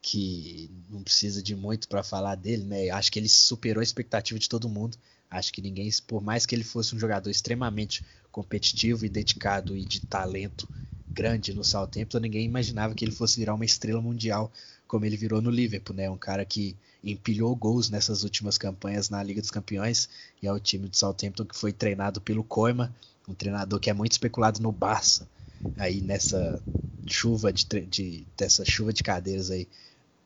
que 0.00 0.70
não 0.88 1.02
precisa 1.02 1.42
de 1.42 1.54
muito 1.54 1.88
para 1.88 2.02
falar 2.02 2.34
dele, 2.34 2.64
né? 2.64 2.90
Acho 2.90 3.10
que 3.10 3.18
ele 3.18 3.28
superou 3.28 3.80
a 3.80 3.84
expectativa 3.84 4.38
de 4.38 4.48
todo 4.48 4.68
mundo. 4.68 4.96
Acho 5.30 5.52
que 5.52 5.60
ninguém, 5.60 5.90
por 6.06 6.22
mais 6.22 6.46
que 6.46 6.54
ele 6.54 6.64
fosse 6.64 6.94
um 6.94 6.98
jogador 6.98 7.28
extremamente 7.30 8.04
competitivo 8.30 9.04
e 9.04 9.08
dedicado 9.08 9.76
e 9.76 9.84
de 9.84 10.00
talento 10.00 10.68
grande 11.08 11.52
no 11.52 11.64
Southampton, 11.64 12.18
ninguém 12.18 12.44
imaginava 12.44 12.94
que 12.94 13.04
ele 13.04 13.12
fosse 13.12 13.38
virar 13.38 13.54
uma 13.54 13.64
estrela 13.64 14.00
mundial 14.00 14.52
como 14.86 15.04
ele 15.04 15.16
virou 15.16 15.42
no 15.42 15.50
Liverpool, 15.50 15.94
né? 15.94 16.08
Um 16.08 16.16
cara 16.16 16.44
que 16.44 16.74
empilhou 17.04 17.54
gols 17.54 17.90
nessas 17.90 18.24
últimas 18.24 18.56
campanhas 18.56 19.10
na 19.10 19.22
Liga 19.22 19.40
dos 19.40 19.50
Campeões 19.50 20.08
e 20.42 20.46
é 20.46 20.52
o 20.52 20.58
time 20.58 20.88
do 20.88 20.96
Southampton 20.96 21.44
que 21.44 21.56
foi 21.56 21.72
treinado 21.72 22.20
pelo 22.20 22.42
Koeman, 22.42 22.92
um 23.28 23.34
treinador 23.34 23.78
que 23.78 23.90
é 23.90 23.92
muito 23.92 24.12
especulado 24.12 24.60
no 24.60 24.72
Barça. 24.72 25.28
Aí 25.76 26.00
nessa 26.00 26.62
chuva 27.08 27.52
de, 27.52 27.64
de 27.86 28.26
dessa 28.36 28.64
chuva 28.64 28.92
de 28.92 29.02
cadeiras 29.02 29.50
aí 29.50 29.68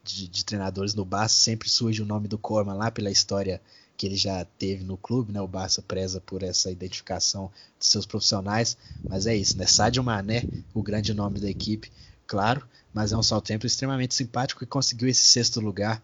de, 0.05 0.27
de, 0.27 0.45
treinadores 0.45 0.95
no 0.95 1.05
Barça, 1.05 1.37
sempre 1.37 1.69
surge 1.69 2.03
o 2.03 2.07
nome 2.07 2.27
do 2.27 2.37
Corman 2.37 2.75
lá 2.75 2.91
pela 2.91 3.11
história 3.11 3.61
que 3.97 4.07
ele 4.07 4.17
já 4.17 4.45
teve 4.59 4.83
no 4.83 4.97
clube, 4.97 5.33
né? 5.33 5.41
O 5.41 5.47
Barça 5.47 5.81
preza 5.81 6.21
por 6.21 6.43
essa 6.43 6.71
identificação 6.71 7.51
de 7.79 7.87
seus 7.87 8.05
profissionais, 8.05 8.77
mas 9.09 9.27
é 9.27 9.37
isso, 9.37 9.57
né? 9.57 9.67
Sadio 9.67 10.03
Mané, 10.03 10.45
o 10.75 10.83
grande 10.83 11.15
nome 11.15 11.39
da 11.39 11.49
equipe, 11.49 11.93
claro, 12.27 12.67
mas 12.93 13.13
é 13.13 13.17
um 13.17 13.23
salto 13.23 13.51
extremamente 13.65 14.15
simpático 14.15 14.61
que 14.61 14.67
conseguiu 14.67 15.09
esse 15.09 15.23
sexto 15.23 15.61
lugar, 15.61 16.03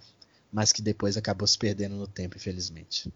mas 0.53 0.73
que 0.73 0.81
depois 0.81 1.17
acabou 1.17 1.47
se 1.47 1.59
perdendo 1.59 1.97
no 1.97 2.07
tempo, 2.07 2.37
infelizmente. 2.37 3.11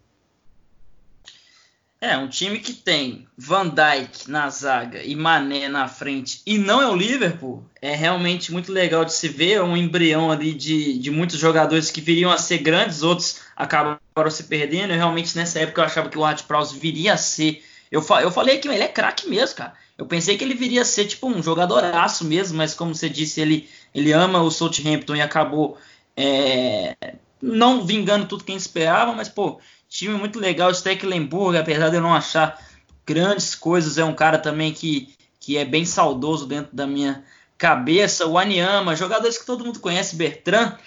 É, 2.02 2.18
um 2.18 2.26
time 2.26 2.58
que 2.58 2.72
tem 2.72 3.28
Van 3.38 3.68
Dijk 3.68 4.28
na 4.28 4.50
zaga 4.50 5.00
e 5.04 5.14
Mané 5.14 5.68
na 5.68 5.86
frente 5.86 6.42
e 6.44 6.58
não 6.58 6.82
é 6.82 6.88
o 6.88 6.96
Liverpool, 6.96 7.64
é 7.80 7.94
realmente 7.94 8.50
muito 8.50 8.72
legal 8.72 9.04
de 9.04 9.12
se 9.12 9.28
ver, 9.28 9.62
um 9.62 9.76
embrião 9.76 10.28
ali 10.28 10.52
de, 10.52 10.98
de 10.98 11.12
muitos 11.12 11.38
jogadores 11.38 11.92
que 11.92 12.00
viriam 12.00 12.32
a 12.32 12.38
ser 12.38 12.58
grandes, 12.58 13.04
outros 13.04 13.42
acabaram 13.54 14.00
se 14.32 14.42
perdendo. 14.42 14.92
Eu, 14.92 14.96
realmente 14.96 15.36
nessa 15.36 15.60
época 15.60 15.80
eu 15.80 15.84
achava 15.84 16.08
que 16.08 16.18
o 16.18 16.24
Art 16.24 16.42
Prowse 16.42 16.76
viria 16.76 17.12
a 17.12 17.16
ser. 17.16 17.62
Eu, 17.88 18.04
eu 18.20 18.32
falei 18.32 18.58
que 18.58 18.66
ele 18.66 18.82
é 18.82 18.88
craque 18.88 19.30
mesmo, 19.30 19.58
cara. 19.58 19.74
Eu 19.96 20.04
pensei 20.04 20.36
que 20.36 20.42
ele 20.42 20.54
viria 20.54 20.82
a 20.82 20.84
ser 20.84 21.04
tipo 21.04 21.28
um 21.28 21.40
jogadoraço 21.40 22.24
mesmo, 22.24 22.58
mas 22.58 22.74
como 22.74 22.92
você 22.92 23.08
disse, 23.08 23.40
ele, 23.40 23.68
ele 23.94 24.10
ama 24.10 24.42
o 24.42 24.50
Southampton 24.50 25.14
e 25.14 25.20
acabou 25.20 25.78
é, 26.16 26.96
não 27.42 27.84
vingando 27.84 28.26
tudo 28.26 28.44
quem 28.44 28.56
esperava, 28.56 29.12
mas 29.12 29.28
pô, 29.28 29.60
Time 29.88 30.14
muito 30.14 30.38
legal, 30.38 30.70
o 30.70 30.74
Stecklenburg, 30.74 31.58
apesar 31.58 31.90
de 31.90 31.96
eu 31.96 32.00
não 32.00 32.14
achar 32.14 32.58
grandes 33.04 33.54
coisas, 33.54 33.98
é 33.98 34.04
um 34.04 34.14
cara 34.14 34.38
também 34.38 34.72
que, 34.72 35.14
que 35.38 35.58
é 35.58 35.66
bem 35.66 35.84
saudoso 35.84 36.46
dentro 36.46 36.74
da 36.74 36.86
minha 36.86 37.22
cabeça. 37.58 38.26
O 38.26 38.38
Aniama, 38.38 38.96
jogadores 38.96 39.36
que 39.36 39.44
todo 39.44 39.64
mundo 39.64 39.80
conhece, 39.80 40.16
Bertrand, 40.16 40.78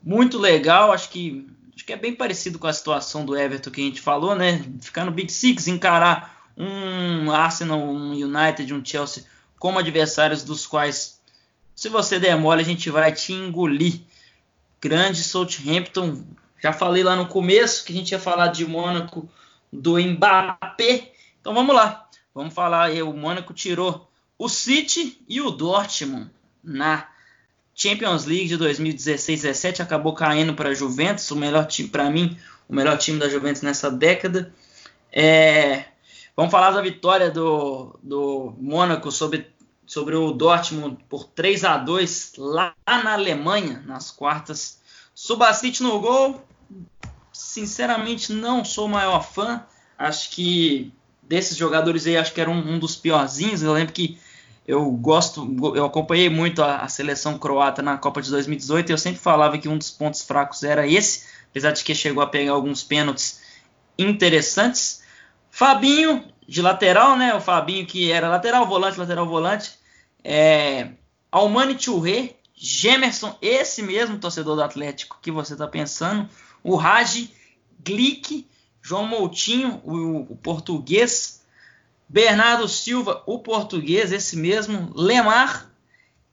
muito 0.00 0.38
legal, 0.38 0.92
acho 0.92 1.08
que 1.08 1.48
acho 1.74 1.84
que 1.84 1.92
é 1.92 1.96
bem 1.96 2.14
parecido 2.14 2.56
com 2.56 2.68
a 2.68 2.72
situação 2.72 3.24
do 3.24 3.36
Everton 3.36 3.72
que 3.72 3.80
a 3.80 3.84
gente 3.84 4.00
falou, 4.00 4.36
né? 4.36 4.64
Ficar 4.80 5.04
no 5.04 5.10
Big 5.10 5.32
Six, 5.32 5.66
encarar 5.66 6.46
um 6.56 7.32
Arsenal, 7.32 7.80
um 7.80 8.12
United, 8.12 8.72
um 8.72 8.84
Chelsea 8.84 9.24
como 9.64 9.78
adversários 9.78 10.44
dos 10.44 10.66
quais, 10.66 11.18
se 11.74 11.88
você 11.88 12.20
der 12.20 12.36
mole, 12.36 12.60
a 12.60 12.64
gente 12.64 12.90
vai 12.90 13.10
te 13.10 13.32
engolir. 13.32 14.00
Grande 14.84 15.24
Southampton, 15.24 16.22
já 16.62 16.70
falei 16.70 17.02
lá 17.02 17.16
no 17.16 17.26
começo 17.26 17.82
que 17.86 17.92
a 17.94 17.96
gente 17.96 18.12
ia 18.12 18.18
falar 18.18 18.48
de 18.48 18.66
Mônaco 18.66 19.26
do 19.72 19.98
Mbappé. 19.98 21.10
Então 21.40 21.54
vamos 21.54 21.74
lá. 21.74 22.06
Vamos 22.34 22.52
falar 22.52 22.84
aí. 22.84 23.02
O 23.02 23.14
Mônaco 23.14 23.54
tirou 23.54 24.10
o 24.38 24.46
City 24.46 25.18
e 25.26 25.40
o 25.40 25.50
Dortmund 25.50 26.30
na 26.62 27.08
Champions 27.74 28.26
League 28.26 28.48
de 28.48 28.58
2016-17 28.58 29.80
acabou 29.80 30.12
caindo 30.12 30.52
para 30.52 30.68
a 30.68 30.74
Juventus, 30.74 31.30
o 31.30 31.36
melhor 31.36 31.66
time 31.66 31.88
para 31.88 32.10
mim, 32.10 32.36
o 32.68 32.74
melhor 32.74 32.98
time 32.98 33.18
da 33.18 33.26
Juventus 33.26 33.62
nessa 33.62 33.90
década. 33.90 34.52
É, 35.10 35.86
vamos 36.36 36.52
falar 36.52 36.72
da 36.72 36.82
vitória 36.82 37.30
do, 37.30 37.98
do 38.02 38.54
Mônaco 38.60 39.10
sobre, 39.10 39.46
sobre 39.86 40.14
o 40.14 40.32
Dortmund 40.32 41.04
por 41.08 41.24
3 41.24 41.64
a 41.64 41.76
2 41.76 42.32
lá 42.38 42.74
na 42.86 43.12
Alemanha, 43.12 43.82
nas 43.86 44.10
quartas. 44.10 44.80
Subacite 45.14 45.82
no 45.82 46.00
gol. 46.00 46.42
Sinceramente, 47.32 48.32
não 48.32 48.64
sou 48.64 48.86
o 48.86 48.88
maior 48.88 49.20
fã. 49.20 49.64
Acho 49.98 50.30
que 50.30 50.92
desses 51.22 51.56
jogadores 51.56 52.06
aí, 52.06 52.16
acho 52.16 52.32
que 52.32 52.40
era 52.40 52.50
um, 52.50 52.74
um 52.74 52.78
dos 52.78 52.96
piorzinhos. 52.96 53.62
Eu 53.62 53.72
lembro 53.72 53.92
que 53.92 54.18
eu 54.66 54.90
gosto, 54.92 55.46
eu 55.76 55.84
acompanhei 55.84 56.30
muito 56.30 56.62
a, 56.62 56.78
a, 56.78 56.88
seleção 56.88 57.38
croata 57.38 57.82
na 57.82 57.98
Copa 57.98 58.22
de 58.22 58.30
2018 58.30 58.88
e 58.88 58.92
eu 58.92 58.98
sempre 58.98 59.20
falava 59.20 59.58
que 59.58 59.68
um 59.68 59.76
dos 59.76 59.90
pontos 59.90 60.22
fracos 60.22 60.62
era 60.62 60.86
esse, 60.86 61.26
apesar 61.50 61.72
de 61.72 61.84
que 61.84 61.94
chegou 61.94 62.22
a 62.22 62.26
pegar 62.26 62.52
alguns 62.52 62.82
pênaltis 62.82 63.42
interessantes. 63.98 65.02
Fabinho, 65.50 66.24
de 66.46 66.62
lateral, 66.62 67.16
né? 67.16 67.34
O 67.34 67.40
Fabinho 67.40 67.86
que 67.86 68.10
era 68.10 68.28
lateral 68.28 68.66
volante, 68.66 68.98
lateral 68.98 69.26
volante. 69.26 69.72
É, 70.22 70.90
Almani 71.30 71.74
Touré, 71.74 72.36
Gemerson, 72.54 73.36
esse 73.42 73.82
mesmo 73.82 74.18
torcedor 74.18 74.56
do 74.56 74.62
Atlético 74.62 75.18
que 75.20 75.30
você 75.30 75.54
está 75.54 75.66
pensando. 75.66 76.28
O 76.62 76.76
Raj, 76.76 77.28
Glick, 77.80 78.46
João 78.82 79.06
Moutinho, 79.06 79.80
o, 79.84 80.32
o 80.32 80.36
português. 80.36 81.42
Bernardo 82.08 82.68
Silva, 82.68 83.22
o 83.26 83.38
português, 83.38 84.12
esse 84.12 84.36
mesmo. 84.36 84.92
Lemar, 84.94 85.70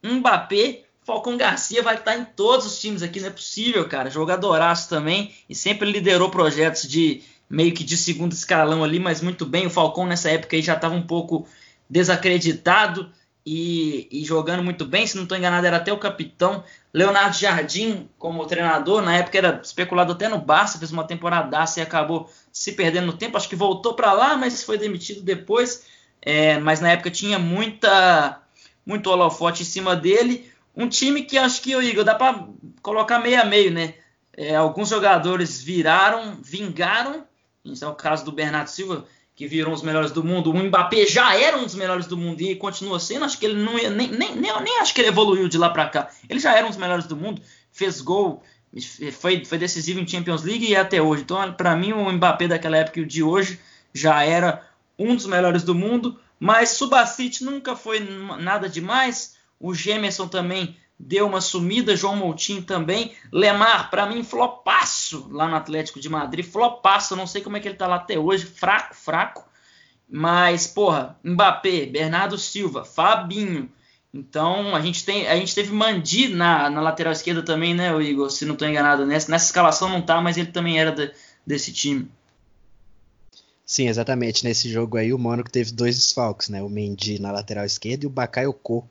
Mbappé, 0.04 0.84
Falcão 1.04 1.38
Garcia 1.38 1.82
vai 1.82 1.96
estar 1.96 2.16
em 2.16 2.26
todos 2.26 2.66
os 2.66 2.80
times 2.80 3.02
aqui, 3.02 3.20
não 3.20 3.28
é 3.28 3.32
possível, 3.32 3.88
cara. 3.88 4.10
Jogadoraço 4.10 4.88
também 4.88 5.34
e 5.50 5.56
sempre 5.56 5.92
liderou 5.92 6.30
projetos 6.30 6.88
de 6.88 7.24
meio 7.52 7.74
que 7.74 7.84
de 7.84 7.98
segundo 7.98 8.32
escalão 8.32 8.84
ali, 8.84 8.98
mas 8.98 9.22
muito 9.22 9.46
bem. 9.46 9.68
O 9.68 9.70
Falcão 9.70 10.06
nessa 10.06 10.32
época 10.32 10.56
aí 10.56 10.62
já 10.62 10.74
estava 10.74 10.96
um 10.96 11.02
pouco 11.02 11.46
desacreditado 11.90 13.12
e, 13.46 14.08
e, 14.10 14.24
jogando 14.24 14.64
muito 14.64 14.86
bem. 14.86 15.06
Se 15.06 15.18
não 15.18 15.24
estou 15.24 15.38
enganado, 15.38 15.68
era 15.68 15.78
até 15.78 15.92
o 15.92 15.98
capitão. 15.98 16.64
Leonardo 16.94 17.38
Jardim, 17.38 18.10
como 18.18 18.46
treinador, 18.46 19.02
na 19.02 19.18
época 19.18 19.38
era 19.38 19.60
especulado 19.62 20.14
até 20.14 20.30
no 20.30 20.38
Barça, 20.38 20.80
fez 20.80 20.92
uma 20.92 21.04
temporada 21.04 21.66
e 21.78 21.82
acabou 21.82 22.30
se 22.54 22.72
perdendo 22.72 23.08
no 23.08 23.14
tempo. 23.14 23.36
Acho 23.36 23.50
que 23.50 23.56
voltou 23.56 23.96
para 23.96 24.14
lá, 24.14 24.38
mas 24.38 24.64
foi 24.64 24.78
demitido 24.78 25.22
depois. 25.22 25.86
É, 26.22 26.58
mas 26.60 26.80
na 26.80 26.92
época 26.92 27.12
tinha 27.12 27.38
muita 27.38 28.42
muito 28.86 29.10
holofote 29.10 29.64
em 29.64 29.66
cima 29.66 29.96
dele. 29.96 30.50
Um 30.76 30.88
time 30.88 31.24
que 31.24 31.38
acho 31.38 31.62
que, 31.62 31.74
Igor, 31.74 32.06
dá 32.06 32.16
para 32.16 32.48
colocar 32.82 33.20
meio 33.20 33.42
a 33.42 33.46
meio, 33.46 33.72
né? 33.72 33.96
É, 34.36 34.56
alguns 34.56 34.90
jogadores 34.90 35.62
viraram, 35.62 36.40
vingaram 36.42 37.26
isso 37.64 37.86
é 37.86 37.88
o 37.88 37.96
caso 37.96 38.26
do 38.26 38.32
Bernardo 38.32 38.68
Silva, 38.68 39.06
que 39.36 39.48
virou 39.48 39.72
um 39.72 39.76
dos 39.76 39.84
melhores 39.84 40.12
do 40.12 40.24
mundo. 40.24 40.52
O 40.52 40.58
Mbappé 40.58 41.06
já 41.06 41.36
era 41.36 41.58
um 41.58 41.64
dos 41.64 41.76
melhores 41.76 42.06
do 42.06 42.18
mundo 42.18 42.42
e 42.42 42.56
continua 42.56 43.00
sendo. 43.00 43.26
Acho 43.26 43.38
que 43.38 43.46
ele 43.46 43.62
não 43.62 43.74
nem, 43.74 43.90
nem, 43.90 44.36
nem, 44.36 44.36
nem 44.36 44.80
acho 44.80 44.94
que 44.94 45.02
ele 45.02 45.10
evoluiu 45.10 45.48
de 45.48 45.58
lá 45.58 45.70
para 45.70 45.90
cá. 45.90 46.10
Ele 46.30 46.40
já 46.40 46.56
era 46.56 46.66
um 46.66 46.70
dos 46.70 46.78
melhores 46.78 47.06
do 47.06 47.16
mundo, 47.16 47.42
fez 47.72 48.02
gol, 48.02 48.44
foi, 49.14 49.44
foi 49.46 49.58
decisivo 49.58 50.00
em 50.00 50.08
Champions 50.08 50.44
League 50.44 50.66
e 50.66 50.76
até 50.76 51.02
hoje. 51.02 51.24
Então, 51.24 51.54
para 51.54 51.76
mim, 51.76 51.94
o 51.94 52.12
Mbappé 52.12 52.48
daquela 52.48 52.78
época 52.78 53.00
e 53.00 53.04
o 53.04 53.08
de 53.08 53.24
hoje 53.24 53.60
já 53.94 54.24
era 54.24 54.68
um 54.98 55.16
dos 55.16 55.26
melhores 55.26 55.64
do 55.64 55.76
mundo. 55.76 56.20
Mas 56.40 56.70
Subacite 56.70 57.44
nunca 57.44 57.76
foi 57.76 58.00
nada 58.40 58.68
demais. 58.68 59.36
O 59.60 59.76
Gemerson 59.76 60.28
também 60.28 60.76
deu 61.02 61.28
uma 61.28 61.42
sumida, 61.42 61.96
João 61.96 62.16
Moutinho 62.16 62.62
também. 62.62 63.14
Lemar, 63.32 63.90
para 63.90 64.06
mim, 64.06 64.24
flopaço 64.24 65.28
lá 65.32 65.48
no 65.48 65.56
Atlético 65.56 66.00
de 66.00 66.10
Madrid, 66.10 66.46
flopaço, 66.46 67.16
não 67.16 67.28
sei 67.28 67.42
como 67.42 67.58
é 67.58 67.60
que 67.60 67.68
ele 67.68 67.76
tá 67.76 67.88
lá 67.88 67.96
até 67.96 68.18
hoje, 68.18 68.46
fraco, 68.46 68.96
fraco. 68.96 69.44
Mas, 70.10 70.68
porra, 70.68 71.18
Mbappé, 71.24 71.86
Bernardo 71.86 72.38
Silva, 72.38 72.84
Fabinho. 72.84 73.72
Então, 74.14 74.76
a 74.76 74.82
gente, 74.82 75.06
tem, 75.06 75.28
a 75.28 75.36
gente 75.38 75.56
teve 75.56 75.72
Mandi 75.72 76.28
na, 76.28 76.70
na 76.70 76.82
lateral 76.82 77.14
esquerda 77.14 77.42
também, 77.42 77.74
né, 77.74 77.98
Igor? 78.02 78.30
Se 78.30 78.46
não 78.46 78.54
estou 78.54 78.68
enganado. 78.68 79.06
Nessa, 79.06 79.32
nessa 79.32 79.46
escalação 79.46 79.90
não 79.90 80.02
tá, 80.02 80.20
mas 80.20 80.38
ele 80.38 80.52
também 80.52 80.80
era 80.80 80.92
de, 80.92 81.12
desse 81.48 81.72
time. 81.72 82.12
Sim, 83.66 83.88
exatamente. 83.88 84.44
Nesse 84.44 84.70
jogo 84.70 84.98
aí, 84.98 85.14
o 85.14 85.18
Mônaco 85.18 85.50
teve 85.50 85.72
dois 85.72 85.96
desfalques, 85.96 86.50
né? 86.50 86.62
O 86.62 86.68
Mendy 86.68 87.22
na 87.22 87.32
lateral 87.32 87.64
esquerda 87.64 88.04
e 88.04 88.08
o 88.08 88.10
Bakayoko 88.10 88.86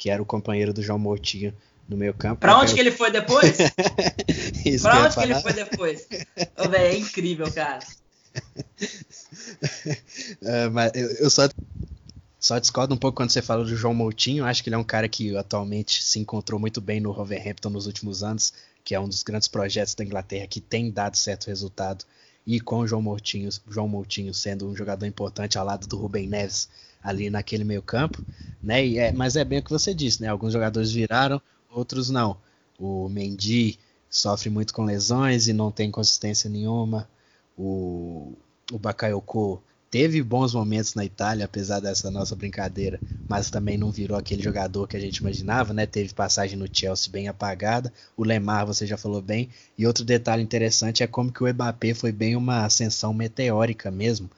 que 0.00 0.08
era 0.08 0.22
o 0.22 0.24
companheiro 0.24 0.72
do 0.72 0.82
João 0.82 0.98
Moutinho 0.98 1.54
no 1.86 1.94
meio 1.94 2.14
campo. 2.14 2.40
Pra 2.40 2.58
onde 2.58 2.72
que 2.72 2.80
ele 2.80 2.90
foi 2.90 3.10
depois? 3.10 3.58
pra 4.80 5.04
onde 5.04 5.14
que 5.14 5.22
ele 5.22 5.34
foi 5.34 5.52
depois? 5.52 6.08
oh, 6.56 6.70
véio, 6.70 6.94
é 6.94 6.96
incrível, 6.96 7.52
cara. 7.52 7.84
uh, 10.40 10.70
mas 10.72 10.92
eu, 10.94 11.06
eu, 11.16 11.28
só, 11.28 11.46
só 12.38 12.58
discordo 12.58 12.94
um 12.94 12.96
pouco 12.96 13.14
quando 13.14 13.28
você 13.28 13.42
falou 13.42 13.66
do 13.66 13.76
João 13.76 13.92
Moutinho. 13.92 14.46
Acho 14.46 14.62
que 14.62 14.70
ele 14.70 14.76
é 14.76 14.78
um 14.78 14.84
cara 14.84 15.06
que 15.06 15.36
atualmente 15.36 16.02
se 16.02 16.18
encontrou 16.18 16.58
muito 16.58 16.80
bem 16.80 16.98
no 16.98 17.12
Wolverhampton 17.12 17.68
nos 17.68 17.86
últimos 17.86 18.22
anos, 18.22 18.54
que 18.82 18.94
é 18.94 19.00
um 19.00 19.06
dos 19.06 19.22
grandes 19.22 19.48
projetos 19.48 19.94
da 19.94 20.02
Inglaterra 20.02 20.46
que 20.46 20.62
tem 20.62 20.90
dado 20.90 21.18
certo 21.18 21.48
resultado. 21.48 22.06
E 22.46 22.58
com 22.58 22.78
o 22.78 22.86
João 22.86 23.02
Moutinho, 23.02 23.50
João 23.68 23.86
Moutinho 23.86 24.32
sendo 24.32 24.66
um 24.66 24.74
jogador 24.74 25.04
importante 25.04 25.58
ao 25.58 25.66
lado 25.66 25.86
do 25.86 25.98
Rubem 25.98 26.26
Neves 26.26 26.70
ali 27.02 27.30
naquele 27.30 27.64
meio 27.64 27.82
campo, 27.82 28.22
né? 28.62 28.86
É, 28.96 29.12
mas 29.12 29.36
é 29.36 29.44
bem 29.44 29.58
o 29.58 29.62
que 29.62 29.70
você 29.70 29.94
disse, 29.94 30.22
né? 30.22 30.28
Alguns 30.28 30.52
jogadores 30.52 30.92
viraram, 30.92 31.40
outros 31.70 32.10
não. 32.10 32.36
O 32.78 33.08
Mendy 33.08 33.78
sofre 34.08 34.50
muito 34.50 34.74
com 34.74 34.84
lesões 34.84 35.48
e 35.48 35.52
não 35.52 35.70
tem 35.70 35.90
consistência 35.90 36.50
nenhuma. 36.50 37.08
O, 37.56 38.34
o 38.72 38.78
Bakayoko 38.78 39.62
teve 39.90 40.22
bons 40.22 40.54
momentos 40.54 40.94
na 40.94 41.04
Itália, 41.04 41.44
apesar 41.44 41.80
dessa 41.80 42.10
nossa 42.10 42.36
brincadeira, 42.36 43.00
mas 43.28 43.50
também 43.50 43.76
não 43.76 43.90
virou 43.90 44.16
aquele 44.16 44.42
jogador 44.42 44.86
que 44.86 44.96
a 44.96 45.00
gente 45.00 45.18
imaginava, 45.18 45.72
né? 45.72 45.86
Teve 45.86 46.12
passagem 46.12 46.58
no 46.58 46.68
Chelsea 46.70 47.12
bem 47.12 47.28
apagada. 47.28 47.92
O 48.16 48.24
Lemar, 48.24 48.66
você 48.66 48.86
já 48.86 48.96
falou 48.96 49.22
bem. 49.22 49.48
E 49.76 49.86
outro 49.86 50.04
detalhe 50.04 50.42
interessante 50.42 51.02
é 51.02 51.06
como 51.06 51.32
que 51.32 51.42
o 51.42 51.52
Mbappé 51.52 51.94
foi 51.94 52.12
bem 52.12 52.36
uma 52.36 52.64
ascensão 52.64 53.12
meteórica 53.12 53.90
mesmo 53.90 54.30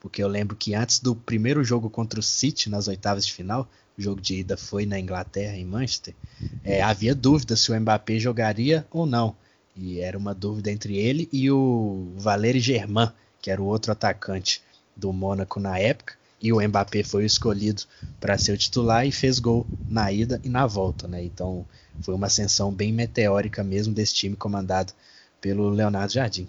porque 0.00 0.22
eu 0.22 0.28
lembro 0.28 0.56
que 0.56 0.74
antes 0.74 1.00
do 1.00 1.14
primeiro 1.14 1.64
jogo 1.64 1.90
contra 1.90 2.20
o 2.20 2.22
City 2.22 2.70
nas 2.70 2.88
oitavas 2.88 3.26
de 3.26 3.32
final, 3.32 3.68
o 3.96 4.02
jogo 4.02 4.20
de 4.20 4.36
ida 4.36 4.56
foi 4.56 4.86
na 4.86 4.98
Inglaterra, 4.98 5.56
em 5.56 5.64
Manchester, 5.64 6.14
é, 6.62 6.80
havia 6.80 7.14
dúvida 7.14 7.56
se 7.56 7.72
o 7.72 7.80
Mbappé 7.80 8.18
jogaria 8.18 8.86
ou 8.90 9.04
não. 9.04 9.34
E 9.76 10.00
era 10.00 10.16
uma 10.16 10.34
dúvida 10.34 10.70
entre 10.70 10.96
ele 10.96 11.28
e 11.32 11.50
o 11.50 12.12
Valéry 12.16 12.60
Germain, 12.60 13.10
que 13.40 13.50
era 13.50 13.60
o 13.60 13.66
outro 13.66 13.92
atacante 13.92 14.62
do 14.96 15.12
Mônaco 15.12 15.60
na 15.60 15.78
época. 15.78 16.14
E 16.40 16.52
o 16.52 16.60
Mbappé 16.60 17.02
foi 17.02 17.24
escolhido 17.24 17.82
para 18.20 18.38
ser 18.38 18.52
o 18.52 18.58
titular 18.58 19.06
e 19.06 19.10
fez 19.12 19.38
gol 19.38 19.66
na 19.88 20.12
ida 20.12 20.40
e 20.44 20.48
na 20.48 20.66
volta. 20.66 21.08
Né? 21.08 21.24
Então 21.24 21.66
foi 22.00 22.14
uma 22.14 22.28
ascensão 22.28 22.72
bem 22.72 22.92
meteórica 22.92 23.64
mesmo 23.64 23.92
desse 23.92 24.14
time 24.14 24.36
comandado 24.36 24.92
pelo 25.40 25.68
Leonardo 25.70 26.12
Jardim. 26.12 26.48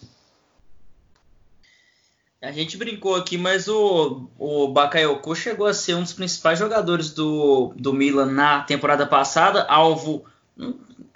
A 2.41 2.53
gente 2.53 2.77
brincou 2.77 3.15
aqui, 3.15 3.37
mas 3.37 3.67
o, 3.67 4.29
o 4.37 4.69
Bakayoko 4.69 5.35
chegou 5.35 5.67
a 5.67 5.73
ser 5.73 5.95
um 5.95 6.03
dos 6.03 6.13
principais 6.13 6.57
jogadores 6.57 7.11
do, 7.11 7.73
do 7.75 7.91
Milan 7.93 8.31
na 8.31 8.61
temporada 8.61 9.05
passada, 9.05 9.63
alvo. 9.63 10.23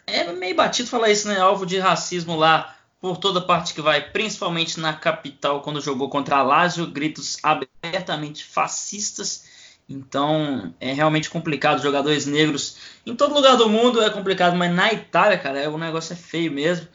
É 0.05 0.33
meio 0.33 0.53
batido 0.53 0.89
falar 0.89 1.11
isso, 1.11 1.29
né? 1.29 1.39
Alvo 1.39 1.65
de 1.65 1.79
racismo 1.79 2.35
lá 2.35 2.75
por 2.99 3.15
toda 3.17 3.39
parte 3.39 3.73
que 3.73 3.81
vai, 3.81 4.01
principalmente 4.11 4.79
na 4.81 4.93
capital, 4.93 5.61
quando 5.61 5.79
jogou 5.79 6.09
contra 6.09 6.37
a 6.37 6.43
Lazio, 6.43 6.87
gritos 6.87 7.37
abertamente 7.41 8.43
fascistas. 8.43 9.45
Então 9.87 10.73
é 10.77 10.91
realmente 10.91 11.29
complicado. 11.29 11.81
Jogadores 11.81 12.25
negros 12.25 12.77
em 13.05 13.15
todo 13.15 13.33
lugar 13.33 13.55
do 13.55 13.69
mundo 13.69 14.01
é 14.01 14.09
complicado, 14.09 14.57
mas 14.57 14.73
na 14.73 14.91
Itália, 14.91 15.37
cara, 15.37 15.59
é, 15.59 15.69
o 15.69 15.77
negócio 15.77 16.11
é 16.11 16.17
feio 16.17 16.51
mesmo. 16.51 16.85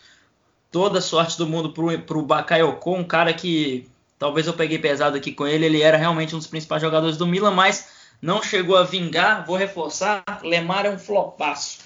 Toda 0.71 1.01
sorte 1.01 1.39
do 1.39 1.47
mundo 1.47 1.73
pro, 1.73 1.99
pro 2.01 2.21
Bakayoko, 2.21 2.95
um 2.95 3.05
cara 3.05 3.33
que 3.33 3.89
Talvez 4.19 4.47
eu 4.47 4.53
peguei 4.53 4.79
pesado 4.79 5.17
aqui 5.17 5.33
com 5.33 5.47
ele. 5.47 5.67
Ele 5.67 5.83
era 5.83 5.97
realmente 5.97 6.35
um 6.35 6.39
dos 6.39 6.47
principais 6.47 6.83
jogadores 6.83 7.17
do 7.17 7.27
Milan, 7.27 7.53
mas 7.53 7.89
não 8.21 8.43
chegou 8.43 8.77
a 8.77 8.83
vingar. 8.83 9.47
Vou 9.47 9.57
reforçar: 9.57 10.23
Lemar 10.43 10.87
é 10.87 10.91
um 10.91 10.99
flopaço. 10.99 11.79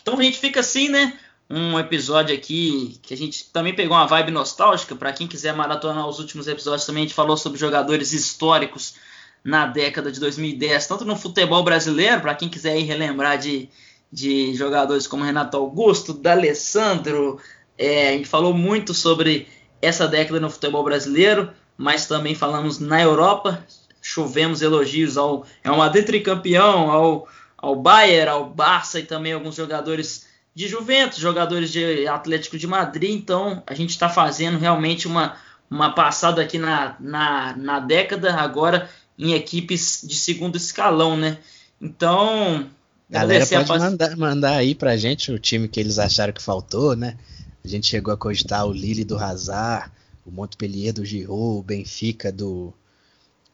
Então 0.00 0.18
a 0.18 0.22
gente 0.22 0.38
fica 0.38 0.60
assim, 0.60 0.88
né? 0.88 1.18
Um 1.48 1.78
episódio 1.78 2.34
aqui 2.34 2.98
que 3.02 3.12
a 3.12 3.16
gente 3.16 3.44
também 3.52 3.74
pegou 3.74 3.96
uma 3.96 4.06
vibe 4.06 4.30
nostálgica. 4.30 4.94
Para 4.94 5.12
quem 5.12 5.26
quiser 5.26 5.54
maratonar 5.54 6.08
os 6.08 6.18
últimos 6.18 6.48
episódios, 6.48 6.86
também 6.86 7.02
a 7.02 7.06
gente 7.06 7.14
falou 7.14 7.36
sobre 7.36 7.58
jogadores 7.58 8.12
históricos 8.12 8.94
na 9.42 9.66
década 9.66 10.12
de 10.12 10.20
2010, 10.20 10.86
tanto 10.86 11.04
no 11.04 11.16
futebol 11.16 11.62
brasileiro, 11.64 12.20
para 12.20 12.34
quem 12.34 12.48
quiser 12.48 12.78
ir 12.78 12.84
relembrar 12.84 13.38
de, 13.38 13.68
de 14.12 14.54
jogadores 14.54 15.06
como 15.06 15.24
Renato 15.24 15.56
Augusto, 15.56 16.12
D'Alessandro. 16.12 17.40
É, 17.76 18.10
a 18.10 18.12
gente 18.12 18.28
falou 18.28 18.52
muito 18.52 18.92
sobre 18.92 19.48
essa 19.80 20.06
década 20.06 20.40
no 20.40 20.50
futebol 20.50 20.84
brasileiro, 20.84 21.50
mas 21.76 22.06
também 22.06 22.34
falamos 22.34 22.78
na 22.78 23.00
Europa. 23.00 23.64
Chovemos 24.02 24.62
elogios 24.62 25.16
ao 25.16 25.46
Real 25.62 25.76
Madrid 25.76 26.04
tricampeão, 26.04 26.90
ao, 26.90 27.28
ao 27.56 27.76
Bayern, 27.76 28.30
ao 28.30 28.48
Barça 28.48 28.98
e 28.98 29.04
também 29.04 29.32
alguns 29.32 29.54
jogadores 29.54 30.26
de 30.54 30.68
Juventus, 30.68 31.18
jogadores 31.18 31.70
de 31.70 32.06
Atlético 32.06 32.58
de 32.58 32.66
Madrid. 32.66 33.10
Então 33.10 33.62
a 33.66 33.74
gente 33.74 33.90
está 33.90 34.08
fazendo 34.08 34.58
realmente 34.58 35.06
uma, 35.06 35.36
uma 35.70 35.94
passada 35.94 36.42
aqui 36.42 36.58
na, 36.58 36.96
na, 36.98 37.56
na 37.56 37.80
década, 37.80 38.34
agora 38.34 38.88
em 39.18 39.34
equipes 39.34 40.02
de 40.02 40.14
segundo 40.14 40.56
escalão, 40.56 41.16
né? 41.16 41.38
Então. 41.80 42.66
Galera, 43.08 43.46
pode 43.46 43.66
faz... 43.66 43.82
mandar, 43.82 44.16
mandar 44.16 44.56
aí 44.56 44.74
pra 44.74 44.96
gente 44.96 45.32
o 45.32 45.38
time 45.38 45.68
que 45.68 45.80
eles 45.80 45.98
acharam 45.98 46.32
que 46.32 46.42
faltou, 46.42 46.94
né? 46.94 47.16
A 47.64 47.68
gente 47.68 47.86
chegou 47.86 48.12
a 48.12 48.16
cogitar 48.16 48.66
o 48.66 48.72
Lille 48.72 49.04
do 49.04 49.18
Hazard, 49.18 49.92
o 50.24 50.30
Montpellier 50.30 50.92
do 50.92 51.04
Giroud, 51.04 51.58
o 51.58 51.62
Benfica 51.62 52.32
do 52.32 52.72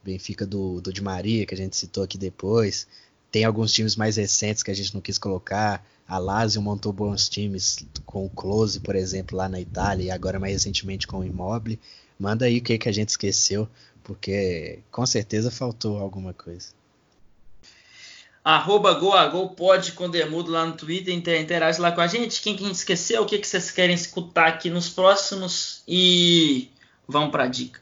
Benfica 0.02 0.46
do, 0.46 0.80
do 0.80 0.92
Di 0.92 1.02
Maria, 1.02 1.44
que 1.44 1.54
a 1.54 1.56
gente 1.56 1.76
citou 1.76 2.04
aqui 2.04 2.16
depois. 2.16 2.86
Tem 3.30 3.44
alguns 3.44 3.72
times 3.72 3.96
mais 3.96 4.16
recentes 4.16 4.62
que 4.62 4.70
a 4.70 4.74
gente 4.74 4.94
não 4.94 5.00
quis 5.00 5.18
colocar. 5.18 5.84
A 6.06 6.18
Lazio 6.18 6.62
montou 6.62 6.92
bons 6.92 7.28
times 7.28 7.84
com 8.04 8.24
o 8.24 8.30
Close, 8.30 8.78
por 8.78 8.94
exemplo, 8.94 9.36
lá 9.36 9.48
na 9.48 9.60
Itália, 9.60 10.04
e 10.04 10.10
agora 10.10 10.38
mais 10.38 10.52
recentemente 10.52 11.06
com 11.06 11.18
o 11.18 11.24
Immobile. 11.24 11.80
Manda 12.18 12.44
aí 12.44 12.58
o 12.58 12.62
que, 12.62 12.78
que 12.78 12.88
a 12.88 12.92
gente 12.92 13.08
esqueceu, 13.08 13.68
porque 14.04 14.78
com 14.90 15.04
certeza 15.04 15.50
faltou 15.50 15.98
alguma 15.98 16.32
coisa. 16.32 16.68
Arroba 18.46 18.94
GoAGO 18.94 19.48
pode 19.56 19.90
com 19.90 20.08
Demudo 20.08 20.52
lá 20.52 20.64
no 20.64 20.74
Twitter, 20.74 21.12
interage 21.12 21.80
lá 21.80 21.90
com 21.90 22.00
a 22.00 22.06
gente. 22.06 22.40
Quem 22.40 22.54
que 22.54 22.62
a 22.62 22.68
gente 22.68 22.76
esqueceu, 22.76 23.22
o 23.22 23.26
que, 23.26 23.40
que 23.40 23.48
vocês 23.48 23.72
querem 23.72 23.96
escutar 23.96 24.46
aqui 24.46 24.70
nos 24.70 24.88
próximos 24.88 25.82
e 25.88 26.70
vamos 27.08 27.32
para 27.32 27.42
a 27.42 27.48
dica. 27.48 27.80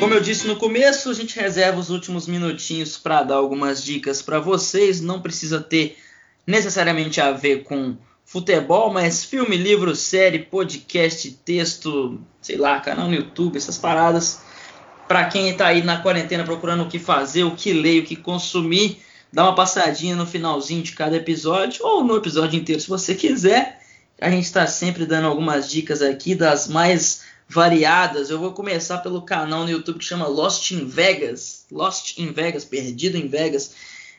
Como 0.00 0.14
eu 0.14 0.20
disse 0.22 0.46
no 0.46 0.56
começo, 0.56 1.10
a 1.10 1.12
gente 1.12 1.38
reserva 1.38 1.78
os 1.78 1.90
últimos 1.90 2.26
minutinhos 2.26 2.96
para 2.96 3.22
dar 3.22 3.34
algumas 3.34 3.84
dicas 3.84 4.22
para 4.22 4.40
vocês. 4.40 5.02
Não 5.02 5.20
precisa 5.20 5.60
ter 5.60 5.98
necessariamente 6.46 7.20
a 7.20 7.32
ver 7.32 7.64
com 7.64 7.98
futebol, 8.24 8.90
mas 8.90 9.26
filme, 9.26 9.58
livro, 9.58 9.94
série, 9.94 10.38
podcast, 10.38 11.30
texto, 11.44 12.18
sei 12.40 12.56
lá, 12.56 12.80
canal 12.80 13.08
no 13.08 13.14
YouTube, 13.14 13.58
essas 13.58 13.76
paradas. 13.76 14.53
Para 15.06 15.26
quem 15.26 15.50
está 15.50 15.66
aí 15.66 15.82
na 15.82 16.00
quarentena 16.00 16.44
procurando 16.44 16.84
o 16.84 16.88
que 16.88 16.98
fazer, 16.98 17.44
o 17.44 17.54
que 17.54 17.72
ler, 17.72 18.02
o 18.02 18.04
que 18.04 18.16
consumir, 18.16 19.02
dá 19.32 19.44
uma 19.44 19.54
passadinha 19.54 20.16
no 20.16 20.26
finalzinho 20.26 20.82
de 20.82 20.92
cada 20.92 21.16
episódio 21.16 21.84
ou 21.84 22.02
no 22.02 22.16
episódio 22.16 22.58
inteiro, 22.58 22.80
se 22.80 22.88
você 22.88 23.14
quiser. 23.14 23.80
A 24.20 24.30
gente 24.30 24.44
está 24.44 24.66
sempre 24.66 25.04
dando 25.04 25.26
algumas 25.26 25.68
dicas 25.68 26.00
aqui 26.00 26.34
das 26.34 26.68
mais 26.68 27.22
variadas. 27.48 28.30
Eu 28.30 28.38
vou 28.38 28.52
começar 28.52 28.98
pelo 28.98 29.22
canal 29.22 29.64
no 29.64 29.70
YouTube 29.70 29.98
que 29.98 30.04
chama 30.04 30.26
Lost 30.26 30.70
in 30.70 30.86
Vegas. 30.86 31.66
Lost 31.70 32.18
in 32.18 32.32
Vegas, 32.32 32.64
Perdido 32.64 33.16
em 33.16 33.28
Vegas. 33.28 33.74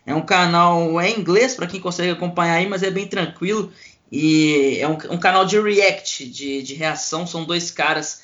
É 0.06 0.14
um 0.14 0.22
canal 0.22 1.00
é 1.02 1.10
em 1.10 1.20
inglês 1.20 1.56
para 1.56 1.68
quem 1.68 1.80
consegue 1.80 2.12
acompanhar 2.12 2.56
aí, 2.56 2.68
mas 2.68 2.84
é 2.84 2.92
bem 2.92 3.08
tranquilo. 3.08 3.72
E 4.12 4.78
é 4.80 4.88
um, 4.88 4.98
um 5.12 5.18
canal 5.18 5.46
de 5.46 5.60
react, 5.60 6.28
de, 6.28 6.62
de, 6.62 6.76
reação. 6.76 7.26
São 7.26 7.44
dois 7.44 7.72
caras 7.72 8.22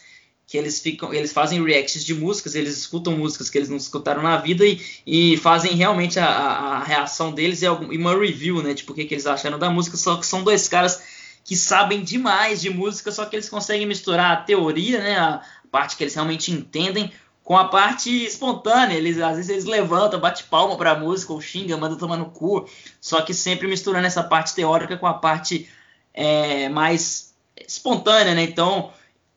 que 0.47 0.57
eles 0.57 0.81
ficam, 0.81 1.13
eles 1.13 1.31
fazem 1.31 1.63
reacts 1.63 2.03
de 2.03 2.13
músicas, 2.13 2.55
eles 2.55 2.77
escutam 2.77 3.15
músicas 3.15 3.49
que 3.49 3.57
eles 3.57 3.69
não 3.69 3.77
escutaram 3.77 4.21
na 4.21 4.35
vida 4.35 4.65
e, 4.65 4.81
e 5.07 5.37
fazem 5.37 5.75
realmente 5.75 6.19
a, 6.19 6.27
a, 6.27 6.83
reação 6.83 7.31
deles 7.31 7.61
e, 7.61 7.67
uma 7.69 8.17
review, 8.17 8.61
né? 8.61 8.73
Tipo, 8.73 8.91
o 8.91 8.95
que, 8.95 9.05
que 9.05 9.13
eles 9.13 9.25
acharam 9.25 9.57
da 9.57 9.69
música. 9.69 9.95
Só 9.95 10.17
que 10.17 10.25
são 10.25 10.43
dois 10.43 10.67
caras 10.67 11.01
que 11.43 11.55
sabem 11.55 12.03
demais 12.03 12.61
de 12.61 12.69
música, 12.69 13.11
só 13.11 13.25
que 13.25 13.35
eles 13.35 13.49
conseguem 13.49 13.87
misturar 13.87 14.31
a 14.31 14.41
teoria, 14.41 14.99
né, 14.99 15.17
a 15.17 15.41
parte 15.71 15.95
que 15.95 16.03
eles 16.03 16.13
realmente 16.13 16.51
entendem, 16.51 17.11
com 17.43 17.57
a 17.57 17.69
parte 17.69 18.09
espontânea. 18.25 18.95
Eles 18.95 19.19
às 19.19 19.37
vezes 19.37 19.49
eles 19.49 19.65
levantam, 19.65 20.19
bate 20.19 20.43
palma 20.43 20.77
para 20.77 20.91
a 20.91 20.99
música, 20.99 21.33
ou 21.33 21.41
xinga, 21.41 21.77
manda 21.77 21.95
tomar 21.95 22.17
no 22.17 22.29
cu, 22.29 22.69
só 22.99 23.21
que 23.21 23.33
sempre 23.33 23.67
misturando 23.67 24.05
essa 24.05 24.23
parte 24.23 24.53
teórica 24.53 24.97
com 24.97 25.07
a 25.07 25.13
parte 25.13 25.69
é, 26.13 26.69
mais 26.69 27.33
espontânea, 27.67 28.35
né? 28.35 28.43
Então, 28.43 28.91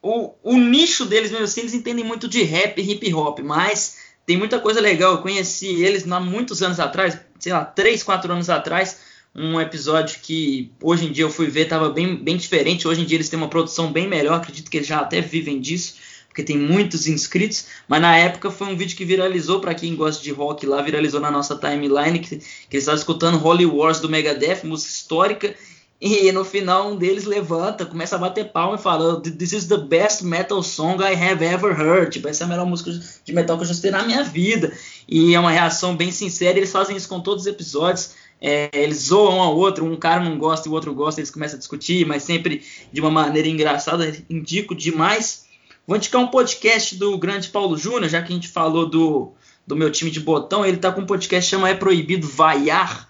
o, 0.05 0.35
o 0.43 0.59
nicho 0.59 1.07
deles 1.07 1.31
mesmo 1.31 1.47
assim, 1.47 1.61
eles 1.61 1.73
entendem 1.73 2.05
muito 2.05 2.29
de 2.29 2.43
rap 2.43 2.79
e 2.79 2.93
hip 2.93 3.15
hop, 3.15 3.39
mas 3.41 3.97
tem 4.27 4.37
muita 4.37 4.61
coisa 4.61 4.79
legal. 4.79 5.13
Eu 5.13 5.23
conheci 5.23 5.83
eles 5.83 6.07
há 6.11 6.21
muitos 6.21 6.63
anos 6.63 6.79
atrás, 6.79 7.19
sei 7.39 7.53
lá, 7.53 7.65
3, 7.65 8.03
4 8.03 8.31
anos 8.31 8.51
atrás 8.51 8.99
um 9.35 9.61
episódio 9.61 10.21
que 10.23 10.71
hoje 10.81 11.07
em 11.07 11.13
dia 11.13 11.25
eu 11.25 11.31
fui 11.31 11.49
ver 11.49 11.63
estava 11.63 11.89
bem, 11.89 12.15
bem 12.17 12.37
diferente. 12.37 12.87
Hoje 12.87 13.01
em 13.01 13.05
dia 13.05 13.17
eles 13.17 13.29
têm 13.29 13.39
uma 13.39 13.49
produção 13.49 13.91
bem 13.91 14.07
melhor, 14.07 14.35
acredito 14.35 14.71
que 14.71 14.77
eles 14.77 14.87
já 14.87 15.01
até 15.01 15.21
vivem 15.21 15.61
disso, 15.61 15.95
porque 16.29 16.43
tem 16.43 16.57
muitos 16.57 17.09
inscritos. 17.09 17.67
Mas 17.89 18.01
na 18.01 18.17
época 18.17 18.51
foi 18.51 18.69
um 18.69 18.77
vídeo 18.77 18.97
que 18.97 19.05
viralizou 19.05 19.59
para 19.59 19.75
quem 19.75 19.97
gosta 19.97 20.23
de 20.23 20.31
rock 20.31 20.67
lá, 20.67 20.83
viralizou 20.83 21.21
na 21.21 21.31
nossa 21.31 21.57
timeline 21.57 22.21
que, 22.21 22.37
que 22.37 22.77
eles 22.77 22.85
estavam 22.85 22.99
escutando 22.99 23.43
Holy 23.43 23.67
Wars 23.67 24.01
do 24.01 24.09
Megadeth, 24.09 24.65
música 24.65 24.91
histórica. 24.91 25.55
E 26.07 26.31
no 26.33 26.45
final 26.45 26.91
um 26.91 26.97
deles 26.97 27.25
levanta, 27.25 27.87
começa 27.87 28.15
a 28.15 28.19
bater 28.19 28.53
palma 28.53 28.75
e 28.75 28.79
fala: 28.79 29.23
This 29.23 29.55
is 29.55 29.69
the 29.69 29.79
best 29.79 30.23
metal 30.23 30.63
song 30.63 31.03
I 31.03 31.15
have 31.15 31.43
ever 31.43 31.73
heard. 31.73 32.13
Tipo, 32.13 32.29
essa 32.29 32.45
é 32.45 32.47
a 32.47 32.49
melhor 32.49 32.67
música 32.67 32.91
de 33.25 33.33
metal 33.33 33.57
que 33.57 33.63
eu 33.63 33.67
já 33.67 33.73
escutei 33.73 33.91
na 33.91 34.03
minha 34.03 34.23
vida. 34.23 34.71
E 35.09 35.35
é 35.35 35.41
uma 35.41 35.51
reação 35.51 35.97
bem 35.97 36.13
sincera. 36.13 36.59
Eles 36.59 36.71
fazem 36.71 36.95
isso 36.95 37.09
com 37.09 37.23
todos 37.23 37.45
os 37.45 37.47
episódios. 37.47 38.17
É, 38.39 38.69
eles 38.75 38.99
zoam 38.99 39.39
um 39.39 39.41
ao 39.41 39.57
outro, 39.57 39.83
um 39.87 39.97
cara 39.97 40.23
não 40.23 40.37
gosta 40.37 40.69
e 40.69 40.71
o 40.71 40.75
outro 40.75 40.93
gosta, 40.93 41.23
eles 41.23 41.31
começam 41.31 41.57
a 41.57 41.59
discutir, 41.59 42.07
mas 42.07 42.23
sempre 42.23 42.63
de 42.93 43.01
uma 43.01 43.11
maneira 43.11 43.49
engraçada, 43.49 44.15
indico 44.29 44.75
demais. 44.75 45.47
Vou 45.87 45.97
indicar 45.97 46.21
um 46.21 46.27
podcast 46.27 46.97
do 46.97 47.17
grande 47.17 47.49
Paulo 47.49 47.79
Júnior, 47.79 48.11
já 48.11 48.21
que 48.21 48.31
a 48.31 48.35
gente 48.35 48.49
falou 48.49 48.85
do, 48.91 49.33
do 49.67 49.75
meu 49.75 49.91
time 49.91 50.11
de 50.11 50.21
botão, 50.21 50.67
ele 50.67 50.77
tá 50.77 50.93
com 50.93 51.01
um 51.01 51.07
podcast 51.07 51.49
que 51.49 51.57
chama 51.57 51.71
É 51.71 51.75
Proibido 51.75 52.29
Vaiar, 52.29 53.09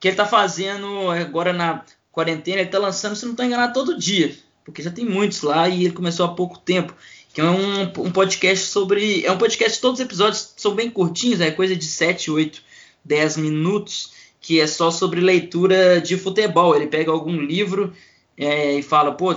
que 0.00 0.08
ele 0.08 0.16
tá 0.16 0.26
fazendo 0.26 1.08
agora 1.12 1.52
na 1.52 1.84
quarentena, 2.16 2.62
ele 2.62 2.70
tá 2.70 2.78
lançando, 2.78 3.14
se 3.14 3.26
não 3.26 3.32
estou 3.32 3.44
enganado, 3.44 3.74
todo 3.74 3.98
dia, 3.98 4.34
porque 4.64 4.82
já 4.82 4.90
tem 4.90 5.04
muitos 5.04 5.42
lá 5.42 5.68
e 5.68 5.84
ele 5.84 5.92
começou 5.92 6.24
há 6.24 6.30
pouco 6.30 6.58
tempo. 6.58 6.94
Que 7.34 7.42
é 7.42 7.44
um, 7.44 7.82
um 7.82 8.10
podcast 8.10 8.64
sobre. 8.68 9.22
É 9.26 9.30
um 9.30 9.36
podcast, 9.36 9.78
todos 9.78 10.00
os 10.00 10.06
episódios 10.06 10.54
são 10.56 10.74
bem 10.74 10.88
curtinhos, 10.88 11.42
é 11.42 11.50
coisa 11.50 11.76
de 11.76 11.84
7, 11.84 12.30
8, 12.30 12.62
10 13.04 13.36
minutos 13.36 14.16
que 14.40 14.60
é 14.60 14.66
só 14.66 14.90
sobre 14.90 15.20
leitura 15.20 16.00
de 16.00 16.16
futebol. 16.16 16.74
Ele 16.74 16.86
pega 16.86 17.10
algum 17.10 17.36
livro 17.36 17.92
é, 18.38 18.78
e 18.78 18.82
fala, 18.82 19.12
pô, 19.12 19.34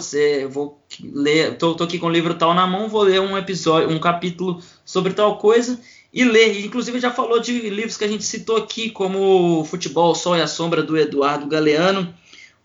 vou 0.49 0.79
ler, 1.01 1.57
tô, 1.57 1.73
tô, 1.75 1.83
aqui 1.83 1.97
com 1.97 2.07
o 2.07 2.11
livro 2.11 2.35
tal 2.35 2.53
na 2.53 2.67
mão, 2.67 2.87
vou 2.87 3.01
ler 3.01 3.19
um 3.19 3.37
episódio, 3.37 3.89
um 3.89 3.99
capítulo 3.99 4.61
sobre 4.85 5.13
tal 5.13 5.37
coisa 5.37 5.81
e 6.13 6.23
ler. 6.23 6.63
Inclusive 6.63 6.99
já 6.99 7.11
falou 7.11 7.39
de 7.39 7.69
livros 7.69 7.97
que 7.97 8.05
a 8.05 8.07
gente 8.07 8.23
citou 8.23 8.55
aqui, 8.57 8.91
como 8.91 9.65
Futebol, 9.65 10.13
Sol 10.15 10.37
e 10.37 10.41
a 10.41 10.47
Sombra 10.47 10.83
do 10.83 10.95
Eduardo 10.95 11.47
Galeano, 11.47 12.13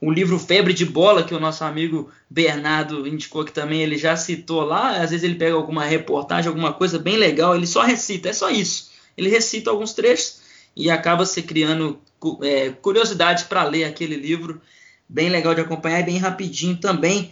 o 0.05 0.11
livro 0.11 0.39
Febre 0.39 0.75
de 0.75 0.85
Bola 0.85 1.23
que 1.23 1.35
o 1.35 1.41
nosso 1.41 1.65
amigo 1.65 2.11
Bernardo 2.29 3.09
indicou 3.09 3.43
que 3.43 3.53
também 3.53 3.81
ele 3.81 3.97
já 3.97 4.15
citou 4.17 4.63
lá. 4.63 4.91
Às 5.01 5.11
vezes 5.11 5.25
ele 5.25 5.37
pega 5.37 5.55
alguma 5.55 5.85
reportagem, 5.85 6.49
alguma 6.49 6.75
coisa 6.75 6.99
bem 6.99 7.17
legal, 7.17 7.57
ele 7.57 7.67
só 7.67 7.83
recita, 7.83 8.29
é 8.29 8.33
só 8.35 8.51
isso. 8.51 8.91
Ele 9.17 9.31
recita 9.31 9.71
alguns 9.71 9.95
trechos 9.95 10.41
e 10.77 10.91
acaba 10.91 11.25
se 11.25 11.41
criando 11.43 11.99
é, 12.43 12.71
curiosidade 12.71 13.45
para 13.45 13.65
ler 13.65 13.85
aquele 13.85 14.17
livro, 14.17 14.61
bem 15.09 15.31
legal 15.31 15.55
de 15.55 15.63
acompanhar 15.63 16.01
e 16.01 16.05
bem 16.05 16.19
rapidinho 16.19 16.77
também. 16.77 17.31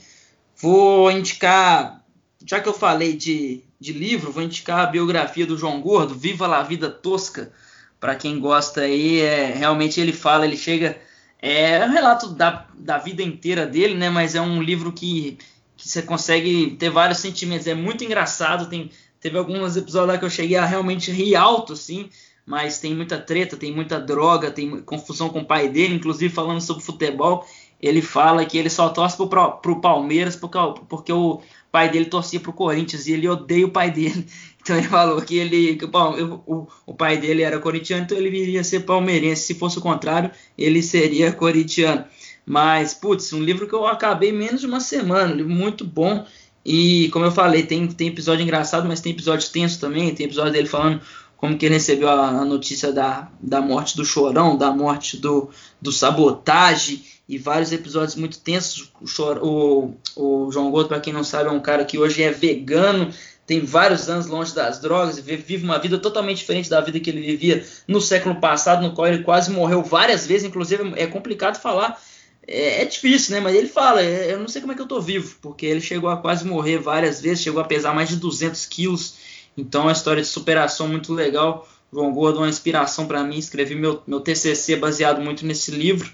Vou 0.56 1.10
indicar, 1.10 2.02
já 2.46 2.58
que 2.58 2.68
eu 2.68 2.74
falei 2.74 3.14
de, 3.14 3.62
de 3.78 3.92
livro, 3.92 4.32
vou 4.32 4.42
indicar 4.42 4.80
a 4.80 4.90
biografia 4.90 5.46
do 5.46 5.58
João 5.58 5.80
Gordo, 5.80 6.14
Viva 6.14 6.46
la 6.46 6.62
Vida 6.62 6.88
Tosca, 6.88 7.52
para 8.00 8.14
quem 8.14 8.40
gosta 8.40 8.80
aí, 8.80 9.20
é, 9.20 9.52
realmente 9.52 10.00
ele 10.00 10.12
fala, 10.12 10.46
ele 10.46 10.56
chega, 10.56 10.98
é 11.42 11.84
um 11.84 11.90
relato 11.90 12.28
da, 12.28 12.66
da 12.72 12.98
vida 12.98 13.20
inteira 13.20 13.66
dele, 13.66 13.94
né, 13.94 14.08
mas 14.08 14.36
é 14.36 14.40
um 14.40 14.62
livro 14.62 14.92
que, 14.92 15.36
que 15.76 15.88
você 15.88 16.00
consegue 16.00 16.76
ter 16.78 16.88
vários 16.88 17.18
sentimentos, 17.18 17.66
é 17.66 17.74
muito 17.74 18.04
engraçado, 18.04 18.68
tem, 18.68 18.90
teve 19.20 19.36
alguns 19.36 19.76
episódios 19.76 20.12
lá 20.12 20.18
que 20.18 20.24
eu 20.24 20.30
cheguei 20.30 20.56
a 20.56 20.64
realmente 20.64 21.10
rir 21.10 21.34
alto, 21.34 21.72
assim, 21.72 22.08
mas 22.46 22.78
tem 22.78 22.94
muita 22.94 23.18
treta, 23.18 23.56
tem 23.56 23.74
muita 23.74 24.00
droga, 24.00 24.52
tem 24.52 24.80
confusão 24.82 25.28
com 25.28 25.40
o 25.40 25.44
pai 25.44 25.68
dele, 25.68 25.96
inclusive 25.96 26.32
falando 26.32 26.60
sobre 26.60 26.84
futebol, 26.84 27.44
ele 27.80 28.00
fala 28.00 28.46
que 28.46 28.56
ele 28.56 28.70
só 28.70 28.88
torce 28.88 29.16
pro, 29.16 29.26
pro 29.56 29.80
Palmeiras 29.80 30.36
porque, 30.36 30.58
porque 30.88 31.12
o 31.12 31.42
pai 31.72 31.90
dele 31.90 32.04
torcia 32.04 32.38
pro 32.38 32.52
Corinthians 32.52 33.08
e 33.08 33.12
ele 33.12 33.28
odeia 33.28 33.66
o 33.66 33.70
pai 33.70 33.90
dele. 33.90 34.24
Então 34.64 34.76
ele 34.78 34.86
falou 34.86 35.20
que 35.20 35.36
ele 35.36 35.74
que 35.74 35.84
o, 35.84 36.68
o, 36.86 36.94
pai 36.94 37.16
dele 37.16 37.42
era 37.42 37.58
corintiano, 37.58 38.04
então 38.04 38.16
ele 38.16 38.30
viria 38.30 38.62
ser 38.62 38.80
palmeirense. 38.80 39.42
Se 39.42 39.54
fosse 39.56 39.78
o 39.78 39.82
contrário, 39.82 40.30
ele 40.56 40.80
seria 40.82 41.32
corintiano. 41.34 42.04
Mas, 42.46 42.94
putz, 42.94 43.32
um 43.32 43.42
livro 43.42 43.66
que 43.66 43.74
eu 43.74 43.86
acabei 43.86 44.32
menos 44.32 44.60
de 44.60 44.66
uma 44.66 44.80
semana, 44.80 45.32
um 45.32 45.36
livro 45.36 45.52
muito 45.52 45.84
bom. 45.84 46.24
E, 46.64 47.08
como 47.12 47.24
eu 47.24 47.32
falei, 47.32 47.64
tem, 47.64 47.86
tem 47.88 48.08
episódio 48.08 48.42
engraçado, 48.42 48.86
mas 48.86 49.00
tem 49.00 49.12
episódio 49.12 49.50
tenso 49.50 49.80
também. 49.80 50.14
Tem 50.14 50.26
episódio 50.26 50.52
dele 50.52 50.68
falando 50.68 51.00
como 51.36 51.58
que 51.58 51.66
ele 51.66 51.74
recebeu 51.74 52.08
a, 52.08 52.28
a, 52.28 52.44
notícia 52.44 52.92
da, 52.92 53.28
da 53.40 53.60
morte 53.60 53.96
do 53.96 54.04
Chorão, 54.04 54.56
da 54.56 54.70
morte 54.70 55.16
do, 55.16 55.50
do 55.80 55.90
Sabotagem 55.90 57.02
e 57.28 57.36
vários 57.36 57.72
episódios 57.72 58.14
muito 58.14 58.38
tensos. 58.38 58.92
O, 59.00 59.96
o, 60.16 60.44
o 60.46 60.52
João 60.52 60.70
Gordo, 60.70 60.88
para 60.88 61.00
quem 61.00 61.12
não 61.12 61.24
sabe, 61.24 61.48
é 61.48 61.52
um 61.52 61.58
cara 61.58 61.84
que 61.84 61.98
hoje 61.98 62.22
é 62.22 62.30
vegano, 62.30 63.12
tem 63.46 63.60
vários 63.60 64.08
anos 64.08 64.26
longe 64.26 64.54
das 64.54 64.80
drogas 64.80 65.18
vive 65.18 65.64
uma 65.64 65.78
vida 65.78 65.98
totalmente 65.98 66.38
diferente 66.38 66.70
da 66.70 66.80
vida 66.80 67.00
que 67.00 67.10
ele 67.10 67.20
vivia 67.20 67.64
no 67.88 68.00
século 68.00 68.36
passado, 68.36 68.82
no 68.82 68.94
qual 68.94 69.08
ele 69.08 69.22
quase 69.22 69.50
morreu 69.50 69.82
várias 69.82 70.26
vezes, 70.26 70.46
inclusive 70.46 70.92
é 70.96 71.06
complicado 71.06 71.60
falar, 71.60 72.00
é, 72.46 72.82
é 72.82 72.84
difícil, 72.84 73.34
né? 73.34 73.40
Mas 73.40 73.54
ele 73.54 73.68
fala, 73.68 74.02
é, 74.02 74.32
eu 74.32 74.38
não 74.38 74.48
sei 74.48 74.60
como 74.60 74.72
é 74.72 74.76
que 74.76 74.82
eu 74.82 74.86
tô 74.86 75.00
vivo, 75.00 75.36
porque 75.42 75.66
ele 75.66 75.80
chegou 75.80 76.08
a 76.08 76.16
quase 76.16 76.44
morrer 76.44 76.78
várias 76.78 77.20
vezes, 77.20 77.42
chegou 77.42 77.60
a 77.60 77.64
pesar 77.64 77.94
mais 77.94 78.08
de 78.08 78.16
200 78.16 78.64
quilos, 78.66 79.14
então 79.56 79.82
é 79.82 79.84
uma 79.86 79.92
história 79.92 80.22
de 80.22 80.28
superação 80.28 80.88
muito 80.88 81.12
legal. 81.12 81.68
João 81.92 82.12
Gordo 82.12 82.38
é 82.38 82.42
uma 82.42 82.48
inspiração 82.48 83.06
para 83.06 83.22
mim, 83.22 83.36
escrevi 83.36 83.74
meu, 83.74 84.02
meu 84.06 84.20
TCC 84.20 84.76
baseado 84.76 85.20
muito 85.20 85.44
nesse 85.44 85.70
livro. 85.70 86.10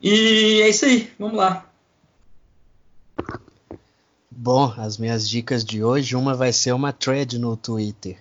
E 0.00 0.60
é 0.62 0.68
isso 0.68 0.84
aí, 0.84 1.10
vamos 1.18 1.36
lá. 1.36 1.69
Bom, 4.32 4.72
as 4.76 4.96
minhas 4.96 5.28
dicas 5.28 5.64
de 5.64 5.82
hoje, 5.82 6.14
uma 6.14 6.34
vai 6.34 6.52
ser 6.52 6.72
uma 6.72 6.92
thread 6.92 7.36
no 7.36 7.56
Twitter 7.56 8.16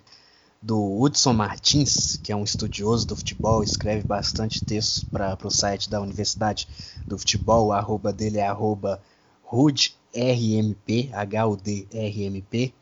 do 0.60 0.99
Hudson 0.99 1.34
Martins, 1.34 2.18
que 2.18 2.31
é 2.31 2.36
um 2.36 2.44
estudioso 2.44 3.06
do 3.06 3.15
futebol, 3.15 3.64
escreve 3.64 4.06
bastante 4.06 4.65
textos 4.65 5.03
para 5.03 5.38
o 5.44 5.52
site 5.52 5.88
da 5.88 6.02
Universidade 6.02 6.68
do 7.06 7.18
Futebol, 7.18 7.68
o 7.68 7.72
arroba 7.72 8.11
dele 8.11 8.40
é 8.40 8.48
arroba 8.48 8.99
HUDRMP, 9.49 11.11
H-U-D-R-M-P, 11.14 12.73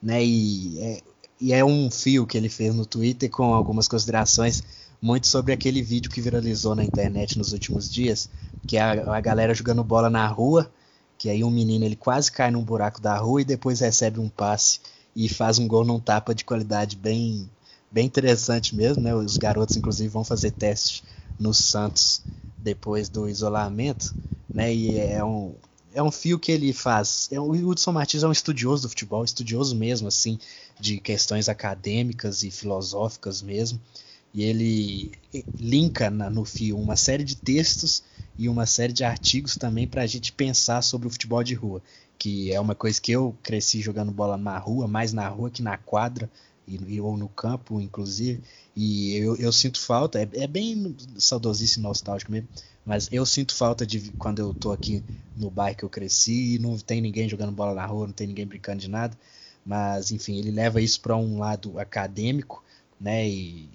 né, 0.00 0.24
e 0.24 0.78
é, 0.80 1.00
e 1.40 1.52
é 1.52 1.64
um 1.64 1.90
fio 1.90 2.26
que 2.26 2.38
ele 2.38 2.48
fez 2.48 2.74
no 2.74 2.86
Twitter 2.86 3.28
com 3.28 3.54
algumas 3.54 3.88
considerações 3.88 4.62
muito 5.02 5.26
sobre 5.26 5.52
aquele 5.52 5.82
vídeo 5.82 6.10
que 6.10 6.20
viralizou 6.20 6.74
na 6.74 6.84
internet 6.84 7.36
nos 7.36 7.52
últimos 7.52 7.90
dias, 7.90 8.30
que 8.66 8.76
é 8.76 8.80
a, 8.80 9.16
a 9.16 9.20
galera 9.20 9.52
jogando 9.52 9.82
bola 9.82 10.08
na 10.08 10.26
rua, 10.28 10.70
que 11.18 11.28
aí 11.28 11.42
um 11.42 11.50
menino 11.50 11.84
ele 11.84 11.96
quase 11.96 12.30
cai 12.30 12.50
num 12.50 12.62
buraco 12.62 13.00
da 13.00 13.16
rua 13.16 13.42
e 13.42 13.44
depois 13.44 13.80
recebe 13.80 14.20
um 14.20 14.28
passe 14.28 14.80
e 15.14 15.28
faz 15.28 15.58
um 15.58 15.66
gol 15.66 15.84
num 15.84 15.98
tapa 15.98 16.34
de 16.34 16.44
qualidade 16.44 16.96
bem 16.96 17.50
bem 17.90 18.06
interessante 18.06 18.76
mesmo, 18.76 19.02
né? 19.02 19.14
Os 19.14 19.36
garotos 19.36 19.76
inclusive 19.76 20.08
vão 20.08 20.22
fazer 20.22 20.52
testes 20.52 21.02
no 21.38 21.52
Santos 21.52 22.22
depois 22.56 23.08
do 23.08 23.28
isolamento, 23.28 24.14
né? 24.52 24.72
E 24.72 24.98
é 24.98 25.24
um 25.24 25.54
é 25.92 26.02
um 26.02 26.10
fio 26.10 26.38
que 26.38 26.52
ele 26.52 26.72
faz. 26.72 27.28
É, 27.32 27.40
o 27.40 27.50
Hudson 27.50 27.92
Martins 27.92 28.22
é 28.22 28.28
um 28.28 28.32
estudioso 28.32 28.82
do 28.82 28.88
futebol, 28.88 29.24
estudioso 29.24 29.74
mesmo, 29.74 30.06
assim, 30.06 30.38
de 30.78 30.98
questões 30.98 31.48
acadêmicas 31.48 32.42
e 32.42 32.50
filosóficas 32.50 33.42
mesmo. 33.42 33.80
E 34.32 34.42
ele 34.42 35.12
linka 35.58 36.10
na, 36.10 36.28
no 36.28 36.44
fio 36.44 36.78
uma 36.78 36.96
série 36.96 37.24
de 37.24 37.36
textos 37.36 38.02
e 38.38 38.48
uma 38.48 38.66
série 38.66 38.92
de 38.92 39.04
artigos 39.04 39.56
também 39.56 39.86
para 39.86 40.02
a 40.02 40.06
gente 40.06 40.32
pensar 40.32 40.82
sobre 40.82 41.08
o 41.08 41.10
futebol 41.10 41.42
de 41.42 41.54
rua, 41.54 41.82
que 42.18 42.52
é 42.52 42.60
uma 42.60 42.74
coisa 42.74 43.00
que 43.00 43.10
eu 43.10 43.36
cresci 43.42 43.80
jogando 43.80 44.12
bola 44.12 44.36
na 44.36 44.58
rua, 44.58 44.86
mais 44.86 45.12
na 45.12 45.28
rua 45.28 45.50
que 45.50 45.62
na 45.62 45.76
quadra 45.76 46.30
e, 46.66 47.00
ou 47.00 47.16
no 47.16 47.28
campo, 47.28 47.80
inclusive. 47.80 48.42
E 48.76 49.16
eu, 49.16 49.36
eu 49.36 49.52
sinto 49.52 49.80
falta, 49.80 50.20
é, 50.20 50.28
é, 50.34 50.46
bem 50.46 50.94
saudosíssimo 51.16 51.84
e 51.84 51.88
nostálgico 51.88 52.30
mesmo, 52.30 52.48
mas 52.84 53.08
eu 53.10 53.26
sinto 53.26 53.54
falta 53.54 53.86
de 53.86 54.12
quando 54.12 54.38
eu 54.38 54.54
tô 54.54 54.72
aqui 54.72 55.02
no 55.36 55.50
bairro 55.50 55.76
que 55.76 55.84
eu 55.84 55.90
cresci 55.90 56.54
e 56.54 56.58
não 56.58 56.78
tem 56.78 57.00
ninguém 57.00 57.28
jogando 57.28 57.52
bola 57.52 57.74
na 57.74 57.86
rua, 57.86 58.06
não 58.06 58.14
tem 58.14 58.26
ninguém 58.26 58.46
brincando 58.46 58.80
de 58.80 58.88
nada. 58.88 59.16
Mas, 59.64 60.12
enfim, 60.12 60.38
ele 60.38 60.50
leva 60.50 60.80
isso 60.80 61.00
para 61.00 61.16
um 61.16 61.38
lado 61.38 61.78
acadêmico, 61.78 62.62
né? 63.00 63.28
E, 63.28 63.68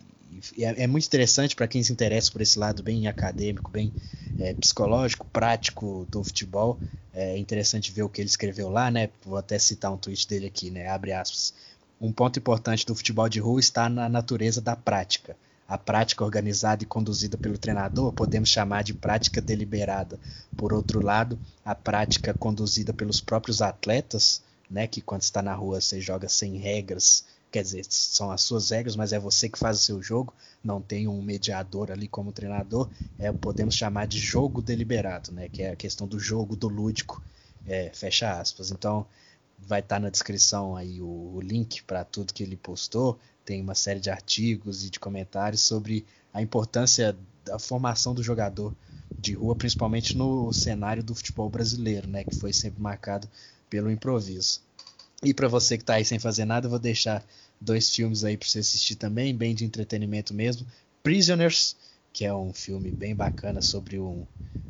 é, 0.58 0.84
é, 0.84 0.88
muito 0.88 1.06
interessante 1.06 1.56
para 1.56 1.68
quem 1.68 1.84
se 1.84 1.92
interessa 1.92 2.32
por 2.32 2.42
esse 2.42 2.58
lado 2.58 2.84
bem 2.84 3.08
acadêmico, 3.08 3.70
bem 3.70 3.94
é, 4.40 4.54
psicológico, 4.54 5.26
prático 5.28 6.08
do 6.10 6.24
futebol. 6.24 6.80
É 7.14 7.38
interessante 7.38 7.92
ver 7.92 8.04
o 8.04 8.10
que 8.10 8.22
ele 8.22 8.30
escreveu 8.30 8.70
lá, 8.70 8.90
né? 8.90 9.10
Vou 9.24 9.38
até 9.38 9.60
citar 9.60 9.92
um 9.92 9.98
tweet 9.98 10.28
dele 10.28 10.48
aqui, 10.48 10.72
né? 10.72 10.90
Abre 10.90 11.12
aspas. 11.12 11.54
Um 12.02 12.12
ponto 12.12 12.40
importante 12.40 12.86
do 12.86 12.96
futebol 12.96 13.30
de 13.30 13.40
rua 13.40 13.60
está 13.60 13.88
na 13.88 14.10
natureza 14.10 14.60
da 14.60 14.76
prática. 14.76 15.36
A 15.68 15.78
prática 15.78 16.24
organizada 16.24 16.84
e 16.84 16.86
conduzida 16.86 17.38
pelo 17.38 17.58
treinador 17.58 18.12
podemos 18.12 18.50
chamar 18.50 18.84
de 18.84 18.94
prática 18.94 19.42
deliberada. 19.42 20.20
Por 20.58 20.74
outro 20.74 21.02
lado, 21.02 21.40
a 21.64 21.74
prática 21.74 22.34
conduzida 22.34 22.94
pelos 22.94 23.22
próprios 23.22 23.62
atletas, 23.62 24.42
né, 24.70 24.88
que 24.88 25.02
quando 25.02 25.22
está 25.22 25.42
na 25.42 25.54
rua 25.54 25.80
você 25.80 26.02
joga 26.02 26.28
sem 26.28 26.58
regras, 26.58 27.26
quer 27.54 27.62
dizer, 27.62 27.86
são 27.88 28.32
as 28.32 28.42
suas 28.42 28.72
regras, 28.72 28.96
mas 28.96 29.14
é 29.14 29.20
você 29.20 29.48
que 29.48 29.60
faz 29.60 29.78
o 29.78 29.84
seu 29.84 30.02
jogo, 30.02 30.34
não 30.64 30.82
tem 30.82 31.08
um 31.08 31.22
mediador 31.22 31.92
ali 31.92 32.08
como 32.08 32.32
treinador, 32.32 32.90
é, 33.20 33.32
podemos 33.32 33.76
chamar 33.76 34.08
de 34.08 34.18
jogo 34.18 34.60
deliberado, 34.60 35.32
né, 35.32 35.48
que 35.50 35.62
é 35.62 35.70
a 35.70 35.76
questão 35.76 36.08
do 36.08 36.20
jogo, 36.20 36.56
do 36.56 36.68
lúdico, 36.68 37.22
é, 37.68 37.92
fecha 37.94 38.42
aspas. 38.42 38.72
Então, 38.72 39.06
vai 39.60 39.82
estar 39.82 39.98
tá 39.98 40.00
na 40.00 40.10
descrição 40.10 40.76
aí 40.76 41.00
o, 41.00 41.36
o 41.36 41.40
link 41.42 41.84
para 41.84 42.04
tudo 42.04 42.34
que 42.34 42.42
ele 42.42 42.58
postou, 42.58 43.20
tem 43.46 43.62
uma 43.62 43.76
série 43.76 44.00
de 44.00 44.10
artigos 44.10 44.84
e 44.84 44.90
de 44.90 45.00
comentários 45.00 45.62
sobre 45.62 46.08
a 46.34 46.42
importância 46.42 47.16
da 47.46 47.60
formação 47.60 48.16
do 48.16 48.24
jogador 48.24 48.74
de 49.16 49.34
rua, 49.34 49.56
principalmente 49.56 50.18
no 50.18 50.52
cenário 50.52 51.04
do 51.04 51.14
futebol 51.14 51.52
brasileiro, 51.52 52.08
né, 52.08 52.24
que 52.24 52.36
foi 52.36 52.52
sempre 52.52 52.82
marcado 52.82 53.30
pelo 53.70 53.92
improviso. 53.92 54.60
E 55.24 55.34
para 55.34 55.48
você 55.48 55.78
que 55.78 55.84
está 55.84 55.94
aí 55.94 56.04
sem 56.04 56.20
fazer 56.20 56.46
nada, 56.46 56.66
eu 56.66 56.70
vou 56.70 56.80
deixar 56.80 57.24
dois 57.64 57.90
filmes 57.90 58.24
aí 58.24 58.38
para 58.38 58.48
você 58.48 58.60
assistir 58.60 58.96
também, 58.96 59.36
bem 59.36 59.56
de 59.56 59.66
entretenimento 59.66 60.34
mesmo. 60.34 60.68
Prisoners, 61.02 61.76
que 62.12 62.26
é 62.26 62.34
um 62.34 62.54
filme 62.54 62.92
bem 62.92 63.16
bacana 63.16 63.62
sobre 63.62 64.00
um 64.00 64.26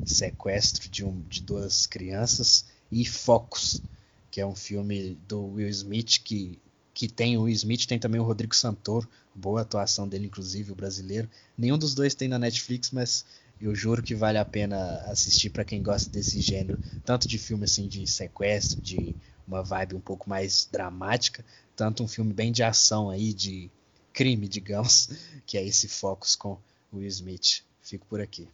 sequestro 0.06 0.90
de, 0.90 1.03
um, 1.03 1.22
de 1.28 1.41
duas 1.41 1.86
crianças, 1.86 2.65
e 2.91 3.06
Focus, 3.06 3.82
que 4.30 4.40
é 4.40 4.45
um 4.45 4.56
filme 4.56 5.18
do 5.28 5.45
Will 5.53 5.70
Smith 5.70 6.20
que, 6.24 6.60
que 6.94 7.07
tem 7.07 7.38
o 7.38 7.44
Will 7.44 7.53
Smith, 7.56 7.86
tem 7.86 7.98
também 7.98 8.22
o 8.22 8.24
Rodrigo 8.24 8.56
Santoro, 8.56 9.10
boa 9.34 9.61
atuação 9.61 10.07
dele, 10.07 10.28
inclusive, 10.28 10.72
o 10.72 10.76
brasileiro. 10.76 11.30
Nenhum 11.57 11.78
dos 11.78 11.95
dois 11.95 12.14
tem 12.14 12.28
na 12.28 12.38
Netflix, 12.38 12.91
mas 12.91 13.26
eu 13.60 13.74
juro 13.74 14.03
que 14.03 14.14
vale 14.14 14.38
a 14.38 14.45
pena 14.45 14.98
assistir 15.07 15.49
para 15.49 15.65
quem 15.65 15.82
gosta 15.82 16.10
desse 16.10 16.41
gênero, 16.41 16.80
tanto 17.03 17.28
de 17.28 17.38
filme 17.38 17.64
assim 17.64 17.88
de 17.88 18.06
sequestro, 18.06 18.82
de 18.82 19.15
uma 19.48 19.64
vibe 19.64 19.95
um 19.95 19.99
pouco 19.99 20.30
mais 20.30 20.68
dramática, 20.72 21.44
tanto 21.76 22.04
um 22.04 22.08
filme 22.08 22.34
bem 22.34 22.52
de 22.52 22.64
ação 22.64 23.10
aí, 23.10 23.34
de 23.34 23.70
crime, 24.12 24.48
digamos, 24.50 25.10
que 25.45 25.58
é 25.58 25.66
esse 25.66 25.88
Focus 25.88 26.36
com 26.36 26.58
Will 26.94 27.08
Smith. 27.08 27.64
Fico 27.82 28.06
por 28.06 28.22
aqui. 28.22 28.48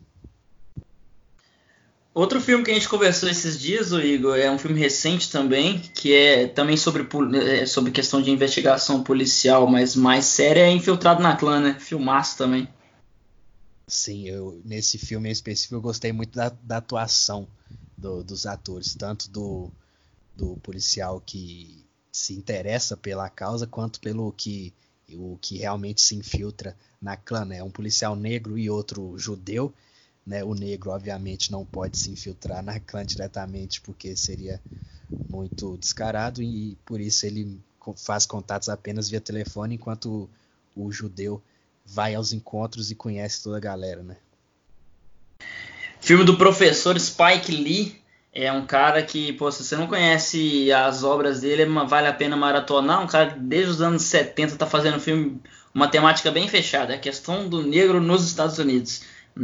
Outro 2.14 2.42
filme 2.42 2.64
que 2.64 2.72
a 2.72 2.74
gente 2.74 2.90
conversou 2.90 3.30
esses 3.30 3.60
dias, 3.60 3.92
o 3.92 4.02
Igor, 4.02 4.36
é 4.36 4.50
um 4.50 4.58
filme 4.58 4.80
recente 4.80 5.32
também, 5.32 5.80
que 5.80 6.14
é 6.14 6.48
também 6.48 6.76
sobre, 6.76 7.08
é, 7.38 7.66
sobre 7.66 7.92
questão 7.92 8.22
de 8.22 8.32
investigação 8.32 9.04
policial, 9.04 9.68
mas 9.68 9.96
mais 9.96 10.26
séria, 10.26 10.62
é 10.62 10.72
Infiltrado 10.72 11.22
na 11.22 11.36
Clã, 11.36 11.62
né? 11.62 11.78
Filmaço 11.80 12.38
também. 12.38 12.68
Sim, 13.88 14.28
eu, 14.28 14.60
nesse 14.66 14.98
filme 14.98 15.30
em 15.30 15.32
específico 15.32 15.76
eu 15.76 15.82
gostei 15.82 16.12
muito 16.12 16.36
da, 16.36 16.50
da 16.62 16.78
atuação 16.78 17.48
do, 17.98 18.24
dos 18.24 18.46
atores, 18.46 18.96
tanto 18.96 19.30
do, 19.30 19.72
do 20.36 20.58
policial 20.58 21.22
que 21.26 21.86
se 22.20 22.34
interessa 22.34 22.98
pela 22.98 23.30
causa, 23.30 23.66
quanto 23.66 24.00
pelo 24.00 24.32
que 24.34 24.74
o 25.14 25.40
que 25.42 25.58
realmente 25.58 26.02
se 26.02 26.16
infiltra 26.16 26.78
na 27.02 27.16
clã. 27.18 27.46
Né? 27.46 27.64
Um 27.64 27.72
policial 27.72 28.16
negro 28.16 28.58
e 28.58 28.70
outro 28.70 29.18
judeu. 29.18 29.74
Né? 30.26 30.44
O 30.44 30.54
negro, 30.54 30.92
obviamente, 30.92 31.52
não 31.52 31.66
pode 31.66 31.98
se 31.98 32.12
infiltrar 32.12 32.62
na 32.62 32.80
clã 32.80 33.04
diretamente, 33.06 33.82
porque 33.82 34.16
seria 34.16 34.62
muito 35.28 35.78
descarado, 35.78 36.44
e 36.44 36.78
por 36.86 37.02
isso 37.02 37.26
ele 37.26 37.60
faz 37.96 38.28
contatos 38.28 38.70
apenas 38.70 39.10
via 39.10 39.20
telefone, 39.20 39.76
enquanto 39.76 40.30
o, 40.76 40.86
o 40.86 40.92
judeu 40.92 41.42
vai 41.84 42.14
aos 42.14 42.32
encontros 42.34 42.92
e 42.92 42.96
conhece 42.96 43.42
toda 43.42 43.58
a 43.58 43.62
galera. 43.62 44.04
Né? 44.04 44.18
Filme 46.00 46.24
do 46.24 46.38
professor 46.38 47.00
Spike 47.00 47.52
Lee 47.52 48.00
é 48.34 48.52
um 48.52 48.66
cara 48.66 49.02
que, 49.02 49.34
pô, 49.34 49.52
se 49.52 49.64
você 49.64 49.76
não 49.76 49.88
conhece 49.88 50.72
as 50.72 51.04
obras 51.04 51.42
dele, 51.42 51.64
é 51.64 51.66
vale 51.66 52.08
a 52.08 52.14
pena 52.14 52.36
maratonar. 52.36 53.04
Um 53.04 53.08
cara 53.08 53.32
que 53.32 53.40
desde 53.40 53.72
os 53.72 53.82
anos 53.82 54.04
70 54.04 54.56
tá 54.56 54.66
fazendo 54.66 55.00
filme, 55.00 55.42
uma 55.74 55.88
temática 55.88 56.32
bem 56.32 56.48
fechada, 56.48 56.94
é 56.94 56.96
a 56.96 57.00
questão 57.00 57.50
do 57.50 57.64
negro 57.64 58.00
nos 58.00 58.26
Estados 58.26 58.58
Unidos. 58.60 59.02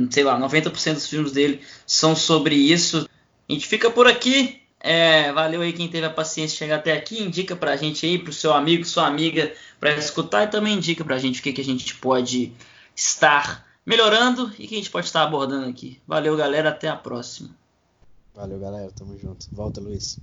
Sei 0.10 0.24
lá, 0.24 0.40
90% 0.40 0.94
dos 0.94 1.08
filmes 1.08 1.32
dele 1.32 1.62
são 1.86 2.16
sobre 2.16 2.56
isso. 2.56 3.10
A 3.50 3.54
gente 3.54 3.68
fica 3.68 3.90
por 3.90 4.08
aqui. 4.08 4.62
É, 4.80 5.32
valeu 5.32 5.62
aí 5.62 5.74
quem 5.74 5.88
teve 5.88 6.06
a 6.06 6.12
paciência 6.12 6.54
de 6.54 6.60
chegar 6.60 6.76
até 6.76 6.94
aqui. 6.94 7.22
Indica 7.24 7.56
pra 7.56 7.76
gente 7.76 8.06
aí, 8.06 8.20
pro 8.20 8.34
seu 8.34 8.54
amigo, 8.54 8.86
sua 8.86 9.08
amiga, 9.08 9.52
para 9.80 9.96
escutar. 9.96 10.44
E 10.44 10.48
também 10.48 10.76
indica 10.76 11.04
pra 11.04 11.18
gente 11.18 11.40
o 11.40 11.44
que, 11.44 11.54
que 11.54 11.62
a 11.62 11.66
gente 11.66 11.96
pode 11.96 12.54
estar 12.96 13.66
melhorando 13.86 14.52
e 14.60 14.68
que 14.68 14.76
a 14.76 14.78
gente 14.78 14.92
pode 14.92 15.06
estar 15.08 15.24
abordando 15.24 15.70
aqui. 15.70 16.00
Valeu, 16.08 16.36
galera. 16.36 16.70
Até 16.70 16.88
a 16.88 16.96
próxima. 16.96 17.50
Valeu, 18.36 18.60
galera. 18.60 18.92
Tamo 18.92 19.18
junto. 19.18 19.48
Volta, 19.52 19.82
Luiz. 19.82 20.22